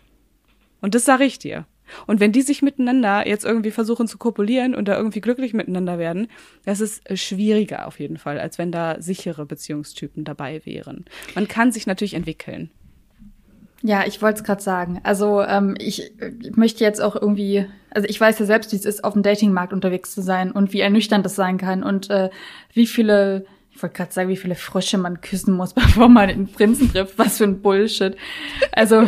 Und 0.88 0.96
das 0.96 1.04
sage 1.04 1.26
ich 1.26 1.38
dir. 1.38 1.66
Und 2.06 2.22
wenn 2.22 2.32
die 2.32 2.42
sich 2.42 2.62
miteinander 2.62 3.28
jetzt 3.28 3.44
irgendwie 3.44 3.72
versuchen 3.72 4.08
zu 4.08 4.18
kopulieren 4.18 4.74
und 4.74 4.88
da 4.88 4.96
irgendwie 4.96 5.20
glücklich 5.20 5.54
miteinander 5.54 6.00
werden, 6.00 6.30
das 6.64 6.80
ist 6.80 7.06
äh, 7.10 7.18
schwieriger 7.18 7.88
auf 7.88 8.00
jeden 8.00 8.18
Fall, 8.18 8.40
als 8.40 8.58
wenn 8.58 8.72
da 8.72 9.02
sichere 9.02 9.46
Beziehungstypen 9.46 10.24
dabei 10.24 10.62
wären. 10.64 11.04
Man 11.36 11.50
kann 11.50 11.74
sich 11.74 11.88
natürlich 11.88 12.14
entwickeln. 12.14 12.72
Ja, 13.82 14.06
ich 14.08 14.22
wollte 14.22 14.38
es 14.40 14.46
gerade 14.46 14.64
sagen. 14.64 15.02
Also 15.04 15.42
ähm, 15.42 15.76
ich, 15.78 16.14
ich 16.42 16.56
möchte 16.56 16.86
jetzt 16.86 17.02
auch 17.02 17.18
irgendwie, 17.18 17.66
also 17.90 18.08
ich 18.08 18.22
weiß 18.22 18.40
ja 18.40 18.46
selbst, 18.46 18.72
wie 18.72 18.78
es 18.78 18.86
ist, 18.86 19.04
auf 19.04 19.12
dem 19.12 19.24
Datingmarkt 19.24 19.74
unterwegs 19.74 20.14
zu 20.14 20.22
sein 20.22 20.54
und 20.54 20.72
wie 20.72 20.80
ernüchternd 20.80 21.26
das 21.26 21.36
sein 21.36 21.58
kann 21.58 21.84
und 21.84 22.10
äh, 22.10 22.30
wie 22.72 22.88
viele 22.88 23.46
ich 23.72 23.84
wollte 23.84 23.98
gerade 23.98 24.14
sagen, 24.14 24.30
wie 24.30 24.38
viele 24.38 24.56
Frösche 24.56 24.98
man 24.98 25.20
küssen 25.20 25.54
muss, 25.54 25.74
bevor 25.76 26.08
man 26.08 26.30
den 26.30 26.48
Prinzen 26.48 26.94
trifft. 26.94 27.18
Was 27.18 27.40
für 27.40 27.44
ein 27.44 27.62
Bullshit. 27.62 28.16
Also 28.72 29.06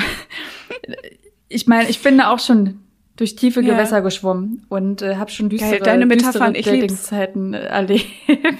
ich 1.49 1.67
meine, 1.67 1.89
ich 1.89 2.01
bin 2.01 2.17
da 2.17 2.31
auch 2.31 2.39
schon 2.39 2.79
durch 3.15 3.35
tiefe 3.35 3.61
ja. 3.61 3.73
Gewässer 3.73 4.01
geschwommen 4.01 4.65
und 4.69 5.01
äh, 5.01 5.17
habe 5.17 5.29
schon 5.29 5.49
düstere, 5.49 5.71
Geil, 5.71 5.81
deine 5.81 6.05
Metaphern, 6.05 6.53
düstere 6.53 6.79
Datingzeiten 6.79 7.53
äh, 7.53 7.65
erlebt. 7.65 8.05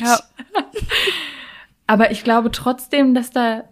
Ja. 0.02 0.20
Aber 1.88 2.12
ich 2.12 2.24
glaube 2.24 2.52
trotzdem, 2.52 3.14
dass 3.14 3.32
da, 3.32 3.64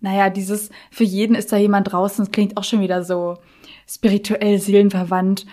naja, 0.00 0.30
dieses, 0.30 0.70
für 0.90 1.04
jeden 1.04 1.36
ist 1.36 1.52
da 1.52 1.56
jemand 1.56 1.92
draußen, 1.92 2.24
das 2.24 2.32
klingt 2.32 2.56
auch 2.56 2.64
schon 2.64 2.80
wieder 2.80 3.04
so 3.04 3.36
spirituell, 3.86 4.58
seelenverwandt. 4.58 5.44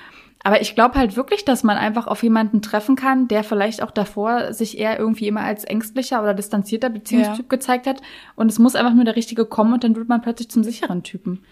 Aber 0.43 0.61
ich 0.61 0.73
glaube 0.73 0.95
halt 0.95 1.15
wirklich, 1.15 1.45
dass 1.45 1.63
man 1.63 1.77
einfach 1.77 2.07
auf 2.07 2.23
jemanden 2.23 2.61
treffen 2.61 2.95
kann, 2.95 3.27
der 3.27 3.43
vielleicht 3.43 3.83
auch 3.83 3.91
davor 3.91 4.53
sich 4.53 4.79
eher 4.79 4.97
irgendwie 4.97 5.27
immer 5.27 5.41
als 5.41 5.63
ängstlicher 5.63 6.23
oder 6.23 6.33
distanzierter 6.33 6.89
Beziehungstyp 6.89 7.45
ja. 7.45 7.49
gezeigt 7.49 7.85
hat. 7.85 8.01
Und 8.35 8.49
es 8.49 8.57
muss 8.57 8.75
einfach 8.75 8.93
nur 8.93 9.05
der 9.05 9.15
Richtige 9.15 9.45
kommen 9.45 9.73
und 9.73 9.83
dann 9.83 9.95
wird 9.95 10.09
man 10.09 10.21
plötzlich 10.21 10.49
zum 10.49 10.63
sicheren 10.63 11.03
Typen. 11.03 11.43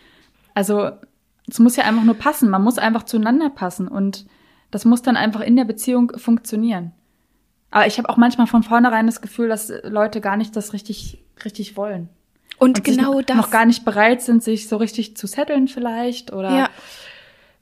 Also 0.55 0.89
es 1.49 1.59
muss 1.59 1.75
ja 1.75 1.83
einfach 1.83 2.03
nur 2.03 2.15
passen. 2.15 2.49
Man 2.49 2.63
muss 2.63 2.77
einfach 2.77 3.03
zueinander 3.03 3.49
passen 3.49 3.87
und 3.87 4.25
das 4.71 4.85
muss 4.85 5.01
dann 5.01 5.17
einfach 5.17 5.41
in 5.41 5.55
der 5.55 5.65
Beziehung 5.65 6.11
funktionieren. 6.17 6.91
Aber 7.71 7.87
ich 7.87 7.97
habe 7.97 8.09
auch 8.09 8.17
manchmal 8.17 8.47
von 8.47 8.63
vornherein 8.63 9.05
das 9.05 9.21
Gefühl, 9.21 9.47
dass 9.47 9.71
Leute 9.83 10.21
gar 10.21 10.37
nicht 10.37 10.55
das 10.55 10.73
richtig, 10.73 11.23
richtig 11.43 11.77
wollen. 11.77 12.09
Und, 12.57 12.79
und 12.79 12.83
genau 12.83 13.21
das. 13.21 13.37
Noch 13.37 13.51
gar 13.51 13.65
nicht 13.65 13.85
bereit 13.85 14.21
sind, 14.21 14.43
sich 14.43 14.67
so 14.67 14.77
richtig 14.77 15.15
zu 15.15 15.27
setteln 15.27 15.67
vielleicht 15.67 16.33
oder 16.33 16.51
ja, 16.51 16.69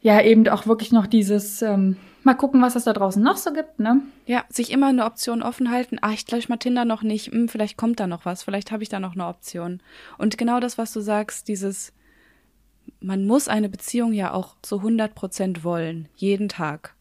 ja 0.01 0.21
eben 0.21 0.47
auch 0.47 0.65
wirklich 0.65 0.91
noch 0.91 1.07
dieses 1.07 1.61
ähm, 1.61 1.97
mal 2.23 2.33
gucken, 2.33 2.61
was 2.61 2.75
es 2.75 2.85
da 2.85 2.93
draußen 2.93 3.21
noch 3.21 3.37
so 3.37 3.53
gibt, 3.53 3.79
ne? 3.79 4.01
Ja, 4.25 4.43
sich 4.49 4.71
immer 4.71 4.87
eine 4.87 5.05
Option 5.05 5.43
offen 5.43 5.69
halten. 5.69 5.97
Ah, 6.01 6.11
ich 6.13 6.25
glaube, 6.25 6.39
ich 6.39 6.49
mal 6.49 6.57
Tinder 6.57 6.85
noch 6.85 7.03
nicht. 7.03 7.31
Hm, 7.31 7.47
vielleicht 7.47 7.77
kommt 7.77 7.99
da 7.99 8.07
noch 8.07 8.25
was. 8.25 8.43
Vielleicht 8.43 8.71
habe 8.71 8.83
ich 8.83 8.89
da 8.89 8.99
noch 8.99 9.13
eine 9.13 9.27
Option. 9.27 9.81
Und 10.17 10.37
genau 10.37 10.59
das, 10.59 10.77
was 10.77 10.93
du 10.93 10.99
sagst, 10.99 11.47
dieses 11.47 11.93
man 12.99 13.25
muss 13.25 13.47
eine 13.47 13.69
Beziehung 13.69 14.13
ja 14.13 14.33
auch 14.33 14.55
zu 14.61 14.77
100 14.77 15.13
Prozent 15.15 15.63
wollen, 15.63 16.09
jeden 16.15 16.49
Tag. 16.49 16.95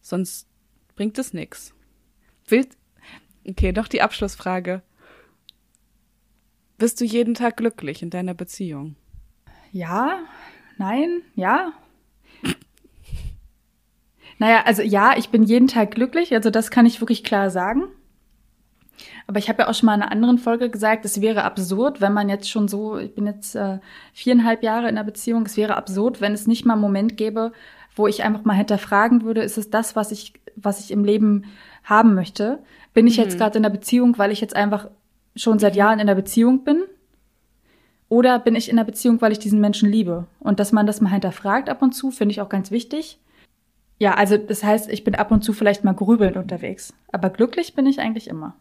Sonst 0.00 0.48
bringt 0.96 1.18
es. 1.18 1.32
Willst, 2.46 2.76
okay, 3.48 3.72
doch 3.72 3.88
die 3.88 4.02
Abschlussfrage. 4.02 4.82
Bist 6.78 7.00
du 7.00 7.04
jeden 7.04 7.34
Tag 7.34 7.56
glücklich 7.58 8.02
in 8.02 8.10
deiner 8.10 8.34
Beziehung? 8.34 8.96
Ja, 9.70 10.18
nein, 10.78 11.22
ja. 11.34 11.72
naja, 14.38 14.64
also 14.64 14.82
ja, 14.82 15.16
ich 15.16 15.30
bin 15.30 15.44
jeden 15.44 15.68
Tag 15.68 15.92
glücklich, 15.92 16.34
also 16.34 16.50
das 16.50 16.70
kann 16.70 16.86
ich 16.86 17.00
wirklich 17.00 17.22
klar 17.24 17.50
sagen. 17.50 17.84
Aber 19.26 19.38
ich 19.38 19.48
habe 19.48 19.62
ja 19.62 19.68
auch 19.68 19.74
schon 19.74 19.86
mal 19.86 19.94
in 19.94 20.02
einer 20.02 20.12
anderen 20.12 20.38
Folge 20.38 20.70
gesagt, 20.70 21.04
es 21.04 21.20
wäre 21.20 21.44
absurd, 21.44 22.00
wenn 22.00 22.12
man 22.12 22.28
jetzt 22.28 22.50
schon 22.50 22.68
so, 22.68 22.98
ich 22.98 23.14
bin 23.14 23.26
jetzt 23.26 23.54
äh, 23.54 23.78
viereinhalb 24.12 24.62
Jahre 24.62 24.88
in 24.88 24.96
einer 24.96 25.04
Beziehung, 25.04 25.46
es 25.46 25.56
wäre 25.56 25.76
absurd, 25.76 26.20
wenn 26.20 26.32
es 26.32 26.46
nicht 26.46 26.64
mal 26.64 26.74
einen 26.74 26.82
Moment 26.82 27.16
gäbe, 27.16 27.52
wo 27.94 28.06
ich 28.06 28.22
einfach 28.24 28.44
mal 28.44 28.54
hinterfragen 28.54 29.22
würde, 29.22 29.42
ist 29.42 29.58
es 29.58 29.70
das, 29.70 29.96
was 29.96 30.12
ich, 30.12 30.34
was 30.56 30.80
ich 30.80 30.90
im 30.90 31.04
Leben 31.04 31.44
haben 31.84 32.14
möchte? 32.14 32.60
Bin 32.94 33.06
ich 33.06 33.18
mhm. 33.18 33.24
jetzt 33.24 33.38
gerade 33.38 33.58
in 33.58 33.64
einer 33.64 33.74
Beziehung, 33.74 34.18
weil 34.18 34.32
ich 34.32 34.40
jetzt 34.40 34.56
einfach 34.56 34.88
schon 35.36 35.58
seit 35.58 35.76
Jahren 35.76 35.98
in 35.98 36.08
einer 36.08 36.14
Beziehung 36.14 36.64
bin? 36.64 36.82
Oder 38.08 38.38
bin 38.38 38.54
ich 38.54 38.68
in 38.68 38.78
einer 38.78 38.84
Beziehung, 38.84 39.22
weil 39.22 39.32
ich 39.32 39.38
diesen 39.38 39.60
Menschen 39.60 39.90
liebe? 39.90 40.26
Und 40.38 40.60
dass 40.60 40.72
man 40.72 40.86
das 40.86 41.00
mal 41.00 41.10
hinterfragt 41.10 41.70
ab 41.70 41.80
und 41.80 41.92
zu, 41.92 42.10
finde 42.10 42.32
ich 42.32 42.42
auch 42.42 42.50
ganz 42.50 42.70
wichtig. 42.70 43.18
Ja, 43.98 44.14
also 44.14 44.36
das 44.36 44.64
heißt, 44.64 44.90
ich 44.90 45.04
bin 45.04 45.14
ab 45.14 45.30
und 45.30 45.42
zu 45.42 45.52
vielleicht 45.52 45.84
mal 45.84 45.94
grübelnd 45.94 46.36
unterwegs. 46.36 46.92
Aber 47.10 47.30
glücklich 47.30 47.74
bin 47.74 47.86
ich 47.86 48.00
eigentlich 48.00 48.28
immer. 48.28 48.56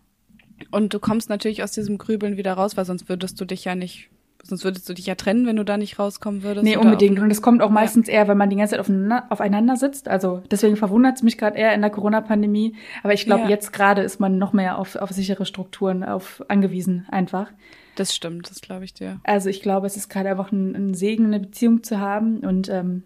Und 0.69 0.93
du 0.93 0.99
kommst 0.99 1.29
natürlich 1.29 1.63
aus 1.63 1.71
diesem 1.71 1.97
Grübeln 1.97 2.37
wieder 2.37 2.53
raus, 2.53 2.77
weil 2.77 2.85
sonst 2.85 3.09
würdest 3.09 3.39
du 3.41 3.45
dich 3.45 3.65
ja 3.65 3.75
nicht 3.75 4.09
sonst 4.43 4.63
würdest 4.63 4.87
du 4.89 4.93
dich 4.93 5.05
ja 5.05 5.15
trennen, 5.15 5.45
wenn 5.45 5.55
du 5.55 5.65
da 5.65 5.77
nicht 5.77 5.99
rauskommen 5.99 6.43
würdest. 6.43 6.63
Nee, 6.63 6.77
unbedingt. 6.77 7.19
Und 7.19 7.31
es 7.31 7.41
kommt 7.41 7.61
auch 7.61 7.69
meistens 7.69 8.07
ja. 8.07 8.13
eher, 8.13 8.27
wenn 8.27 8.37
man 8.37 8.49
die 8.49 8.55
ganze 8.55 8.71
Zeit 8.71 8.79
aufeinander, 8.79 9.25
aufeinander 9.29 9.75
sitzt. 9.77 10.07
Also 10.07 10.41
deswegen 10.49 10.77
verwundert 10.77 11.17
es 11.17 11.23
mich 11.23 11.37
gerade 11.37 11.57
eher 11.57 11.73
in 11.73 11.81
der 11.81 11.89
Corona-Pandemie. 11.89 12.75
Aber 13.03 13.13
ich 13.13 13.25
glaube, 13.25 13.43
ja. 13.43 13.49
jetzt 13.49 13.73
gerade 13.73 14.01
ist 14.01 14.19
man 14.19 14.37
noch 14.37 14.53
mehr 14.53 14.77
auf, 14.77 14.95
auf 14.95 15.11
sichere 15.11 15.45
Strukturen 15.45 16.03
auf, 16.03 16.43
angewiesen, 16.47 17.05
einfach. 17.11 17.51
Das 17.95 18.15
stimmt, 18.15 18.49
das 18.49 18.61
glaube 18.61 18.85
ich 18.85 18.93
dir. 18.93 19.19
Also 19.23 19.49
ich 19.49 19.61
glaube, 19.61 19.87
es 19.87 19.97
ist 19.97 20.09
gerade 20.09 20.29
einfach 20.29 20.51
ein, 20.51 20.75
ein 20.75 20.93
Segen, 20.93 21.25
eine 21.25 21.39
Beziehung 21.39 21.83
zu 21.83 21.99
haben. 21.99 22.39
Und 22.39 22.69
ähm, 22.69 23.03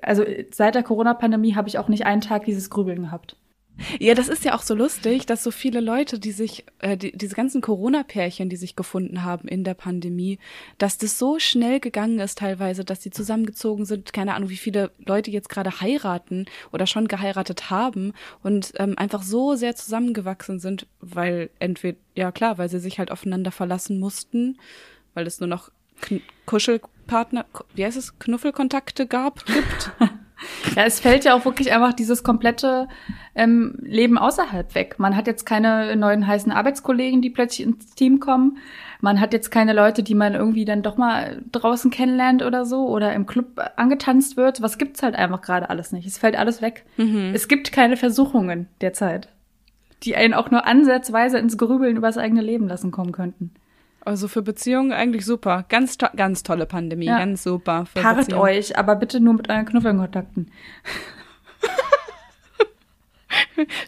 also 0.00 0.24
seit 0.50 0.74
der 0.74 0.82
Corona-Pandemie 0.82 1.54
habe 1.54 1.68
ich 1.68 1.78
auch 1.78 1.88
nicht 1.88 2.06
einen 2.06 2.22
Tag 2.22 2.44
dieses 2.44 2.70
Grübeln 2.70 3.02
gehabt. 3.02 3.36
Ja, 3.98 4.14
das 4.14 4.28
ist 4.28 4.44
ja 4.44 4.54
auch 4.54 4.62
so 4.62 4.74
lustig, 4.74 5.26
dass 5.26 5.42
so 5.42 5.50
viele 5.50 5.80
Leute, 5.80 6.18
die 6.18 6.32
sich, 6.32 6.64
äh, 6.78 6.96
die, 6.96 7.12
diese 7.16 7.34
ganzen 7.34 7.60
Corona-Pärchen, 7.60 8.48
die 8.48 8.56
sich 8.56 8.76
gefunden 8.76 9.22
haben 9.22 9.48
in 9.48 9.64
der 9.64 9.74
Pandemie, 9.74 10.38
dass 10.78 10.98
das 10.98 11.18
so 11.18 11.38
schnell 11.38 11.80
gegangen 11.80 12.18
ist 12.20 12.38
teilweise, 12.38 12.84
dass 12.84 13.02
sie 13.02 13.10
zusammengezogen 13.10 13.84
sind, 13.84 14.12
keine 14.12 14.34
Ahnung, 14.34 14.50
wie 14.50 14.56
viele 14.56 14.92
Leute 15.04 15.30
jetzt 15.30 15.48
gerade 15.48 15.80
heiraten 15.80 16.46
oder 16.72 16.86
schon 16.86 17.08
geheiratet 17.08 17.70
haben 17.70 18.12
und 18.42 18.72
ähm, 18.76 18.94
einfach 18.96 19.22
so 19.22 19.54
sehr 19.54 19.74
zusammengewachsen 19.74 20.58
sind, 20.58 20.86
weil 21.00 21.50
entweder, 21.58 21.98
ja 22.14 22.32
klar, 22.32 22.58
weil 22.58 22.68
sie 22.68 22.78
sich 22.78 22.98
halt 22.98 23.10
aufeinander 23.10 23.50
verlassen 23.50 23.98
mussten, 23.98 24.58
weil 25.14 25.26
es 25.26 25.40
nur 25.40 25.48
noch 25.48 25.70
Kuschelpartner, 26.46 27.46
wie 27.74 27.84
heißt 27.84 27.96
es, 27.96 28.18
Knuffelkontakte 28.18 29.06
gab, 29.06 29.44
gibt. 29.46 29.92
Ja, 30.76 30.84
es 30.84 31.00
fällt 31.00 31.24
ja 31.24 31.34
auch 31.34 31.44
wirklich 31.44 31.72
einfach 31.72 31.92
dieses 31.92 32.22
komplette 32.22 32.88
ähm, 33.34 33.76
Leben 33.80 34.18
außerhalb 34.18 34.74
weg. 34.74 34.96
Man 34.98 35.16
hat 35.16 35.26
jetzt 35.26 35.44
keine 35.44 35.94
neuen 35.96 36.26
heißen 36.26 36.52
Arbeitskollegen, 36.52 37.22
die 37.22 37.30
plötzlich 37.30 37.66
ins 37.66 37.94
Team 37.94 38.20
kommen. 38.20 38.58
Man 39.00 39.20
hat 39.20 39.32
jetzt 39.32 39.50
keine 39.50 39.72
Leute, 39.72 40.02
die 40.02 40.14
man 40.14 40.34
irgendwie 40.34 40.64
dann 40.64 40.82
doch 40.82 40.96
mal 40.96 41.42
draußen 41.50 41.90
kennenlernt 41.90 42.42
oder 42.42 42.64
so 42.64 42.86
oder 42.88 43.12
im 43.14 43.26
Club 43.26 43.60
angetanzt 43.76 44.36
wird. 44.36 44.62
Was 44.62 44.78
gibt's 44.78 45.02
halt 45.02 45.16
einfach 45.16 45.42
gerade 45.42 45.70
alles 45.70 45.92
nicht. 45.92 46.06
Es 46.06 46.18
fällt 46.18 46.38
alles 46.38 46.62
weg. 46.62 46.84
Mhm. 46.96 47.32
Es 47.34 47.48
gibt 47.48 47.72
keine 47.72 47.96
Versuchungen 47.96 48.68
derzeit, 48.80 49.28
die 50.04 50.14
einen 50.16 50.34
auch 50.34 50.50
nur 50.50 50.66
ansatzweise 50.66 51.38
ins 51.38 51.58
Grübeln 51.58 51.96
über 51.96 52.06
das 52.06 52.18
eigene 52.18 52.42
Leben 52.42 52.68
lassen 52.68 52.92
kommen 52.92 53.12
könnten. 53.12 53.50
Also 54.04 54.26
für 54.26 54.42
Beziehungen 54.42 54.92
eigentlich 54.92 55.24
super. 55.24 55.64
Ganz, 55.68 55.96
to 55.96 56.08
ganz 56.16 56.42
tolle 56.42 56.66
Pandemie, 56.66 57.06
ja. 57.06 57.18
ganz 57.18 57.44
super. 57.44 57.84
Paart 57.94 58.32
euch, 58.32 58.76
aber 58.76 58.96
bitte 58.96 59.20
nur 59.20 59.34
mit 59.34 59.48
euren 59.48 59.64
Knuffelkontakten. 59.64 60.50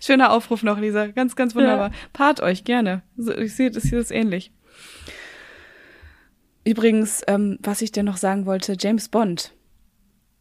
Schöner 0.01 0.31
Aufruf 0.31 0.63
noch, 0.63 0.79
Lisa. 0.79 1.09
Ganz, 1.09 1.35
ganz 1.35 1.57
wunderbar. 1.57 1.89
Ja. 1.89 1.95
Paart 2.13 2.41
euch 2.41 2.63
gerne. 2.65 3.03
Ich 3.39 3.57
sehe 3.57 3.73
das 3.73 3.83
hier 3.85 3.99
ist 3.99 4.13
ähnlich. 4.13 4.53
Übrigens, 6.65 7.23
ähm, 7.27 7.59
was 7.61 7.83
ich 7.83 7.91
dir 7.91 8.05
noch 8.05 8.17
sagen 8.17 8.47
wollte, 8.47 8.77
James 8.79 9.09
Bond. 9.09 9.53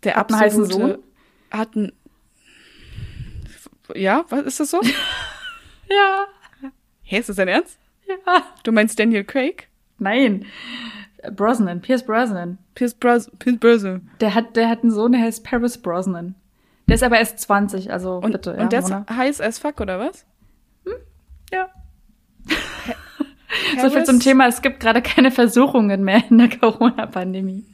Der 0.03 0.15
hat 0.15 0.31
absolute, 0.31 0.55
einen 0.55 0.65
Sohn? 0.65 0.97
hat 1.51 1.75
einen, 1.75 1.91
ja, 3.95 4.23
was 4.29 4.43
ist 4.43 4.59
das 4.59 4.69
so? 4.69 4.81
ja. 5.89 6.27
Hä, 7.01 7.17
ist 7.19 7.29
das 7.29 7.37
dein 7.37 7.47
Ernst? 7.47 7.79
Ja. 8.25 8.43
Du 8.63 8.71
meinst 8.71 8.99
Daniel 8.99 9.23
Craig? 9.23 9.67
Nein. 9.99 10.45
Brosnan, 11.31 11.81
Pierce 11.81 12.05
Brosnan. 12.05 12.57
Pierce, 12.75 12.93
Bros 12.93 13.31
Pierce 13.39 13.57
Brosnan. 13.57 14.09
Der 14.19 14.35
hat, 14.35 14.55
der 14.55 14.69
hat 14.69 14.81
einen 14.81 14.91
Sohn, 14.91 15.13
der 15.13 15.21
heißt 15.21 15.43
Paris 15.43 15.77
Brosnan. 15.77 16.35
Der 16.87 16.95
ist 16.95 17.03
aber 17.03 17.17
erst 17.17 17.39
20, 17.39 17.91
also 17.91 18.17
und, 18.17 18.31
bitte. 18.33 18.55
Und 18.55 18.73
der 18.73 18.79
ist 18.79 18.91
heiß 18.91 19.39
as 19.41 19.59
fuck, 19.59 19.79
oder 19.79 19.99
was? 19.99 20.25
Hm? 20.85 20.93
Ja. 21.51 21.69
so 23.81 23.89
viel 23.89 24.03
zum 24.03 24.19
Thema, 24.19 24.47
es 24.47 24.61
gibt 24.61 24.81
gerade 24.81 25.01
keine 25.01 25.31
Versuchungen 25.31 26.03
mehr 26.03 26.23
in 26.29 26.37
der 26.37 26.49
Corona-Pandemie. 26.49 27.65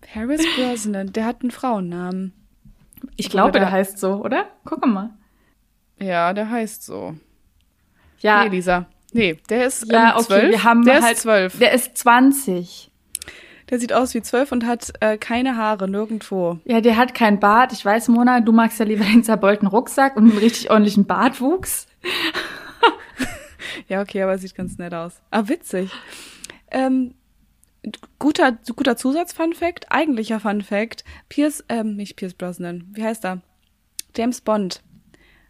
Paris 0.00 0.44
Brosnan, 0.56 1.12
der 1.12 1.24
hat 1.24 1.42
einen 1.42 1.50
Frauennamen. 1.50 2.34
Ich 3.16 3.30
glaube, 3.30 3.52
der, 3.52 3.62
der 3.62 3.72
heißt 3.72 3.98
so, 3.98 4.22
oder? 4.22 4.46
Guck 4.64 4.84
mal. 4.86 5.10
Ja, 5.98 6.32
der 6.32 6.50
heißt 6.50 6.84
so. 6.84 7.16
Ja. 8.20 8.44
Nee, 8.44 8.50
Lisa. 8.50 8.86
Nee, 9.12 9.38
der 9.48 9.66
ist 9.66 9.90
ja, 9.90 10.16
ähm, 10.16 10.24
12. 10.24 10.30
Okay, 10.30 10.50
wir 10.50 10.64
haben 10.64 10.84
der 10.84 11.02
halt, 11.02 11.16
ist 11.16 11.22
12. 11.22 11.58
Der 11.58 11.72
ist 11.72 11.96
20. 11.96 12.90
Der 13.70 13.78
sieht 13.78 13.92
aus 13.92 14.14
wie 14.14 14.22
12 14.22 14.52
und 14.52 14.66
hat 14.66 14.92
äh, 15.00 15.18
keine 15.18 15.56
Haare 15.56 15.88
nirgendwo. 15.88 16.58
Ja, 16.64 16.80
der 16.80 16.96
hat 16.96 17.14
keinen 17.14 17.38
Bart. 17.38 17.72
Ich 17.72 17.84
weiß, 17.84 18.08
Mona, 18.08 18.40
du 18.40 18.52
magst 18.52 18.78
ja 18.78 18.86
lieber 18.86 19.04
den 19.04 19.24
zerbeulten 19.24 19.68
Rucksack 19.68 20.16
und 20.16 20.30
einen 20.30 20.38
richtig 20.38 20.70
ordentlichen 20.70 21.06
Bartwuchs. 21.06 21.86
ja, 23.88 24.00
okay, 24.00 24.22
aber 24.22 24.38
sieht 24.38 24.54
ganz 24.54 24.78
nett 24.78 24.94
aus. 24.94 25.20
Ah, 25.30 25.42
witzig. 25.46 25.90
Ähm, 26.70 27.14
guter, 28.18 28.58
guter 28.74 28.96
Zusatz-Fun-Fact, 28.96 29.90
eigentlicher 29.90 30.40
Fun-Fact. 30.40 31.04
Pierce, 31.28 31.64
ähm, 31.68 31.96
nicht 31.96 32.16
Pierce 32.16 32.34
Brosnan, 32.34 32.88
wie 32.92 33.04
heißt 33.04 33.24
er? 33.24 33.42
James 34.16 34.40
Bond. 34.40 34.82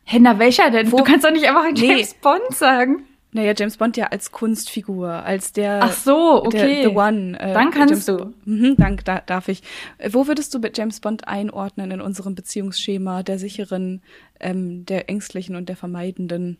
Hä, 0.04 0.18
na 0.20 0.38
welcher 0.38 0.70
denn? 0.70 0.90
Wo? 0.90 0.98
Du 0.98 1.04
kannst 1.04 1.24
doch 1.24 1.30
nicht 1.30 1.48
einfach 1.48 1.66
James 1.74 2.12
nee. 2.12 2.18
Bond 2.20 2.54
sagen. 2.54 3.04
Naja, 3.38 3.54
James 3.56 3.76
Bond 3.76 3.96
ja 3.96 4.06
als 4.06 4.32
Kunstfigur, 4.32 5.08
als 5.08 5.52
der. 5.52 5.78
Ach 5.80 5.92
so, 5.92 6.44
okay. 6.44 6.82
Der, 6.82 6.90
the 6.90 6.96
One. 6.96 7.38
Äh, 7.38 7.54
Dann 7.54 7.70
kannst 7.70 8.08
James, 8.08 8.34
du. 8.34 8.34
Mhm, 8.46 8.74
dank, 8.76 9.04
da, 9.04 9.20
darf 9.20 9.46
ich. 9.46 9.62
Äh, 9.98 10.10
wo 10.12 10.26
würdest 10.26 10.52
du 10.54 10.60
James 10.74 10.98
Bond 10.98 11.28
einordnen 11.28 11.92
in 11.92 12.00
unserem 12.00 12.34
Beziehungsschema 12.34 13.22
der 13.22 13.38
sicheren, 13.38 14.02
ähm, 14.40 14.84
der 14.86 15.08
ängstlichen 15.08 15.54
und 15.54 15.68
der 15.68 15.76
vermeidenden? 15.76 16.58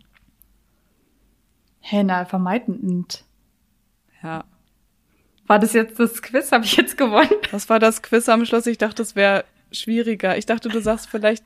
Hä, 1.80 2.04
na, 2.04 2.24
vermeidend. 2.24 3.24
Ja. 4.22 4.44
War 5.48 5.58
das 5.58 5.72
jetzt 5.72 5.98
das 5.98 6.22
Quiz? 6.22 6.52
Habe 6.52 6.64
ich 6.64 6.76
jetzt 6.76 6.96
gewonnen? 6.96 7.40
Was 7.50 7.68
war 7.68 7.80
das 7.80 8.02
Quiz 8.02 8.28
am 8.28 8.44
Schluss? 8.44 8.68
Ich 8.68 8.78
dachte, 8.78 9.02
es 9.02 9.16
wäre 9.16 9.44
schwieriger. 9.72 10.38
Ich 10.38 10.46
dachte, 10.46 10.68
du 10.68 10.80
sagst 10.80 11.08
vielleicht. 11.08 11.42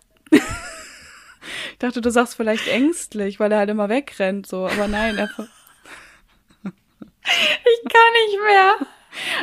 Ich 1.73 1.79
dachte, 1.79 2.01
du 2.01 2.11
sagst 2.11 2.37
vielleicht 2.37 2.69
ängstlich, 2.69 3.41
weil 3.41 3.53
er 3.53 3.59
halt 3.59 3.71
immer 3.71 3.89
wegrennt, 3.89 4.47
so. 4.47 4.67
Aber 4.67 4.89
nein, 4.89 5.19
er. 5.19 5.29
ich 7.25 7.83
kann 7.89 8.13
nicht 8.27 8.39
mehr. 8.47 8.75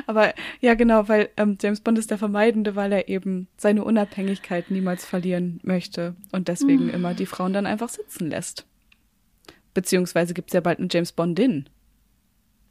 Aber 0.07 0.33
ja, 0.61 0.73
genau, 0.73 1.07
weil 1.07 1.29
ähm, 1.37 1.57
James 1.61 1.81
Bond 1.81 1.97
ist 1.97 2.11
der 2.11 2.17
Vermeidende, 2.17 2.75
weil 2.75 2.91
er 2.91 3.07
eben 3.07 3.47
seine 3.57 3.83
Unabhängigkeit 3.83 4.71
niemals 4.71 5.05
verlieren 5.05 5.59
möchte 5.63 6.15
und 6.31 6.47
deswegen 6.47 6.85
mhm. 6.85 6.89
immer 6.89 7.13
die 7.13 7.25
Frauen 7.27 7.53
dann 7.53 7.67
einfach 7.67 7.89
sitzen 7.89 8.29
lässt. 8.29 8.65
Beziehungsweise 9.73 10.33
gibt's 10.33 10.53
ja 10.53 10.61
bald 10.61 10.79
eine 10.79 10.87
James 10.91 11.11
Bondin. 11.11 11.69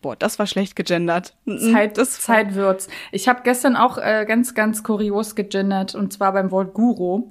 Boah, 0.01 0.15
das 0.15 0.39
war 0.39 0.47
schlecht 0.47 0.77
gegendert. 0.77 1.37
Zeit, 1.73 1.99
das 1.99 2.21
Zeit 2.21 2.55
wird's. 2.55 2.89
Ich 3.11 3.29
habe 3.29 3.43
gestern 3.43 3.75
auch 3.75 3.99
äh, 3.99 4.25
ganz, 4.29 4.55
ganz 4.55 4.85
kurios 4.85 5.35
gegendert 5.35 5.95
und 5.95 6.13
zwar 6.13 6.33
beim 6.33 6.51
Wort 6.51 6.75
Guru 6.75 7.31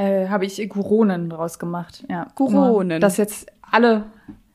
äh, 0.00 0.28
habe 0.28 0.46
ich 0.46 0.66
Guronen 0.68 1.28
draus 1.28 1.58
gemacht. 1.58 2.04
Ja, 2.08 2.28
Guronen. 2.34 3.00
Dass 3.00 3.18
jetzt 3.18 3.50
alle 3.60 4.04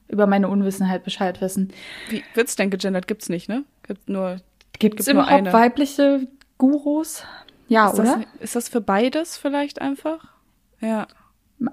über 0.07 0.27
meine 0.27 0.49
Unwissenheit 0.49 1.03
Bescheid 1.03 1.39
wissen. 1.39 1.71
Wie 2.09 2.23
wird's 2.33 2.55
denn 2.55 2.69
gegendert? 2.69 3.07
Gibt's 3.07 3.29
nicht, 3.29 3.47
ne? 3.47 3.63
Gibt 3.83 4.09
nur 4.09 4.37
Gibt's 4.79 5.05
gibt 5.05 5.09
überhaupt 5.09 5.31
eine. 5.31 5.53
weibliche 5.53 6.27
Gurus? 6.57 7.23
Ja, 7.67 7.89
ist 7.89 7.99
oder? 7.99 8.17
Das, 8.17 8.41
ist 8.41 8.55
das 8.55 8.69
für 8.69 8.81
beides 8.81 9.37
vielleicht 9.37 9.81
einfach? 9.81 10.27
Ja. 10.81 11.07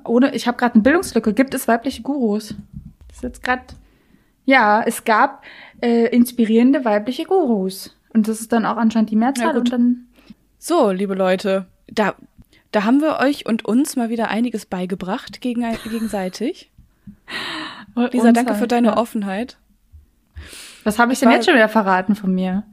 Ohne, 0.05 0.35
ich 0.35 0.47
habe 0.47 0.59
gerade 0.59 0.75
eine 0.75 0.83
Bildungslücke. 0.83 1.33
Gibt 1.33 1.55
es 1.55 1.67
weibliche 1.67 2.03
Gurus? 2.03 2.55
Das 3.09 3.19
ist 3.19 3.23
jetzt 3.23 3.43
gerade. 3.43 3.63
Ja, 4.45 4.83
es 4.85 5.05
gab 5.05 5.45
äh, 5.81 6.09
inspirierende 6.15 6.85
weibliche 6.85 7.25
Gurus. 7.25 7.97
Und 8.13 8.29
das 8.29 8.41
ist 8.41 8.53
dann 8.53 8.67
auch 8.67 8.77
anscheinend 8.77 9.11
die 9.11 9.17
Mehrzahl. 9.17 9.55
Ja, 9.55 9.59
und 9.59 9.73
dann 9.73 10.09
so, 10.59 10.91
liebe 10.91 11.15
Leute, 11.15 11.67
da 11.89 12.15
da 12.73 12.85
haben 12.85 13.01
wir 13.01 13.19
euch 13.19 13.47
und 13.47 13.65
uns 13.65 13.97
mal 13.97 14.09
wieder 14.11 14.29
einiges 14.29 14.67
beigebracht 14.67 15.41
gegen, 15.41 15.65
gegenseitig. 15.85 16.71
Lisa, 18.13 18.33
danke 18.33 18.55
für 18.55 18.67
deine 18.67 18.89
ja. 18.89 18.97
Offenheit. 18.97 19.59
Was 20.85 20.99
habe 20.99 21.13
ich 21.13 21.21
denn 21.21 21.31
jetzt 21.31 21.45
schon 21.45 21.55
wieder 21.55 21.69
verraten 21.69 22.15
von 22.15 22.35
mir? 22.35 22.65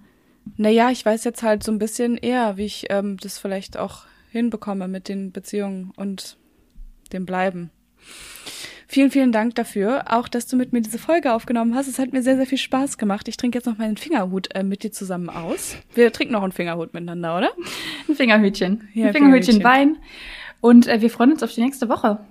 Naja, 0.57 0.89
ich 0.89 1.05
weiß 1.05 1.23
jetzt 1.25 1.43
halt 1.43 1.63
so 1.63 1.71
ein 1.71 1.79
bisschen 1.79 2.17
eher, 2.17 2.57
wie 2.57 2.65
ich 2.65 2.87
ähm, 2.89 3.17
das 3.17 3.37
vielleicht 3.37 3.77
auch 3.77 4.05
hinbekomme 4.31 4.87
mit 4.87 5.07
den 5.07 5.31
Beziehungen 5.31 5.91
und 5.95 6.37
dem 7.11 7.25
Bleiben. 7.25 7.71
Vielen, 8.91 9.11
vielen 9.11 9.31
Dank 9.31 9.53
dafür, 9.53 10.05
auch 10.09 10.27
dass 10.27 10.47
du 10.47 10.57
mit 10.57 10.73
mir 10.73 10.81
diese 10.81 10.97
Folge 10.97 11.31
aufgenommen 11.31 11.75
hast. 11.75 11.87
Es 11.87 11.99
hat 11.99 12.11
mir 12.11 12.23
sehr, 12.23 12.37
sehr 12.37 12.47
viel 12.47 12.57
Spaß 12.57 12.97
gemacht. 12.97 13.27
Ich 13.27 13.37
trinke 13.37 13.59
jetzt 13.59 13.67
noch 13.67 13.77
meinen 13.77 13.97
Fingerhut 13.97 14.47
äh, 14.55 14.63
mit 14.63 14.81
dir 14.81 14.91
zusammen 14.91 15.29
aus. 15.29 15.77
Wir 15.93 16.11
trinken 16.11 16.33
noch 16.33 16.41
einen 16.41 16.51
Fingerhut 16.51 16.91
miteinander, 16.91 17.37
oder? 17.37 17.51
Ein 18.07 18.15
Fingerhütchen. 18.15 18.89
Ja, 18.95 19.09
ein 19.09 19.13
Fingerhütchen, 19.13 19.57
Fingerhütchen 19.57 19.63
Wein. 19.63 19.97
Und 20.59 20.87
äh, 20.87 21.01
wir 21.01 21.11
freuen 21.11 21.33
uns 21.33 21.43
auf 21.43 21.53
die 21.53 21.61
nächste 21.61 21.87
Woche. 21.87 22.25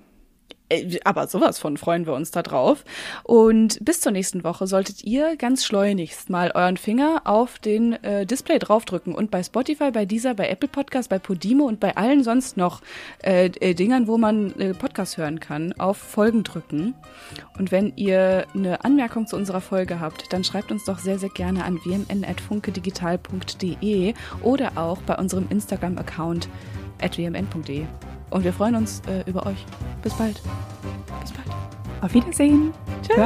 Äh, 0.69 0.99
aber 1.03 1.27
sowas 1.27 1.59
von 1.59 1.75
freuen 1.77 2.05
wir 2.05 2.13
uns 2.13 2.31
da 2.31 2.43
drauf. 2.43 2.85
Und 3.23 3.83
bis 3.83 3.99
zur 4.01 4.11
nächsten 4.11 4.43
Woche 4.43 4.67
solltet 4.67 5.03
ihr 5.03 5.35
ganz 5.35 5.65
schleunigst 5.65 6.29
mal 6.29 6.51
euren 6.53 6.77
Finger 6.77 7.23
auf 7.25 7.57
den 7.59 7.93
äh, 8.03 8.25
Display 8.25 8.59
draufdrücken 8.59 9.15
und 9.15 9.31
bei 9.31 9.43
Spotify, 9.43 9.91
bei 9.91 10.05
dieser, 10.05 10.35
bei 10.35 10.49
Apple 10.49 10.69
Podcast, 10.69 11.09
bei 11.09 11.19
Podimo 11.19 11.65
und 11.65 11.79
bei 11.79 11.95
allen 11.97 12.23
sonst 12.23 12.57
noch 12.57 12.81
äh, 13.23 13.49
äh, 13.59 13.73
Dingern, 13.73 14.07
wo 14.07 14.17
man 14.17 14.57
äh, 14.59 14.73
Podcast 14.73 15.17
hören 15.17 15.39
kann, 15.39 15.73
auf 15.73 15.97
Folgen 15.97 16.43
drücken. 16.43 16.95
Und 17.57 17.71
wenn 17.71 17.93
ihr 17.95 18.45
eine 18.53 18.83
Anmerkung 18.85 19.25
zu 19.27 19.35
unserer 19.35 19.61
Folge 19.61 19.99
habt, 19.99 20.31
dann 20.31 20.43
schreibt 20.43 20.71
uns 20.71 20.85
doch 20.85 20.99
sehr, 20.99 21.17
sehr 21.19 21.29
gerne 21.29 21.63
an 21.63 21.79
wmn.funkedigital.de 21.83 24.13
oder 24.43 24.71
auch 24.75 25.01
bei 25.01 25.15
unserem 25.15 25.47
Instagram-Account 25.49 26.47
at 27.01 27.17
wmn.de. 27.17 27.87
Und 28.29 28.43
wir 28.43 28.53
freuen 28.53 28.75
uns 28.75 29.01
äh, 29.07 29.29
über 29.29 29.45
euch. 29.45 29.65
Bis 30.01 30.13
bald. 30.13 30.41
Bis 31.21 31.31
bald. 31.31 31.47
Auf 32.01 32.13
Wiedersehen. 32.13 32.73
Tschüss. 33.01 33.17